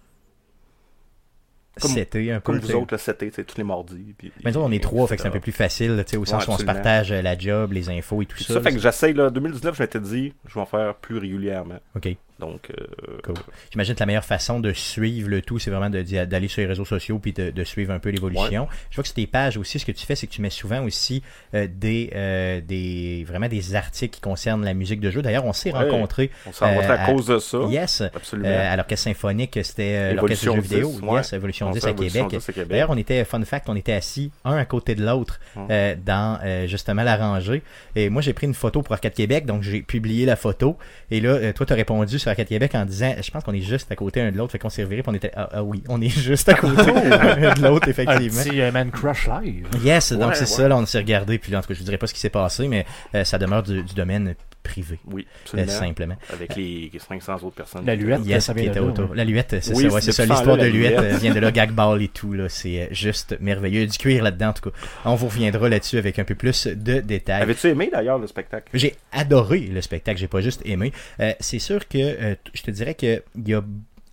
Comme- 1.81 1.91
C'était 1.91 2.31
un 2.33 2.37
peu. 2.41 2.53
comme 2.53 2.59
vous 2.59 2.75
autres, 2.75 2.97
tu 2.97 3.31
sais, 3.31 3.45
tous 3.45 3.59
les 3.59 3.65
mardis. 3.65 4.15
Puis, 4.17 4.33
Mais 4.45 4.51
nous, 4.51 4.61
on 4.61 4.71
est 4.73 4.83
trois, 4.83 5.07
fait 5.07 5.17
que 5.17 5.23
c'est 5.23 5.29
un 5.29 5.31
peu 5.31 5.41
plus 5.41 5.53
facile, 5.53 6.03
tu 6.07 6.13
sais, 6.13 6.17
au 6.17 6.21
Ouais, 6.21 6.27
sens 6.27 6.49
où 6.49 6.53
on 6.53 6.57
se 6.57 6.65
partage 6.65 7.13
euh, 7.13 7.21
la 7.21 7.37
job, 7.37 7.73
les 7.73 7.91
infos 7.91 8.23
et 8.23 8.27
tout 8.27 8.35
Puis 8.37 8.45
ça. 8.45 8.55
ça, 8.55 8.61
fait 8.63 8.73
que 8.73 8.79
j'essaye, 8.79 9.13
là, 9.13 9.29
2019, 9.29 9.77
je 9.77 9.83
m'étais 9.83 10.01
dit, 10.01 10.33
je 10.49 10.55
vais 10.55 10.61
en 10.61 10.65
faire 10.65 10.95
plus 10.95 11.19
régulièrement. 11.19 11.79
OK. 11.95 12.17
Donc, 12.39 12.71
euh, 12.71 12.85
Cool. 13.23 13.35
J'imagine 13.73 13.95
que 13.95 14.01
la 14.01 14.07
meilleure 14.07 14.25
façon 14.25 14.61
de 14.61 14.73
suivre 14.73 15.29
le 15.31 15.41
tout, 15.41 15.59
c'est 15.59 15.71
vraiment 15.71 15.89
d'aller 15.91 16.49
sur 16.49 16.61
les 16.61 16.67
réseaux 16.67 16.85
sociaux 16.85 17.19
puis 17.19 17.33
de, 17.33 17.51
de 17.51 17.65
suivre 17.65 17.93
un 17.93 17.99
peu 17.99 18.11
l'évolution. 18.11 18.69
Je 18.91 18.97
vois 18.97 19.03
que 19.03 19.09
sur 19.09 19.15
tes 19.15 19.27
pages 19.27 19.57
aussi, 19.57 19.79
ce 19.79 19.87
que 19.87 19.93
tu 19.93 20.05
fais, 20.05 20.15
c'est 20.17 20.27
que 20.27 20.33
tu 20.33 20.43
mets 20.43 20.51
souvent 20.51 20.83
aussi 20.85 21.23
euh, 21.55 21.67
des, 21.71 22.11
euh, 22.15 22.61
des 22.61 23.25
vraiment 23.27 23.49
des 23.49 23.75
articles 23.75 24.15
qui 24.15 24.21
concernent 24.21 24.65
la 24.65 24.75
musique 24.75 25.01
de 25.01 25.11
jeu. 25.11 25.23
D'ailleurs, 25.23 25.47
on 25.47 25.53
s'est 25.55 25.73
Ouais. 25.73 25.79
rencontrés. 25.85 26.31
on 26.47 26.53
s'est 26.53 26.65
rencontrés 26.65 26.93
à 26.93 27.07
cause 27.07 27.27
de 27.27 27.39
ça. 27.39 27.59
Yes. 27.71 28.03
Absolument. 28.15 28.49
À 28.49 28.77
l'orchestre 28.77 29.05
symphonique, 29.05 29.59
c'était 29.63 30.13
l'orchestre 30.15 30.47
de 30.51 30.55
jeux 30.57 30.61
vidéo. 30.61 30.91
10, 30.91 31.01
ouais. 31.03 31.15
Yes, 31.17 31.33
Evolution 31.33 31.69
On 31.69 31.71
10 31.71 31.81
fait 31.81 31.89
à 31.89 31.93
Québec. 31.95 32.27
10 32.29 32.49
à 32.49 32.53
Québec. 32.53 32.69
D'ailleurs, 32.69 32.91
on 32.91 32.97
était, 32.99 33.25
fun 33.25 33.43
fact, 33.45 33.69
on 33.71 33.77
était 33.77 33.93
assis 33.95 34.31
un 34.45 34.57
à 34.57 34.65
côté 34.67 34.95
de 34.95 35.05
l'autre 35.05 35.41
Hum. 35.57 35.69
dans 36.05 36.39
justement 36.67 37.03
la 37.03 37.17
rangée. 37.17 37.63
Et 37.95 38.11
moi, 38.11 38.21
j'ai 38.21 38.35
pris 38.35 38.47
une 38.47 38.53
photo 38.55 38.83
pour 38.83 38.93
Arcade 38.93 39.15
Québec, 39.15 39.47
donc 39.47 39.63
j'ai 39.63 39.81
publié 39.83 40.27
la 40.27 40.37
photo. 40.37 40.77
Et 41.11 41.21
là, 41.21 41.53
toi, 41.55 41.65
tu 41.65 41.73
as 41.73 41.77
répondu 41.77 42.19
sur 42.27 42.31
Arcade 42.33 42.49
Québec 42.49 42.75
en 42.75 42.85
disant, 42.85 43.15
je 43.23 43.31
pense 43.31 43.45
qu'on 43.45 43.53
est 43.55 43.61
juste 43.61 43.91
à 43.93 43.95
côté 43.97 44.21
un 44.21 44.33
de 44.33 44.37
l'autre, 44.37 44.51
fait 44.53 44.59
qu'on 44.59 44.69
s'est 44.69 44.83
reviré, 44.83 45.03
puis 45.03 45.11
on 45.13 45.15
était, 45.15 45.31
ah, 45.37 45.49
ah 45.53 45.63
oui, 45.63 45.83
on 45.89 46.01
est 46.01 46.09
juste 46.09 46.49
à 46.49 46.55
côté 46.55 46.91
un 46.91 47.55
de 47.55 47.63
l'autre, 47.63 47.87
Un 47.87 47.91
effectivement. 47.91 48.43
petit 48.43 48.61
euh, 48.61 48.73
Man 48.73 48.91
Crush 48.91 49.29
Live. 49.29 49.67
Yes, 49.85 50.13
donc 50.13 50.31
Ouais, 50.31 50.35
c'est 50.35 50.41
ouais. 50.41 50.47
ça, 50.47 50.69
là, 50.69 50.77
on 50.77 50.87
s'est 50.87 50.99
regardé, 50.99 51.39
puis 51.39 51.53
là, 51.53 51.59
en 51.59 51.61
tout 51.63 51.69
cas, 51.69 51.75
je 51.75 51.81
ne 51.81 51.85
dirais 51.85 51.99
pas 51.99 52.07
ce 52.09 52.15
qui 52.15 52.21
s'est 52.21 52.31
passé, 52.31 52.67
mais 52.67 52.85
euh, 53.15 53.23
ça 53.23 53.39
demeure 53.39 53.63
du, 53.63 53.83
du 53.83 53.95
domaine 53.95 54.35
privé, 54.67 54.99
Oui, 55.07 55.27
euh, 55.27 55.43
absolument. 55.45 55.69
simplement. 55.73 56.17
Avec 56.33 56.57
les 56.57 56.91
500 56.99 57.35
autres 57.37 57.51
personnes. 57.57 57.87
La 57.87 57.95
luette, 57.95 58.25
Yes, 58.27 58.45
ça 58.45 58.53
qui 58.55 58.61
vient 58.61 58.71
était 58.71 58.81
de 58.81 58.85
là, 58.85 58.91
autour. 58.91 59.11
ouais. 59.11 59.17
La 59.17 59.25
luette, 59.25 59.57
c'est 59.61 59.75
Oui, 59.75 59.85
ça, 59.85 59.95
ouais, 59.95 60.01
c'est 60.01 60.13
ça. 60.13 60.27
L'histoire 60.27 60.57
de 60.57 60.63
la 60.63 60.69
luette 60.69 60.99
euh, 60.99 61.17
vient 61.17 61.35
de 61.35 61.41
là, 61.41 61.51
gag 61.53 61.71
ball 61.73 62.03
et 62.03 62.09
tout, 62.09 62.33
là. 62.33 62.49
C'est 62.49 62.83
euh, 62.83 62.87
juste 62.91 63.37
merveilleux. 63.41 63.87
Du 63.87 63.97
cuir 63.99 64.23
là-dedans, 64.23 64.49
en 64.49 64.53
tout 64.53 64.71
cas. 64.71 64.77
On 65.05 65.15
vous 65.15 65.27
reviendra 65.29 65.69
là-dessus 65.69 65.99
avec 65.99 66.19
un 66.19 66.25
peu 66.25 66.35
plus 66.35 66.67
de 66.67 67.01
détails. 67.01 67.43
Avais-tu 67.43 67.69
aimé 67.69 67.89
d'ailleurs 67.93 68.19
le 68.19 68.27
spectacle? 68.27 68.69
J'ai 68.75 68.95
adoré 69.13 69.61
le 69.61 69.81
spectacle, 69.81 70.19
j'ai 70.19 70.29
pas 70.29 70.41
juste 70.41 70.63
aimé. 70.65 70.93
Euh, 71.21 71.33
c'est 71.41 71.59
sûr 71.59 71.87
que 71.89 71.99
euh, 71.99 72.35
je 72.55 72.63
te 72.63 72.71
dirais 72.71 72.95
que 72.95 73.23
il 73.37 73.49
y 73.49 73.55
a 73.55 73.63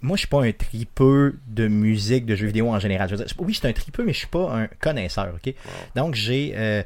moi, 0.06 0.18
je 0.18 0.22
suis 0.24 0.28
pas 0.28 0.44
un 0.44 0.52
tripeux 0.52 1.40
de 1.48 1.70
musique, 1.70 2.26
de 2.26 2.36
jeux 2.36 2.48
vidéo 2.48 2.68
en 2.68 2.78
général. 2.78 3.08
Je 3.08 3.16
veux 3.16 3.24
dire, 3.24 3.34
oui, 3.40 3.54
je 3.54 3.60
suis 3.60 3.68
un 3.70 3.72
tripeux, 3.72 4.04
mais 4.04 4.12
je 4.12 4.18
suis 4.18 4.28
pas 4.28 4.52
un 4.54 4.68
connaisseur, 4.82 5.34
ok? 5.34 5.54
Donc, 5.96 6.14
j'ai 6.16 6.52
euh, 6.58 6.84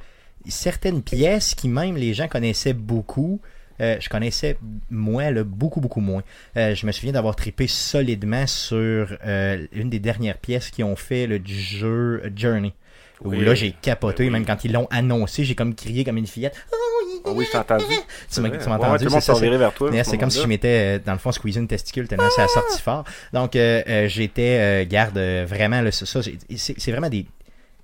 certaines 0.48 1.02
pièces 1.02 1.56
qui 1.56 1.68
même 1.68 1.98
les 1.98 2.14
gens 2.14 2.28
connaissaient 2.28 2.74
beaucoup. 2.74 3.42
Euh, 3.82 3.98
je 4.00 4.10
connaissais, 4.10 4.58
moi, 4.90 5.32
là, 5.32 5.44
beaucoup, 5.44 5.82
beaucoup 5.82 6.02
moins. 6.02 6.24
Euh, 6.58 6.76
je 6.76 6.86
me 6.86 6.92
souviens 6.92 7.12
d'avoir 7.14 7.36
tripé 7.36 7.68
solidement 7.68 8.48
sur 8.48 9.16
euh, 9.26 9.66
une 9.72 9.90
des 9.90 10.00
dernières 10.00 10.38
pièces 10.38 10.70
qui 10.70 10.84
ont 10.84 10.96
fait 10.96 11.28
le 11.28 11.40
jeu 11.46 12.22
Journey. 12.36 12.74
Où 13.24 13.30
Oui. 13.30 13.44
là, 13.44 13.56
j'ai 13.56 13.72
capoté, 13.72 14.24
Ben 14.24 14.28
oui. 14.28 14.34
même 14.34 14.46
quand 14.46 14.64
ils 14.64 14.72
l'ont 14.72 14.88
annoncé, 14.92 15.44
j'ai 15.44 15.56
comme 15.56 15.74
crié 15.74 16.04
comme 16.04 16.18
une 16.18 16.28
fillette. 16.28 16.54
Ah 17.26 17.32
oui, 17.34 17.46
je 17.46 17.52
t'ai 17.52 17.58
entendu. 17.58 17.84
Tu 18.32 18.42
m'as 18.42 18.50
Ouais, 18.50 18.58
ouais, 18.58 18.74
entendu, 18.74 19.06
monde 19.06 19.22
c'est 19.22 19.32
mais 19.92 20.04
ce 20.04 20.12
C'est 20.12 20.18
comme 20.20 20.30
si 20.30 20.40
je 20.42 20.48
m'étais, 20.48 21.00
dans 21.00 21.14
le 21.14 21.18
fond, 21.18 21.32
squeezé 21.32 21.60
une 21.60 21.68
testicule 21.68 22.08
tellement 22.08 22.30
ça 22.30 22.44
a 22.44 22.48
sorti 22.48 22.80
fort. 22.82 23.04
Donc, 23.34 23.56
euh, 23.56 24.08
j'étais, 24.08 24.84
euh, 24.84 24.86
garde, 24.88 25.18
vraiment, 25.46 25.82
là, 25.82 25.92
ça, 25.92 26.22
j'ai- 26.22 26.38
c'est 26.58 26.92
vraiment 26.92 27.10
des, 27.10 27.26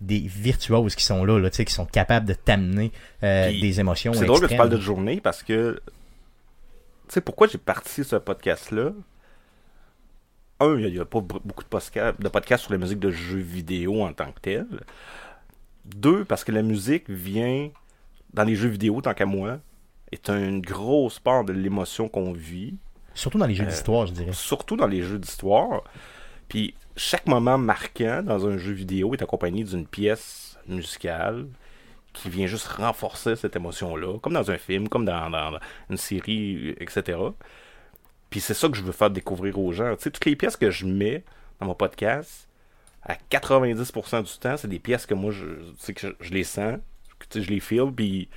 des 0.06 0.20
virtuoses 0.20 0.96
qui 0.96 1.04
sont 1.04 1.24
là, 1.26 1.40
là 1.40 1.50
qui 1.50 1.66
sont 1.72 1.86
capables 1.86 2.26
de 2.28 2.34
t'amener 2.34 2.92
euh, 3.24 3.50
des 3.50 3.80
émotions 3.80 4.14
C'est 4.14 4.26
drôle 4.26 4.42
que 4.42 4.46
tu 4.48 4.56
parles 4.58 4.70
de 4.70 4.80
journée 4.80 5.22
parce 5.22 5.44
que. 5.44 5.82
Tu 7.08 7.14
sais, 7.16 7.22
pourquoi 7.22 7.48
j'ai 7.48 7.58
parti 7.58 8.04
ce 8.04 8.16
podcast-là? 8.16 8.92
Un, 10.60 10.78
il 10.80 10.94
n'y 10.94 11.00
a, 11.00 11.06
pas 11.06 11.20
beaucoup 11.20 11.64
de, 11.64 11.68
posca- 11.70 12.18
de 12.18 12.30
podcasts 12.30 12.64
sur 12.64 12.72
la 12.72 12.78
musique 12.80 13.00
de 13.00 13.12
jeux 13.12 13.40
vidéo 13.40 14.04
en 14.04 14.14
tant 14.14 14.32
que 14.32 14.40
tel. 14.40 14.66
Deux, 15.86 16.24
parce 16.24 16.44
que 16.44 16.52
la 16.54 16.62
musique 16.62 17.10
vient, 17.10 17.70
dans 18.34 18.44
les 18.44 18.56
jeux 18.56 18.70
vidéo, 18.70 19.02
tant 19.02 19.14
qu'à 19.14 19.26
moi, 19.26 19.60
est 20.12 20.30
une 20.30 20.62
grosse 20.62 21.20
part 21.20 21.44
de 21.44 21.52
l'émotion 21.54 22.08
qu'on 22.08 22.32
vit. 22.32 22.76
Surtout 23.14 23.38
dans 23.38 23.46
les 23.48 23.56
jeux 23.56 23.66
Euh, 23.66 23.68
d'histoire, 23.68 24.08
je 24.08 24.14
dirais. 24.14 24.32
surtout 24.32 24.78
dans 24.78 24.88
les 24.88 25.02
jeux 25.02 25.20
d'histoire. 25.20 25.84
Puis 26.48 26.74
chaque 26.96 27.28
moment 27.28 27.58
marquant 27.58 28.22
dans 28.24 28.48
un 28.48 28.58
jeu 28.58 28.74
vidéo 28.74 29.14
est 29.14 29.22
accompagné 29.22 29.64
d'une 29.64 29.88
pièce 29.88 30.58
musicale 30.68 31.48
qui 32.14 32.30
vient 32.30 32.48
juste 32.48 32.68
renforcer 32.68 33.36
cette 33.36 33.56
émotion-là, 33.56 34.20
comme 34.20 34.34
dans 34.34 34.52
un 34.52 34.58
film, 34.58 34.88
comme 34.88 35.06
dans, 35.06 35.60
une 35.90 35.98
série, 35.98 36.76
etc. 36.80 37.18
Puis 38.30 38.40
c'est 38.40 38.54
ça 38.54 38.70
que 38.70 38.78
je 38.78 38.84
veux 38.84 38.92
faire 38.92 39.10
découvrir 39.10 39.58
aux 39.60 39.72
gens. 39.72 39.96
Tu 39.96 40.04
sais, 40.04 40.12
toutes 40.12 40.26
les 40.26 40.36
pièces 40.36 40.56
que 40.56 40.70
je 40.70 40.86
mets 40.86 41.24
dans 41.60 41.66
mon 41.66 41.76
podcast, 41.76 42.48
à 43.02 43.16
90% 43.32 44.24
du 44.24 44.40
temps, 44.40 44.58
c'est 44.58 44.68
des 44.68 44.80
pièces 44.80 45.06
que 45.06 45.14
moi, 45.14 45.32
je, 45.32 45.92
que 45.92 46.16
je, 46.20 46.32
les 46.32 46.44
sens, 46.44 46.78
que, 47.20 47.42
je 47.42 47.50
les 47.50 47.60
feel, 47.60 47.92
puis 47.92 48.30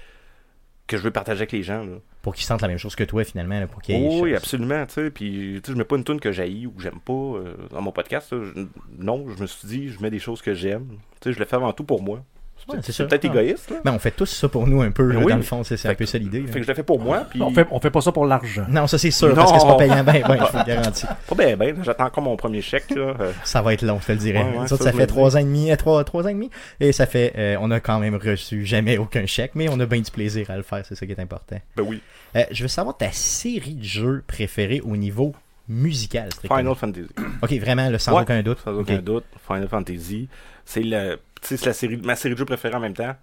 que 0.86 0.96
je 0.96 1.02
veux 1.02 1.11
partager 1.11 1.40
avec 1.40 1.52
les 1.52 1.62
gens. 1.62 1.86
Pour 2.26 2.34
qu'ils 2.34 2.44
sentent 2.44 2.60
la 2.62 2.66
même 2.66 2.76
chose 2.76 2.96
que 2.96 3.04
toi, 3.04 3.22
finalement, 3.22 3.60
là, 3.60 3.68
pour 3.68 3.80
qu'ils 3.80 3.94
Oh, 4.04 4.18
oui, 4.22 4.34
absolument, 4.34 4.84
tu 4.86 4.94
sais, 4.94 5.10
puis 5.12 5.60
tu 5.62 5.68
sais, 5.68 5.72
je 5.74 5.78
mets 5.78 5.84
pas 5.84 5.94
une 5.94 6.02
tune 6.02 6.18
que 6.18 6.32
j'haïs 6.32 6.66
ou 6.66 6.72
que 6.72 6.82
j'aime 6.82 6.98
pas 6.98 7.12
euh, 7.12 7.54
dans 7.70 7.80
mon 7.82 7.92
podcast, 7.92 8.32
là. 8.32 8.40
Je- 8.42 8.62
non, 8.98 9.26
je 9.36 9.40
me 9.42 9.46
suis 9.46 9.68
dit, 9.68 9.88
je 9.90 10.00
mets 10.02 10.10
des 10.10 10.18
choses 10.18 10.42
que 10.42 10.52
j'aime, 10.52 10.88
tu 11.20 11.28
sais, 11.28 11.32
je 11.32 11.38
le 11.38 11.44
fais 11.44 11.54
avant 11.54 11.72
tout 11.72 11.84
pour 11.84 12.02
moi. 12.02 12.24
C'est 12.68 12.72
Ouais, 12.72 12.78
peut-être- 12.80 12.92
c'est 12.96 13.06
peut-être 13.08 13.24
Ah. 13.24 13.28
égoïste, 13.40 13.70
là. 13.70 13.76
Mais 13.84 13.90
on 13.92 13.98
fait 14.00 14.10
tous 14.10 14.26
ça 14.26 14.48
pour 14.48 14.66
nous 14.66 14.82
un 14.82 14.90
peu, 14.90 15.04
là, 15.12 15.20
Oui. 15.20 15.30
dans 15.30 15.36
le 15.36 15.42
fond, 15.42 15.62
c'est 15.62 15.76
c'est 15.76 15.88
un 15.88 15.94
peu 15.94 16.04
ça 16.04 16.18
l'idée. 16.18 16.42
Fait 16.48 16.58
que 16.58 16.62
je 16.64 16.68
le 16.68 16.74
fais 16.74 16.82
pour 16.82 17.00
moi, 17.00 17.24
puis 17.30 17.40
On 17.40 17.50
fait, 17.52 17.66
on 17.70 17.78
fait 17.78 17.90
pas 17.90 18.00
ça 18.00 18.10
pour 18.10 18.26
l'argent. 18.26 18.64
Non, 18.68 18.86
ça 18.88 18.98
c'est 18.98 19.12
sûr, 19.12 19.28
Non. 19.28 19.34
parce 19.36 19.52
que 19.52 19.58
c'est 19.60 19.66
pas 19.66 19.76
payant, 19.76 20.02
ben, 20.02 20.22
ben, 20.26 20.36
je 20.46 20.52
vous 20.52 20.58
le 20.58 20.64
garantis. 20.66 21.06
pas 21.28 21.34
bien, 21.36 21.56
ben, 21.56 21.76
j'attends 21.84 22.06
encore 22.06 22.24
mon 22.24 22.36
premier 22.36 22.60
chèque, 22.62 22.90
là. 22.90 23.14
euh, 23.20 23.32
Ça 23.44 23.62
va 23.62 23.72
être 23.72 23.82
long, 23.82 23.98
je 24.00 24.06
te 24.06 24.12
le 24.12 24.18
dirais. 24.18 24.42
Ouais, 24.42 24.58
ouais, 24.58 24.66
ça, 24.66 24.76
ça, 24.76 24.92
fait 24.92 25.06
trois 25.06 25.36
ans 25.36 25.40
et 25.40 25.44
demi, 25.44 25.70
euh, 25.70 25.76
trois, 25.76 26.02
trois 26.02 26.24
ans 26.24 26.28
et 26.28 26.34
demi, 26.34 26.50
et 26.80 26.90
ça 26.92 27.06
fait, 27.06 27.32
euh, 27.38 27.56
on 27.60 27.70
a 27.70 27.78
quand 27.78 28.00
même 28.00 28.16
reçu 28.16 28.66
jamais 28.66 28.98
aucun 28.98 29.26
chèque, 29.26 29.52
mais 29.54 29.68
on 29.68 29.78
a 29.78 29.86
bien 29.86 30.00
du 30.00 30.10
plaisir 30.10 30.50
à 30.50 30.56
le 30.56 30.62
faire, 30.64 30.84
c'est 30.84 30.96
ça 30.96 31.06
qui 31.06 31.12
est 31.12 31.20
important. 31.20 31.56
ben 31.76 31.84
oui, 31.86 32.00
Euh, 32.34 32.42
je 32.50 32.62
veux 32.62 32.68
savoir 32.68 32.96
ta 32.96 33.12
série 33.12 33.74
de 33.74 33.84
jeux 33.84 34.22
préférée 34.26 34.80
au 34.84 34.96
niveau 34.96 35.32
musical. 35.68 36.28
Final 36.42 36.74
Fantasy. 36.74 37.06
Ok, 37.42 37.52
vraiment, 37.54 37.88
là, 37.88 37.98
sans 37.98 38.14
Ouais, 38.16 38.22
aucun 38.22 38.42
doute. 38.42 38.58
Sans 38.64 38.74
aucun 38.74 38.98
doute, 38.98 39.24
Final 39.46 39.68
Fantasy. 39.68 40.28
C'est 40.64 40.82
le, 40.82 41.18
c'est 41.43 41.64
la 41.64 41.72
série, 41.72 41.97
ma 41.99 42.16
série 42.16 42.34
de 42.34 42.39
jeux 42.39 42.45
préférée 42.45 42.74
en 42.74 42.80
même 42.80 42.95
temps. 42.95 43.14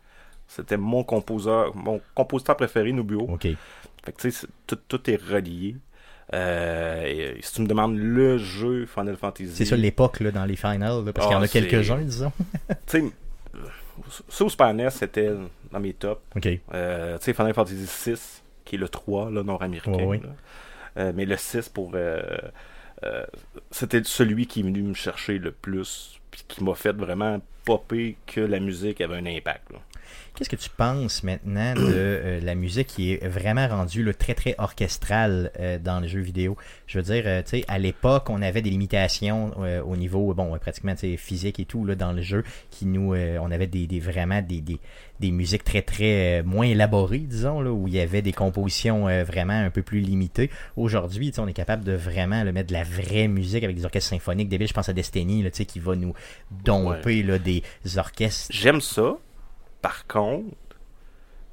C'était 0.47 0.77
mon 0.77 1.03
compositeur, 1.03 1.75
mon 1.75 2.01
compositeur 2.15 2.55
préféré, 2.57 2.91
Nobuo. 2.91 3.21
Ok. 3.21 3.41
Fait 4.05 4.11
que 4.11 4.21
tu 4.21 4.31
sais, 4.31 4.41
c'est- 4.41 4.47
tout, 4.67 4.77
tout 4.87 5.09
est 5.09 5.15
relié. 5.21 5.75
Euh, 6.33 7.03
et 7.05 7.41
si 7.41 7.53
tu 7.53 7.61
me 7.61 7.67
demandes 7.67 7.97
le 7.97 8.37
jeu 8.37 8.85
Final 8.85 9.17
Fantasy. 9.17 9.51
C'est 9.53 9.65
ça 9.65 9.75
l'époque 9.75 10.19
là, 10.19 10.31
dans 10.31 10.45
les 10.45 10.55
finals, 10.55 11.03
là, 11.05 11.13
parce 11.13 11.27
Ah, 11.27 11.29
qu'il 11.29 11.37
y 11.37 11.39
en 11.39 11.43
a 11.43 11.47
c'est- 11.47 11.61
quelques-uns, 11.67 12.01
disons. 12.01 12.31
Tu 12.87 12.99
sais, 12.99 13.03
ça 14.29 14.43
au 14.45 14.49
Super 14.49 14.73
NES, 14.73 14.89
c'était 14.89 15.29
dans 15.71 15.79
mes 15.79 15.93
tops. 15.93 16.21
Ok. 16.35 16.47
Euh, 16.73 17.17
tu 17.19 17.25
sais, 17.25 17.33
Final 17.33 17.53
Fantasy 17.53 17.85
6, 17.85 18.43
qui 18.65 18.75
est 18.75 18.79
le 18.79 18.89
3, 18.89 19.29
là, 19.31 19.43
nord-américain. 19.43 20.19
Euh, 20.97 21.11
mais 21.15 21.25
le 21.25 21.37
6, 21.37 21.69
pour. 21.69 21.93
c'était 23.71 24.01
celui 24.03 24.47
qui 24.47 24.61
est 24.61 24.63
venu 24.63 24.81
me 24.81 24.93
chercher 24.93 25.37
le 25.39 25.51
plus, 25.51 26.19
qui 26.47 26.63
m'a 26.63 26.75
fait 26.75 26.93
vraiment 26.93 27.39
popper 27.65 28.17
que 28.25 28.41
la 28.41 28.59
musique 28.59 29.01
avait 29.01 29.17
un 29.17 29.25
impact. 29.25 29.71
là. 29.71 29.79
Qu'est-ce 30.35 30.49
que 30.49 30.55
tu 30.55 30.69
penses 30.71 31.21
maintenant 31.21 31.75
de 31.75 31.81
euh, 31.85 32.39
la 32.41 32.55
musique 32.55 32.87
qui 32.87 33.11
est 33.13 33.27
vraiment 33.27 33.67
rendue 33.67 34.03
là, 34.03 34.15
très 34.15 34.33
très 34.33 34.55
orchestrale 34.57 35.51
euh, 35.59 35.77
dans 35.77 35.99
les 35.99 36.07
jeux 36.07 36.21
vidéo? 36.21 36.57
Je 36.87 36.97
veux 36.97 37.03
dire, 37.03 37.23
euh, 37.27 37.43
tu 37.43 37.49
sais, 37.59 37.65
à 37.67 37.77
l'époque, 37.77 38.31
on 38.31 38.41
avait 38.41 38.63
des 38.63 38.71
limitations 38.71 39.51
euh, 39.59 39.83
au 39.83 39.95
niveau, 39.95 40.33
bon, 40.33 40.55
euh, 40.55 40.57
pratiquement 40.57 40.95
tu 40.95 41.11
sais, 41.11 41.17
physique 41.17 41.59
et 41.59 41.65
tout 41.65 41.85
là, 41.85 41.93
dans 41.93 42.13
le 42.13 42.23
jeu, 42.23 42.43
qui 42.71 42.87
nous, 42.87 43.13
euh, 43.13 43.37
on 43.41 43.51
avait 43.51 43.67
des, 43.67 43.85
des- 43.85 43.99
vraiment 43.99 44.41
des, 44.41 44.59
des, 44.61 44.79
des 45.19 45.29
musiques 45.29 45.63
très 45.63 45.83
très 45.83 46.41
moins 46.41 46.65
élaborées, 46.65 47.19
disons, 47.19 47.61
là, 47.61 47.71
où 47.71 47.87
il 47.87 47.93
y 47.93 47.99
avait 47.99 48.23
des 48.23 48.33
compositions 48.33 49.07
euh, 49.07 49.23
vraiment 49.23 49.53
un 49.53 49.69
peu 49.69 49.83
plus 49.83 49.99
limitées. 49.99 50.49
Aujourd'hui, 50.75 51.29
tu 51.29 51.35
sais, 51.35 51.41
on 51.41 51.47
est 51.47 51.53
capable 51.53 51.83
de 51.83 51.93
vraiment 51.93 52.43
le 52.43 52.51
mettre 52.51 52.69
de 52.69 52.73
la 52.73 52.83
vraie 52.83 53.27
musique 53.27 53.63
avec 53.63 53.75
des 53.75 53.85
orchestres 53.85 54.09
symphoniques 54.09 54.49
débiles. 54.49 54.67
Je 54.67 54.73
pense 54.73 54.89
à 54.89 54.93
Destiny, 54.93 55.43
là, 55.43 55.51
tu 55.51 55.57
sais, 55.57 55.65
qui 55.65 55.79
va 55.79 55.95
nous 55.95 56.13
domper 56.63 57.21
là, 57.21 57.37
des 57.37 57.61
orchestres. 57.97 58.47
J'aime 58.51 58.81
ça. 58.81 59.15
Par 59.83 60.07
contre, 60.07 60.55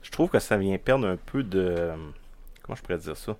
je 0.02 0.10
trouve 0.10 0.30
que 0.30 0.38
ça 0.38 0.56
vient 0.56 0.78
perdre 0.78 1.06
un 1.06 1.18
peu 1.18 1.42
de. 1.42 1.90
Comment 2.62 2.76
je 2.76 2.82
pourrais 2.82 2.98
dire 2.98 3.16
ça? 3.18 3.36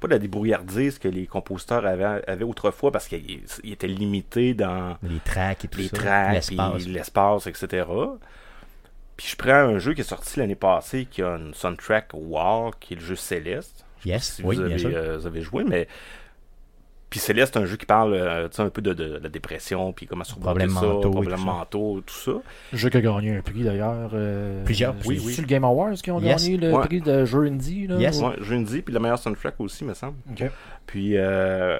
Pas 0.00 0.08
de 0.08 0.12
la 0.12 0.18
débrouillardise 0.18 0.98
que 0.98 1.08
les 1.08 1.26
compositeurs 1.26 1.86
avaient, 1.86 2.22
avaient 2.28 2.44
autrefois 2.44 2.92
parce 2.92 3.08
qu'ils 3.08 3.42
ils 3.64 3.72
étaient 3.72 3.86
limités 3.86 4.54
dans 4.54 4.98
Les 5.02 5.20
tracks 5.20 5.64
et 5.64 5.68
tout 5.68 5.78
les 5.78 5.88
ça. 5.88 5.96
tracks, 5.96 6.50
l'espace. 6.86 7.46
etc. 7.46 7.86
Puis 9.16 9.28
je 9.28 9.36
prends 9.36 9.52
un 9.52 9.78
jeu 9.78 9.94
qui 9.94 10.02
est 10.02 10.04
sorti 10.04 10.38
l'année 10.40 10.54
passée 10.56 11.06
qui 11.06 11.22
a 11.22 11.36
une 11.36 11.54
soundtrack 11.54 12.10
wow, 12.12 12.70
qui 12.80 12.94
est 12.94 12.96
le 12.96 13.02
jeu 13.02 13.16
Céleste. 13.16 13.86
Yes, 14.04 14.34
Si 14.34 14.42
oui, 14.42 14.56
vous, 14.56 14.62
bien 14.62 14.76
avez, 14.76 14.78
sûr. 14.78 14.90
euh, 14.94 15.18
vous 15.18 15.26
avez 15.26 15.40
joué, 15.42 15.64
mais 15.64 15.88
Puis 17.08 17.20
Céleste, 17.20 17.54
c'est 17.54 17.60
un 17.60 17.66
jeu 17.66 17.76
qui 17.76 17.86
parle 17.86 18.14
euh, 18.14 18.48
tu 18.48 18.56
sais, 18.56 18.62
un 18.62 18.68
peu 18.68 18.82
de, 18.82 18.92
de- 18.92 19.08
de 19.18 19.18
la 19.22 19.28
dépression, 19.28 19.92
puis 19.92 20.06
comment 20.06 20.24
surmonter 20.24 20.46
Problèmes 20.46 20.70
ça, 20.70 20.80
mentaux 20.82 21.10
problèmes 21.10 21.34
tout 21.34 21.40
ça. 21.40 21.44
mentaux, 21.46 22.00
tout 22.04 22.14
ça. 22.14 22.32
Jeu 22.72 22.88
qui 22.90 22.96
a 22.96 23.00
gagné 23.00 23.36
un 23.36 23.40
prix 23.42 23.62
d'ailleurs. 23.62 24.10
euh, 24.14 24.64
Plusieurs 24.64 24.94
prix, 24.96 25.20
oui. 25.24 25.32
C'est 25.32 25.42
le 25.42 25.46
Game 25.46 25.64
Awards 25.64 25.94
qui 25.94 26.10
ont 26.10 26.20
Yes. 26.20 26.42
gagné 26.44 26.56
le 26.56 26.72
Ouais. 26.72 26.84
prix 26.86 27.00
de 27.00 27.24
jeu 27.24 27.42
indie. 27.46 27.86
Là, 27.86 27.96
Yes. 27.98 28.18
ou- 28.20 28.26
Ouais, 28.26 28.34
jeu 28.40 28.56
indie, 28.56 28.82
puis 28.82 28.92
le 28.92 28.98
meilleur 29.00 29.18
soundtrack 29.20 29.54
aussi, 29.60 29.84
me 29.84 29.94
semble. 29.94 30.16
Ok. 30.32 30.50
Puis, 30.86 31.16
euh, 31.16 31.78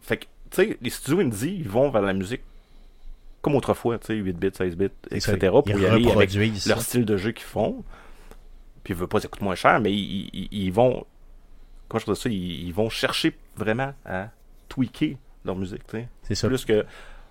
fait 0.00 0.16
que, 0.16 0.24
tu 0.50 0.62
sais, 0.64 0.78
les 0.80 0.90
studios 0.90 1.20
indie, 1.20 1.56
ils 1.60 1.68
vont 1.68 1.90
vers 1.90 2.02
la 2.02 2.14
musique 2.14 2.40
comme 3.42 3.54
autrefois, 3.56 3.98
tu 3.98 4.06
sais, 4.06 4.14
8 4.14 4.38
bits, 4.38 4.50
16 4.54 4.74
bits, 4.74 4.86
etc. 5.10 5.36
ça, 5.40 5.48
pour 5.50 5.62
ils 5.68 5.80
y 5.82 5.86
aller 5.86 6.10
avec 6.10 6.32
leur 6.66 6.80
style 6.80 7.04
de 7.04 7.16
jeu 7.18 7.32
qu'ils 7.32 7.46
font. 7.46 7.84
Puis, 8.82 8.94
ils 8.94 8.96
veulent 8.96 9.06
pas, 9.08 9.20
ça 9.20 9.28
coûte 9.28 9.42
moins 9.42 9.54
cher, 9.54 9.78
mais 9.80 9.92
ils, 9.92 10.30
ils- 10.32 10.48
ils 10.50 10.72
vont, 10.72 11.04
comment 11.88 12.02
je 12.04 12.10
dis 12.12 12.18
ça, 12.20 12.28
ils, 12.30 12.66
ils 12.68 12.72
vont 12.72 12.88
chercher 12.88 13.36
vraiment 13.58 13.92
à 14.04 14.28
tweaker 14.68 15.16
leur 15.44 15.56
musique. 15.56 15.82
C'est 16.22 16.34
ça. 16.34 16.48
Plus 16.48 16.64
que 16.64 16.84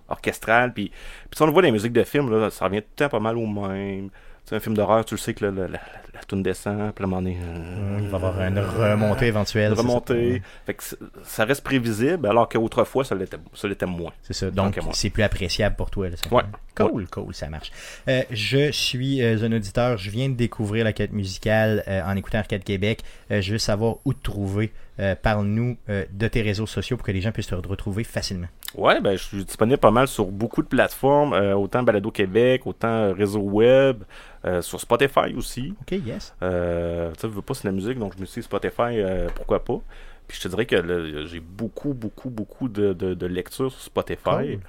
orchestral. 0.09 0.73
Puis, 0.73 0.89
puis 0.89 1.37
si 1.37 1.41
on 1.41 1.51
voit 1.51 1.61
les 1.61 1.71
musiques 1.71 1.93
de 1.93 2.03
films, 2.03 2.29
là, 2.29 2.49
ça 2.49 2.65
revient 2.65 2.81
tout 2.81 2.87
le 2.91 3.05
temps 3.05 3.09
pas 3.09 3.19
mal 3.19 3.37
au 3.37 3.45
même. 3.45 4.09
Tu 4.09 4.15
sais, 4.45 4.55
un 4.55 4.59
film 4.59 4.75
d'horreur, 4.75 5.03
tu 5.05 5.15
le 5.15 5.19
sais 5.19 5.33
que 5.33 5.45
la, 5.45 5.67
la, 5.67 5.79
la 6.17 6.23
toune 6.23 6.43
descend, 6.43 6.93
puis 6.93 7.03
à 7.03 7.07
un 7.07 7.09
moment 7.09 7.21
donné, 7.21 7.37
euh, 7.41 7.97
Il 8.01 8.07
va 8.07 8.11
y 8.11 8.15
avoir 8.15 8.41
une 8.41 8.59
remontée 8.59 9.27
éventuelle. 9.27 9.69
une 9.71 9.75
ça? 9.75 9.81
remontée. 9.81 10.41
Fait 10.65 10.73
que 10.73 10.83
c- 10.83 10.95
ça 11.23 11.45
reste 11.45 11.63
prévisible, 11.63 12.27
alors 12.27 12.49
qu'autrefois, 12.49 13.03
ça 13.03 13.15
l'était 13.15 13.85
moins. 13.85 14.11
C'est 14.23 14.33
ça. 14.33 14.51
Donc, 14.51 14.79
c'est 14.93 15.09
plus 15.09 15.23
appréciable 15.23 15.75
pour 15.75 15.89
toi. 15.89 16.09
Là, 16.09 16.15
Ouais. 16.31 16.43
Cool, 16.75 17.07
cool, 17.09 17.33
ça 17.33 17.49
marche. 17.49 17.71
Euh, 18.07 18.21
je 18.29 18.71
suis 18.71 19.23
euh, 19.23 19.43
un 19.43 19.51
auditeur. 19.51 19.97
Je 19.97 20.11
viens 20.11 20.29
de 20.29 20.35
découvrir 20.35 20.83
la 20.83 20.93
quête 20.93 21.11
musicale 21.11 21.83
euh, 21.87 22.01
en 22.05 22.15
écoutant 22.15 22.37
Arcade 22.37 22.63
Québec. 22.63 23.01
Euh, 23.31 23.41
je 23.41 23.53
veux 23.53 23.57
savoir 23.57 23.95
où 24.05 24.13
te 24.13 24.21
trouver. 24.21 24.71
Euh, 24.99 25.15
Parle-nous 25.19 25.77
euh, 25.89 26.05
de 26.11 26.27
tes 26.27 26.41
réseaux 26.43 26.67
sociaux 26.67 26.95
pour 26.97 27.05
que 27.07 27.11
les 27.11 27.21
gens 27.21 27.31
puissent 27.31 27.47
te 27.47 27.55
retrouver 27.55 28.03
facilement. 28.03 28.45
Ouais, 28.75 29.01
ben, 29.01 29.17
je 29.17 29.23
suis 29.23 29.43
disponible 29.43 29.79
pas 29.79 29.89
mal 29.91 30.07
sur 30.07 30.25
beaucoup 30.25 30.61
de 30.61 30.67
plateformes, 30.67 31.33
euh, 31.33 31.55
autant 31.55 31.81
Balado 31.81 32.11
Québec, 32.11 32.61
autant 32.67 32.87
euh, 32.89 33.13
réseau 33.13 33.39
web, 33.41 34.03
euh, 34.45 34.61
sur 34.61 34.79
Spotify 34.79 35.33
aussi. 35.35 35.73
OK, 35.81 35.99
yes. 36.07 36.35
Euh, 36.41 37.11
tu 37.19 37.27
veux 37.27 37.41
pas 37.41 37.53
c'est 37.53 37.65
la 37.65 37.71
musique, 37.71 37.99
donc 37.99 38.13
je 38.15 38.21
me 38.21 38.25
suis 38.25 38.41
dit 38.41 38.45
Spotify, 38.45 38.99
euh, 38.99 39.27
pourquoi 39.35 39.63
pas. 39.63 39.79
Puis 40.27 40.37
je 40.37 40.43
te 40.43 40.47
dirais 40.49 40.65
que 40.65 41.25
j'ai 41.25 41.39
beaucoup, 41.39 41.93
beaucoup, 41.93 42.29
beaucoup 42.29 42.67
de, 42.67 42.93
de, 42.93 43.13
de 43.13 43.25
lectures 43.25 43.71
sur 43.71 43.81
Spotify. 43.81 44.19
Cool. 44.23 44.59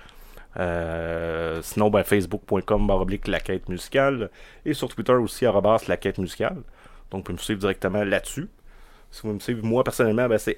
Euh, 0.58 1.60
sinon, 1.62 1.90
ben, 1.90 2.02
facebook.com 2.02 2.86
baroblique 2.86 3.28
la 3.28 3.40
quête 3.40 3.68
musicale. 3.68 4.30
Et 4.64 4.74
sur 4.74 4.88
Twitter 4.88 5.12
aussi, 5.12 5.44
la 5.44 5.96
quête 5.96 6.18
musicale. 6.18 6.62
Donc, 7.10 7.20
vous 7.20 7.22
pouvez 7.22 7.34
me 7.34 7.38
suivre 7.42 7.60
directement 7.60 8.04
là-dessus. 8.04 8.48
Si 9.10 9.22
vous 9.26 9.32
me 9.32 9.38
suivez, 9.40 9.62
moi 9.62 9.82
personnellement, 9.84 10.28
ben, 10.28 10.36
c'est 10.38 10.56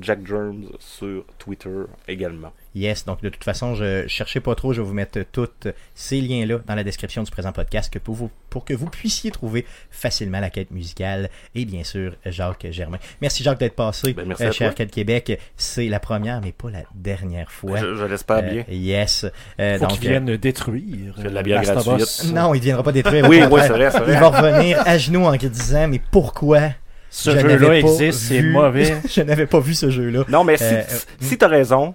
Jack 0.00 0.26
Germs 0.26 0.64
sur 0.80 1.24
Twitter 1.38 1.70
également. 2.08 2.52
Yes, 2.74 3.04
donc 3.06 3.22
de 3.22 3.28
toute 3.28 3.44
façon, 3.44 3.74
je 3.74 4.06
cherchez 4.08 4.40
pas 4.40 4.54
trop, 4.56 4.72
je 4.72 4.82
vais 4.82 4.86
vous 4.86 4.92
mettre 4.92 5.20
tous 5.32 5.48
ces 5.94 6.20
liens-là 6.20 6.58
dans 6.66 6.74
la 6.74 6.82
description 6.84 7.22
du 7.22 7.30
présent 7.30 7.52
podcast 7.52 7.90
que 7.92 7.98
pour, 8.00 8.14
vous, 8.16 8.30
pour 8.50 8.64
que 8.64 8.74
vous 8.74 8.90
puissiez 8.90 9.30
trouver 9.30 9.64
facilement 9.90 10.40
la 10.40 10.50
quête 10.50 10.72
musicale 10.72 11.30
et 11.54 11.64
bien 11.64 11.84
sûr 11.84 12.16
Jacques 12.26 12.66
Germain. 12.70 12.98
Merci 13.22 13.44
Jacques 13.44 13.60
d'être 13.60 13.76
passé 13.76 14.12
Ben, 14.12 14.26
merci 14.26 14.44
euh, 14.44 14.52
chez. 14.52 14.66
Arcade 14.66 14.90
Québec. 14.90 15.40
C'est 15.56 15.86
la 15.88 16.00
première, 16.00 16.40
mais 16.42 16.52
pas 16.52 16.70
la 16.70 16.82
dernière 16.94 17.50
fois. 17.52 17.78
Je, 17.78 17.94
je 17.94 18.04
l'espère 18.04 18.38
Euh, 18.38 18.50
bien. 18.50 18.64
yes. 18.68 19.24
Euh, 19.60 19.78
Faut 19.78 19.86
donc, 19.86 20.00
détruire. 20.40 21.14
La 21.18 21.40
euh, 21.40 21.42
bière 21.42 21.62
gratuite. 21.62 22.00
Us. 22.00 22.24
euh, 22.26 22.32
non, 22.34 22.52
il 22.52 22.58
ne 22.58 22.64
viendra 22.64 22.82
pas 22.82 22.92
détruire. 22.92 23.26
Oui, 23.28 23.40
oui, 23.50 23.60
c'est 23.62 23.68
vrai, 23.68 23.90
c'est 23.92 24.00
vrai. 24.00 24.12
Il 24.14 24.18
va 24.20 24.28
revenir 24.28 24.82
à 24.84 24.98
genoux 24.98 25.24
en 25.24 25.36
disant 25.36 25.86
Mais 25.88 26.00
pourquoi 26.10 26.70
Ce 27.18 27.30
je 27.30 27.38
jeu-là 27.48 27.78
existe, 27.78 28.18
c'est 28.18 28.42
mauvais. 28.42 28.96
Je 29.08 29.22
n'avais 29.22 29.46
pas 29.46 29.58
vu 29.60 29.72
ce 29.74 29.88
jeu-là. 29.88 30.24
Non, 30.28 30.44
mais 30.44 30.58
si, 30.58 30.64
Euh, 30.64 30.82
si- 30.86 31.28
si 31.28 31.38
t'as 31.38 31.48
raison, 31.48 31.94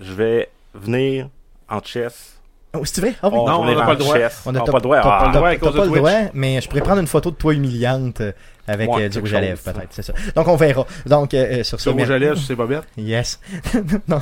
je 0.00 0.12
vais 0.14 0.48
venir 0.72 1.28
en 1.68 1.80
chess. 1.82 2.40
Oh, 2.72 2.80
c'est 2.84 3.00
vrai? 3.02 3.14
Ah 3.22 3.28
oui. 3.28 3.34
On 3.38 3.46
Non, 3.46 3.60
on 3.60 3.64
n'a 3.74 3.84
pas 3.84 3.90
le 3.92 3.98
droit. 3.98 4.16
On 4.46 4.52
n'a 4.52 4.60
pas 4.62 4.72
le 4.72 4.80
droit. 4.80 5.00
t'as 5.02 5.08
Ah, 5.08 5.18
pas- 5.20 5.26
le 5.26 5.32
droit 5.58 5.72
pas 5.72 5.84
le 5.84 5.90
droit, 5.98 6.30
mais 6.32 6.60
je 6.62 6.68
pourrais 6.68 6.80
prendre 6.80 7.00
une 7.00 7.06
photo 7.06 7.30
de 7.30 7.36
toi 7.36 7.52
humiliante 7.52 8.22
euh, 8.22 8.32
avec 8.66 8.90
Ouais, 8.90 9.02
euh, 9.04 9.08
du 9.10 9.18
rouge 9.18 9.34
à 9.34 9.40
lèvres, 9.42 9.60
peut-être, 9.62 9.88
c'est 9.90 10.02
ça. 10.02 10.14
Donc 10.34 10.48
on 10.48 10.56
verra. 10.56 10.86
Donc 11.06 11.34
euh, 11.34 11.62
sur 11.62 11.78
ce, 11.78 11.82
Sur 11.84 11.92
rouge 11.92 12.10
à 12.10 12.18
lèvres, 12.18 12.38
c'est 12.38 12.56
pas 12.56 12.66
bête. 12.66 12.82
Yes. 12.96 13.38
non, 13.74 13.82
non, 14.08 14.20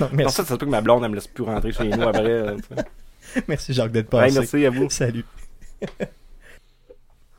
Non, 0.00 0.08
merci, 0.12 0.36
ça, 0.36 0.42
ça 0.44 0.50
se 0.50 0.54
peut 0.58 0.66
que 0.66 0.70
ma 0.70 0.82
blonde, 0.82 1.02
elle 1.02 1.10
me 1.10 1.14
laisse 1.14 1.26
plus 1.28 1.44
rentrer 1.44 1.72
chez 1.72 1.88
nous 1.88 2.02
après. 2.06 2.22
euh, 2.24 2.56
merci 3.48 3.72
Jacques 3.72 3.90
d'être 3.92 4.12
Ouais, 4.14 4.26
passé. 4.26 4.38
merci 4.38 4.66
à 4.66 4.70
vous. 4.70 4.90
Salut. 4.90 5.24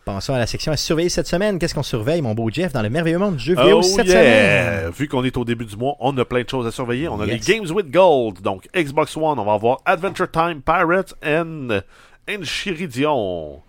Passons 0.05 0.33
à 0.33 0.39
la 0.39 0.47
section 0.47 0.71
à 0.71 0.77
surveiller 0.77 1.09
cette 1.09 1.27
semaine. 1.27 1.59
Qu'est-ce 1.59 1.75
qu'on 1.75 1.83
surveille, 1.83 2.21
mon 2.21 2.33
beau 2.33 2.49
Jeff, 2.51 2.73
dans 2.73 2.81
le 2.81 2.89
merveilleux 2.89 3.19
monde 3.19 3.35
du 3.35 3.43
jeu 3.43 3.55
vidéo 3.55 3.77
Oh 3.79 3.83
cette 3.83 4.07
yeah! 4.07 4.79
semaine? 4.81 4.91
Vu 4.91 5.07
qu'on 5.07 5.23
est 5.23 5.37
au 5.37 5.45
début 5.45 5.65
du 5.65 5.75
mois, 5.75 5.95
on 5.99 6.17
a 6.17 6.25
plein 6.25 6.41
de 6.41 6.49
choses 6.49 6.65
à 6.65 6.71
surveiller. 6.71 7.07
On 7.07 7.19
a 7.21 7.27
Yes. 7.27 7.47
les 7.47 7.53
Games 7.59 7.69
with 7.69 7.91
Gold, 7.91 8.41
donc 8.41 8.67
Xbox 8.75 9.15
One. 9.15 9.37
On 9.37 9.45
va 9.45 9.53
avoir 9.53 9.77
Adventure 9.85 10.31
Time 10.31 10.61
Pirates 10.65 11.13
and 11.23 11.81
Enchiridion 12.27 13.61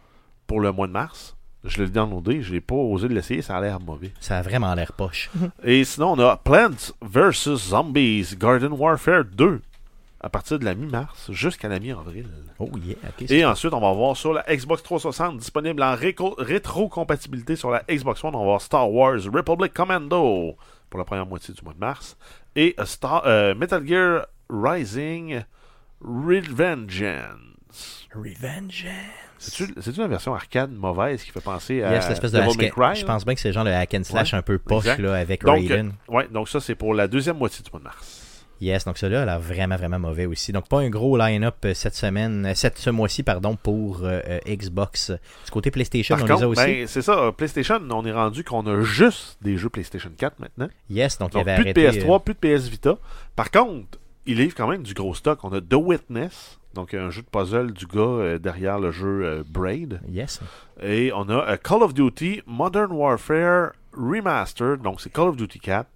pour 0.46 0.60
le 0.60 0.72
mois 0.72 0.86
de 0.86 0.92
mars. 0.92 1.36
Je 1.64 1.82
l'ai 1.82 1.88
downloadé, 1.90 2.40
je 2.42 2.54
n'ai 2.54 2.60
pas 2.62 2.74
osé 2.74 3.06
l'essayer, 3.08 3.42
ça 3.42 3.56
a 3.58 3.60
l'air 3.60 3.78
mauvais. 3.80 4.12
Ça 4.20 4.38
a 4.38 4.42
vraiment 4.42 4.72
l'air 4.74 4.94
poche. 4.94 5.30
Et 5.62 5.84
sinon, 5.84 6.12
on 6.12 6.18
a 6.20 6.36
Plants 6.38 6.94
vs. 7.02 7.54
Zombies 7.68 8.34
Garden 8.38 8.72
Warfare 8.72 9.24
2 9.26 9.60
à 10.20 10.28
partir 10.28 10.58
de 10.58 10.64
la 10.64 10.74
mi-mars 10.74 11.30
jusqu'à 11.32 11.68
la 11.68 11.80
mi-avril. 11.80 12.28
Oh 12.58 12.68
yeah. 12.84 12.96
Et 13.30 13.44
ensuite, 13.44 13.72
on 13.72 13.80
va 13.80 13.92
voir 13.92 14.16
sur 14.16 14.32
la 14.34 14.42
Xbox 14.48 14.82
360 14.82 15.38
disponible 15.38 15.82
en 15.82 15.94
rétro-compatibilité 15.94 17.56
sur 17.56 17.70
la 17.70 17.82
Xbox 17.88 18.22
One. 18.22 18.34
On 18.34 18.40
va 18.40 18.44
voir 18.44 18.60
Star 18.60 18.90
Wars 18.90 19.18
Republic 19.32 19.72
Commando 19.72 20.56
pour 20.90 20.98
la 20.98 21.04
première 21.04 21.26
moitié 21.26 21.54
du 21.54 21.62
mois 21.62 21.72
de 21.72 21.78
mars. 21.78 22.16
Et 22.56 22.74
euh, 22.78 22.84
Star, 22.84 23.22
euh, 23.26 23.54
Metal 23.54 23.86
Gear 23.86 24.26
Rising 24.50 25.42
Revengeance. 26.02 28.08
Revenge. 28.14 28.86
C'est-tu 29.38 30.00
la 30.00 30.08
version 30.08 30.34
arcade 30.34 30.72
mauvaise 30.72 31.22
qui 31.22 31.30
fait 31.30 31.40
penser 31.40 31.82
à 31.82 31.92
Yes, 31.92 32.08
l'espèce 32.08 32.32
de 32.32 32.40
Cry, 32.68 32.96
Je 32.96 33.06
pense 33.06 33.24
bien 33.24 33.34
que 33.34 33.40
c'est 33.40 33.52
genre 33.52 33.64
le 33.64 33.72
hack 33.72 33.94
and 33.94 34.04
slash 34.04 34.32
Ouais, 34.32 34.38
un 34.38 34.42
peu 34.42 34.58
poche 34.58 34.98
là, 34.98 35.14
avec 35.14 35.44
donc, 35.44 35.60
Raiden. 35.60 35.92
euh, 36.08 36.12
ouais, 36.12 36.28
donc 36.28 36.48
ça, 36.48 36.60
c'est 36.60 36.74
pour 36.74 36.92
la 36.92 37.08
deuxième 37.08 37.38
moitié 37.38 37.64
du 37.64 37.70
mois 37.70 37.78
de 37.78 37.84
mars. 37.84 38.26
Yes, 38.60 38.84
donc 38.84 38.98
celui-là 38.98 39.22
a 39.22 39.24
l'air 39.24 39.40
vraiment, 39.40 39.76
vraiment 39.76 39.98
mauvais 39.98 40.26
aussi. 40.26 40.52
Donc 40.52 40.68
pas 40.68 40.80
un 40.80 40.90
gros 40.90 41.16
line-up 41.16 41.56
euh, 41.64 41.72
cette 41.74 41.94
semaine, 41.94 42.44
euh, 42.46 42.52
cette, 42.54 42.76
ce 42.78 42.90
mois-ci, 42.90 43.22
pardon, 43.22 43.56
pour 43.56 44.00
euh, 44.02 44.20
Xbox. 44.46 45.10
Du 45.44 45.50
côté 45.50 45.70
PlayStation, 45.70 46.14
Par 46.16 46.24
on 46.24 46.28
contre, 46.28 46.38
les 46.40 46.44
a 46.44 46.48
aussi. 46.48 46.64
ben, 46.66 46.86
c'est 46.86 47.02
ça, 47.02 47.32
PlayStation, 47.36 47.80
on 47.90 48.04
est 48.04 48.12
rendu 48.12 48.44
qu'on 48.44 48.66
a 48.66 48.82
juste 48.82 49.38
des 49.42 49.56
jeux 49.56 49.70
PlayStation 49.70 50.10
4 50.16 50.38
maintenant. 50.40 50.68
yes, 50.90 51.16
donc, 51.18 51.32
Donc 51.32 51.42
il 51.46 51.48
avait 51.48 51.62
plus 51.62 51.72
de 51.72 51.86
arrêté... 51.86 52.00
PS3, 52.00 52.14
euh, 52.14 52.18
plus 52.18 52.34
de 52.34 52.38
PS 52.56 52.68
Vita. 52.68 52.98
Par 53.34 53.50
contre, 53.50 53.98
il 54.26 54.36
livre 54.36 54.54
quand 54.54 54.68
même 54.68 54.82
du 54.82 54.92
gros 54.94 55.14
stock. 55.14 55.42
On 55.42 55.52
a 55.54 55.60
The 55.62 55.74
Witness, 55.74 56.58
donc 56.74 56.92
un 56.92 57.08
jeu 57.08 57.22
de 57.22 57.26
puzzle 57.28 57.72
du 57.72 57.86
gars 57.86 58.00
euh, 58.00 58.38
derrière 58.38 58.78
le 58.78 58.90
jeu 58.92 59.42
Braid. 59.48 60.00
yes. 60.08 60.40
Et 60.82 61.12
on 61.14 61.28
a 61.30 61.56
Call 61.56 61.82
of 61.82 61.94
Duty 61.94 62.42
Modern 62.46 62.92
Warfare 62.92 63.72
Remastered, 63.94 64.82
donc 64.82 65.00
c'est 65.00 65.10
Call 65.12 65.28
of 65.28 65.36
Duty 65.36 65.58
4. 65.60 65.86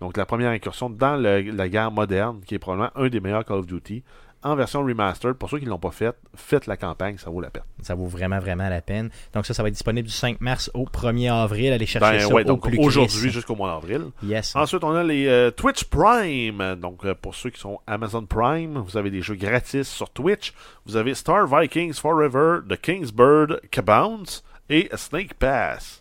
Donc 0.00 0.16
la 0.16 0.26
première 0.26 0.50
incursion 0.50 0.88
dans 0.90 1.16
le- 1.16 1.40
la 1.50 1.68
guerre 1.68 1.90
moderne, 1.90 2.40
qui 2.46 2.54
est 2.54 2.58
probablement 2.58 2.90
un 2.96 3.08
des 3.08 3.20
meilleurs 3.20 3.44
Call 3.44 3.58
of 3.58 3.66
Duty, 3.66 4.02
en 4.42 4.54
version 4.56 4.82
remastered. 4.82 5.34
Pour 5.34 5.50
ceux 5.50 5.58
qui 5.58 5.66
ne 5.66 5.70
l'ont 5.70 5.78
pas 5.78 5.90
fait, 5.90 6.16
faites 6.34 6.66
la 6.66 6.78
campagne, 6.78 7.18
ça 7.18 7.28
vaut 7.28 7.42
la 7.42 7.50
peine. 7.50 7.62
Ça 7.82 7.94
vaut 7.94 8.06
vraiment, 8.06 8.38
vraiment 8.38 8.70
la 8.70 8.80
peine. 8.80 9.10
Donc 9.34 9.44
ça, 9.44 9.52
ça 9.52 9.62
va 9.62 9.68
être 9.68 9.74
disponible 9.74 10.08
du 10.08 10.14
5 10.14 10.40
mars 10.40 10.70
au 10.72 10.86
1er 10.86 11.30
avril. 11.30 11.74
Allez 11.74 11.84
chercher 11.84 12.12
Ben, 12.12 12.20
ça 12.20 12.28
ouais, 12.34 12.40
au 12.44 12.44
donc 12.46 12.66
aujourd'hui 12.78 13.30
jusqu'au 13.30 13.54
mois 13.54 13.68
d'avril. 13.68 14.06
Yes. 14.22 14.56
Ensuite, 14.56 14.82
on 14.82 14.94
a 14.94 15.04
les 15.04 15.26
euh, 15.26 15.50
Twitch 15.50 15.84
Prime. 15.84 16.76
Donc, 16.80 17.04
euh, 17.04 17.14
pour 17.14 17.34
ceux 17.34 17.50
qui 17.50 17.60
sont 17.60 17.80
Amazon 17.86 18.24
Prime, 18.24 18.78
vous 18.78 18.96
avez 18.96 19.10
des 19.10 19.20
jeux 19.20 19.34
gratis 19.34 19.86
sur 19.86 20.08
Twitch. 20.08 20.54
Vous 20.86 20.96
avez 20.96 21.14
Star 21.14 21.46
Vikings 21.46 21.92
Forever, 21.92 22.60
The 22.66 22.80
King's 22.80 23.12
Bird, 23.12 23.60
Cabounce 23.70 24.42
et 24.70 24.88
Snake 24.94 25.34
Pass. 25.34 25.99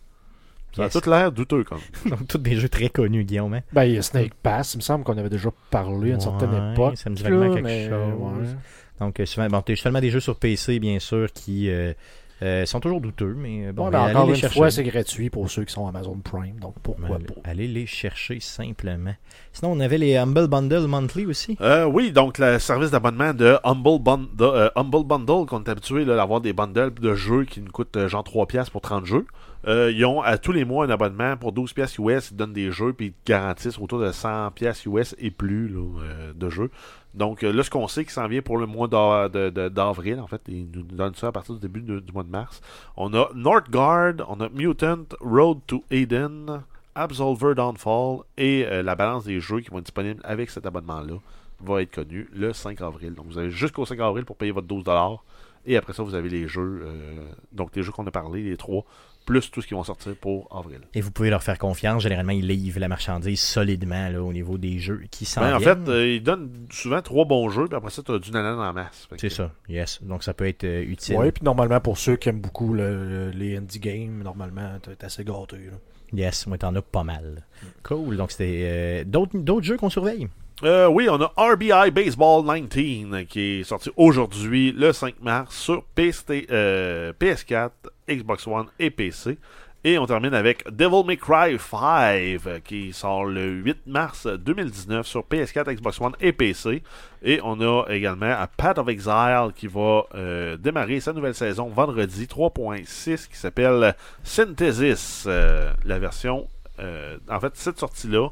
Ça 0.80 0.98
a 0.98 1.02
tout 1.02 1.10
l'air 1.10 1.32
douteux, 1.32 1.64
comme. 1.64 1.80
Donc 2.10 2.28
tous 2.28 2.38
des 2.38 2.56
jeux 2.56 2.70
très 2.70 2.90
connus, 2.90 3.24
Guillaume. 3.24 3.54
hein? 3.54 3.62
Ben, 3.74 3.84
il 3.86 3.96
y 3.96 3.98
a 3.98 4.02
Snake 4.02 4.34
Pass, 4.42 4.74
il 4.74 4.78
me 4.78 4.82
semble 4.82 5.04
qu'on 5.04 5.18
avait 5.18 5.30
déjà 5.30 5.50
parlé 5.72 6.12
à 6.12 6.16
une 6.16 6.22
certaine 6.22 6.50
Ouais, 6.52 6.72
époque. 6.74 6.98
ça 6.98 7.10
me 7.10 7.16
dit 7.16 7.24
là, 7.24 7.30
quelque 7.30 7.62
mais, 7.64 7.90
chose. 7.90 8.00
ouais. 8.20 8.56
Donc 9.00 9.20
euh, 9.20 9.26
souvent, 9.26 9.48
bon, 9.48 9.62
t'as 9.62 9.76
seulement 9.76 10.02
des 10.02 10.10
jeux 10.10 10.20
sur 10.20 10.36
PC, 10.36 10.80
bien 10.80 11.00
sûr, 11.00 11.32
qui 11.34 11.70
euh, 11.70 11.94
euh, 12.42 12.66
sont 12.66 12.80
toujours 12.82 13.00
douteux, 13.00 13.34
mais 13.38 13.72
bon, 13.72 13.86
Ouais, 13.86 13.92
ben, 13.92 14.02
allez 14.02 14.14
encore 14.16 14.28
les 14.28 14.34
une 14.34 14.40
chercher. 14.40 14.60
fois, 14.60 14.72
c'est 14.72 14.84
gratuit 14.84 15.30
pour 15.30 15.50
ceux 15.50 15.64
qui 15.64 15.74
sont 15.74 15.88
Amazon 15.88 16.18
Prime, 16.24 16.60
donc 16.60 16.76
pourquoi 16.84 17.16
Allez- 17.16 17.26
pas? 17.26 17.34
Allez 17.46 17.68
les 17.70 17.86
chercher 17.86 18.40
simplement. 18.42 19.14
Sinon, 19.54 19.72
on 19.74 19.80
avait 19.80 19.98
les 19.98 20.18
Humble 20.18 20.48
Bundle 20.48 20.86
Monthly 20.88 21.26
aussi. 21.26 21.58
Euh, 21.62 21.86
oui, 21.86 22.12
donc 22.12 22.38
le 22.40 22.60
service 22.60 22.92
d'abonnement 22.92 23.34
de 23.34 23.58
Humble, 23.64 24.00
Bun- 24.04 24.28
de, 24.38 24.44
euh, 24.44 24.70
Humble 24.76 25.06
Bundle, 25.06 25.46
qu'on 25.48 25.64
est 25.64 25.70
habitué 25.70 26.04
là, 26.04 26.16
d'avoir 26.18 26.42
des 26.42 26.52
bundles 26.54 26.94
de 26.94 27.14
jeux 27.14 27.46
qui 27.46 27.62
nous 27.62 27.72
coûtent 27.72 27.96
euh, 27.98 28.08
genre 28.10 28.24
3$ 28.24 28.48
piastres 28.48 28.72
pour 28.72 28.82
30 28.82 29.06
jeux. 29.06 29.26
Euh, 29.68 29.92
ils 29.94 30.06
ont 30.06 30.22
à 30.22 30.38
tous 30.38 30.52
les 30.52 30.64
mois 30.64 30.86
un 30.86 30.90
abonnement 30.90 31.36
pour 31.38 31.54
12$ 31.54 31.74
piastres 31.74 32.00
US. 32.00 32.32
Ils 32.32 32.38
donnent 32.38 32.54
des 32.54 32.72
jeux 32.72 32.94
puis 32.94 33.08
ils 33.08 33.14
garantissent 33.26 33.78
autour 33.78 34.00
de 34.00 34.12
100$ 34.12 34.52
piastres 34.52 34.88
US 34.88 35.16
et 35.20 35.32
plus 35.32 35.76
euh, 35.76 36.34
de 36.34 36.50
jeux. 36.50 36.72
Donc 37.14 37.44
euh, 37.44 37.52
là, 37.52 37.64
ce 37.64 37.70
qu'on 37.70 37.88
sait 37.88 38.06
qui 38.06 38.14
s'en 38.14 38.28
vient 38.28 38.42
pour 38.42 38.58
le 38.58 38.66
mois 38.66 38.88
d'avril, 38.88 40.20
en 40.20 40.28
fait, 40.28 40.42
ils 40.48 40.68
nous 40.74 40.84
donnent 40.84 41.16
ça 41.16 41.28
à 41.28 41.32
partir 41.32 41.56
du 41.56 41.62
début 41.62 41.82
du 41.82 42.12
mois 42.14 42.24
de 42.24 42.30
mars. 42.30 42.62
On 42.96 43.14
a 43.14 43.30
Northgard, 43.34 44.14
on 44.30 44.40
a 44.40 44.50
Mutant, 44.50 45.06
Road 45.20 45.60
to 45.68 45.84
Eden, 45.92 46.62
Absolver 46.96 47.56
Downfall 47.56 48.20
et 48.38 48.66
la 48.84 48.96
balance 48.96 49.26
des 49.26 49.40
jeux 49.40 49.62
qui 49.62 49.70
vont 49.70 49.80
être 49.80 49.86
disponibles 49.86 50.22
avec 50.24 50.50
cet 50.50 50.66
abonnement-là 50.66 51.16
va 51.62 51.82
être 51.82 51.94
connue 51.94 52.30
le 52.34 52.54
5 52.54 52.82
avril. 52.82 53.14
Donc 53.14 53.28
vous 53.28 53.38
avez 53.38 53.52
jusqu'au 53.52 53.86
5 53.86 54.00
avril 54.00 54.26
pour 54.26 54.36
payer 54.36 54.52
votre 54.52 54.68
12$. 54.68 55.20
Et 55.66 55.78
après 55.78 55.94
ça, 55.94 56.04
vous 56.04 56.16
avez 56.16 56.30
les 56.30 56.48
jeux, 56.48 56.82
euh, 56.84 57.26
donc 57.52 57.76
les 57.76 57.84
jeux 57.84 57.92
qu'on 57.92 58.06
a 58.08 58.12
parlé, 58.12 58.44
les 58.44 58.58
trois, 58.58 58.86
plus 59.26 59.52
tout 59.52 59.62
ce 59.62 59.68
qui 59.68 59.74
vont 59.76 59.84
sortir 59.84 60.16
pour 60.16 60.48
avril. 60.56 60.80
Et 60.96 61.02
vous 61.02 61.12
pouvez 61.12 61.30
leur 61.30 61.44
faire 61.44 61.60
confiance. 61.60 62.02
Généralement, 62.02 62.32
ils 62.32 62.48
livrent 62.48 62.80
la 62.80 62.88
marchandise 62.88 63.40
solidement 63.40 64.10
là, 64.10 64.24
au 64.24 64.34
niveau 64.34 64.58
des 64.58 64.80
jeux 64.80 65.02
qui 65.12 65.26
s'en 65.26 65.42
Ben, 65.42 65.56
en 65.56 65.58
viennent. 65.60 65.86
fait, 65.86 65.92
euh, 65.92 66.08
ils 66.16 66.24
donnent 66.24 66.50
souvent 66.72 67.02
trois 67.02 67.26
bons 67.26 67.50
jeux, 67.50 67.68
puis 67.68 67.76
après 67.76 67.92
ça, 67.92 68.02
tu 68.02 68.12
as 68.12 68.18
du 68.20 68.32
nanan 68.32 68.60
en 68.60 68.74
masse. 68.74 69.08
Que- 69.12 69.18
C'est 69.20 69.30
ça, 69.30 69.52
yes. 69.68 70.00
Donc 70.02 70.24
ça 70.24 70.34
peut 70.34 70.48
être 70.48 70.64
euh, 70.64 70.82
utile. 70.84 71.18
Ouais, 71.18 71.32
puis 71.32 71.44
normalement, 71.44 71.80
pour 71.80 71.98
ceux 72.00 72.16
qui 72.16 72.30
aiment 72.30 72.42
beaucoup 72.42 72.74
le- 72.74 73.08
le- 73.08 73.30
les 73.32 73.58
indie 73.58 73.80
games, 73.80 74.24
normalement, 74.24 74.80
t'es 74.82 75.06
assez 75.06 75.24
gâté. 75.24 75.58
là. 75.58 75.78
Yes, 76.12 76.48
moi 76.48 76.58
t'en 76.58 76.74
as 76.76 76.82
pas 76.82 77.04
mal. 77.04 77.46
Cool. 77.84 78.18
Donc 78.18 78.32
c'était 78.32 78.62
euh, 78.64 79.04
d'autres 79.04 79.38
d'autres 79.38 79.66
jeux 79.66 79.78
qu'on 79.78 79.92
surveille? 79.92 80.28
Euh, 80.62 80.88
oui, 80.88 81.08
on 81.10 81.22
a 81.22 81.32
RBI 81.38 81.90
Baseball 81.92 82.44
19 82.44 83.26
qui 83.28 83.40
est 83.40 83.64
sorti 83.64 83.90
aujourd'hui, 83.96 84.74
le 84.74 84.92
5 84.92 85.22
mars, 85.22 85.56
sur 85.56 85.86
PST, 85.96 86.48
euh, 86.52 87.14
PS4, 87.18 87.70
Xbox 88.10 88.46
One 88.46 88.66
et 88.78 88.90
PC. 88.90 89.38
Et 89.86 89.98
on 89.98 90.06
termine 90.06 90.34
avec 90.34 90.70
Devil 90.70 91.06
May 91.08 91.16
Cry 91.16 91.58
5 91.58 91.80
euh, 91.80 92.60
qui 92.62 92.92
sort 92.92 93.24
le 93.24 93.48
8 93.52 93.88
mars 93.88 94.28
2019 94.28 95.08
sur 95.08 95.22
PS4, 95.22 95.76
Xbox 95.76 96.02
One 96.02 96.12
et 96.20 96.34
PC. 96.34 96.84
Et 97.24 97.40
on 97.42 97.62
a 97.62 97.86
également 97.88 98.32
A 98.32 98.48
Path 98.48 98.80
of 98.80 98.90
Exile 98.90 99.52
qui 99.56 99.68
va 99.68 100.08
euh, 100.14 100.58
démarrer 100.58 101.00
sa 101.00 101.14
nouvelle 101.14 101.36
saison 101.36 101.70
vendredi 101.70 102.26
3.6 102.26 103.30
qui 103.30 103.38
s'appelle 103.38 103.96
Synthesis. 104.26 105.26
La 105.26 106.00
version, 106.00 106.50
en 106.78 107.40
fait, 107.40 107.56
cette 107.56 107.80
sortie-là 107.80 108.28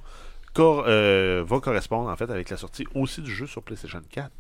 cor- 0.57 0.83
euh, 0.87 1.43
va 1.47 1.59
correspondre 1.59 2.09
en 2.09 2.15
fait 2.15 2.29
avec 2.29 2.49
la 2.49 2.57
sortie 2.57 2.85
aussi 2.95 3.21
du 3.21 3.33
jeu 3.33 3.47
sur 3.47 3.61
PlayStation 3.63 4.01
4, 4.09 4.31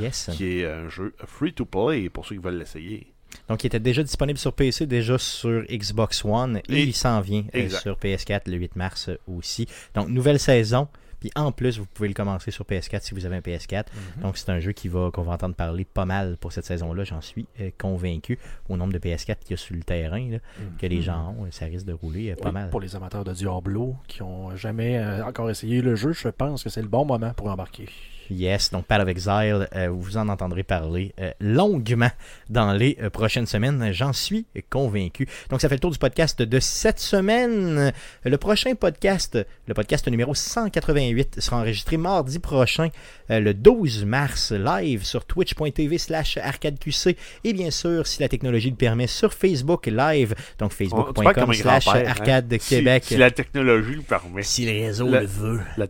Yes. 0.00 0.30
qui 0.32 0.58
est 0.60 0.66
un 0.66 0.88
jeu 0.88 1.14
free 1.26 1.52
to 1.52 1.64
play 1.64 2.08
pour 2.08 2.26
ceux 2.26 2.36
qui 2.36 2.42
veulent 2.42 2.58
l'essayer. 2.58 3.06
Donc 3.48 3.64
il 3.64 3.68
était 3.68 3.80
déjà 3.80 4.02
disponible 4.02 4.38
sur 4.38 4.52
PC, 4.52 4.86
déjà 4.86 5.16
sur 5.18 5.62
Xbox 5.64 6.22
One 6.24 6.60
et, 6.68 6.74
Et- 6.74 6.82
il 6.82 6.94
s'en 6.94 7.20
vient 7.22 7.44
euh, 7.54 7.68
sur 7.70 7.96
PS4 7.96 8.42
le 8.50 8.58
8 8.58 8.76
mars 8.76 9.08
aussi. 9.26 9.66
Donc 9.94 10.08
nouvelle 10.08 10.38
saison. 10.38 10.86
Puis 11.22 11.30
en 11.36 11.52
plus, 11.52 11.78
vous 11.78 11.86
pouvez 11.86 12.08
le 12.08 12.14
commencer 12.14 12.50
sur 12.50 12.64
PS4 12.64 13.02
si 13.02 13.14
vous 13.14 13.26
avez 13.26 13.36
un 13.36 13.40
PS4. 13.40 13.84
Mhm. 14.16 14.22
Donc 14.24 14.36
c'est 14.36 14.50
un 14.50 14.58
jeu 14.58 14.72
qui 14.72 14.88
va 14.88 15.12
qu'on 15.12 15.22
va 15.22 15.34
entendre 15.34 15.54
parler 15.54 15.84
pas 15.84 16.04
mal 16.04 16.36
pour 16.36 16.52
cette 16.52 16.64
saison-là, 16.64 17.04
j'en 17.04 17.20
suis 17.20 17.46
euh, 17.60 17.70
convaincu. 17.78 18.40
Au 18.68 18.76
nombre 18.76 18.92
de 18.92 18.98
PS4 18.98 19.38
qu'il 19.38 19.52
y 19.52 19.54
a 19.54 19.56
sur 19.56 19.76
le 19.76 19.84
terrain, 19.84 20.28
là, 20.28 20.38
que 20.80 20.86
les 20.86 21.00
gens 21.00 21.36
ont, 21.38 21.44
euh, 21.44 21.52
ça 21.52 21.66
risque 21.66 21.86
de 21.86 21.92
rouler 21.92 22.32
euh, 22.32 22.34
pas 22.34 22.48
Oui, 22.48 22.54
mal. 22.54 22.70
Pour 22.70 22.80
les 22.80 22.96
amateurs 22.96 23.22
de 23.22 23.32
Diablo 23.32 23.94
qui 24.08 24.20
ont 24.22 24.56
jamais 24.56 25.00
encore 25.24 25.48
essayé 25.48 25.80
le 25.80 25.94
jeu, 25.94 26.12
je 26.12 26.26
pense 26.26 26.64
que 26.64 26.70
c'est 26.70 26.82
le 26.82 26.88
bon 26.88 27.04
moment 27.04 27.32
pour 27.34 27.46
embarquer. 27.46 27.88
Yes, 28.32 28.70
donc 28.70 28.86
Path 28.86 29.02
of 29.02 29.08
Exile, 29.08 29.68
euh, 29.74 29.88
vous 29.90 30.16
en 30.16 30.28
entendrez 30.28 30.62
parler 30.62 31.14
euh, 31.20 31.30
longuement 31.40 32.10
dans 32.48 32.72
les 32.72 32.96
euh, 33.02 33.10
prochaines 33.10 33.46
semaines, 33.46 33.92
j'en 33.92 34.12
suis 34.12 34.46
convaincu. 34.70 35.28
Donc 35.50 35.60
ça 35.60 35.68
fait 35.68 35.74
le 35.76 35.80
tour 35.80 35.90
du 35.90 35.98
podcast 35.98 36.40
de 36.40 36.60
cette 36.60 36.98
semaine. 36.98 37.92
Le 38.24 38.36
prochain 38.38 38.74
podcast, 38.74 39.38
le 39.66 39.74
podcast 39.74 40.08
numéro 40.08 40.34
188, 40.34 41.40
sera 41.40 41.58
enregistré 41.58 41.96
mardi 41.96 42.38
prochain, 42.38 42.88
euh, 43.30 43.40
le 43.40 43.54
12 43.54 44.04
mars, 44.04 44.52
live 44.52 45.04
sur 45.04 45.24
twitch.tv 45.24 45.98
slash 45.98 46.36
arcadeqc 46.38 47.16
et 47.44 47.52
bien 47.52 47.70
sûr, 47.70 48.06
si 48.06 48.20
la 48.20 48.28
technologie 48.28 48.70
le 48.70 48.76
permet, 48.76 49.06
sur 49.06 49.32
Facebook 49.34 49.86
live, 49.86 50.34
donc 50.58 50.72
facebook.com 50.72 51.52
slash 51.54 51.88
hein. 51.88 52.04
arcade 52.06 52.52
Si- 52.60 52.68
Québec. 52.76 53.04
Si, 53.06 53.16
la 53.16 53.30
technologie 53.30 53.96
le 53.96 54.02
permet. 54.02 54.42
Si 54.42 54.64
le 54.64 54.86
réseau 54.86 55.08
La- 55.08 55.20
le 55.20 55.26
veut. 55.26 55.60
La, 55.76 55.86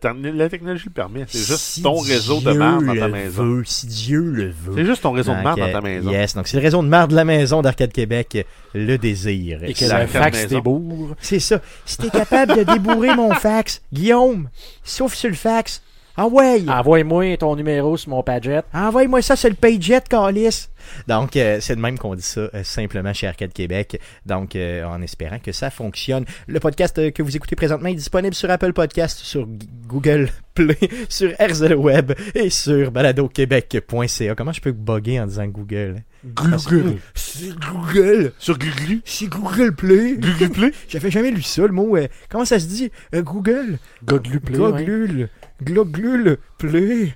technologie 0.48 0.86
le 0.86 0.92
permet. 0.92 1.24
C'est 1.28 1.38
juste 1.38 1.58
Si 1.58 1.82
ton 1.82 1.98
réseau 1.98 2.31
de 2.40 2.50
Dieu 2.50 2.58
merde 2.58 2.84
dans 2.84 2.94
ta 2.94 3.08
maison. 3.08 3.42
veut, 3.42 3.62
si 3.64 3.86
Dieu 3.86 4.20
le 4.20 4.48
veut. 4.48 4.74
C'est 4.76 4.84
juste 4.84 5.02
ton 5.02 5.12
réseau 5.12 5.32
de 5.32 5.42
merde 5.42 5.58
dans 5.58 5.66
euh, 5.66 5.72
ta 5.72 5.80
maison. 5.80 6.10
Yes, 6.10 6.34
donc 6.34 6.48
c'est 6.48 6.56
le 6.56 6.62
réseau 6.62 6.82
de 6.82 6.88
marde 6.88 7.10
de 7.10 7.16
la 7.16 7.24
maison 7.24 7.62
d'Arcade 7.62 7.92
Québec, 7.92 8.36
euh, 8.36 8.42
le 8.74 8.96
désir. 8.98 9.62
Et 9.64 9.74
que 9.74 9.84
le 9.84 10.06
fax 10.06 10.46
débourre. 10.46 11.14
C'est 11.20 11.40
ça. 11.40 11.60
Si 11.84 11.96
t'es 11.98 12.10
capable 12.10 12.56
de 12.56 12.62
débourrer 12.72 13.14
mon 13.14 13.32
fax, 13.34 13.82
Guillaume, 13.92 14.48
sauf 14.84 15.14
sur 15.14 15.28
le 15.28 15.36
fax. 15.36 15.82
Ah 16.16 16.26
ouais! 16.26 16.62
Envoie-moi 16.68 17.36
ton 17.38 17.56
numéro 17.56 17.96
sur 17.96 18.10
mon 18.10 18.22
Padget. 18.22 18.62
Envoie-moi 18.74 19.22
ça 19.22 19.34
sur 19.34 19.48
le 19.48 19.54
Paget, 19.54 20.02
Calis. 20.08 20.68
Donc, 21.08 21.36
euh, 21.36 21.58
c'est 21.60 21.74
de 21.76 21.80
même 21.80 21.98
qu'on 21.98 22.14
dit 22.14 22.22
ça 22.22 22.40
euh, 22.52 22.62
simplement 22.64 23.14
chez 23.14 23.26
Arcade 23.28 23.52
Québec. 23.52 23.98
Donc, 24.26 24.54
euh, 24.54 24.84
en 24.84 25.00
espérant 25.00 25.38
que 25.38 25.52
ça 25.52 25.70
fonctionne. 25.70 26.24
Le 26.48 26.60
podcast 26.60 26.98
euh, 26.98 27.10
que 27.10 27.22
vous 27.22 27.34
écoutez 27.34 27.56
présentement 27.56 27.88
est 27.88 27.94
disponible 27.94 28.34
sur 28.34 28.50
Apple 28.50 28.74
Podcast, 28.74 29.20
sur 29.20 29.46
Google 29.86 30.28
Play, 30.54 30.76
sur 31.08 31.30
RZL 31.40 31.76
Web 31.76 32.12
et 32.34 32.50
sur 32.50 32.90
baladoquebec.ca. 32.90 34.34
Comment 34.34 34.52
je 34.52 34.60
peux 34.60 34.72
bugger 34.72 35.18
en 35.20 35.26
disant 35.26 35.46
Google? 35.46 36.02
Google. 36.24 36.98
C'est 37.14 37.54
Google. 37.58 38.32
Sur 38.38 38.58
Google. 38.58 39.00
C'est 39.04 39.26
Google 39.28 39.74
Play. 39.74 40.16
Google 40.18 40.50
Play? 40.50 40.72
J'avais 40.88 41.10
jamais 41.10 41.30
lu 41.30 41.42
ça, 41.42 41.62
le 41.62 41.68
mot. 41.72 41.96
euh, 41.96 42.06
comment 42.28 42.44
ça 42.44 42.58
se 42.60 42.66
dit? 42.66 42.90
Euh, 43.14 43.22
Google? 43.22 43.78
Goglu 44.04 44.40
Play. 44.40 44.58
ouais. 44.58 45.28
Goglul. 45.64 46.38
Gloglul. 46.58 47.14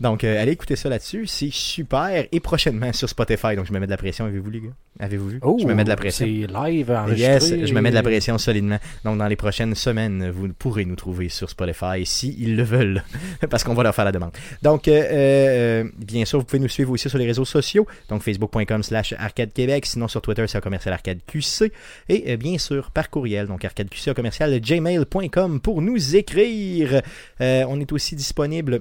Donc, 0.00 0.24
euh, 0.24 0.40
allez 0.40 0.52
écouter 0.52 0.76
ça 0.76 0.88
là-dessus. 0.88 1.26
C'est 1.26 1.52
super. 1.52 2.26
Et 2.30 2.40
prochainement 2.40 2.92
sur 2.92 3.08
Spotify. 3.08 3.56
Donc, 3.56 3.66
je 3.66 3.72
me 3.72 3.78
mets 3.78 3.86
de 3.86 3.90
la 3.90 3.96
pression. 3.96 4.26
Avez-vous, 4.26 4.50
les 4.50 4.60
gars? 4.60 4.74
Avez-vous 4.98 5.28
vu? 5.28 5.38
Oh, 5.42 5.58
je 5.60 5.66
me 5.66 5.74
mets 5.74 5.84
de 5.84 5.88
la 5.88 5.96
pression. 5.96 6.26
C'est 6.26 6.46
live 6.46 6.90
enregistré. 6.90 7.56
Yes, 7.58 7.66
je 7.66 7.74
me 7.74 7.80
mets 7.80 7.90
de 7.90 7.94
la 7.94 8.02
pression 8.02 8.38
solidement. 8.38 8.78
Donc, 9.04 9.18
dans 9.18 9.26
les 9.26 9.36
prochaines 9.36 9.74
semaines, 9.74 10.30
vous 10.30 10.48
pourrez 10.48 10.84
nous 10.84 10.96
trouver 10.96 11.28
sur 11.28 11.50
Spotify 11.50 12.04
si 12.04 12.34
ils 12.38 12.56
le 12.56 12.62
veulent, 12.62 13.02
parce 13.50 13.64
qu'on 13.64 13.74
va 13.74 13.82
leur 13.82 13.94
faire 13.94 14.04
la 14.04 14.12
demande. 14.12 14.32
Donc, 14.62 14.88
euh, 14.88 15.02
euh, 15.10 15.84
bien 15.98 16.24
sûr, 16.24 16.38
vous 16.38 16.44
pouvez 16.44 16.60
nous 16.60 16.68
suivre 16.68 16.92
aussi 16.92 17.08
sur 17.08 17.18
les 17.18 17.26
réseaux 17.26 17.44
sociaux, 17.44 17.86
donc 18.08 18.22
facebook.com 18.22 18.82
slash 18.82 19.14
arcade 19.18 19.52
québec, 19.52 19.86
sinon 19.86 20.08
sur 20.08 20.22
Twitter, 20.22 20.44
c'est 20.46 20.60
commercial 20.60 20.94
arcade 20.94 21.18
QC, 21.26 21.72
et 22.08 22.36
bien 22.36 22.58
sûr 22.58 22.90
par 22.90 23.10
courriel, 23.10 23.46
donc 23.46 23.64
arcade 23.64 23.88
QC 23.88 24.14
commercial 24.14 24.58
gmail.com 24.60 25.60
pour 25.60 25.82
nous 25.82 26.16
écrire. 26.16 27.02
Euh, 27.40 27.64
on 27.68 27.80
est 27.80 27.92
aussi 27.92 28.16
disponible 28.16 28.80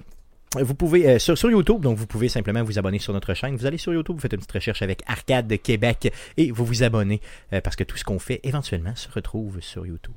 vous 0.64 0.76
pouvez, 0.76 1.08
euh, 1.08 1.20
sur, 1.20 1.49
YouTube, 1.49 1.82
donc 1.82 1.97
vous 1.97 2.08
pouvez 2.08 2.30
simplement 2.30 2.64
vous 2.64 2.80
abonner 2.80 2.99
sur 2.99 3.14
notre 3.14 3.34
chaîne. 3.34 3.56
Vous 3.56 3.66
allez 3.66 3.78
sur 3.78 3.93
YouTube, 3.93 4.16
vous 4.16 4.22
faites 4.22 4.34
une 4.34 4.39
petite 4.39 4.51
recherche 4.51 4.82
avec 4.82 5.01
Arcade 5.08 5.53
Québec 5.62 6.12
et 6.38 6.51
vous 6.51 6.66
vous 6.66 6.84
abonnez 6.84 7.22
euh, 7.53 7.62
parce 7.62 7.76
que 7.76 7.84
tout 7.84 7.97
ce 7.97 8.03
qu'on 8.03 8.20
fait 8.20 8.39
éventuellement 8.43 8.95
se 8.95 9.10
retrouve 9.10 9.60
sur 9.62 9.86
YouTube. 9.86 10.14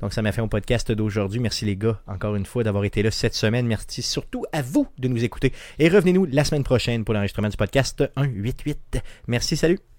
Donc 0.00 0.12
ça 0.12 0.22
m'a 0.22 0.32
fait 0.32 0.42
un 0.42 0.48
podcast 0.48 0.92
d'aujourd'hui. 0.92 1.40
Merci 1.40 1.64
les 1.64 1.76
gars, 1.76 2.00
encore 2.06 2.36
une 2.36 2.46
fois, 2.46 2.62
d'avoir 2.62 2.84
été 2.84 3.02
là 3.02 3.10
cette 3.10 3.34
semaine. 3.34 3.66
Merci 3.66 4.02
surtout 4.02 4.44
à 4.52 4.62
vous 4.62 4.86
de 4.98 5.08
nous 5.08 5.24
écouter. 5.24 5.52
Et 5.78 5.88
revenez-nous 5.88 6.26
la 6.26 6.44
semaine 6.44 6.64
prochaine 6.64 7.04
pour 7.04 7.14
l'enregistrement 7.14 7.48
du 7.48 7.56
podcast 7.56 7.98
188. 8.16 9.02
Merci, 9.26 9.56
salut! 9.56 9.91